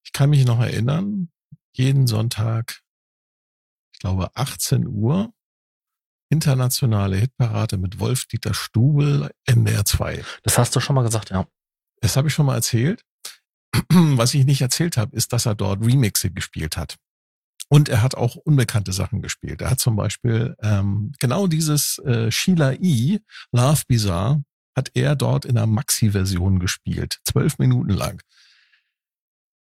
ich 0.02 0.12
kann 0.12 0.30
mich 0.30 0.44
noch 0.44 0.60
erinnern, 0.60 1.30
jeden 1.72 2.06
Sonntag, 2.06 2.80
ich 2.82 2.89
glaube 4.00 4.30
18 4.34 4.86
Uhr, 4.86 5.32
internationale 6.30 7.16
Hitparade 7.16 7.76
mit 7.76 7.98
Wolf-Dieter 8.00 8.54
Stubel, 8.54 9.30
NDR 9.46 9.84
2. 9.84 10.24
Das 10.42 10.58
hast 10.58 10.74
du 10.74 10.80
schon 10.80 10.94
mal 10.94 11.02
gesagt, 11.02 11.30
ja. 11.30 11.46
Das 12.00 12.16
habe 12.16 12.28
ich 12.28 12.34
schon 12.34 12.46
mal 12.46 12.56
erzählt. 12.56 13.04
Was 13.92 14.34
ich 14.34 14.44
nicht 14.44 14.62
erzählt 14.62 14.96
habe, 14.96 15.14
ist, 15.14 15.32
dass 15.32 15.46
er 15.46 15.54
dort 15.54 15.84
Remixe 15.84 16.30
gespielt 16.30 16.76
hat. 16.76 16.96
Und 17.68 17.88
er 17.88 18.02
hat 18.02 18.16
auch 18.16 18.34
unbekannte 18.34 18.92
Sachen 18.92 19.22
gespielt. 19.22 19.60
Er 19.60 19.70
hat 19.70 19.80
zum 19.80 19.94
Beispiel 19.94 20.56
ähm, 20.60 21.12
genau 21.20 21.46
dieses 21.46 21.98
äh, 21.98 22.30
Sheila 22.30 22.72
E. 22.72 23.20
Love 23.52 23.82
Bizarre 23.86 24.42
hat 24.76 24.90
er 24.94 25.14
dort 25.14 25.44
in 25.44 25.56
einer 25.56 25.66
Maxi-Version 25.66 26.58
gespielt. 26.58 27.20
Zwölf 27.24 27.58
Minuten 27.58 27.90
lang. 27.90 28.22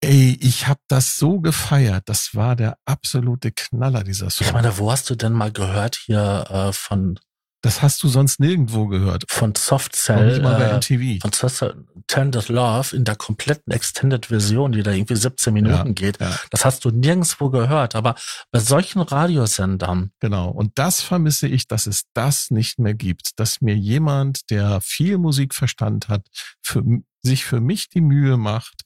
Ey, 0.02 0.38
ich 0.42 0.68
habe 0.68 0.80
das 0.88 1.18
so 1.18 1.40
gefeiert. 1.40 2.04
Das 2.08 2.36
war 2.36 2.56
der 2.56 2.78
absolute 2.86 3.52
Knaller, 3.52 4.04
dieser 4.04 4.30
Song. 4.30 4.46
Ich 4.46 4.54
meine, 4.54 4.78
wo 4.78 4.92
hast 4.92 5.10
du 5.10 5.16
denn 5.16 5.34
mal 5.34 5.52
gehört 5.52 5.96
hier 5.96 6.46
äh, 6.50 6.72
von, 6.72 7.20
das 7.64 7.82
hast 7.82 8.04
du 8.04 8.08
sonst 8.08 8.40
nirgendwo 8.40 8.86
gehört. 8.86 9.24
von 9.28 9.56
Soft 9.56 9.96
Cell, 9.96 10.28
nicht 10.28 10.44
mal 10.44 10.56
bei 10.60 10.66
äh, 10.66 10.78
MTV. 10.78 11.22
von 11.24 11.34
Soft 11.34 11.56
Cell 11.56 11.86
Tended 12.06 12.48
Love 12.48 12.96
in 12.96 13.04
der 13.06 13.16
kompletten 13.16 13.74
Extended-Version, 13.74 14.72
die 14.72 14.84
da 14.84 14.92
irgendwie 14.92 15.16
17 15.16 15.52
Minuten 15.52 15.88
Ja, 15.88 15.92
geht? 15.94 16.22
ja. 16.22 16.32
Das 16.52 16.64
hast 16.64 16.86
du 16.86 16.92
nirgendwo 16.92 17.50
gehört. 17.50 17.96
Aber 17.96 18.14
bei 18.52 18.60
solchen 18.60 19.02
Radiosendern, 19.02 20.12
Genau. 20.20 20.50
Und 20.52 20.74
das 20.76 21.02
vermisse 21.02 21.48
ich, 21.48 21.68
dass 21.68 21.88
es 21.88 22.04
das 22.14 22.52
nicht 22.52 22.78
mehr 22.78 22.94
gibt. 22.94 23.32
Dass 23.40 23.62
mir 23.62 23.76
jemand, 23.76 24.50
der 24.52 24.80
viel 24.80 25.18
Musikverstand 25.18 26.08
hat, 26.08 26.26
für, 26.62 26.84
sich 27.24 27.44
für 27.46 27.60
mich 27.60 27.90
die 27.90 28.02
Mühe 28.02 28.38
macht 28.38 28.84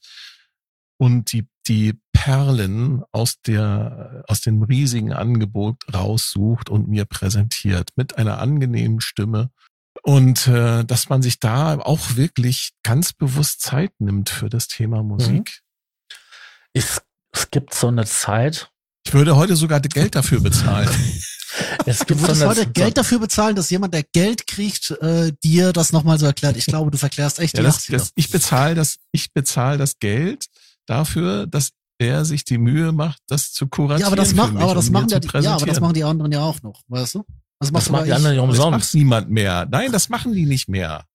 und 1.02 1.32
die, 1.32 1.48
die 1.68 2.00
Perlen 2.14 3.02
aus 3.12 3.42
der, 3.42 4.24
aus 4.28 4.42
dem 4.42 4.62
riesigen 4.62 5.14
Angebot 5.14 5.78
raussucht 5.92 6.70
und 6.70 6.90
mir 6.90 7.06
präsentiert 7.06 7.90
mit 7.96 8.20
einer 8.20 8.38
angenehmen 8.38 9.02
Stimme. 9.02 9.50
Und 10.04 10.48
äh, 10.48 10.86
dass 10.86 11.10
man 11.10 11.24
sich 11.24 11.40
da 11.40 11.80
auch 11.80 12.18
wirklich 12.18 12.74
ganz 12.84 13.14
bewusst 13.14 13.62
Zeit 13.62 13.94
nimmt 13.98 14.30
für 14.30 14.48
das 14.48 14.68
Thema 14.68 15.02
Musik. 15.02 15.62
es, 16.74 17.02
es 17.32 17.50
gibt 17.50 17.74
so 17.74 17.88
eine 17.88 18.06
Zeit, 18.06 18.70
Ich 19.04 19.12
würde 19.16 19.36
heute 19.36 19.56
sogar 19.56 19.80
Geld 19.80 20.14
dafür 20.14 20.40
bezahlen. 20.40 20.88
es 21.88 21.98
Du 21.98 22.06
gibt 22.06 22.20
so 22.20 22.28
würdest 22.28 22.44
eine 22.44 22.52
heute 22.52 22.68
Geld 22.68 23.00
dafür 23.00 23.18
bezahlen, 23.18 23.56
dass 23.56 23.72
jemand, 23.72 23.96
der 23.96 24.04
Geld 24.04 24.46
kriegt, 24.46 24.92
äh, 25.02 25.34
dir 25.44 25.74
das 25.74 25.94
nochmal 25.94 26.20
so 26.20 26.28
erklärt. 26.28 26.58
Ich 26.58 26.68
glaube, 26.68 26.92
du 26.92 27.00
verklärst 27.00 27.40
echt 27.40 27.58
Ja, 27.58 27.62
die 27.62 27.66
das, 27.66 27.86
80er. 27.86 27.92
das, 27.94 28.12
ich 28.14 28.30
bezahle 28.30 28.76
das, 28.76 28.98
ich 29.12 29.34
bezahle 29.34 29.80
das 29.80 29.98
Geld 29.98 30.46
dafür, 30.92 31.48
dass 31.48 31.72
er 31.98 32.26
sich 32.26 32.44
die 32.44 32.58
Mühe 32.58 32.92
macht, 32.92 33.20
das 33.28 33.52
zu 33.54 33.68
kuratieren. 33.68 34.02
ja, 34.02 34.08
aber 34.08 34.16
das 34.16 34.34
macht, 34.34 34.56
aber 34.56 34.76
das 34.76 34.90
machen 34.90 35.10
ja, 35.10 35.20
die, 35.20 35.28
ja, 35.40 35.56
aber 35.56 35.66
das 35.66 35.80
machen 35.80 35.94
die 35.94 36.04
anderen 36.04 36.32
ja 36.32 36.42
auch 36.42 36.62
noch, 36.62 36.82
weißt 36.88 37.16
du? 37.16 37.26
Das, 37.60 37.72
das 37.72 37.90
machen 37.90 38.06
die 38.06 38.14
anderen 38.14 38.36
ja 38.36 38.42
Das 38.42 38.58
macht 38.58 38.66
umsonst. 38.66 38.96
niemand 38.96 39.30
mehr. 39.30 39.68
Nein, 39.70 39.92
das 39.92 40.10
machen 40.10 40.34
die 40.34 40.46
nicht 40.46 40.68
mehr. 40.68 41.06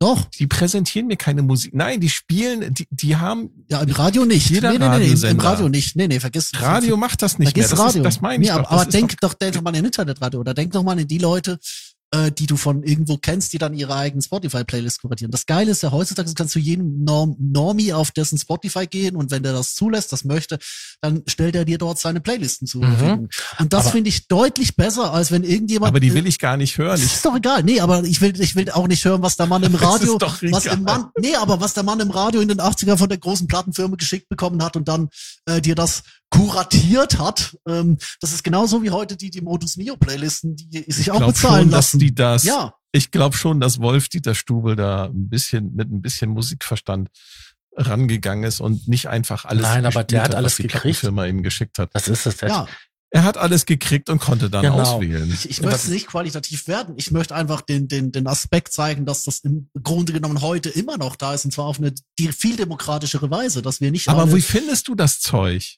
Doch, 0.00 0.24
Die 0.36 0.48
präsentieren 0.48 1.06
mir 1.06 1.16
keine 1.16 1.42
Musik. 1.42 1.74
Nein, 1.74 2.00
die 2.00 2.08
spielen, 2.08 2.74
die, 2.74 2.88
die 2.90 3.14
haben, 3.14 3.50
ja, 3.70 3.80
im 3.82 3.92
Radio 3.92 4.24
nicht. 4.24 4.50
Jeder 4.50 4.72
nee, 4.72 4.78
nee, 4.78 4.98
nee, 4.98 5.12
im, 5.12 5.24
im. 5.24 5.38
Radio 5.38 5.68
nicht. 5.68 5.94
Nee, 5.94 6.08
nee, 6.08 6.18
vergiss. 6.18 6.50
Radio 6.60 6.96
macht 6.96 7.22
das 7.22 7.38
nicht 7.38 7.54
mehr. 7.54 7.64
vergiss 7.64 7.70
Das, 7.70 7.78
Radio. 7.78 8.02
ist, 8.02 8.06
das 8.06 8.20
meine 8.20 8.42
ich 8.42 8.48
nee, 8.48 8.52
aber, 8.52 8.64
doch. 8.64 8.70
Aber 8.72 8.82
ist 8.82 8.92
denk 8.92 9.20
doch, 9.20 9.34
denk 9.34 9.54
doch 9.54 9.62
mal 9.62 9.72
in 9.76 9.84
Internetradio 9.84 10.40
oder 10.40 10.54
denk 10.54 10.72
doch 10.72 10.82
mal 10.82 10.98
in 10.98 11.06
die 11.06 11.18
Leute, 11.18 11.56
äh, 12.12 12.30
die 12.30 12.46
du 12.46 12.56
von 12.56 12.82
irgendwo 12.82 13.16
kennst, 13.16 13.52
die 13.52 13.58
dann 13.58 13.74
ihre 13.74 13.94
eigenen 13.96 14.22
Spotify-Playlist 14.22 15.00
kuratieren. 15.00 15.30
Das 15.30 15.46
Geile 15.46 15.70
ist 15.70 15.82
ja 15.82 15.92
heutzutage, 15.92 16.28
du 16.28 16.34
kannst 16.34 16.52
zu 16.52 16.58
jedem 16.58 17.04
Norm 17.04 17.36
Normie 17.38 17.92
auf 17.92 18.10
dessen 18.10 18.38
Spotify 18.38 18.86
gehen 18.86 19.16
und 19.16 19.30
wenn 19.30 19.42
der 19.42 19.52
das 19.52 19.74
zulässt, 19.74 20.12
das 20.12 20.24
möchte, 20.24 20.58
dann 21.00 21.22
stellt 21.26 21.56
er 21.56 21.64
dir 21.64 21.78
dort 21.78 21.98
seine 21.98 22.20
Playlisten 22.20 22.66
zur 22.66 22.82
Mhm. 22.82 23.28
Und 23.58 23.72
das 23.72 23.90
finde 23.90 24.08
ich 24.10 24.28
deutlich 24.28 24.76
besser, 24.76 25.12
als 25.12 25.30
wenn 25.30 25.44
irgendjemand. 25.44 25.88
aber 25.90 26.00
die 26.00 26.12
will 26.12 26.26
ich 26.26 26.38
gar 26.38 26.56
nicht 26.56 26.78
hören. 26.78 27.00
Ist 27.00 27.24
doch 27.24 27.36
egal. 27.36 27.62
Nee, 27.62 27.80
aber 27.80 28.02
ich 28.04 28.20
will, 28.20 28.38
ich 28.40 28.56
will 28.56 28.70
auch 28.70 28.88
nicht 28.88 29.04
hören, 29.04 29.22
was 29.22 29.36
der 29.36 29.46
Mann 29.46 29.62
im 29.62 29.74
Radio, 29.76 30.14
ist 30.14 30.22
doch 30.22 30.42
was 30.42 30.66
egal. 30.66 30.78
im 30.78 30.84
Mann, 30.84 31.06
nee, 31.18 31.34
aber 31.36 31.60
was 31.60 31.74
der 31.74 31.82
Mann 31.84 32.00
im 32.00 32.10
Radio 32.10 32.40
in 32.40 32.48
den 32.48 32.60
80ern 32.60 32.96
von 32.96 33.08
der 33.08 33.18
großen 33.18 33.46
Plattenfirma 33.46 33.96
geschickt 33.96 34.28
bekommen 34.28 34.62
hat 34.62 34.76
und 34.76 34.88
dann 34.88 35.08
äh, 35.46 35.60
dir 35.60 35.74
das 35.74 36.02
kuratiert 36.32 37.18
hat. 37.18 37.56
Ähm, 37.68 37.98
das 38.20 38.32
ist 38.32 38.42
genauso 38.42 38.82
wie 38.82 38.90
heute 38.90 39.16
die, 39.16 39.30
die 39.30 39.42
Modus 39.42 39.76
Mio 39.76 39.96
Playlisten, 39.96 40.56
die 40.56 40.84
sich 40.88 40.98
ich 41.06 41.10
auch 41.10 41.18
glaube 41.18 41.32
bezahlen 41.32 41.62
schon, 41.64 41.70
dass 41.70 41.86
lassen. 41.86 41.98
die 42.00 42.14
das, 42.14 42.44
ja, 42.44 42.74
ich 42.90 43.10
glaube 43.10 43.36
schon, 43.36 43.60
dass 43.60 43.80
Wolf 43.80 44.08
Dieter 44.08 44.34
Stubel 44.34 44.74
da 44.74 45.04
ein 45.06 45.28
bisschen 45.28 45.74
mit 45.74 45.90
ein 45.92 46.02
bisschen 46.02 46.30
Musikverstand 46.30 47.10
rangegangen 47.76 48.44
ist 48.44 48.60
und 48.60 48.88
nicht 48.88 49.08
einfach 49.08 49.44
alles 49.44 49.62
Nein, 49.62 49.86
aber 49.86 50.04
der 50.04 50.24
hat 50.24 50.34
alles 50.34 50.52
was 50.52 50.56
die 50.56 50.62
gekriegt. 50.64 50.82
Plattenfirma 50.82 51.26
ihm 51.26 51.42
geschickt 51.42 51.78
hat. 51.78 51.90
Das 51.94 52.08
ist 52.08 52.26
es. 52.26 52.38
Der 52.38 52.48
ja. 52.48 52.66
Er 53.14 53.24
hat 53.24 53.36
alles 53.36 53.66
gekriegt 53.66 54.08
und 54.08 54.20
konnte 54.22 54.48
dann 54.48 54.62
Genau. 54.62 54.80
auswählen. 54.80 55.30
Ich, 55.30 55.48
ich 55.50 55.60
möchte 55.60 55.90
nicht 55.90 56.06
qualitativ 56.06 56.66
werden. 56.66 56.94
Ich 56.96 57.10
möchte 57.10 57.34
einfach 57.34 57.60
den, 57.60 57.86
den, 57.86 58.10
den 58.10 58.26
Aspekt 58.26 58.72
zeigen, 58.72 59.04
dass 59.04 59.24
das 59.24 59.40
im 59.40 59.68
Grunde 59.82 60.14
genommen 60.14 60.40
heute 60.40 60.70
immer 60.70 60.96
noch 60.96 61.16
da 61.16 61.34
ist 61.34 61.44
und 61.44 61.50
zwar 61.50 61.66
auf 61.66 61.78
eine 61.78 61.92
viel 62.18 62.56
demokratischere 62.56 63.30
Weise, 63.30 63.60
dass 63.60 63.82
wir 63.82 63.90
nicht 63.90 64.08
Aber 64.08 64.32
wie 64.34 64.40
findest 64.40 64.88
du 64.88 64.94
das 64.94 65.20
Zeug? 65.20 65.76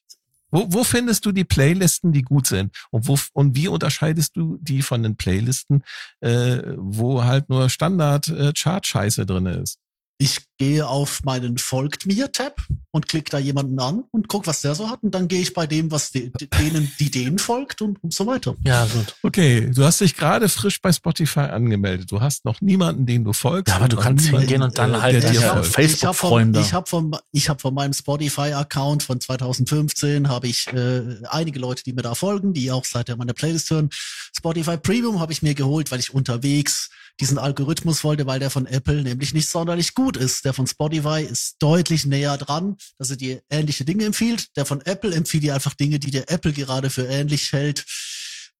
Wo, 0.50 0.66
wo 0.68 0.84
findest 0.84 1.26
du 1.26 1.32
die 1.32 1.44
Playlisten, 1.44 2.12
die 2.12 2.22
gut 2.22 2.46
sind? 2.46 2.74
Und, 2.90 3.08
wo, 3.08 3.18
und 3.32 3.56
wie 3.56 3.68
unterscheidest 3.68 4.36
du 4.36 4.58
die 4.60 4.82
von 4.82 5.02
den 5.02 5.16
Playlisten, 5.16 5.82
äh, 6.20 6.62
wo 6.76 7.24
halt 7.24 7.48
nur 7.48 7.68
Standard-Chart-Scheiße 7.68 9.22
äh, 9.22 9.26
drin 9.26 9.46
ist? 9.46 9.78
Ich 10.18 10.40
gehe 10.58 10.86
auf 10.86 11.24
meinen 11.24 11.58
Folgt 11.58 12.06
mir 12.06 12.30
Tab 12.30 12.60
und 12.92 13.08
klicke 13.08 13.30
da 13.30 13.38
jemanden 13.38 13.80
an 13.80 14.04
und 14.12 14.28
guck, 14.28 14.46
was 14.46 14.60
der 14.60 14.76
so 14.76 14.88
hat. 14.88 15.02
Und 15.02 15.12
dann 15.12 15.26
gehe 15.26 15.40
ich 15.40 15.52
bei 15.52 15.66
dem, 15.66 15.90
was 15.90 16.12
de, 16.12 16.30
denen, 16.56 16.90
die 17.00 17.10
denen 17.10 17.40
folgt 17.40 17.82
und, 17.82 18.02
und 18.04 18.14
so 18.14 18.24
weiter. 18.26 18.54
Ja, 18.64 18.86
gut. 18.86 19.16
Okay, 19.24 19.72
du 19.74 19.84
hast 19.84 20.00
dich 20.00 20.16
gerade 20.16 20.48
frisch 20.48 20.80
bei 20.80 20.92
Spotify 20.92 21.40
angemeldet. 21.40 22.12
Du 22.12 22.20
hast 22.20 22.44
noch 22.44 22.60
niemanden, 22.60 23.06
den 23.06 23.24
du 23.24 23.32
folgst. 23.32 23.72
Ja, 23.72 23.78
aber 23.78 23.88
du 23.88 23.96
kannst 23.96 24.26
hingehen 24.26 24.62
und 24.62 24.78
dann 24.78 24.94
äh, 24.94 24.98
halt 24.98 25.24
Facebook-Freunde. 25.66 26.60
Ich 26.60 26.72
habe 26.72 26.88
von, 26.88 27.16
ich 27.32 27.48
hab 27.48 27.60
von 27.60 27.74
meinem 27.74 27.92
Spotify-Account 27.92 29.02
von 29.02 29.20
2015 29.20 30.28
habe 30.28 30.46
ich 30.46 30.68
äh, 30.68 31.16
einige 31.28 31.58
Leute, 31.58 31.82
die 31.82 31.92
mir 31.92 32.02
da 32.02 32.14
folgen, 32.14 32.52
die 32.52 32.70
auch 32.70 32.84
seitdem 32.84 33.18
meine 33.18 33.34
Playlist 33.34 33.70
hören. 33.70 33.90
Spotify 34.36 34.76
Premium 34.76 35.18
habe 35.18 35.32
ich 35.32 35.42
mir 35.42 35.54
geholt, 35.54 35.90
weil 35.90 35.98
ich 35.98 36.14
unterwegs 36.14 36.90
diesen 37.20 37.38
Algorithmus 37.38 38.02
wollte, 38.02 38.26
weil 38.26 38.40
der 38.40 38.50
von 38.50 38.66
Apple 38.66 39.02
nämlich 39.02 39.34
nicht 39.34 39.48
sonderlich 39.48 39.94
gut 39.94 40.16
ist. 40.16 40.44
Der 40.44 40.52
von 40.52 40.66
Spotify 40.66 41.22
ist 41.22 41.56
deutlich 41.60 42.06
näher 42.06 42.36
dran, 42.36 42.76
dass 42.98 43.10
er 43.10 43.16
dir 43.16 43.42
ähnliche 43.50 43.84
Dinge 43.84 44.04
empfiehlt. 44.04 44.56
Der 44.56 44.66
von 44.66 44.80
Apple 44.80 45.14
empfiehlt 45.14 45.44
dir 45.44 45.54
einfach 45.54 45.74
Dinge, 45.74 45.98
die 45.98 46.10
der 46.10 46.30
Apple 46.30 46.52
gerade 46.52 46.90
für 46.90 47.06
ähnlich 47.06 47.52
hält. 47.52 47.84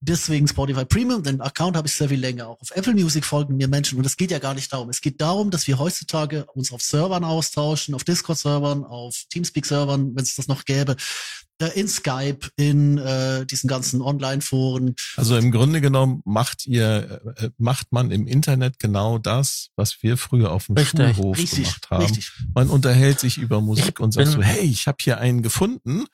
Deswegen 0.01 0.47
Spotify 0.47 0.85
Premium, 0.85 1.23
den 1.23 1.41
Account 1.41 1.75
habe 1.75 1.87
ich 1.87 1.93
sehr 1.93 2.09
viel 2.09 2.19
länger. 2.19 2.47
Auch 2.47 2.61
auf 2.61 2.71
Apple 2.71 2.93
Music 2.93 3.25
folgen 3.25 3.57
mir 3.57 3.67
Menschen 3.67 3.97
und 3.97 4.05
es 4.05 4.17
geht 4.17 4.29
ja 4.29 4.39
gar 4.39 4.53
nicht 4.53 4.71
darum. 4.71 4.89
Es 4.89 5.01
geht 5.01 5.19
darum, 5.19 5.51
dass 5.51 5.67
wir 5.67 5.79
heutzutage 5.79 6.45
uns 6.53 6.71
auf 6.71 6.81
Servern 6.81 7.23
austauschen, 7.23 7.95
auf 7.95 8.03
Discord-Servern, 8.03 8.83
auf 8.83 9.23
Teamspeak-Servern, 9.29 10.15
wenn 10.15 10.23
es 10.23 10.35
das 10.35 10.47
noch 10.47 10.65
gäbe, 10.65 10.95
in 11.73 11.87
Skype, 11.87 12.49
in 12.57 12.97
äh, 12.97 13.45
diesen 13.45 13.67
ganzen 13.67 14.01
Online-Foren. 14.01 14.95
Also 15.15 15.37
im 15.37 15.51
Grunde 15.51 15.79
genommen 15.79 16.21
macht 16.25 16.67
ihr, 16.67 17.21
äh, 17.37 17.49
macht 17.57 17.91
man 17.91 18.11
im 18.11 18.27
Internet 18.27 18.77
genau 18.79 19.17
das, 19.17 19.69
was 19.75 20.03
wir 20.03 20.17
früher 20.17 20.51
auf 20.51 20.65
dem 20.65 20.75
richtig, 20.75 21.15
Schulhof 21.15 21.37
richtig, 21.37 21.63
gemacht 21.63 21.89
haben. 21.89 22.03
Richtig. 22.03 22.31
Man 22.53 22.69
unterhält 22.69 23.19
sich 23.19 23.37
über 23.37 23.61
Musik 23.61 23.99
und 23.99 24.11
sagt 24.11 24.27
so, 24.27 24.41
hey, 24.41 24.65
ich 24.65 24.87
habe 24.87 24.97
hier 24.99 25.19
einen 25.19 25.41
gefunden. 25.41 26.05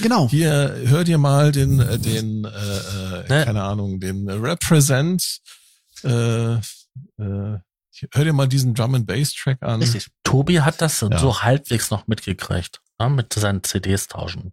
Genau. 0.00 0.28
Hier 0.30 0.74
hör 0.84 1.04
dir 1.04 1.18
mal 1.18 1.52
den, 1.52 1.80
äh, 1.80 1.98
den, 1.98 2.44
äh, 2.44 2.48
äh, 2.48 3.28
ne? 3.28 3.44
keine 3.44 3.62
Ahnung, 3.64 4.00
den 4.00 4.28
Represent. 4.28 5.40
Äh, 6.04 6.54
äh, 6.54 6.60
hör 7.18 8.24
dir 8.24 8.32
mal 8.32 8.48
diesen 8.48 8.72
Drum 8.74 8.94
and 8.94 9.06
Bass 9.06 9.34
Track 9.34 9.62
an. 9.62 9.80
Richtig. 9.80 10.08
Tobi 10.24 10.60
hat 10.60 10.80
das 10.80 11.00
ja. 11.00 11.18
so 11.18 11.42
halbwegs 11.42 11.90
noch 11.90 12.06
mitgekriegt, 12.06 12.80
ja, 12.98 13.10
mit 13.10 13.34
seinen 13.34 13.62
CDs 13.62 14.08
tauschen. 14.08 14.52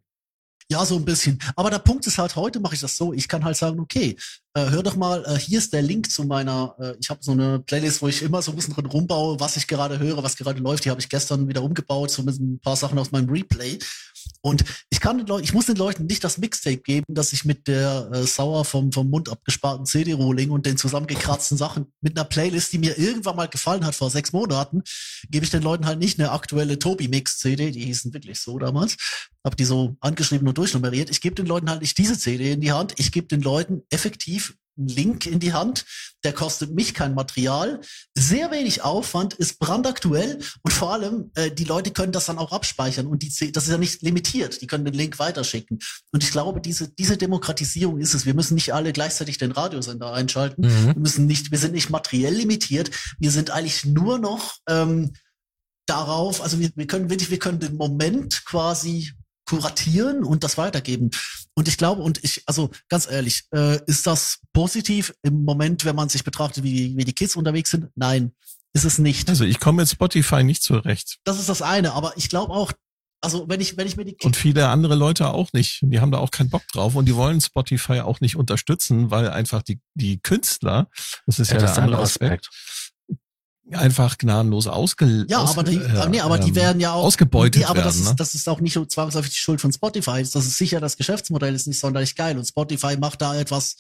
Ja, 0.70 0.86
so 0.86 0.96
ein 0.96 1.06
bisschen. 1.06 1.40
Aber 1.56 1.70
der 1.70 1.80
Punkt 1.80 2.08
ist 2.08 2.18
halt, 2.18 2.36
heute 2.36 2.60
mache 2.60 2.76
ich 2.76 2.82
das 2.82 2.96
so, 2.96 3.14
ich 3.14 3.28
kann 3.28 3.44
halt 3.44 3.58
sagen, 3.58 3.80
okay, 3.80 4.16
äh, 4.56 4.70
hör 4.70 4.84
doch 4.84 4.96
mal, 4.96 5.24
äh, 5.26 5.38
hier 5.38 5.58
ist 5.58 5.74
der 5.74 5.82
Link 5.82 6.10
zu 6.12 6.24
meiner, 6.24 6.76
äh, 6.80 6.94
ich 7.00 7.10
habe 7.10 7.20
so 7.24 7.32
eine 7.32 7.60
Playlist, 7.60 8.02
wo 8.02 8.08
ich 8.08 8.22
immer 8.22 8.42
so 8.42 8.52
ein 8.52 8.56
bisschen 8.56 8.74
drin 8.74 8.86
rumbaue, 8.86 9.40
was 9.40 9.58
ich 9.58 9.68
gerade 9.68 10.00
höre, 10.00 10.24
was 10.24 10.36
gerade 10.36 10.60
läuft. 10.60 10.86
Die 10.86 10.90
habe 10.90 11.02
ich 11.02 11.10
gestern 11.10 11.48
wieder 11.48 11.64
umgebaut, 11.64 12.12
so 12.12 12.24
mit 12.24 12.40
ein 12.40 12.60
paar 12.60 12.76
Sachen 12.76 12.98
aus 13.00 13.12
meinem 13.12 13.30
Replay. 13.30 13.80
Und 14.42 14.64
ich 14.90 15.00
kann 15.00 15.18
den 15.18 15.28
Leuten, 15.28 15.44
ich 15.44 15.54
muss 15.54 15.68
den 15.68 15.76
Leuten 15.76 16.06
nicht 16.06 16.24
das 16.24 16.38
Mixtape 16.38 16.78
geben, 16.78 17.06
dass 17.14 17.34
ich 17.34 17.46
mit 17.46 17.68
der 17.68 18.10
äh, 18.14 18.24
sauer 18.24 18.66
vom, 18.66 18.92
vom 18.92 19.10
Mund 19.10 19.30
abgesparten 19.30 19.86
CD-Rohling 19.86 20.50
und 20.50 20.66
den 20.66 20.78
zusammengekratzten 20.78 21.58
Sachen 21.58 21.94
mit 22.02 22.18
einer 22.18 22.26
Playlist, 22.26 22.74
die 22.74 22.78
mir 22.78 22.98
irgendwann 22.98 23.36
mal 23.36 23.48
gefallen 23.48 23.86
hat 23.86 23.96
vor 23.96 24.10
sechs 24.10 24.34
Monaten, 24.34 24.84
gebe 25.30 25.46
ich 25.46 25.52
den 25.52 25.64
Leuten 25.64 25.86
halt 25.86 26.00
nicht 26.00 26.20
eine 26.20 26.32
aktuelle 26.32 26.80
Tobi-Mix-CD, 26.80 27.72
die 27.72 27.86
hießen 27.86 28.14
wirklich 28.14 28.40
so 28.40 28.60
damals, 28.60 28.98
habe 29.46 29.56
die 29.56 29.66
so 29.66 29.96
angeschrieben 30.00 30.48
und 30.48 30.58
durchnummeriert. 30.58 31.10
Ich 31.10 31.22
gebe 31.22 31.36
den 31.36 31.46
Leuten 31.46 31.70
halt 31.70 31.82
nicht 31.82 31.98
diese 31.98 32.18
CD 32.18 32.52
in 32.52 32.62
die 32.62 32.72
Hand, 32.72 32.94
ich 32.98 33.12
gebe 33.12 33.28
den 33.28 33.42
Leuten 33.42 33.84
effektiv 33.90 34.56
Link 34.76 35.26
in 35.26 35.40
die 35.40 35.54
Hand, 35.54 35.86
der 36.24 36.34
kostet 36.34 36.74
mich 36.74 36.94
kein 36.94 37.14
Material, 37.14 37.82
sehr 38.16 38.52
wenig 38.52 38.84
Aufwand, 38.84 39.34
ist 39.34 39.60
brandaktuell 39.60 40.40
und 40.62 40.72
vor 40.72 40.94
allem, 40.94 41.32
äh, 41.36 41.52
die 41.52 41.64
Leute 41.64 41.92
können 41.92 42.12
das 42.12 42.26
dann 42.26 42.38
auch 42.38 42.52
abspeichern 42.52 43.08
und 43.08 43.22
die, 43.22 43.52
das 43.52 43.66
ist 43.66 43.72
ja 43.72 43.78
nicht 43.78 44.02
limitiert, 44.02 44.62
die 44.62 44.68
können 44.68 44.86
den 44.86 44.94
Link 44.94 45.20
weiterschicken. 45.20 45.80
Und 46.12 46.24
ich 46.24 46.32
glaube, 46.32 46.62
diese, 46.62 46.90
diese 46.90 47.18
Demokratisierung 47.18 48.00
ist 48.00 48.14
es. 48.14 48.26
Wir 48.26 48.34
müssen 48.34 48.56
nicht 48.56 48.74
alle 48.74 48.94
gleichzeitig 48.94 49.38
den 49.38 49.52
Radiosender 49.52 50.14
einschalten. 50.14 50.64
Mhm. 50.64 50.86
Wir 50.88 51.02
müssen 51.02 51.26
nicht, 51.26 51.52
wir 51.52 51.58
sind 51.58 51.74
nicht 51.74 51.90
materiell 51.90 52.34
limitiert, 52.34 52.92
wir 53.20 53.32
sind 53.32 53.52
eigentlich 53.52 53.86
nur 53.86 54.20
noch 54.20 54.58
ähm, 54.68 55.14
darauf, 55.86 56.42
also 56.42 56.60
wir, 56.60 56.72
wir 56.76 56.88
können 56.88 57.10
wirklich, 57.10 57.30
wir 57.30 57.40
können 57.40 57.60
den 57.60 57.76
Moment 57.76 58.46
quasi 58.46 59.12
kuratieren 59.58 60.24
und 60.24 60.44
das 60.44 60.58
weitergeben. 60.58 61.12
Und 61.54 61.68
ich 61.68 61.78
glaube, 61.78 62.02
und 62.02 62.24
ich, 62.24 62.44
also 62.46 62.72
ganz 62.90 63.10
ehrlich, 63.10 63.44
äh, 63.54 63.80
ist 63.86 64.08
das 64.08 64.40
positiv 64.54 65.14
im 65.22 65.44
Moment, 65.44 65.86
wenn 65.86 65.96
man 65.96 66.10
sich 66.10 66.24
betrachtet, 66.24 66.64
wie, 66.64 66.98
wie 66.98 67.06
die 67.06 67.14
Kids 67.14 67.36
unterwegs 67.36 67.72
sind? 67.72 67.90
Nein, 67.96 68.34
ist 68.74 68.86
es 68.86 68.98
nicht. 68.98 69.30
Also 69.30 69.46
ich 69.46 69.60
komme 69.60 69.82
mit 69.82 69.90
Spotify 69.90 70.44
nicht 70.44 70.64
zurecht. 70.64 71.20
Das 71.24 71.40
ist 71.40 71.50
das 71.50 71.62
eine, 71.62 71.94
aber 71.94 72.14
ich 72.18 72.30
glaube 72.30 72.54
auch, 72.54 72.72
also 73.22 73.48
wenn 73.48 73.62
ich, 73.62 73.78
wenn 73.78 73.88
ich 73.88 73.96
mir 73.96 74.04
die 74.04 74.14
Kids 74.14 74.26
Und 74.26 74.36
viele 74.36 74.68
andere 74.68 74.96
Leute 74.96 75.30
auch 75.30 75.54
nicht. 75.54 75.80
Die 75.82 76.00
haben 76.02 76.12
da 76.12 76.18
auch 76.18 76.32
keinen 76.32 76.50
Bock 76.50 76.68
drauf 76.74 76.96
und 76.96 77.06
die 77.06 77.16
wollen 77.16 77.40
Spotify 77.40 78.02
auch 78.02 78.20
nicht 78.20 78.36
unterstützen, 78.36 79.12
weil 79.12 79.30
einfach 79.30 79.62
die, 79.62 79.80
die 79.94 80.20
Künstler, 80.20 80.90
das 81.26 81.40
ist 81.40 81.52
ja, 81.52 81.58
ja 81.58 81.66
der 81.66 81.84
andere 81.84 82.02
Aspekt, 82.02 82.50
einfach 83.72 84.18
gnadenlos 84.18 84.68
ausge 84.68 85.26
ja 85.30 85.40
aber 85.40 85.64
die 85.64 85.78
äh, 85.78 86.10
nee, 86.10 86.20
aber 86.20 86.38
die 86.38 86.50
ähm, 86.50 86.56
werden 86.56 86.82
ja 86.82 86.94
auch 86.94 87.06
ausgebeutet 87.06 87.62
nee, 87.62 87.66
aber 87.66 87.76
werden, 87.76 87.86
das 87.86 87.96
ist, 87.96 88.10
ne? 88.10 88.16
das 88.18 88.36
ist 88.36 88.50
auch 88.50 88.60
nicht 88.60 88.78
zwangsläufig 88.92 89.32
die 89.32 89.38
Schuld 89.38 89.62
von 89.62 89.72
Spotify 89.72 90.22
das 90.22 90.36
ist 90.36 90.58
sicher 90.58 90.82
das 90.82 90.98
Geschäftsmodell 90.98 91.56
ist 91.56 91.68
nicht 91.68 91.80
sonderlich 91.80 92.16
geil 92.16 92.38
und 92.38 92.46
Spotify 92.46 92.98
macht 92.98 93.22
da 93.22 93.36
etwas 93.36 93.78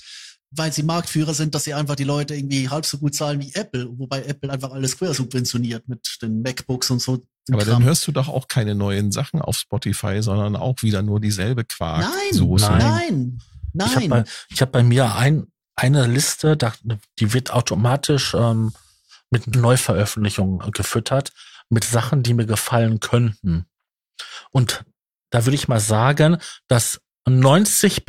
weil 0.56 0.72
sie 0.72 0.84
Marktführer 0.84 1.34
sind, 1.34 1.56
dass 1.56 1.64
sie 1.64 1.74
einfach 1.74 1.96
die 1.96 2.04
Leute 2.04 2.36
irgendwie 2.36 2.70
halb 2.70 2.86
so 2.86 2.98
gut 2.98 3.16
zahlen 3.16 3.42
wie 3.42 3.52
Apple, 3.54 3.88
wobei 3.98 4.24
Apple 4.24 4.52
einfach 4.52 4.72
alles 4.72 4.98
quer 4.98 5.14
subventioniert 5.14 5.88
mit 5.88 6.18
den 6.22 6.42
MacBooks 6.42 6.92
und 6.92 7.02
so. 7.02 7.26
Aber 7.52 7.64
Kram. 7.64 7.74
dann 7.74 7.84
hörst 7.84 8.08
du 8.08 8.12
doch 8.12 8.30
auch 8.30 8.48
keine 8.48 8.76
neuen 8.76 9.12
Sachen 9.12 9.42
auf 9.42 9.58
Spotify, 9.58 10.22
sondern 10.22 10.56
auch 10.56 10.82
wieder 10.82 11.02
nur 11.02 11.20
dieselbe 11.20 11.64
Quark. 11.66 12.02
Nein, 12.02 12.34
Soße. 12.38 12.72
nein, 12.72 13.40
nein. 13.74 13.88
Ich 13.88 13.96
habe 13.96 14.08
bei, 14.08 14.24
ich 14.50 14.62
hab 14.62 14.72
bei 14.72 14.84
mir 14.84 15.16
ein, 15.16 15.48
eine 15.76 16.08
Liste, 16.08 16.58
die 17.20 17.34
wird 17.34 17.52
automatisch 17.52 18.36
ähm, 18.36 18.74
mit 19.34 19.56
Neuveröffentlichungen 19.56 20.72
gefüttert, 20.72 21.34
mit 21.70 21.84
Sachen, 21.84 22.22
die 22.22 22.36
mir 22.36 22.46
gefallen 22.46 23.00
könnten. 23.00 23.66
Und 24.52 24.86
da 25.32 25.46
würde 25.46 25.56
ich 25.56 25.68
mal 25.68 25.80
sagen, 25.80 26.38
dass 26.68 27.02
90, 27.28 28.06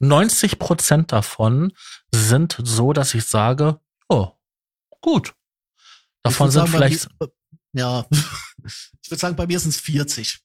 90 0.00 0.58
Prozent 0.58 1.12
davon 1.12 1.72
sind 2.12 2.58
so, 2.62 2.92
dass 2.92 3.14
ich 3.14 3.24
sage, 3.24 3.80
oh, 4.08 4.32
gut. 5.00 5.34
Davon 6.24 6.50
sind 6.50 6.62
sagen, 6.62 6.72
vielleicht. 6.72 7.08
Mir, 7.20 7.30
ja, 7.72 8.06
ich 8.10 9.10
würde 9.10 9.20
sagen, 9.20 9.36
bei 9.36 9.46
mir 9.46 9.60
sind 9.60 9.70
es 9.70 9.80
40. 9.80 10.40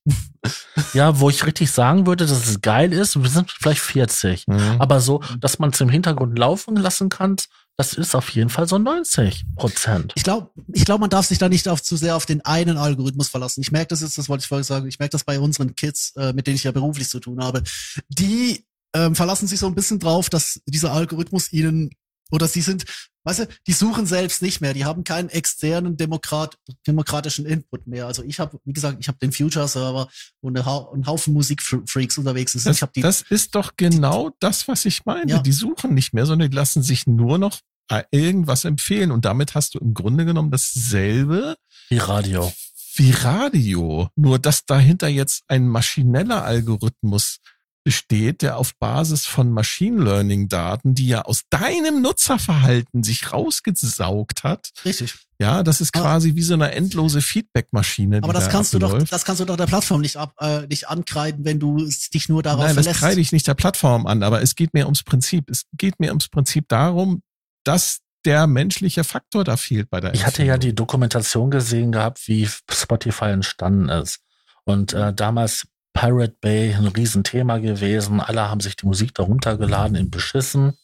ja, 0.93 1.19
wo 1.19 1.31
ich 1.31 1.43
richtig 1.45 1.71
sagen 1.71 2.05
würde, 2.05 2.27
dass 2.27 2.47
es 2.47 2.61
geil 2.61 2.93
ist, 2.93 3.19
wir 3.19 3.29
sind 3.29 3.49
vielleicht 3.49 3.81
40. 3.81 4.47
Mhm. 4.47 4.77
Aber 4.79 4.99
so, 4.99 5.23
dass 5.39 5.57
man 5.57 5.71
es 5.71 5.81
im 5.81 5.89
Hintergrund 5.89 6.37
laufen 6.37 6.75
lassen 6.75 7.09
kann, 7.09 7.37
das 7.77 7.93
ist 7.93 8.15
auf 8.15 8.29
jeden 8.29 8.49
Fall 8.49 8.67
so 8.67 8.77
90 8.77 9.45
Prozent. 9.55 10.13
Ich 10.15 10.23
glaube, 10.23 10.51
ich 10.73 10.85
glaube, 10.85 11.01
man 11.01 11.09
darf 11.09 11.25
sich 11.25 11.37
da 11.37 11.49
nicht 11.49 11.67
auf, 11.67 11.81
zu 11.81 11.95
sehr 11.95 12.15
auf 12.15 12.25
den 12.25 12.41
einen 12.41 12.77
Algorithmus 12.77 13.29
verlassen. 13.29 13.61
Ich 13.61 13.71
merke 13.71 13.87
das 13.87 14.01
jetzt, 14.01 14.17
das 14.17 14.29
wollte 14.29 14.43
ich 14.43 14.47
vorher 14.47 14.63
sagen, 14.63 14.87
ich 14.87 14.99
merke 14.99 15.13
das 15.13 15.23
bei 15.23 15.39
unseren 15.39 15.75
Kids, 15.75 16.13
äh, 16.15 16.33
mit 16.33 16.47
denen 16.47 16.57
ich 16.57 16.63
ja 16.63 16.71
beruflich 16.71 17.09
zu 17.09 17.19
tun 17.19 17.43
habe. 17.43 17.63
Die 18.09 18.65
ähm, 18.93 19.15
verlassen 19.15 19.47
sich 19.47 19.59
so 19.59 19.67
ein 19.67 19.75
bisschen 19.75 19.99
drauf, 19.99 20.29
dass 20.29 20.61
dieser 20.65 20.91
Algorithmus 20.91 21.51
ihnen 21.53 21.91
oder 22.31 22.47
sie 22.47 22.61
sind, 22.61 22.85
weißt 23.23 23.39
du, 23.39 23.47
die 23.67 23.73
suchen 23.73 24.05
selbst 24.05 24.41
nicht 24.41 24.61
mehr, 24.61 24.73
die 24.73 24.85
haben 24.85 25.03
keinen 25.03 25.29
externen 25.29 25.97
Demokrat, 25.97 26.57
demokratischen 26.87 27.45
Input 27.45 27.85
mehr. 27.87 28.07
Also 28.07 28.23
ich 28.23 28.39
habe, 28.39 28.59
wie 28.65 28.73
gesagt, 28.73 28.97
ich 28.99 29.07
habe 29.07 29.19
den 29.19 29.31
Future-Server 29.31 30.09
und 30.41 30.57
einen 30.57 31.05
Haufen 31.05 31.33
Musikfreaks 31.33 32.17
unterwegs. 32.17 32.53
Das, 32.53 32.81
ich 32.81 32.89
die, 32.95 33.01
das 33.01 33.21
ist 33.21 33.55
doch 33.55 33.73
genau 33.77 34.31
das, 34.39 34.67
was 34.67 34.85
ich 34.85 35.05
meine. 35.05 35.31
Ja. 35.31 35.41
Die 35.41 35.51
suchen 35.51 35.93
nicht 35.93 36.13
mehr, 36.13 36.25
sondern 36.25 36.49
die 36.49 36.55
lassen 36.55 36.81
sich 36.81 37.05
nur 37.05 37.37
noch 37.37 37.59
äh, 37.89 38.03
irgendwas 38.11 38.65
empfehlen. 38.65 39.11
Und 39.11 39.25
damit 39.25 39.53
hast 39.53 39.75
du 39.75 39.79
im 39.79 39.93
Grunde 39.93 40.25
genommen 40.25 40.49
dasselbe 40.49 41.55
wie 41.89 41.97
Radio. 41.97 42.51
Wie 42.95 43.11
Radio. 43.11 44.09
Nur 44.15 44.39
dass 44.39 44.65
dahinter 44.65 45.07
jetzt 45.07 45.43
ein 45.47 45.67
maschineller 45.67 46.43
Algorithmus 46.43 47.39
besteht, 47.83 48.41
der 48.41 48.57
auf 48.57 48.75
Basis 48.77 49.25
von 49.25 49.51
Machine 49.51 50.03
Learning 50.03 50.47
Daten, 50.47 50.93
die 50.93 51.07
ja 51.07 51.23
aus 51.23 51.43
deinem 51.49 52.01
Nutzerverhalten 52.01 53.03
sich 53.03 53.31
rausgesaugt 53.33 54.43
hat. 54.43 54.69
Richtig. 54.85 55.15
Ja, 55.39 55.63
das 55.63 55.81
ist 55.81 55.91
quasi 55.91 56.29
aber, 56.29 56.35
wie 56.35 56.41
so 56.43 56.53
eine 56.53 56.71
endlose 56.71 57.21
Feedback-Maschine. 57.21 58.19
Aber 58.21 58.33
das 58.33 58.45
da 58.45 58.51
kannst 58.51 58.75
abläuft. 58.75 58.93
du 58.93 58.99
doch, 58.99 59.07
das 59.09 59.25
kannst 59.25 59.41
du 59.41 59.45
doch 59.45 59.57
der 59.57 59.65
Plattform 59.65 60.01
nicht 60.01 60.17
ab, 60.17 60.35
äh, 60.39 60.67
nicht 60.67 60.87
ankreiden, 60.87 61.43
wenn 61.45 61.59
du 61.59 61.89
dich 62.13 62.29
nur 62.29 62.43
darauf 62.43 62.65
Nein, 62.65 62.75
verlässt. 62.75 62.87
Nein, 62.87 62.93
das 62.93 62.99
kreide 63.01 63.21
ich 63.21 63.31
nicht 63.31 63.47
der 63.47 63.55
Plattform 63.55 64.05
an, 64.05 64.21
aber 64.21 64.43
es 64.43 64.55
geht 64.55 64.73
mir 64.75 64.85
ums 64.85 65.01
Prinzip. 65.01 65.49
Es 65.49 65.63
geht 65.75 65.99
mir 65.99 66.09
ums 66.09 66.29
Prinzip 66.29 66.67
darum, 66.67 67.23
dass 67.63 68.01
der 68.25 68.45
menschliche 68.45 69.03
Faktor 69.03 69.43
da 69.43 69.57
fehlt 69.57 69.89
bei 69.89 69.99
der 69.99 70.13
Ich 70.13 70.27
hatte 70.27 70.43
ja 70.43 70.59
die 70.59 70.75
Dokumentation 70.75 71.49
gesehen 71.49 71.91
gehabt, 71.91 72.27
wie 72.27 72.47
Spotify 72.69 73.25
entstanden 73.25 73.89
ist. 73.89 74.19
Und 74.63 74.93
äh, 74.93 75.11
damals 75.11 75.67
Pirate 75.93 76.37
Bay 76.39 76.73
ein 76.73 76.87
Riesenthema 76.87 77.57
gewesen. 77.57 78.19
Alle 78.19 78.49
haben 78.49 78.61
sich 78.61 78.75
die 78.75 78.85
Musik 78.85 79.13
darunter 79.13 79.57
geladen 79.57 79.95
in 79.95 80.09
beschissen. 80.09 80.77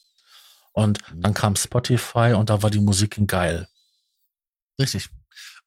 Und 0.74 1.00
dann 1.16 1.34
kam 1.34 1.56
Spotify 1.56 2.34
und 2.36 2.50
da 2.50 2.62
war 2.62 2.70
die 2.70 2.80
Musik 2.80 3.20
geil. 3.26 3.68
Richtig. 4.80 5.10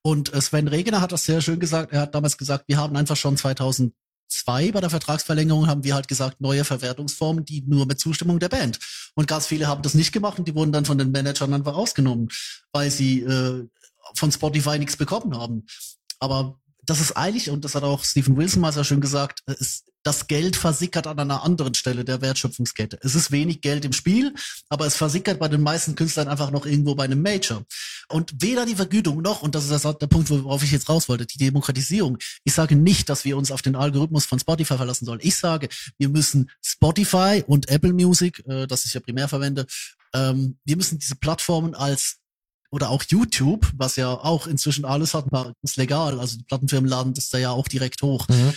Und 0.02 0.32
äh, 0.32 0.40
Sven 0.40 0.68
Regener 0.68 1.00
hat 1.00 1.12
das 1.12 1.24
sehr 1.24 1.40
schön 1.40 1.58
gesagt. 1.60 1.92
Er 1.92 2.02
hat 2.02 2.14
damals 2.14 2.38
gesagt, 2.38 2.64
wir 2.68 2.76
haben 2.76 2.96
einfach 2.96 3.16
schon 3.16 3.36
2002 3.36 3.92
bei 4.72 4.80
der 4.80 4.90
Vertragsverlängerung 4.90 5.66
haben 5.66 5.84
wir 5.84 5.94
halt 5.94 6.08
gesagt, 6.08 6.40
neue 6.40 6.64
Verwertungsformen, 6.64 7.44
die 7.44 7.62
nur 7.66 7.86
mit 7.86 7.98
Zustimmung 7.98 8.38
der 8.38 8.48
Band. 8.48 8.78
Und 9.14 9.26
ganz 9.26 9.46
viele 9.46 9.66
haben 9.66 9.82
das 9.82 9.94
nicht 9.94 10.12
gemacht 10.12 10.38
und 10.38 10.46
die 10.46 10.54
wurden 10.54 10.72
dann 10.72 10.84
von 10.84 10.96
den 10.96 11.10
Managern 11.10 11.52
einfach 11.52 11.74
rausgenommen, 11.74 12.28
weil 12.72 12.90
sie 12.90 13.22
äh, 13.22 13.66
von 14.14 14.32
Spotify 14.32 14.78
nichts 14.78 14.96
bekommen 14.96 15.36
haben. 15.36 15.66
Aber 16.18 16.60
das 16.90 17.00
ist 17.00 17.16
eigentlich, 17.16 17.50
und 17.50 17.64
das 17.64 17.76
hat 17.76 17.84
auch 17.84 18.02
Stephen 18.02 18.36
Wilson 18.36 18.60
mal 18.60 18.72
sehr 18.72 18.82
schön 18.82 19.00
gesagt, 19.00 19.42
ist, 19.46 19.84
das 20.02 20.26
Geld 20.26 20.56
versickert 20.56 21.06
an 21.06 21.18
einer 21.18 21.44
anderen 21.44 21.74
Stelle 21.74 22.04
der 22.04 22.20
Wertschöpfungskette. 22.20 22.98
Es 23.02 23.14
ist 23.14 23.30
wenig 23.30 23.60
Geld 23.60 23.84
im 23.84 23.92
Spiel, 23.92 24.34
aber 24.68 24.86
es 24.86 24.96
versickert 24.96 25.38
bei 25.38 25.46
den 25.46 25.62
meisten 25.62 25.94
Künstlern 25.94 26.26
einfach 26.26 26.50
noch 26.50 26.66
irgendwo 26.66 26.94
bei 26.94 27.04
einem 27.04 27.22
Major. 27.22 27.64
Und 28.08 28.32
weder 28.42 28.66
die 28.66 28.74
Vergütung 28.74 29.22
noch, 29.22 29.42
und 29.42 29.54
das 29.54 29.68
ist 29.68 29.84
der 29.84 30.06
Punkt, 30.06 30.30
worauf 30.30 30.64
ich 30.64 30.72
jetzt 30.72 30.88
raus 30.88 31.08
wollte, 31.08 31.26
die 31.26 31.38
Demokratisierung. 31.38 32.18
Ich 32.44 32.54
sage 32.54 32.74
nicht, 32.74 33.08
dass 33.08 33.24
wir 33.24 33.36
uns 33.36 33.52
auf 33.52 33.62
den 33.62 33.76
Algorithmus 33.76 34.24
von 34.24 34.40
Spotify 34.40 34.76
verlassen 34.76 35.04
sollen. 35.04 35.20
Ich 35.22 35.36
sage, 35.36 35.68
wir 35.98 36.08
müssen 36.08 36.50
Spotify 36.64 37.44
und 37.46 37.68
Apple 37.68 37.92
Music, 37.92 38.42
äh, 38.48 38.66
das 38.66 38.86
ich 38.86 38.94
ja 38.94 39.00
primär 39.00 39.28
verwende, 39.28 39.66
ähm, 40.14 40.58
wir 40.64 40.76
müssen 40.76 40.98
diese 40.98 41.14
Plattformen 41.14 41.74
als 41.74 42.16
oder 42.70 42.90
auch 42.90 43.02
YouTube, 43.09 43.70
was 43.76 43.97
ja 43.97 44.10
auch 44.10 44.47
inzwischen 44.47 44.84
alles 44.84 45.14
hat, 45.14 45.26
ist 45.62 45.76
legal. 45.76 46.20
Also 46.20 46.38
die 46.38 46.44
Plattenfirmen 46.44 46.88
laden 46.88 47.14
das 47.14 47.28
da 47.28 47.38
ja 47.38 47.51
auch 47.51 47.68
direkt 47.68 48.02
hoch. 48.02 48.28
Mhm. 48.28 48.52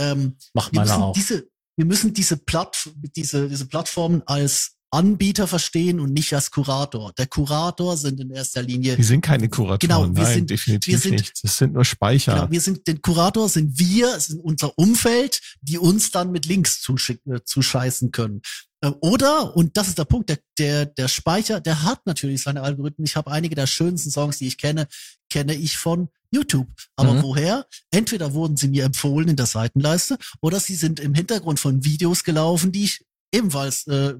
Ähm, 0.00 0.36
Macht 0.54 0.72
meiner 0.72 0.98
auch. 0.98 1.12
Diese, 1.12 1.48
wir 1.76 1.84
müssen 1.84 2.14
diese, 2.14 2.36
Platt, 2.36 2.90
diese, 3.16 3.48
diese 3.48 3.66
Plattformen 3.66 4.22
als 4.26 4.78
Anbieter 4.90 5.46
verstehen 5.46 6.00
und 6.00 6.14
nicht 6.14 6.32
als 6.34 6.50
Kurator. 6.50 7.12
Der 7.18 7.26
Kurator 7.26 7.96
sind 7.96 8.20
in 8.20 8.30
erster 8.30 8.62
Linie. 8.62 8.96
Die 8.96 9.02
sind 9.02 9.20
keine 9.20 9.48
Kuratoren. 9.48 9.78
Genau, 9.80 10.16
wir 10.16 10.22
Nein, 10.22 10.34
sind, 10.34 10.50
definitiv 10.50 10.92
wir 10.92 10.98
sind, 10.98 11.12
nicht. 11.12 11.44
Das 11.44 11.56
sind 11.58 11.74
nur 11.74 11.84
Speicher. 11.84 12.34
Genau, 12.34 12.50
wir 12.50 12.60
sind, 12.60 12.86
den 12.86 13.02
Kurator 13.02 13.50
sind 13.50 13.78
wir, 13.78 14.18
sind 14.18 14.40
unser 14.40 14.78
Umfeld, 14.78 15.40
die 15.60 15.78
uns 15.78 16.10
dann 16.10 16.32
mit 16.32 16.46
Links 16.46 16.80
zuschicken, 16.80 17.34
äh, 17.34 17.44
zuscheißen 17.44 18.12
können. 18.12 18.40
Ähm, 18.82 18.94
oder, 19.00 19.56
und 19.56 19.76
das 19.76 19.88
ist 19.88 19.98
der 19.98 20.04
Punkt, 20.04 20.28
der, 20.28 20.38
der, 20.58 20.86
der 20.86 21.08
Speicher, 21.08 21.60
der 21.60 21.82
hat 21.82 22.06
natürlich 22.06 22.42
seine 22.42 22.62
Algorithmen. 22.62 23.06
Ich 23.06 23.16
habe 23.16 23.30
einige 23.30 23.54
der 23.54 23.66
schönsten 23.66 24.10
Songs, 24.10 24.38
die 24.38 24.46
ich 24.46 24.58
kenne, 24.58 24.86
kenne 25.30 25.54
ich 25.54 25.76
von 25.76 26.08
YouTube. 26.30 26.68
Aber 26.96 27.14
mhm. 27.14 27.22
woher? 27.22 27.66
Entweder 27.90 28.34
wurden 28.34 28.56
sie 28.56 28.68
mir 28.68 28.84
empfohlen 28.84 29.28
in 29.28 29.36
der 29.36 29.46
Seitenleiste 29.46 30.18
oder 30.40 30.60
sie 30.60 30.74
sind 30.74 31.00
im 31.00 31.14
Hintergrund 31.14 31.60
von 31.60 31.84
Videos 31.84 32.24
gelaufen, 32.24 32.72
die 32.72 32.84
ich 32.84 33.04
ebenfalls 33.32 33.86
äh, 33.86 34.14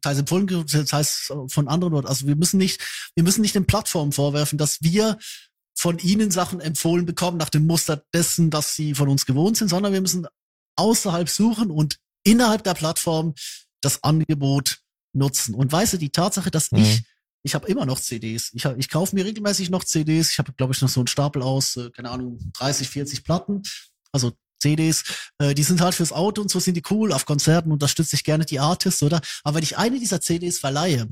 teils 0.00 0.18
empfohlen, 0.18 0.48
heißt 0.48 1.32
von 1.48 1.68
anderen 1.68 1.94
Leuten. 1.94 2.06
Also 2.06 2.26
wir 2.26 2.36
müssen 2.36 2.58
nicht, 2.58 2.80
wir 3.14 3.24
müssen 3.24 3.42
nicht 3.42 3.54
den 3.54 3.66
Plattformen 3.66 4.12
vorwerfen, 4.12 4.58
dass 4.58 4.82
wir 4.82 5.18
von 5.76 5.98
ihnen 5.98 6.30
Sachen 6.30 6.60
empfohlen 6.60 7.06
bekommen 7.06 7.38
nach 7.38 7.48
dem 7.48 7.66
Muster 7.66 8.02
dessen, 8.12 8.52
was 8.52 8.74
sie 8.74 8.94
von 8.94 9.08
uns 9.08 9.24
gewohnt 9.26 9.56
sind, 9.56 9.68
sondern 9.68 9.92
wir 9.92 10.00
müssen 10.00 10.26
außerhalb 10.76 11.28
suchen 11.28 11.70
und 11.70 11.96
innerhalb 12.24 12.64
der 12.64 12.74
Plattform 12.74 13.34
das 13.80 14.02
Angebot 14.02 14.78
nutzen. 15.12 15.54
Und 15.54 15.72
weißt 15.72 15.94
du, 15.94 15.96
die 15.96 16.10
Tatsache, 16.10 16.50
dass 16.50 16.72
mhm. 16.72 16.78
ich, 16.78 17.02
ich 17.42 17.54
habe 17.54 17.66
immer 17.68 17.86
noch 17.86 17.98
CDs. 17.98 18.50
Ich, 18.52 18.64
ich 18.64 18.88
kaufe 18.88 19.14
mir 19.14 19.24
regelmäßig 19.24 19.70
noch 19.70 19.84
CDs. 19.84 20.30
Ich 20.30 20.38
habe, 20.38 20.52
glaube 20.52 20.72
ich, 20.72 20.80
noch 20.82 20.88
so 20.88 21.00
einen 21.00 21.06
Stapel 21.06 21.42
aus, 21.42 21.76
äh, 21.76 21.90
keine 21.90 22.10
Ahnung, 22.10 22.38
30, 22.54 22.88
40 22.88 23.24
Platten. 23.24 23.62
Also 24.12 24.32
CDs, 24.60 25.04
äh, 25.38 25.54
die 25.54 25.62
sind 25.62 25.80
halt 25.80 25.94
fürs 25.94 26.12
Auto 26.12 26.42
und 26.42 26.50
so 26.50 26.60
sind 26.60 26.76
die 26.76 26.82
cool. 26.90 27.12
Auf 27.12 27.24
Konzerten 27.24 27.72
unterstütze 27.72 28.16
ich 28.16 28.24
gerne 28.24 28.44
die 28.44 28.60
Artists, 28.60 29.02
oder? 29.02 29.20
Aber 29.42 29.56
wenn 29.56 29.62
ich 29.62 29.78
eine 29.78 29.98
dieser 29.98 30.20
CDs 30.20 30.58
verleihe, 30.58 31.08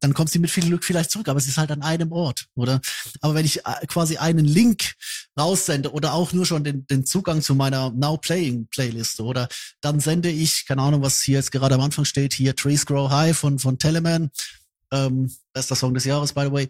dann 0.00 0.14
kommt 0.14 0.30
sie 0.30 0.38
mit 0.38 0.50
viel 0.50 0.64
Glück 0.64 0.84
vielleicht 0.84 1.10
zurück, 1.10 1.28
aber 1.28 1.40
sie 1.40 1.50
ist 1.50 1.58
halt 1.58 1.70
an 1.70 1.82
einem 1.82 2.10
Ort, 2.10 2.46
oder? 2.54 2.80
Aber 3.20 3.34
wenn 3.34 3.44
ich 3.44 3.64
äh, 3.66 3.86
quasi 3.86 4.16
einen 4.16 4.46
Link 4.46 4.94
raussende 5.38 5.92
oder 5.92 6.14
auch 6.14 6.32
nur 6.32 6.46
schon 6.46 6.64
den, 6.64 6.86
den 6.86 7.04
Zugang 7.06 7.42
zu 7.42 7.54
meiner 7.54 7.90
Now 7.90 8.16
Playing 8.16 8.66
Playliste 8.68 9.22
oder 9.22 9.48
dann 9.80 10.00
sende 10.00 10.30
ich, 10.30 10.66
keine 10.66 10.82
Ahnung, 10.82 11.02
was 11.02 11.20
hier 11.22 11.36
jetzt 11.36 11.52
gerade 11.52 11.74
am 11.74 11.80
Anfang 11.82 12.04
steht, 12.04 12.32
hier 12.32 12.56
Trees 12.56 12.86
Grow 12.86 13.10
High 13.10 13.36
von, 13.36 13.58
von 13.58 13.78
Telemann, 13.78 14.30
ähm, 14.90 15.30
bester 15.52 15.76
Song 15.76 15.94
des 15.94 16.04
Jahres, 16.04 16.32
by 16.32 16.46
the 16.46 16.52
way, 16.52 16.68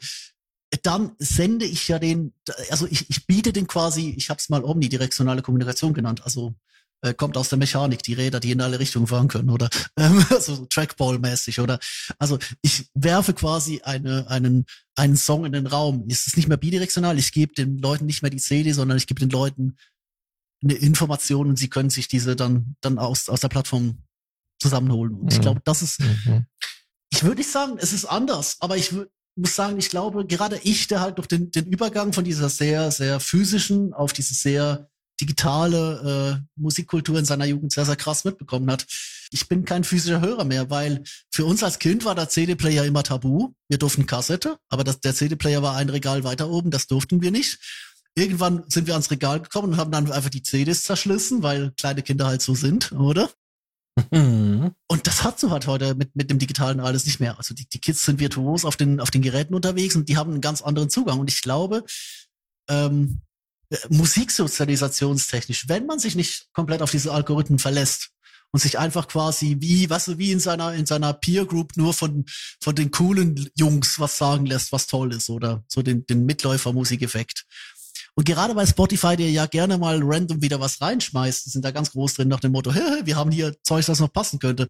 dann 0.82 1.12
sende 1.18 1.66
ich 1.66 1.88
ja 1.88 1.98
den, 1.98 2.32
also 2.70 2.86
ich, 2.86 3.10
ich 3.10 3.26
biete 3.26 3.52
den 3.52 3.66
quasi, 3.66 4.10
ich 4.16 4.30
habe 4.30 4.38
es 4.38 4.48
mal 4.48 4.64
omnidirektionale 4.64 5.42
Kommunikation 5.42 5.94
genannt, 5.94 6.22
also 6.24 6.54
äh, 7.02 7.14
kommt 7.14 7.36
aus 7.36 7.48
der 7.48 7.58
Mechanik, 7.58 8.02
die 8.02 8.14
Räder, 8.14 8.40
die 8.40 8.50
in 8.50 8.60
alle 8.60 8.78
Richtungen 8.78 9.06
fahren 9.06 9.28
können, 9.28 9.50
oder 9.50 9.68
ähm, 9.96 10.24
also 10.30 10.66
Trackball-mäßig, 10.66 11.60
oder 11.60 11.78
also 12.18 12.38
ich 12.62 12.88
werfe 12.94 13.34
quasi 13.34 13.80
eine, 13.82 14.28
einen, 14.28 14.66
einen 14.96 15.16
Song 15.16 15.44
in 15.44 15.52
den 15.52 15.66
Raum. 15.66 16.06
Es 16.08 16.26
ist 16.26 16.36
nicht 16.36 16.48
mehr 16.48 16.56
bidirektional, 16.56 17.18
ich 17.18 17.32
gebe 17.32 17.54
den 17.54 17.78
Leuten 17.78 18.06
nicht 18.06 18.22
mehr 18.22 18.30
die 18.30 18.38
CD, 18.38 18.72
sondern 18.72 18.98
ich 18.98 19.06
gebe 19.06 19.20
den 19.20 19.30
Leuten 19.30 19.76
eine 20.62 20.74
Information 20.74 21.48
und 21.48 21.58
sie 21.58 21.70
können 21.70 21.90
sich 21.90 22.08
diese 22.08 22.36
dann, 22.36 22.76
dann 22.80 22.98
aus, 22.98 23.28
aus 23.28 23.40
der 23.40 23.48
Plattform 23.48 24.02
zusammenholen. 24.60 25.14
Und 25.14 25.32
ich 25.32 25.38
mhm. 25.38 25.42
glaube, 25.42 25.62
das 25.64 25.80
ist, 25.80 26.00
mhm. 26.00 26.44
ich 27.10 27.22
würde 27.22 27.36
nicht 27.36 27.50
sagen, 27.50 27.76
es 27.78 27.92
ist 27.94 28.04
anders, 28.04 28.58
aber 28.60 28.76
ich 28.76 28.92
würde 28.92 29.10
muss 29.36 29.56
sagen, 29.56 29.78
ich 29.78 29.90
glaube, 29.90 30.26
gerade 30.26 30.60
ich, 30.62 30.88
der 30.88 31.00
halt 31.00 31.18
durch 31.18 31.28
den, 31.28 31.50
den 31.50 31.66
Übergang 31.66 32.12
von 32.12 32.24
dieser 32.24 32.48
sehr, 32.48 32.90
sehr 32.90 33.20
physischen 33.20 33.94
auf 33.94 34.12
diese 34.12 34.34
sehr 34.34 34.90
digitale 35.20 36.40
äh, 36.40 36.60
Musikkultur 36.60 37.18
in 37.18 37.24
seiner 37.24 37.44
Jugend 37.44 37.72
sehr, 37.72 37.84
sehr 37.84 37.96
krass 37.96 38.24
mitbekommen 38.24 38.70
hat. 38.70 38.86
Ich 39.30 39.48
bin 39.48 39.64
kein 39.64 39.84
physischer 39.84 40.20
Hörer 40.20 40.44
mehr, 40.44 40.70
weil 40.70 41.02
für 41.30 41.44
uns 41.44 41.62
als 41.62 41.78
Kind 41.78 42.04
war 42.04 42.14
der 42.14 42.28
CD-Player 42.28 42.84
immer 42.84 43.02
tabu. 43.02 43.52
Wir 43.68 43.78
durften 43.78 44.06
Kassette, 44.06 44.58
aber 44.68 44.84
das, 44.84 45.00
der 45.00 45.14
CD-Player 45.14 45.62
war 45.62 45.76
ein 45.76 45.88
Regal 45.88 46.24
weiter 46.24 46.48
oben, 46.48 46.70
das 46.70 46.86
durften 46.86 47.22
wir 47.22 47.30
nicht. 47.30 47.58
Irgendwann 48.16 48.64
sind 48.68 48.86
wir 48.86 48.94
ans 48.94 49.10
Regal 49.10 49.40
gekommen 49.40 49.72
und 49.72 49.76
haben 49.76 49.92
dann 49.92 50.10
einfach 50.10 50.30
die 50.30 50.42
CDs 50.42 50.82
zerschlissen, 50.82 51.42
weil 51.42 51.72
kleine 51.72 52.02
Kinder 52.02 52.26
halt 52.26 52.42
so 52.42 52.54
sind, 52.54 52.90
oder? 52.92 53.30
Mhm. 54.10 54.72
Und 54.88 55.06
das 55.06 55.22
hat 55.24 55.38
so 55.38 55.50
halt 55.50 55.66
heute 55.66 55.94
mit, 55.94 56.16
mit 56.16 56.30
dem 56.30 56.38
digitalen 56.38 56.80
alles 56.80 57.06
nicht 57.06 57.20
mehr. 57.20 57.38
Also 57.38 57.54
die, 57.54 57.68
die 57.68 57.80
Kids 57.80 58.04
sind 58.04 58.18
virtuos 58.18 58.64
auf 58.64 58.76
den, 58.76 59.00
auf 59.00 59.10
den 59.10 59.22
Geräten 59.22 59.54
unterwegs 59.54 59.94
und 59.94 60.08
die 60.08 60.16
haben 60.16 60.32
einen 60.32 60.40
ganz 60.40 60.62
anderen 60.62 60.90
Zugang. 60.90 61.20
Und 61.20 61.30
ich 61.30 61.42
glaube, 61.42 61.84
ähm, 62.68 63.20
musiksozialisationstechnisch, 63.88 65.68
wenn 65.68 65.86
man 65.86 65.98
sich 65.98 66.14
nicht 66.14 66.48
komplett 66.52 66.82
auf 66.82 66.90
diese 66.90 67.12
Algorithmen 67.12 67.58
verlässt 67.58 68.10
und 68.52 68.60
sich 68.60 68.78
einfach 68.78 69.06
quasi 69.08 69.58
wie, 69.60 69.88
was 69.90 70.08
weißt 70.08 70.08
du, 70.08 70.18
wie 70.18 70.32
in 70.32 70.40
seiner 70.40 70.74
in 70.74 70.86
seiner 70.86 71.12
Peer 71.12 71.46
Group 71.46 71.76
nur 71.76 71.94
von 71.94 72.24
von 72.60 72.74
den 72.74 72.90
coolen 72.90 73.48
Jungs 73.56 74.00
was 74.00 74.18
sagen 74.18 74.46
lässt, 74.46 74.72
was 74.72 74.86
toll 74.86 75.12
ist 75.12 75.30
oder 75.30 75.64
so 75.68 75.82
den 75.82 76.04
den 76.06 76.24
Mitläufer 76.24 76.72
Musikeffekt. 76.72 77.44
Und 78.14 78.24
gerade 78.24 78.54
bei 78.54 78.66
Spotify, 78.66 79.16
der 79.16 79.30
ja 79.30 79.46
gerne 79.46 79.78
mal 79.78 80.00
random 80.02 80.42
wieder 80.42 80.58
was 80.58 80.80
reinschmeißt, 80.80 81.52
sind 81.52 81.64
da 81.64 81.70
ganz 81.70 81.92
groß 81.92 82.14
drin 82.14 82.28
nach 82.28 82.40
dem 82.40 82.52
Motto, 82.52 82.74
wir 83.04 83.16
haben 83.16 83.30
hier 83.30 83.54
Zeug, 83.62 83.86
das 83.86 84.00
noch 84.00 84.12
passen 84.12 84.40
könnte. 84.40 84.68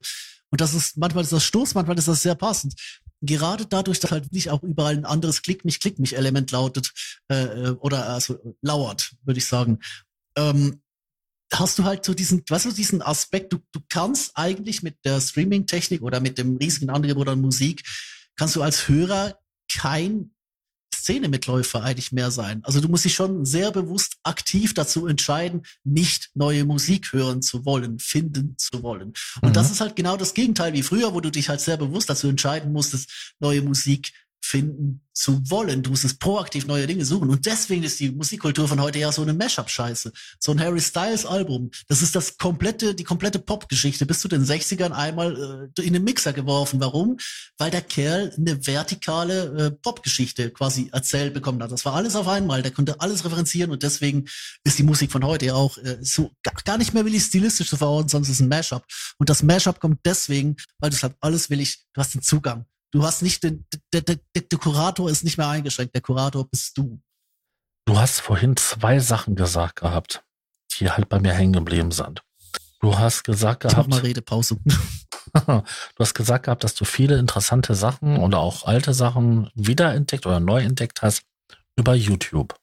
Und 0.51 0.61
das 0.61 0.75
ist, 0.75 0.97
manchmal 0.99 1.25
ist 1.25 1.33
das 1.33 1.45
Stoß, 1.45 1.75
manchmal 1.75 1.99
ist 1.99 2.09
das 2.09 2.23
sehr 2.23 2.35
passend 2.35 2.75
gerade 3.21 3.67
dadurch, 3.67 4.01
dass 4.01 4.11
halt 4.11 4.33
nicht 4.33 4.51
auch 4.51 4.63
überall 4.63 4.97
ein 4.97 5.05
anderes 5.05 5.43
Klick 5.43 5.65
mich, 5.65 5.81
Klick 5.81 5.99
mich 5.99 6.17
Element 6.17 6.51
lautet 6.51 6.93
äh, 7.29 7.35
äh, 7.35 7.71
oder 7.71 8.09
also 8.09 8.39
lauert, 8.63 9.15
würde 9.25 9.39
ich 9.39 9.47
sagen, 9.47 9.79
ähm, 10.37 10.83
hast 11.53 11.79
du 11.79 11.85
halt 11.85 12.05
so 12.05 12.15
diesen, 12.15 12.43
weißt 12.49 12.67
du, 12.67 12.73
diesen 12.73 13.03
Aspekt, 13.03 13.53
du, 13.53 13.59
du 13.73 13.81
kannst 13.89 14.33
eigentlich 14.37 14.83
mit 14.83 14.97
der 15.05 15.21
Streaming-Technik 15.21 16.03
oder 16.03 16.21
mit 16.21 16.39
dem 16.39 16.57
riesigen 16.57 16.91
Angebot 16.91 17.29
an 17.29 17.41
Musik, 17.41 17.83
kannst 18.37 18.57
du 18.57 18.63
als 18.63 18.89
Hörer 18.89 19.39
kein 19.71 20.33
Szenemitläufer 21.01 21.83
eigentlich 21.83 22.13
mehr 22.13 22.31
sein. 22.31 22.61
Also 22.65 22.81
du 22.81 22.89
musst 22.89 23.05
dich 23.05 23.15
schon 23.15 23.45
sehr 23.45 23.71
bewusst 23.71 24.17
aktiv 24.23 24.75
dazu 24.75 25.07
entscheiden, 25.07 25.63
nicht 25.85 26.31
neue 26.35 26.65
Musik 26.65 27.13
hören 27.13 27.43
zu 27.43 27.65
wollen, 27.65 27.99
finden 27.99 28.55
zu 28.59 28.83
wollen. 28.83 29.13
Und 29.43 29.51
mhm. 29.51 29.53
das 29.53 29.71
ist 29.71 29.81
halt 29.81 29.97
genau 29.97 30.17
das 30.17 30.35
Gegenteil 30.35 30.73
wie 30.73 30.83
früher, 30.83 31.15
wo 31.15 31.21
du 31.21 31.31
dich 31.31 31.49
halt 31.49 31.61
sehr 31.61 31.77
bewusst 31.77 32.11
dazu 32.11 32.29
entscheiden 32.29 32.73
musstest, 32.73 33.35
neue 33.41 33.63
Musik 33.63 34.13
finden 34.51 35.01
zu 35.13 35.49
wollen. 35.51 35.83
Du 35.83 35.91
musst 35.91 36.05
es 36.05 36.19
proaktiv 36.19 36.67
neue 36.67 36.87
Dinge 36.87 37.05
suchen. 37.05 37.31
Und 37.31 37.47
deswegen 37.47 37.83
ist 37.83 38.01
die 38.01 38.11
Musikkultur 38.11 38.67
von 38.67 38.81
heute 38.81 38.99
ja 38.99 39.13
so 39.13 39.23
eine 39.23 39.33
Mashup-Scheiße. 39.33 40.13
So 40.39 40.53
ein 40.53 40.61
Harry 40.61 40.81
Styles-Album. 40.81 41.71
Das 41.89 42.03
ist 42.03 42.17
das 42.17 42.37
komplette, 42.39 42.95
die 42.95 43.05
komplette 43.05 43.39
Pop-Geschichte 43.39 44.07
bis 44.07 44.21
zu 44.21 44.29
den 44.29 44.45
60ern 44.45 44.91
einmal 44.91 45.71
äh, 45.77 45.83
in 45.83 45.93
den 45.93 46.05
Mixer 46.05 46.33
geworfen. 46.33 46.81
Warum? 46.81 47.19
Weil 47.59 47.71
der 47.71 47.83
Kerl 47.83 48.33
eine 48.37 48.67
vertikale 48.67 49.67
äh, 49.67 49.71
Pop-Geschichte 49.71 50.51
quasi 50.51 50.89
erzählt 50.93 51.35
bekommen 51.35 51.63
hat. 51.63 51.71
Das 51.71 51.85
war 51.85 51.95
alles 51.95 52.17
auf 52.17 52.27
einmal. 52.27 52.63
Der 52.63 52.73
konnte 52.73 53.01
alles 53.01 53.25
referenzieren 53.25 53.71
und 53.71 53.83
deswegen 53.83 54.25
ist 54.65 54.79
die 54.79 54.85
Musik 54.85 55.13
von 55.13 55.25
heute 55.25 55.47
ja 55.47 55.55
auch 55.55 55.77
äh, 55.79 55.99
so 56.01 56.33
gar, 56.65 56.79
nicht 56.79 56.95
mehr 56.95 57.05
willig 57.05 57.23
stilistisch 57.23 57.69
zu 57.69 57.77
verorten, 57.77 58.09
sondern 58.09 58.31
es 58.31 58.37
ist 58.37 58.41
ein 58.41 58.49
Mashup. 58.49 58.85
Und 59.19 59.29
das 59.29 59.43
Mashup 59.43 59.81
kommt 59.81 60.01
deswegen, 60.05 60.57
weil 60.79 60.91
du 60.91 60.97
sagst, 60.97 61.19
alles 61.21 61.51
will 61.51 61.61
ich, 61.61 61.85
du 61.93 62.01
hast 62.01 62.15
den 62.15 62.23
Zugang. 62.23 62.65
Du 62.93 63.05
hast 63.05 63.23
nicht 63.23 63.43
den, 63.45 63.67
der, 63.93 64.01
der, 64.03 64.19
der 64.35 64.59
Kurator 64.59 65.09
ist 65.09 65.23
nicht 65.23 65.39
mehr 65.39 65.49
eingeschränkt. 65.49 65.95
Der 65.95 66.03
Kurator 66.03 66.49
bist 66.49 66.77
du. 66.77 67.01
Du 67.87 67.99
hast 67.99 68.21
vorhin 68.21 68.57
zwei 68.57 68.99
Sachen 68.99 69.37
gesagt 69.37 69.77
gehabt, 69.77 70.25
die 70.73 70.91
halt 70.91 71.09
bei 71.09 71.21
mir 71.21 71.33
hängen 71.33 71.53
geblieben 71.53 71.93
sind. 71.93 72.23
Du 72.81 72.99
hast 72.99 73.25
gesagt 73.25 73.65
Ich 73.65 73.71
mach 73.71 73.77
gehabt, 73.77 73.91
mal 73.91 74.01
Redepause. 74.01 74.57
du 75.47 75.62
hast 75.99 76.15
gesagt 76.15 76.47
gehabt, 76.47 76.65
dass 76.65 76.75
du 76.75 76.85
viele 76.85 77.19
interessante 77.19 77.75
Sachen 77.75 78.17
oder 78.17 78.39
auch 78.39 78.65
alte 78.65 78.95
Sachen 78.95 79.51
wiederentdeckt 79.55 80.27
oder 80.27 80.41
neu 80.41 80.62
entdeckt 80.62 81.03
hast 81.03 81.23
über 81.77 81.95
YouTube. 81.95 82.55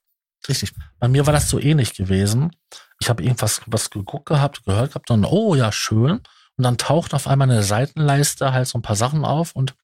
Richtig. 0.47 0.73
Bei 0.99 1.07
mir 1.07 1.25
war 1.25 1.33
das 1.33 1.49
so 1.49 1.59
ähnlich 1.59 1.93
gewesen. 1.93 2.51
Ich 2.99 3.09
habe 3.09 3.23
irgendwas 3.23 3.61
was 3.65 3.89
geguckt 3.89 4.27
gehabt, 4.27 4.63
gehört 4.65 4.89
gehabt 4.89 5.11
und 5.11 5.25
oh 5.25 5.55
ja, 5.55 5.71
schön. 5.71 6.21
Und 6.57 6.63
dann 6.63 6.77
taucht 6.77 7.13
auf 7.13 7.27
einmal 7.27 7.49
eine 7.49 7.63
Seitenleiste 7.63 8.51
halt 8.51 8.67
so 8.67 8.79
ein 8.79 8.81
paar 8.81 8.95
Sachen 8.95 9.23
auf 9.23 9.55
und 9.55 9.75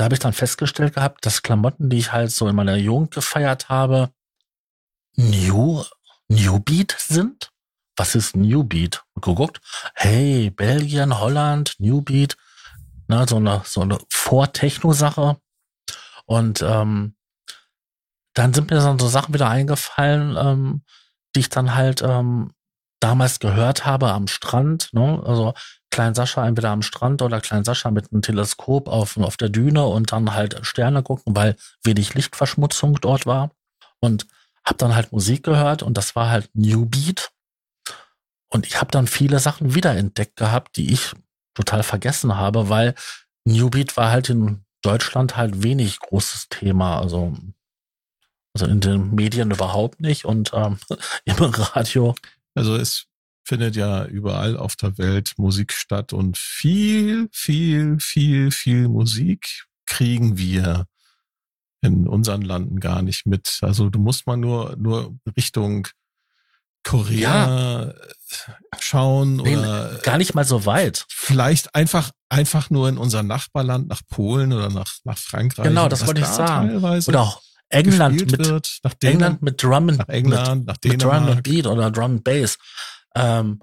da 0.00 0.04
habe 0.04 0.14
ich 0.14 0.20
dann 0.20 0.32
festgestellt 0.32 0.94
gehabt, 0.94 1.26
dass 1.26 1.42
Klamotten, 1.42 1.90
die 1.90 1.98
ich 1.98 2.10
halt 2.10 2.30
so 2.30 2.48
in 2.48 2.56
meiner 2.56 2.76
Jugend 2.76 3.10
gefeiert 3.10 3.68
habe, 3.68 4.10
New, 5.14 5.84
New 6.28 6.58
Beat 6.58 6.96
sind. 6.98 7.50
Was 7.96 8.14
ist 8.14 8.34
New 8.34 8.64
Beat? 8.64 9.04
Und 9.12 9.22
geguckt, 9.22 9.60
hey, 9.92 10.48
Belgien, 10.48 11.20
Holland, 11.20 11.74
New 11.80 12.00
Beat, 12.00 12.38
na, 13.08 13.28
so 13.28 13.36
eine, 13.36 13.60
so 13.66 13.82
eine 13.82 13.98
Vor-Techno-Sache. 14.08 15.36
Und 16.24 16.62
ähm, 16.62 17.14
dann 18.32 18.54
sind 18.54 18.70
mir 18.70 18.78
dann 18.78 18.98
so 18.98 19.06
Sachen 19.06 19.34
wieder 19.34 19.50
eingefallen, 19.50 20.34
ähm, 20.38 20.82
die 21.36 21.40
ich 21.40 21.50
dann 21.50 21.74
halt 21.74 22.00
ähm, 22.00 22.54
damals 23.00 23.38
gehört 23.38 23.84
habe 23.84 24.12
am 24.12 24.28
Strand. 24.28 24.94
Ne? 24.94 25.22
Also 25.26 25.52
Klein 25.90 26.14
Sascha 26.14 26.46
entweder 26.46 26.70
am 26.70 26.82
Strand 26.82 27.22
oder 27.22 27.40
Klein 27.40 27.64
Sascha 27.64 27.90
mit 27.90 28.12
einem 28.12 28.22
Teleskop 28.22 28.88
auf, 28.88 29.16
auf 29.16 29.36
der 29.36 29.48
Düne 29.48 29.84
und 29.86 30.12
dann 30.12 30.34
halt 30.34 30.64
Sterne 30.64 31.02
gucken, 31.02 31.34
weil 31.36 31.56
wenig 31.82 32.14
Lichtverschmutzung 32.14 32.98
dort 33.00 33.26
war. 33.26 33.50
Und 34.00 34.26
habe 34.64 34.78
dann 34.78 34.94
halt 34.94 35.12
Musik 35.12 35.42
gehört 35.42 35.82
und 35.82 35.96
das 35.96 36.14
war 36.16 36.30
halt 36.30 36.48
New 36.54 36.86
Beat. 36.86 37.32
Und 38.48 38.66
ich 38.66 38.80
habe 38.80 38.90
dann 38.90 39.06
viele 39.06 39.38
Sachen 39.38 39.74
wiederentdeckt 39.74 40.36
gehabt, 40.36 40.76
die 40.76 40.92
ich 40.92 41.12
total 41.54 41.82
vergessen 41.82 42.36
habe, 42.36 42.68
weil 42.68 42.94
New 43.44 43.70
Beat 43.70 43.96
war 43.96 44.10
halt 44.10 44.28
in 44.30 44.64
Deutschland 44.82 45.36
halt 45.36 45.62
wenig 45.62 45.98
großes 45.98 46.48
Thema. 46.48 47.00
Also 47.00 47.36
also 48.54 48.66
in 48.66 48.80
den 48.80 49.14
Medien 49.14 49.50
überhaupt 49.50 50.00
nicht 50.00 50.24
und 50.24 50.52
ähm, 50.54 50.78
im 51.24 51.36
Radio. 51.36 52.14
Also 52.54 52.76
es 52.76 53.06
findet 53.50 53.74
ja 53.74 54.04
überall 54.04 54.56
auf 54.56 54.76
der 54.76 54.96
Welt 54.96 55.32
Musik 55.36 55.72
statt 55.72 56.12
und 56.12 56.38
viel, 56.38 57.28
viel, 57.32 57.98
viel, 57.98 58.52
viel 58.52 58.86
Musik 58.86 59.66
kriegen 59.86 60.38
wir 60.38 60.86
in 61.80 62.06
unseren 62.06 62.42
Landen 62.42 62.78
gar 62.78 63.02
nicht 63.02 63.26
mit. 63.26 63.58
Also 63.62 63.90
du 63.90 63.98
musst 63.98 64.28
mal 64.28 64.36
nur, 64.36 64.76
nur 64.78 65.16
Richtung 65.36 65.88
Korea 66.84 67.86
ja. 67.86 67.94
schauen 68.78 69.38
nee, 69.38 69.56
oder 69.56 69.98
gar 70.04 70.16
nicht 70.16 70.36
mal 70.36 70.44
so 70.44 70.64
weit. 70.64 71.04
Vielleicht 71.08 71.74
einfach 71.74 72.12
einfach 72.28 72.70
nur 72.70 72.88
in 72.88 72.98
unser 72.98 73.24
Nachbarland 73.24 73.88
nach 73.88 74.02
Polen 74.08 74.52
oder 74.52 74.70
nach 74.70 74.92
nach 75.02 75.18
Frankreich. 75.18 75.66
Genau, 75.66 75.88
das 75.88 76.06
wollte 76.06 76.20
ich 76.20 76.26
sagen. 76.28 76.76
Oder 76.76 77.20
auch 77.20 77.42
England 77.68 78.30
mit 78.30 78.46
wird, 78.46 78.78
nach 78.84 78.94
England 79.02 79.42
mit 79.42 79.60
Drum 79.60 79.88
and 79.88 79.98
nach 79.98 80.08
England, 80.08 80.66
mit, 80.66 80.66
nach 80.68 80.76
mit 80.84 81.02
Drum 81.02 81.10
and 81.10 81.42
Beat 81.42 81.66
oder 81.66 81.90
Drum 81.90 82.12
and 82.12 82.24
Bass 82.24 82.56
ähm, 83.14 83.60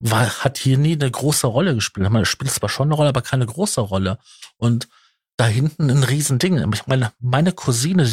war, 0.00 0.28
hat 0.44 0.58
hier 0.58 0.78
nie 0.78 0.94
eine 0.94 1.10
große 1.10 1.46
Rolle 1.46 1.74
gespielt. 1.74 2.08
Man 2.10 2.24
spielt 2.24 2.50
zwar 2.50 2.68
schon 2.68 2.88
eine 2.88 2.94
Rolle, 2.94 3.10
aber 3.10 3.22
keine 3.22 3.46
große 3.46 3.80
Rolle. 3.80 4.18
Und 4.56 4.88
da 5.36 5.46
hinten 5.46 5.90
ein 5.90 6.02
Riesending. 6.04 6.72
Ich 6.72 6.86
meine, 6.86 7.12
meine 7.18 7.52
Cousine 7.52 8.04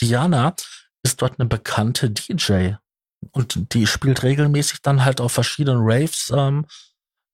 Diana 0.00 0.54
ist 1.02 1.20
dort 1.22 1.38
eine 1.40 1.48
bekannte 1.48 2.10
DJ. 2.10 2.72
Und 3.32 3.74
die 3.74 3.86
spielt 3.86 4.22
regelmäßig 4.22 4.80
dann 4.82 5.04
halt 5.04 5.20
auf 5.20 5.32
verschiedenen 5.32 5.80
Raves 5.82 6.30
ähm, 6.34 6.66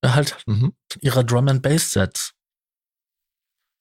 halt 0.05 0.37
Mhm. 0.45 0.73
ihre 1.01 1.23
Drum 1.25 1.47
and 1.47 1.61
Bass 1.61 1.91
Sets. 1.91 2.33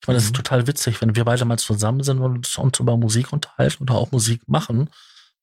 Ich 0.03 0.07
meine, 0.09 0.17
das 0.19 0.25
ist 0.25 0.31
Mhm. 0.33 0.37
total 0.37 0.67
witzig, 0.67 1.01
wenn 1.01 1.17
wir 1.17 1.25
beide 1.25 1.45
mal 1.45 1.59
zusammen 1.59 2.03
sind 2.03 2.21
und 2.21 2.37
uns- 2.39 2.59
uns 2.59 2.79
über 2.79 2.97
Musik 2.97 3.33
unterhalten 3.33 3.83
oder 3.85 3.95
auch 3.95 4.13
Musik 4.13 4.43
machen, 4.49 4.91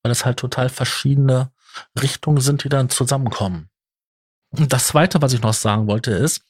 weil 0.02 0.10
das 0.10 0.24
halt 0.24 0.38
total 0.38 0.68
verschiedene 0.68 1.52
Richtungen 2.00 2.40
sind, 2.40 2.64
die 2.64 2.68
dann 2.68 2.88
zusammenkommen. 2.88 3.68
Und 4.56 4.72
das 4.72 4.88
zweite, 4.88 5.20
was 5.20 5.32
ich 5.32 5.42
noch 5.42 5.54
sagen 5.54 5.86
wollte, 5.86 6.12
ist, 6.12 6.42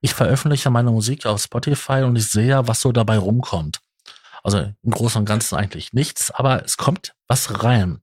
ich 0.00 0.14
veröffentliche 0.14 0.70
meine 0.70 0.90
Musik 0.90 1.26
auf 1.26 1.42
Spotify 1.42 2.02
und 2.02 2.16
ich 2.16 2.28
sehe 2.28 2.48
ja, 2.48 2.68
was 2.68 2.80
so 2.80 2.92
dabei 2.92 3.18
rumkommt. 3.18 3.80
Also 4.42 4.58
im 4.58 4.90
Großen 4.90 5.20
und 5.20 5.24
Ganzen 5.24 5.56
eigentlich 5.56 5.92
nichts, 5.92 6.30
aber 6.30 6.64
es 6.64 6.76
kommt 6.76 7.14
was 7.26 7.64
rein. 7.64 8.00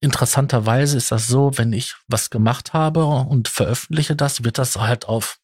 Interessanterweise 0.00 0.96
ist 0.96 1.10
das 1.10 1.26
so, 1.26 1.56
wenn 1.56 1.72
ich 1.72 1.94
was 2.06 2.30
gemacht 2.30 2.72
habe 2.72 3.04
und 3.04 3.48
veröffentliche 3.48 4.14
das, 4.14 4.44
wird 4.44 4.58
das 4.58 4.76
halt 4.76 5.08
auf 5.08 5.38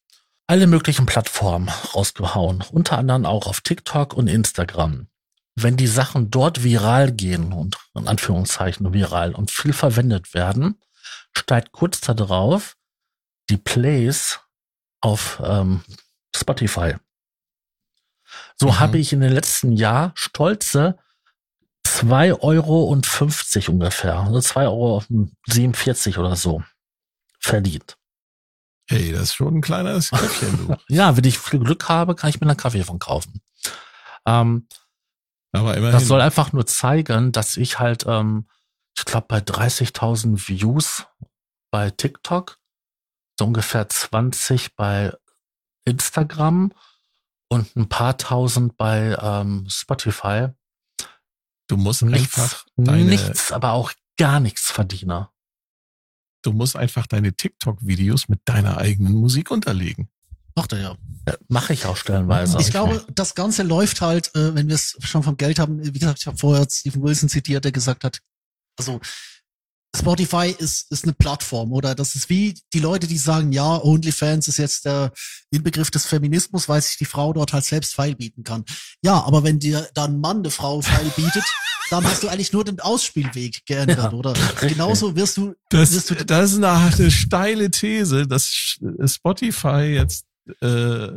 alle 0.47 0.67
möglichen 0.67 1.05
Plattformen 1.05 1.69
rausgehauen. 1.93 2.63
Unter 2.71 2.97
anderem 2.97 3.25
auch 3.25 3.47
auf 3.47 3.61
TikTok 3.61 4.13
und 4.13 4.27
Instagram. 4.27 5.07
Wenn 5.55 5.77
die 5.77 5.87
Sachen 5.87 6.29
dort 6.29 6.63
viral 6.63 7.11
gehen 7.11 7.51
und 7.51 7.77
in 7.95 8.07
Anführungszeichen 8.07 8.93
viral 8.93 9.33
und 9.33 9.49
viel 9.49 9.73
verwendet 9.73 10.33
werden, 10.33 10.79
steigt 11.33 11.71
kurz 11.71 12.01
darauf 12.01 12.75
die 13.49 13.57
Plays 13.57 14.39
auf 15.01 15.41
ähm, 15.43 15.83
Spotify. 16.35 16.95
So 18.57 18.67
Mhm. 18.67 18.79
habe 18.79 18.97
ich 18.97 19.13
in 19.13 19.21
den 19.21 19.31
letzten 19.33 19.71
Jahr 19.71 20.11
stolze 20.15 20.97
2,50 21.87 22.41
Euro 22.41 22.83
ungefähr, 23.69 24.19
also 24.19 24.39
2,47 24.39 26.17
Euro 26.17 26.27
oder 26.27 26.35
so 26.35 26.63
verdient. 27.39 27.97
Hey, 28.89 29.11
das 29.11 29.23
ist 29.23 29.35
schon 29.35 29.57
ein 29.57 29.61
kleines 29.61 30.09
Köpfchen, 30.11 30.57
du. 30.57 30.75
Ja, 30.89 31.15
wenn 31.17 31.23
ich 31.23 31.39
viel 31.39 31.59
Glück 31.59 31.87
habe, 31.89 32.15
kann 32.15 32.29
ich 32.29 32.39
mir 32.39 32.47
einen 32.47 32.57
Kaffee 32.57 32.83
von 32.83 32.99
kaufen. 32.99 33.41
Ähm, 34.25 34.67
Aber 35.51 35.75
immerhin. 35.77 35.93
das 35.93 36.07
soll 36.07 36.21
einfach 36.21 36.53
nur 36.53 36.65
zeigen, 36.65 37.31
dass 37.31 37.57
ich 37.57 37.79
halt, 37.79 38.05
ähm, 38.07 38.47
ich 38.97 39.05
glaube, 39.05 39.27
bei 39.27 39.39
30.000 39.39 40.47
Views 40.47 41.05
bei 41.71 41.89
TikTok, 41.91 42.57
so 43.37 43.45
ungefähr 43.45 43.87
20 43.89 44.75
bei 44.75 45.13
Instagram 45.85 46.71
und 47.49 47.75
ein 47.75 47.89
paar 47.89 48.17
tausend 48.17 48.77
bei 48.77 49.17
ähm, 49.21 49.67
Spotify. 49.69 50.49
du 51.67 51.77
musst 51.77 52.01
Nichts, 52.01 52.39
einfach 52.39 52.65
deine, 52.77 53.05
nichts, 53.05 53.51
aber 53.51 53.73
auch 53.73 53.91
gar 54.17 54.39
nichts 54.39 54.71
verdiene. 54.71 55.29
du 56.43 56.53
musst 56.53 56.75
einfach 56.75 57.07
deine 57.07 57.33
TikTok-Videos 57.33 58.29
mit 58.29 58.41
deiner 58.45 58.77
eigenen 58.77 59.13
Musik 59.13 59.51
unterlegen. 59.51 60.09
Macht 60.55 60.71
er 60.71 60.79
ja. 60.79 60.97
Ja, 61.27 61.35
Mache 61.49 61.73
ich 61.73 61.85
auch 61.85 61.97
stellenweise. 61.97 62.59
Ich 62.61 62.69
glaube, 62.69 63.05
das 63.09 63.35
Ganze 63.35 63.63
läuft 63.63 64.01
halt, 64.01 64.33
äh, 64.35 64.55
wenn 64.55 64.67
wir 64.67 64.75
es 64.75 64.95
schon 65.01 65.23
vom 65.23 65.37
Geld 65.37 65.59
haben. 65.59 65.83
Wie 65.83 65.99
gesagt, 65.99 66.19
ich 66.19 66.27
habe 66.27 66.37
vorher 66.37 66.65
Stephen 66.69 67.03
Wilson 67.03 67.29
zitiert, 67.29 67.65
der 67.65 67.71
gesagt 67.71 68.03
hat, 68.03 68.19
also 68.77 69.01
Spotify 69.95 70.53
ist, 70.57 70.91
ist 70.91 71.03
eine 71.03 71.13
Plattform 71.13 71.71
oder 71.71 71.95
das 71.95 72.15
ist 72.15 72.29
wie 72.29 72.53
die 72.73 72.79
Leute, 72.79 73.07
die 73.07 73.17
sagen, 73.17 73.51
ja, 73.51 73.81
OnlyFans 73.81 74.47
ist 74.47 74.57
jetzt 74.57 74.85
der 74.85 75.11
Inbegriff 75.51 75.91
des 75.91 76.05
Feminismus, 76.05 76.67
weil 76.69 76.81
sich 76.81 76.97
die 76.97 77.05
Frau 77.05 77.33
dort 77.33 77.53
halt 77.53 77.65
selbst 77.65 77.95
Pfeil 77.95 78.15
bieten 78.15 78.43
kann. 78.43 78.63
Ja, 79.01 79.23
aber 79.23 79.43
wenn 79.43 79.59
dir 79.59 79.87
dann 79.93 80.15
ein 80.15 80.19
Mann 80.19 80.37
eine 80.37 80.51
Frau 80.51 80.81
Pfeil 80.81 81.11
bietet, 81.15 81.43
dann 81.89 82.03
hast 82.03 82.23
du 82.23 82.27
eigentlich 82.27 82.53
nur 82.53 82.63
den 82.63 82.79
Ausspielweg 82.79 83.65
geändert, 83.65 83.97
Ja, 83.97 84.11
oder? 84.11 84.35
richtig. 84.35 84.69
Genauso 84.69 85.15
wirst 85.15 85.37
du, 85.37 85.53
Das, 85.69 85.93
wirst 85.93 86.09
du 86.09 86.15
das 86.15 86.51
ist 86.51 86.57
eine, 86.57 86.69
eine 86.71 87.11
steile 87.11 87.69
These, 87.71 88.27
dass 88.27 88.77
Spotify 89.05 89.93
jetzt 89.95 90.25
äh, 90.61 91.07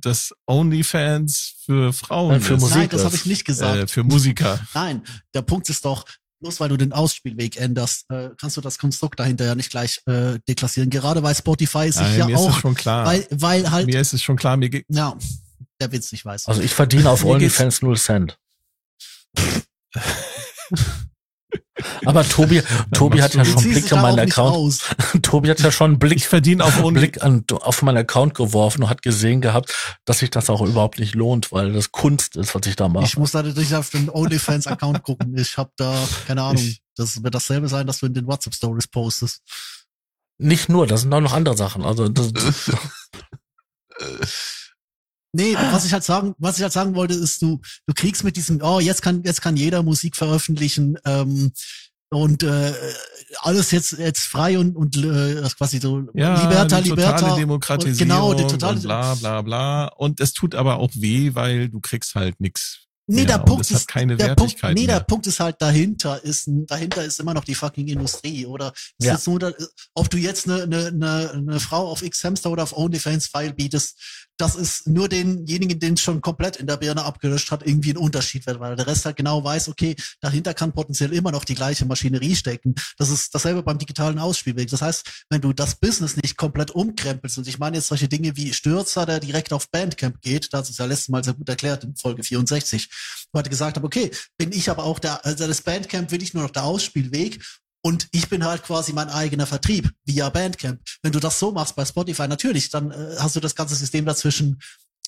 das 0.00 0.32
OnlyFans 0.46 1.54
für 1.64 1.92
Frauen 1.92 2.32
Nein, 2.32 2.40
für 2.40 2.54
ist. 2.54 2.60
Musik 2.60 2.76
Nein, 2.76 2.88
das 2.90 3.04
habe 3.04 3.16
ich 3.16 3.26
nicht 3.26 3.44
gesagt. 3.44 3.76
Äh, 3.78 3.86
für 3.86 4.04
Musiker. 4.04 4.60
Nein, 4.74 5.02
der 5.34 5.42
Punkt 5.42 5.68
ist 5.70 5.84
doch, 5.84 6.04
bloß 6.40 6.60
weil 6.60 6.68
du 6.68 6.76
den 6.76 6.92
Ausspielweg 6.92 7.56
änderst, 7.56 8.04
äh, 8.10 8.30
kannst 8.38 8.56
du 8.56 8.60
das 8.60 8.78
Konstrukt 8.78 9.18
dahinter 9.20 9.44
ja 9.44 9.54
nicht 9.54 9.70
gleich 9.70 10.00
äh, 10.06 10.38
deklassieren. 10.48 10.90
Gerade 10.90 11.22
weil 11.22 11.34
Spotify 11.34 11.90
sich 11.90 12.02
Nein, 12.02 12.18
ja 12.18 12.26
mir 12.26 12.34
ist 12.34 12.40
es 12.40 12.46
auch, 12.46 12.60
schon 12.60 12.74
klar. 12.74 13.06
weil, 13.06 13.26
weil 13.30 13.70
halt, 13.70 13.86
mir 13.86 14.00
ist 14.00 14.12
es 14.12 14.22
schon 14.22 14.36
klar, 14.36 14.56
mir 14.56 14.68
geht 14.70 14.84
ja, 14.88 15.16
der 15.80 15.92
Witz 15.92 16.12
nicht 16.12 16.24
weiß. 16.24 16.46
Also 16.46 16.62
ich 16.62 16.74
verdiene 16.74 17.10
auf 17.10 17.24
OnlyFans 17.24 17.82
0 17.82 17.96
Cent. 17.96 18.38
Aber 22.04 22.26
Tobi, 22.26 22.62
Tobi 22.92 23.22
hat 23.22 23.34
ja 23.34 23.44
schon 23.44 23.58
Ziehst 23.58 23.82
Blick 23.82 23.92
an 23.92 24.02
meinen 24.02 24.18
Account. 24.20 24.80
Tobi 25.22 25.50
hat 25.50 25.60
ja 25.60 25.70
schon 25.70 25.92
einen 25.92 25.98
Blick, 25.98 26.16
ich 26.16 26.28
verdiene 26.28 26.64
auf 26.64 26.82
Blick 26.92 27.22
an, 27.22 27.44
auf 27.60 27.82
meinen 27.82 27.98
Account 27.98 28.34
geworfen 28.34 28.82
und 28.84 28.88
hat 28.88 29.02
gesehen 29.02 29.40
gehabt, 29.40 29.74
dass 30.04 30.20
sich 30.20 30.30
das 30.30 30.50
auch 30.50 30.62
überhaupt 30.62 30.98
nicht 30.98 31.14
lohnt, 31.14 31.52
weil 31.52 31.72
das 31.72 31.92
Kunst 31.92 32.36
ist, 32.36 32.54
was 32.54 32.66
ich 32.66 32.76
da 32.76 32.88
mache. 32.88 33.04
Ich 33.04 33.16
muss 33.16 33.32
da 33.32 33.42
natürlich 33.42 33.74
auf 33.74 33.90
den 33.90 34.08
OnlyFans-Account 34.10 35.02
gucken. 35.02 35.36
Ich 35.36 35.56
habe 35.58 35.70
da, 35.76 35.94
keine 36.26 36.42
Ahnung, 36.42 36.62
Ich- 36.62 36.82
das 36.96 37.22
wird 37.22 37.34
dasselbe 37.34 37.68
sein, 37.68 37.86
dass 37.86 37.98
du 37.98 38.06
in 38.06 38.14
den 38.14 38.26
WhatsApp-Stories 38.26 38.86
postest. 38.86 39.42
Nicht 40.38 40.68
nur, 40.70 40.86
das 40.86 41.02
sind 41.02 41.12
auch 41.12 41.20
noch 41.20 41.34
andere 41.34 41.56
Sachen. 41.56 41.84
Also 41.84 42.08
das, 42.08 42.32
Nee, 45.36 45.54
was 45.70 45.84
ich 45.84 45.92
halt 45.92 46.02
sagen, 46.04 46.34
was 46.38 46.56
ich 46.56 46.62
halt 46.62 46.72
sagen 46.72 46.94
wollte, 46.94 47.14
ist, 47.14 47.42
du, 47.42 47.60
du 47.86 47.94
kriegst 47.94 48.24
mit 48.24 48.36
diesem, 48.36 48.60
oh, 48.62 48.80
jetzt 48.80 49.02
kann, 49.02 49.22
jetzt 49.24 49.42
kann 49.42 49.56
jeder 49.56 49.82
Musik 49.82 50.16
veröffentlichen, 50.16 50.96
ähm, 51.04 51.52
und 52.08 52.44
äh, 52.44 52.72
alles 53.40 53.72
jetzt 53.72 53.92
jetzt 53.98 54.20
frei 54.20 54.58
und 54.60 54.76
und 54.76 54.96
äh, 54.96 55.42
quasi 55.58 55.80
so 55.80 56.04
Ja, 56.14 56.40
Liberta, 56.40 56.80
die 56.80 56.90
Liberta. 56.90 57.12
totale 57.16 57.32
und- 57.32 57.40
Demokratisierung 57.40 57.98
genau, 57.98 58.32
die 58.34 58.44
totale 58.46 58.76
und 58.76 58.82
bla 58.84 59.14
bla 59.16 59.42
bla. 59.42 59.86
Und 59.88 60.20
es 60.20 60.32
tut 60.32 60.54
aber 60.54 60.78
auch 60.78 60.90
weh, 60.94 61.34
weil 61.34 61.68
du 61.68 61.80
kriegst 61.80 62.14
halt 62.14 62.40
nix. 62.40 62.82
Nee, 63.08 63.24
der 63.24 63.38
Punkt 63.38 63.70
ist, 63.70 63.86
keine 63.86 64.16
der 64.16 64.34
Punkt, 64.34 64.56
nee, 64.64 64.86
mehr. 64.86 64.98
der 64.98 65.00
Punkt 65.04 65.28
ist 65.28 65.38
halt 65.38 65.56
dahinter 65.62 66.22
ist, 66.24 66.48
dahinter 66.66 67.04
ist 67.04 67.20
immer 67.20 67.34
noch 67.34 67.44
die 67.44 67.54
fucking 67.54 67.86
Industrie 67.86 68.46
oder 68.46 68.72
ist 68.98 69.06
Ja. 69.06 69.12
jetzt 69.12 69.26
nur, 69.28 69.54
ob 69.94 70.10
du 70.10 70.16
jetzt 70.18 70.48
eine, 70.48 70.62
eine, 70.64 70.86
eine, 70.88 71.30
eine 71.32 71.60
Frau 71.60 71.86
auf 71.88 72.02
X-Hamster 72.02 72.50
oder 72.50 72.64
auf 72.64 72.76
OnlyFans 72.76 73.28
File 73.28 73.52
bietest, 73.52 74.25
das 74.38 74.54
ist 74.54 74.86
nur 74.86 75.08
denjenigen, 75.08 75.78
den 75.78 75.94
es 75.94 76.00
schon 76.00 76.20
komplett 76.20 76.56
in 76.56 76.66
der 76.66 76.76
Birne 76.76 77.04
abgelöscht 77.04 77.50
hat, 77.50 77.66
irgendwie 77.66 77.92
ein 77.92 77.96
Unterschied 77.96 78.46
wird, 78.46 78.60
weil 78.60 78.76
der 78.76 78.86
Rest 78.86 79.04
halt 79.04 79.16
genau 79.16 79.42
weiß, 79.42 79.68
okay, 79.68 79.96
dahinter 80.20 80.54
kann 80.54 80.72
potenziell 80.72 81.12
immer 81.12 81.32
noch 81.32 81.44
die 81.44 81.54
gleiche 81.54 81.86
Maschinerie 81.86 82.36
stecken. 82.36 82.74
Das 82.98 83.10
ist 83.10 83.34
dasselbe 83.34 83.62
beim 83.62 83.78
digitalen 83.78 84.18
Ausspielweg. 84.18 84.68
Das 84.70 84.82
heißt, 84.82 85.24
wenn 85.30 85.40
du 85.40 85.52
das 85.52 85.76
Business 85.76 86.16
nicht 86.16 86.36
komplett 86.36 86.70
umkrempelst, 86.70 87.38
und 87.38 87.48
ich 87.48 87.58
meine 87.58 87.76
jetzt 87.76 87.88
solche 87.88 88.08
Dinge 88.08 88.36
wie 88.36 88.52
Stürzer, 88.52 89.06
der 89.06 89.20
direkt 89.20 89.52
auf 89.52 89.70
Bandcamp 89.70 90.20
geht, 90.20 90.52
das 90.52 90.70
ist 90.70 90.78
ja 90.78 90.84
letztes 90.84 91.08
Mal 91.08 91.24
sehr 91.24 91.34
gut 91.34 91.48
erklärt 91.48 91.84
in 91.84 91.96
Folge 91.96 92.22
64, 92.22 92.90
wo 93.32 93.40
ich 93.40 93.48
gesagt 93.48 93.76
habe, 93.76 93.86
okay, 93.86 94.10
bin 94.36 94.52
ich 94.52 94.70
aber 94.70 94.84
auch 94.84 94.98
der, 94.98 95.24
also 95.24 95.46
das 95.46 95.62
Bandcamp 95.62 96.10
will 96.10 96.22
ich 96.22 96.34
nur 96.34 96.42
noch 96.42 96.50
der 96.50 96.64
Ausspielweg 96.64 97.40
und 97.86 98.08
ich 98.10 98.28
bin 98.28 98.44
halt 98.44 98.64
quasi 98.64 98.92
mein 98.92 99.08
eigener 99.08 99.46
Vertrieb 99.46 99.92
via 100.04 100.28
Bandcamp. 100.28 100.80
Wenn 101.02 101.12
du 101.12 101.20
das 101.20 101.38
so 101.38 101.52
machst 101.52 101.76
bei 101.76 101.84
Spotify, 101.84 102.26
natürlich, 102.26 102.68
dann 102.68 102.90
äh, 102.90 103.14
hast 103.20 103.36
du 103.36 103.40
das 103.40 103.54
ganze 103.54 103.76
System 103.76 104.04
dazwischen 104.04 104.60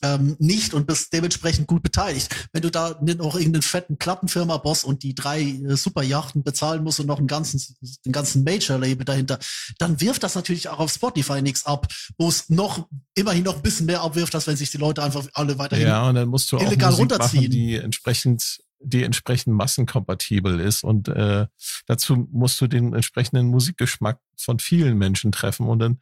ähm, 0.05 0.37
nicht 0.39 0.75
und 0.75 0.87
bist 0.87 1.13
dementsprechend 1.13 1.67
gut 1.67 1.83
beteiligt. 1.83 2.33
Wenn 2.53 2.63
du 2.63 2.71
da 2.71 2.97
noch 3.03 3.35
irgendeinen 3.35 3.63
fetten 3.63 3.99
Klappenfirma-Boss 3.99 4.85
und 4.85 5.03
die 5.03 5.17
drei 5.17 5.41
äh, 5.41 5.75
Superjachten 5.75 6.45
bezahlen 6.45 6.85
musst 6.85 7.01
und 7.01 7.07
noch 7.07 7.19
einen 7.19 7.27
ganzen, 7.27 7.61
den 8.07 8.13
ganzen 8.13 8.45
Major-Label 8.45 9.05
dahinter, 9.05 9.41
dann 9.79 10.01
wirft 10.01 10.23
das 10.23 10.37
natürlich 10.37 10.69
auch 10.69 10.79
auf 10.79 10.93
Spotify 10.93 11.43
nichts 11.43 11.67
ab, 11.67 11.89
wo 12.17 12.29
es 12.29 12.49
noch 12.49 12.87
immerhin 13.17 13.43
noch 13.43 13.57
ein 13.57 13.63
bisschen 13.63 13.87
mehr 13.87 14.03
abwirft, 14.03 14.37
als 14.37 14.47
wenn 14.47 14.57
sich 14.57 14.71
die 14.71 14.79
Leute 14.79 15.03
einfach 15.03 15.27
alle 15.33 15.59
weiterhin 15.59 15.89
Ja, 15.89 16.09
und 16.09 16.15
dann 16.15 16.29
musst 16.29 16.53
du 16.53 16.59
auch 16.59 16.63
illegal 16.63 16.91
Musik 16.91 17.01
runterziehen. 17.01 17.43
machen, 17.43 17.51
die 17.51 17.75
entsprechend 17.75 18.61
die 18.81 19.05
entsprechend 19.05 19.55
massenkompatibel 19.55 20.61
ist 20.61 20.85
und 20.85 21.09
äh, 21.09 21.47
dazu 21.87 22.29
musst 22.31 22.61
du 22.61 22.67
den 22.67 22.95
entsprechenden 22.95 23.49
Musikgeschmack 23.49 24.21
von 24.37 24.59
vielen 24.59 24.99
Menschen 24.99 25.33
treffen 25.33 25.67
und 25.67 25.79
dann 25.79 25.99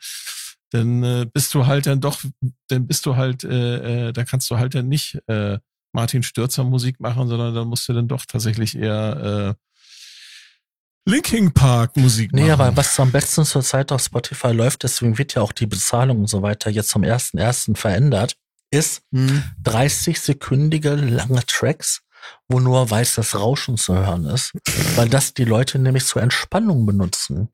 dann 0.71 1.03
äh, 1.03 1.27
bist 1.33 1.55
du 1.55 1.67
halt 1.67 1.87
dann 1.87 2.01
doch 2.01 2.23
dann 2.69 2.87
bist 2.87 3.07
du 3.07 3.17
halt 3.17 3.45
äh, 3.45 4.09
äh, 4.09 4.13
da 4.13 4.25
kannst 4.25 4.51
du 4.51 4.59
halt 4.59 4.75
dann 4.75 4.89
nicht 4.89 5.19
äh, 5.29 5.59
Martin 5.93 6.23
Stürzer 6.23 6.65
Musik 6.65 7.01
machen, 7.01 7.27
sondern 7.29 7.55
dann 7.55 7.69
musst 7.69 7.89
du 7.89 7.93
dann 7.93 8.09
doch 8.09 8.25
tatsächlich 8.27 8.77
eher 8.77 9.57
äh, 9.57 11.11
Linkin 11.11 11.53
Park 11.53 11.97
Musik 11.97 12.33
machen. 12.33 12.45
Nee, 12.45 12.51
aber 12.51 12.77
was 12.77 12.99
am 12.99 13.13
besten 13.13 13.45
zurzeit 13.45 13.93
auf 13.93 14.03
Spotify 14.03 14.49
läuft, 14.49 14.83
deswegen 14.83 15.17
wird 15.19 15.35
ja 15.35 15.43
auch 15.43 15.53
die 15.53 15.67
Bezahlung 15.67 16.21
und 16.21 16.27
so 16.27 16.43
weiter 16.43 16.69
jetzt 16.69 16.91
zum 16.91 17.05
ersten 17.05 17.39
ersten 17.39 17.77
verändert, 17.77 18.37
ist 18.71 19.03
Hm. 19.13 19.45
30-sekündige 19.65 20.97
lange 20.97 21.45
Tracks, 21.47 22.03
wo 22.49 22.61
nur 22.61 22.91
weißes 22.91 23.39
Rauschen 23.39 23.77
zu 23.77 23.95
hören 23.95 24.27
ist, 24.27 24.53
weil 24.97 25.09
das 25.09 25.35
die 25.35 25.45
Leute 25.45 25.79
nämlich 25.79 26.07
zur 26.07 26.23
Entspannung 26.23 26.87
benutzen. 26.87 27.49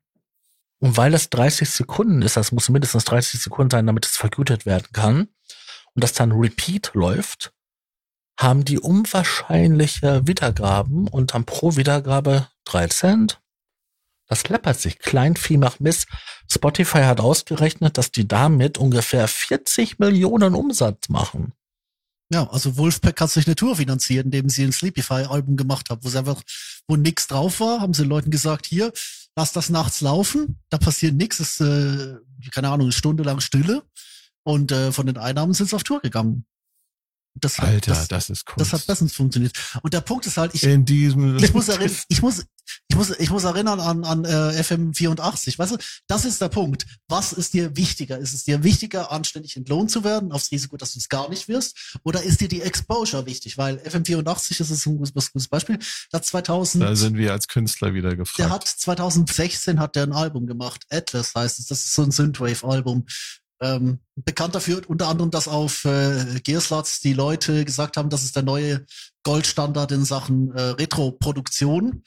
Und 0.81 0.97
weil 0.97 1.13
das 1.13 1.31
30 1.31 1.71
Sekunden 1.71 2.23
ist, 2.23 2.37
das 2.37 2.53
muss 2.53 2.69
mindestens 2.69 3.05
30 3.05 3.41
Sekunden 3.41 3.71
sein, 3.71 3.87
damit 3.87 4.07
es 4.07 4.17
vergütet 4.17 4.67
werden 4.67 4.89
kann, 4.93 5.29
und 5.95 6.03
das 6.03 6.13
dann 6.13 6.33
Repeat 6.33 6.91
läuft, 6.95 7.53
haben 8.39 8.65
die 8.65 8.79
unwahrscheinliche 8.79 10.27
Wiedergaben 10.27 11.07
und 11.07 11.35
haben 11.35 11.45
pro 11.45 11.77
Wiedergabe 11.77 12.49
3 12.65 12.89
Cent. 12.89 13.41
Das 14.27 14.49
läppert 14.49 14.81
sich. 14.81 14.99
Kleinvieh 14.99 15.59
macht 15.59 15.81
Mist. 15.81 16.09
Spotify 16.51 17.03
hat 17.03 17.21
ausgerechnet, 17.21 17.99
dass 17.99 18.11
die 18.11 18.27
damit 18.27 18.79
ungefähr 18.79 19.29
40 19.29 19.99
Millionen 19.99 20.55
Umsatz 20.55 21.09
machen. 21.09 21.53
Ja, 22.33 22.49
also 22.49 22.79
Wolfpack 22.79 23.21
hat 23.21 23.31
sich 23.31 23.47
eine 23.47 23.57
Tour 23.57 23.77
finanziert, 23.77 24.25
indem 24.25 24.49
sie 24.49 24.65
ein 24.65 24.73
Sleepify-Album 24.73 25.57
gemacht 25.57 25.91
haben, 25.91 26.03
wo 26.03 26.09
sie 26.09 26.19
einfach, 26.19 26.41
wo 26.89 26.97
nix 26.97 27.27
drauf 27.27 27.61
war, 27.61 27.81
haben 27.81 27.93
sie 27.93 28.05
den 28.05 28.09
Leuten 28.09 28.31
gesagt, 28.31 28.65
hier, 28.65 28.91
lass 29.37 29.53
das 29.53 29.69
nachts 29.69 30.01
laufen, 30.01 30.59
da 30.71 30.79
passiert 30.79 31.15
nichts, 31.15 31.41
ist, 31.41 31.61
äh, 31.61 32.15
keine 32.51 32.69
Ahnung, 32.69 32.87
eine 32.87 32.93
Stunde 32.93 33.23
lang 33.23 33.41
Stille. 33.41 33.83
Und 34.45 34.73
äh, 34.73 34.93
von 34.93 35.07
den 35.07 35.19
Einnahmen 35.19 35.53
sind 35.53 35.69
sie 35.69 35.77
auf 35.77 35.85
Tour 35.85 36.01
gegangen. 36.01 36.47
Das 37.35 37.59
hat, 37.59 37.69
Alter, 37.69 37.93
das, 37.93 38.09
das, 38.09 38.31
ist 38.31 38.45
cool. 38.49 38.55
das 38.59 38.73
hat 38.73 38.87
bestens 38.87 39.15
funktioniert. 39.15 39.53
Und 39.83 39.95
der 39.95 40.03
Punkt 40.03 40.27
ist 40.27 40.37
halt, 40.37 40.55
ich, 40.55 40.65
in 40.65 40.85
diesem 40.85 41.39
ich 41.39 41.55
muss 41.55 41.69
erinnern, 41.69 41.97
ich 42.09 42.21
muss, 42.21 42.45
ich 42.89 42.97
muss, 42.97 43.11
ich 43.19 43.31
muss 43.31 43.45
erinnern 43.45 43.81
an, 43.81 44.05
an 44.05 44.25
äh, 44.25 44.63
FM 44.63 44.93
84. 44.93 45.59
Weißt 45.59 45.73
du, 45.73 45.79
das 46.07 46.25
ist 46.27 46.41
der 46.41 46.51
Punkt. 46.51 46.87
Was 47.09 47.33
ist 47.33 47.55
dir 47.55 47.75
wichtiger? 47.77 48.19
Ist 48.19 48.35
es 48.35 48.45
dir 48.45 48.63
wichtiger, 48.63 49.11
anständig 49.11 49.57
entlohnt 49.57 49.91
zu 49.91 50.05
werden, 50.05 50.31
aufs 50.31 50.53
Risiko, 50.53 50.77
dass 50.77 50.93
du 50.93 50.99
es 50.99 51.09
gar 51.09 51.31
nicht 51.31 51.49
wirst? 51.49 51.97
Oder 52.05 52.23
ist 52.23 52.41
dir 52.41 52.49
die 52.49 52.61
Exposure 52.61 53.25
wichtig? 53.25 53.57
Weil 53.57 53.79
FM 53.79 54.05
84 54.05 54.59
das 54.59 54.71
ist 54.71 54.87
ein 54.87 54.99
gutes, 54.99 55.33
gutes 55.33 55.49
Beispiel. 55.49 55.79
Da 56.11 56.21
2000, 56.21 56.85
da 56.85 56.95
sind 56.95 57.17
wir 57.17 57.33
als 57.33 57.49
Künstler 57.49 57.95
wieder 57.95 58.15
gefragt. 58.15 58.39
der 58.39 58.51
hat 58.51 58.69
2016 58.69 59.81
hat 59.81 59.97
der 59.97 60.05
ein 60.05 60.13
Album 60.13 60.47
gemacht. 60.47 60.85
Atlas 60.91 61.35
heißt 61.35 61.61
es. 61.61 61.67
Das 61.67 61.85
ist 61.85 61.95
so 61.95 62.03
ein 62.03 62.11
Synthwave-Album. 62.11 63.07
Ähm, 63.63 64.01
bekannt 64.17 64.55
dafür 64.55 64.83
unter 64.89 65.07
anderem, 65.09 65.31
dass 65.31 65.47
auf 65.49 65.85
äh, 65.85 66.41
Gearslots 66.43 67.01
die 67.01 67.13
Leute 67.15 67.65
gesagt 67.65 67.97
haben, 67.97 68.11
das 68.11 68.25
ist 68.25 68.35
der 68.37 68.43
neue 68.43 68.85
Goldstandard 69.23 69.93
in 69.93 70.05
Sachen 70.05 70.51
äh, 70.55 70.61
Retro-Produktion. 70.61 72.03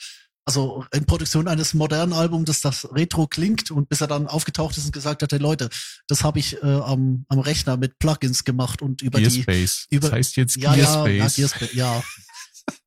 Also 0.47 0.85
in 0.93 1.05
Produktion 1.05 1.47
eines 1.47 1.73
modernen 1.73 2.13
Albums, 2.13 2.45
dass 2.45 2.61
das 2.61 2.87
Retro 2.93 3.25
klingt 3.25 3.71
und 3.71 3.89
bis 3.89 4.01
er 4.01 4.07
dann 4.07 4.27
aufgetaucht 4.27 4.77
ist 4.77 4.85
und 4.85 4.91
gesagt 4.91 5.23
hat, 5.23 5.31
hey 5.31 5.39
Leute, 5.39 5.69
das 6.07 6.23
habe 6.23 6.37
ich 6.37 6.61
äh, 6.61 6.67
am, 6.67 7.25
am 7.29 7.39
Rechner 7.39 7.77
mit 7.77 7.97
Plugins 7.97 8.43
gemacht 8.43 8.83
und 8.83 9.01
über 9.01 9.17
die 9.19 9.29
Gearspace. 9.43 9.87
über- 9.89 10.01
das 10.09 10.11
heißt 10.17 10.35
jetzt 10.35 10.57
ja, 10.57 10.75
ja, 10.75 10.83
ja, 10.83 11.03
Gearspace. 11.05 11.35
Gearspace, 11.35 11.73
ja. 11.73 12.03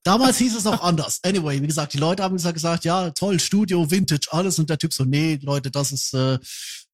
Damals 0.05 0.39
hieß 0.39 0.57
es 0.57 0.65
noch 0.65 0.83
anders. 0.83 1.21
Anyway, 1.25 1.61
wie 1.61 1.67
gesagt, 1.67 1.93
die 1.95 1.99
Leute 1.99 2.23
haben 2.23 2.37
gesagt, 2.37 2.55
gesagt, 2.55 2.85
ja, 2.85 3.11
toll, 3.11 3.39
Studio, 3.41 3.91
Vintage, 3.91 4.29
alles. 4.31 4.59
Und 4.59 4.71
der 4.71 4.79
Typ 4.79 4.93
so, 4.93 5.05
nee, 5.05 5.39
Leute, 5.43 5.71
das 5.71 5.93
ist, 5.93 6.15
äh, 6.15 6.39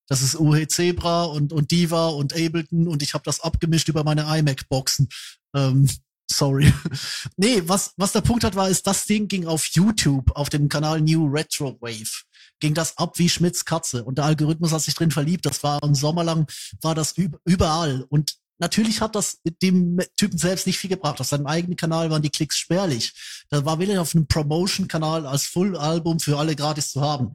das 0.09 0.22
ist 0.22 0.39
UH 0.39 0.68
Zebra 0.68 1.24
und, 1.24 1.52
und 1.52 1.70
Diva 1.70 2.09
und 2.09 2.35
Ableton 2.35 2.89
und 2.89 3.02
ich 3.02 3.14
habe 3.14 3.24
das 3.24 3.40
abgemischt 3.40 3.89
über 3.89 4.05
meine 4.05 4.22
iMac-Boxen. 4.22 5.09
Ähm, 5.55 5.89
sorry. 6.31 6.72
nee, 7.36 7.62
was, 7.66 7.93
was 7.97 8.12
der 8.12 8.20
Punkt 8.20 8.44
hat, 8.44 8.55
war, 8.55 8.68
ist, 8.68 8.86
das 8.86 9.06
Ding 9.06 9.28
ging 9.28 9.47
auf 9.47 9.66
YouTube, 9.66 10.31
auf 10.36 10.51
dem 10.51 10.68
Kanal 10.68 11.01
New 11.01 11.26
Retro 11.26 11.78
Wave. 11.81 12.24
Ging 12.60 12.74
das 12.74 12.97
ab 12.98 13.18
wie 13.18 13.28
Schmitz 13.28 13.64
Katze. 13.64 14.05
Und 14.05 14.18
der 14.18 14.26
Algorithmus 14.26 14.72
hat 14.72 14.82
sich 14.82 14.94
drin 14.94 15.10
verliebt. 15.10 15.47
Das 15.47 15.62
war 15.62 15.82
ein 15.82 15.94
Sommer 15.94 16.24
lang, 16.24 16.51
war 16.81 16.94
das 16.94 17.16
üb 17.18 17.36
überall. 17.44 18.05
Und 18.09 18.36
natürlich 18.59 19.01
hat 19.01 19.14
das 19.14 19.40
dem 19.62 19.98
Typen 20.16 20.39
selbst 20.39 20.66
nicht 20.66 20.78
viel 20.78 20.90
gebracht. 20.90 21.20
Auf 21.20 21.26
seinem 21.26 21.47
eigenen 21.47 21.76
Kanal 21.76 22.10
waren 22.10 22.22
die 22.22 22.31
Klicks 22.31 22.59
spärlich. 22.59 23.12
Da 23.51 23.64
war 23.64 23.78
willig 23.78 23.98
auf 23.98 24.14
einem 24.14 24.26
Promotion-Kanal 24.26 25.26
als 25.26 25.47
Full-Album 25.47 26.20
für 26.20 26.39
alle 26.39 26.55
gratis 26.55 26.90
zu 26.90 27.01
haben. 27.01 27.32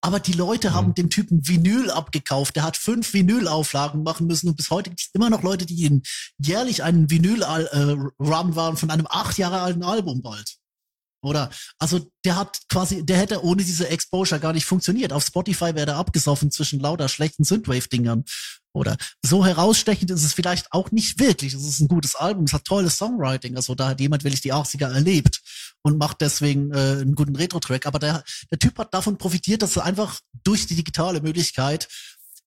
Aber 0.00 0.20
die 0.20 0.32
Leute 0.32 0.74
haben 0.74 0.94
dem 0.94 1.10
Typen 1.10 1.46
Vinyl 1.46 1.90
abgekauft. 1.90 2.54
Der 2.56 2.62
hat 2.62 2.76
fünf 2.76 3.12
Vinyl-Auflagen 3.12 4.02
machen 4.02 4.26
müssen 4.26 4.48
und 4.48 4.56
bis 4.56 4.70
heute 4.70 4.90
gibt 4.90 5.00
es 5.00 5.10
immer 5.12 5.28
noch 5.28 5.42
Leute, 5.42 5.66
die 5.66 5.84
in 5.84 6.02
jährlich 6.38 6.84
einen 6.84 7.10
Vinyl-Run 7.10 8.56
waren 8.56 8.76
von 8.76 8.90
einem 8.90 9.06
acht 9.08 9.38
Jahre 9.38 9.60
alten 9.60 9.82
Album 9.82 10.22
bald. 10.22 10.58
Oder? 11.20 11.50
Also 11.78 12.10
der 12.24 12.36
hat 12.36 12.60
quasi, 12.68 13.04
der 13.04 13.18
hätte 13.18 13.42
ohne 13.42 13.64
diese 13.64 13.88
Exposure 13.88 14.40
gar 14.40 14.52
nicht 14.52 14.66
funktioniert. 14.66 15.12
Auf 15.12 15.24
Spotify 15.24 15.74
wäre 15.74 15.86
der 15.86 15.96
abgesoffen 15.96 16.50
zwischen 16.50 16.80
lauter 16.80 17.08
schlechten 17.08 17.44
Synthwave-Dingern. 17.44 18.24
Oder 18.72 18.96
so 19.22 19.44
herausstechend 19.44 20.10
ist 20.10 20.22
es 20.22 20.34
vielleicht 20.34 20.72
auch 20.72 20.92
nicht 20.92 21.18
wirklich. 21.18 21.54
Es 21.54 21.64
ist 21.64 21.80
ein 21.80 21.88
gutes 21.88 22.14
Album, 22.14 22.44
es 22.44 22.52
hat 22.52 22.64
tolles 22.64 22.96
Songwriting. 22.96 23.56
Also 23.56 23.74
da 23.74 23.88
hat 23.88 24.00
jemand 24.00 24.22
wirklich 24.22 24.42
die 24.42 24.52
80er 24.52 24.92
erlebt 24.92 25.40
und 25.82 25.98
macht 25.98 26.20
deswegen 26.20 26.72
äh, 26.72 27.00
einen 27.00 27.16
guten 27.16 27.34
Retro-Track. 27.34 27.86
Aber 27.86 27.98
der, 27.98 28.22
der 28.50 28.58
Typ 28.58 28.78
hat 28.78 28.94
davon 28.94 29.18
profitiert, 29.18 29.62
dass 29.62 29.76
er 29.76 29.84
einfach 29.84 30.20
durch 30.44 30.66
die 30.66 30.76
digitale 30.76 31.20
Möglichkeit 31.20 31.88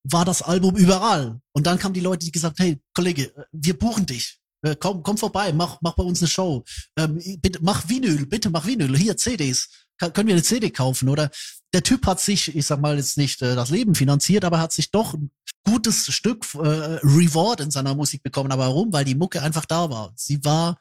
war 0.04 0.26
das 0.26 0.42
Album 0.42 0.76
überall. 0.78 1.42
Und 1.52 1.68
dann 1.68 1.78
kamen 1.78 1.94
die 1.94 2.00
Leute, 2.00 2.26
die 2.26 2.32
gesagt, 2.32 2.60
hey, 2.60 2.82
Kollege, 2.94 3.36
äh, 3.36 3.44
wir 3.52 3.78
buchen 3.78 4.06
dich. 4.06 4.41
Äh, 4.64 4.76
Komm, 4.80 5.04
komm 5.04 5.18
vorbei, 5.18 5.54
mach, 5.54 5.80
mach 5.82 5.94
bei 5.96 6.04
uns 6.04 6.22
eine 6.22 6.28
Show. 6.30 6.64
Ähm, 6.98 7.20
bitte, 7.42 7.60
mach 7.62 7.88
Vinyl, 7.90 8.26
bitte 8.26 8.50
mach 8.50 8.66
Vinyl. 8.66 8.96
Hier, 8.98 9.18
CDs. 9.18 9.70
Ka- 9.98 10.10
können 10.10 10.28
wir 10.28 10.36
eine 10.36 10.44
CD 10.44 10.70
kaufen? 10.70 11.10
Oder 11.10 11.30
der 11.74 11.84
Typ 11.84 12.06
hat 12.06 12.20
sich, 12.20 12.56
ich 12.56 12.66
sag 12.66 12.80
mal 12.82 12.98
jetzt 12.98 13.18
nicht 13.18 13.42
äh, 13.42 13.56
das 13.56 13.70
Leben 13.70 13.96
finanziert, 13.96 14.44
aber 14.46 14.60
hat 14.60 14.72
sich 14.72 14.92
doch 14.92 15.14
ein 15.14 15.32
gutes 15.66 16.14
Stück 16.14 16.46
äh, 16.56 16.58
Reward 17.04 17.62
in 17.62 17.72
seiner 17.72 17.96
Musik 17.96 18.24
bekommen. 18.24 18.52
Aber 18.52 18.66
warum? 18.66 18.92
Weil 18.94 19.06
die 19.06 19.16
Mucke 19.16 19.42
einfach 19.42 19.66
da 19.66 19.90
war. 19.90 20.14
Sie 20.16 20.44
war 20.44 20.80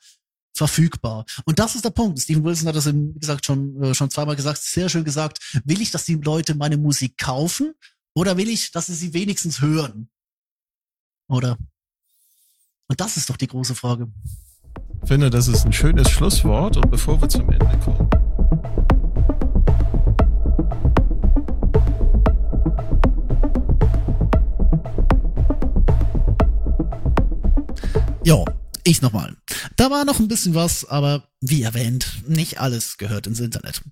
verfügbar. 0.54 1.24
Und 1.44 1.58
das 1.58 1.74
ist 1.74 1.84
der 1.84 1.90
Punkt. 1.90 2.18
Steven 2.20 2.44
Wilson 2.44 2.68
hat 2.68 2.76
das, 2.76 2.86
wie 2.92 3.18
gesagt, 3.18 3.46
schon, 3.46 3.82
äh, 3.82 3.94
schon 3.94 4.10
zweimal 4.10 4.36
gesagt, 4.36 4.58
sehr 4.62 4.88
schön 4.88 5.04
gesagt. 5.04 5.38
Will 5.64 5.80
ich, 5.80 5.90
dass 5.90 6.04
die 6.04 6.14
Leute 6.16 6.54
meine 6.54 6.76
Musik 6.76 7.16
kaufen 7.18 7.72
oder 8.14 8.36
will 8.36 8.48
ich, 8.48 8.72
dass 8.72 8.86
sie 8.86 8.94
sie 8.94 9.14
wenigstens 9.14 9.60
hören? 9.60 10.10
Oder? 11.28 11.56
Und 12.90 13.00
das 13.00 13.16
ist 13.16 13.30
doch 13.30 13.36
die 13.36 13.46
große 13.46 13.76
Frage. 13.76 14.08
Ich 15.02 15.08
finde, 15.08 15.30
das 15.30 15.46
ist 15.46 15.64
ein 15.64 15.72
schönes 15.72 16.10
Schlusswort. 16.10 16.76
Und 16.76 16.90
bevor 16.90 17.20
wir 17.22 17.28
zum 17.28 17.48
Ende 17.48 17.78
kommen, 17.84 18.10
Jo, 28.24 28.44
ich 28.82 29.00
nochmal. 29.00 29.36
Da 29.76 29.90
war 29.90 30.04
noch 30.04 30.18
ein 30.18 30.26
bisschen 30.26 30.56
was, 30.56 30.84
aber 30.84 31.22
wie 31.40 31.62
erwähnt, 31.62 32.24
nicht 32.26 32.58
alles 32.58 32.98
gehört 32.98 33.28
ins 33.28 33.38
Internet. 33.38 33.82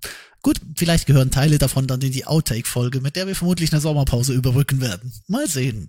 Gut, 0.42 0.60
vielleicht 0.76 1.06
gehören 1.06 1.30
Teile 1.30 1.58
davon 1.58 1.86
dann 1.86 2.00
in 2.00 2.12
die 2.12 2.26
Outtake-Folge, 2.26 3.00
mit 3.00 3.14
der 3.14 3.28
wir 3.28 3.36
vermutlich 3.36 3.72
eine 3.72 3.80
Sommerpause 3.80 4.34
überbrücken 4.34 4.80
werden. 4.80 5.12
Mal 5.28 5.48
sehen. 5.48 5.88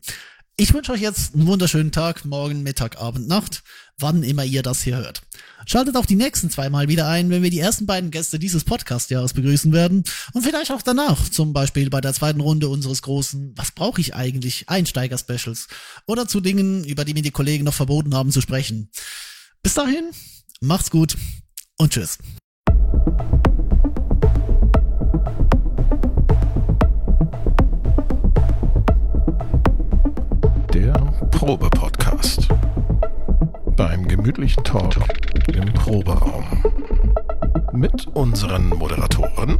Ich 0.59 0.73
wünsche 0.73 0.91
euch 0.91 0.99
jetzt 0.99 1.35
einen 1.35 1.47
wunderschönen 1.47 1.93
Tag, 1.93 2.25
morgen, 2.25 2.63
Mittag, 2.63 2.99
Abend, 2.99 3.29
Nacht, 3.29 3.63
wann 3.97 4.23
immer 4.23 4.43
ihr 4.43 4.61
das 4.61 4.83
hier 4.83 4.97
hört. 4.97 5.21
Schaltet 5.65 5.95
auch 5.95 6.05
die 6.05 6.17
nächsten 6.17 6.49
zwei 6.49 6.69
Mal 6.69 6.89
wieder 6.89 7.07
ein, 7.07 7.29
wenn 7.29 7.41
wir 7.41 7.49
die 7.49 7.61
ersten 7.61 7.85
beiden 7.85 8.11
Gäste 8.11 8.39
dieses 8.39 8.65
Podcast-Jahres 8.65 9.31
begrüßen 9.31 9.71
werden 9.71 10.03
und 10.33 10.41
vielleicht 10.41 10.73
auch 10.73 10.81
danach, 10.81 11.29
zum 11.29 11.53
Beispiel 11.53 11.89
bei 11.89 12.01
der 12.01 12.13
zweiten 12.13 12.41
Runde 12.41 12.67
unseres 12.67 13.01
großen 13.03 13.53
Was 13.55 13.71
brauche 13.71 14.01
ich 14.01 14.15
eigentlich? 14.15 14.67
Einsteiger-Specials 14.67 15.69
oder 16.07 16.27
zu 16.27 16.41
Dingen, 16.41 16.83
über 16.83 17.05
die 17.05 17.13
mir 17.13 17.23
die 17.23 17.31
Kollegen 17.31 17.63
noch 17.63 17.73
verboten 17.73 18.13
haben 18.13 18.29
zu 18.29 18.41
sprechen. 18.41 18.91
Bis 19.63 19.75
dahin, 19.75 20.09
macht's 20.59 20.91
gut 20.91 21.15
und 21.77 21.93
tschüss. 21.93 22.17
Probe-Podcast. 31.39 32.49
Beim 33.77 34.05
gemütlichen 34.09 34.61
Talk 34.65 34.95
im 35.47 35.71
Proberaum. 35.71 36.43
Mit 37.71 38.07
unseren 38.07 38.67
Moderatoren 38.67 39.57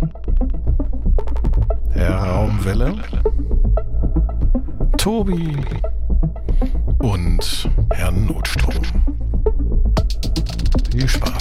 Herr 1.92 2.16
Raumwelle, 2.16 2.96
Tobi 4.98 5.56
und 6.98 7.70
Herrn 7.94 8.26
Notstrom. 8.26 8.84
Viel 10.92 11.08
Spaß. 11.08 11.39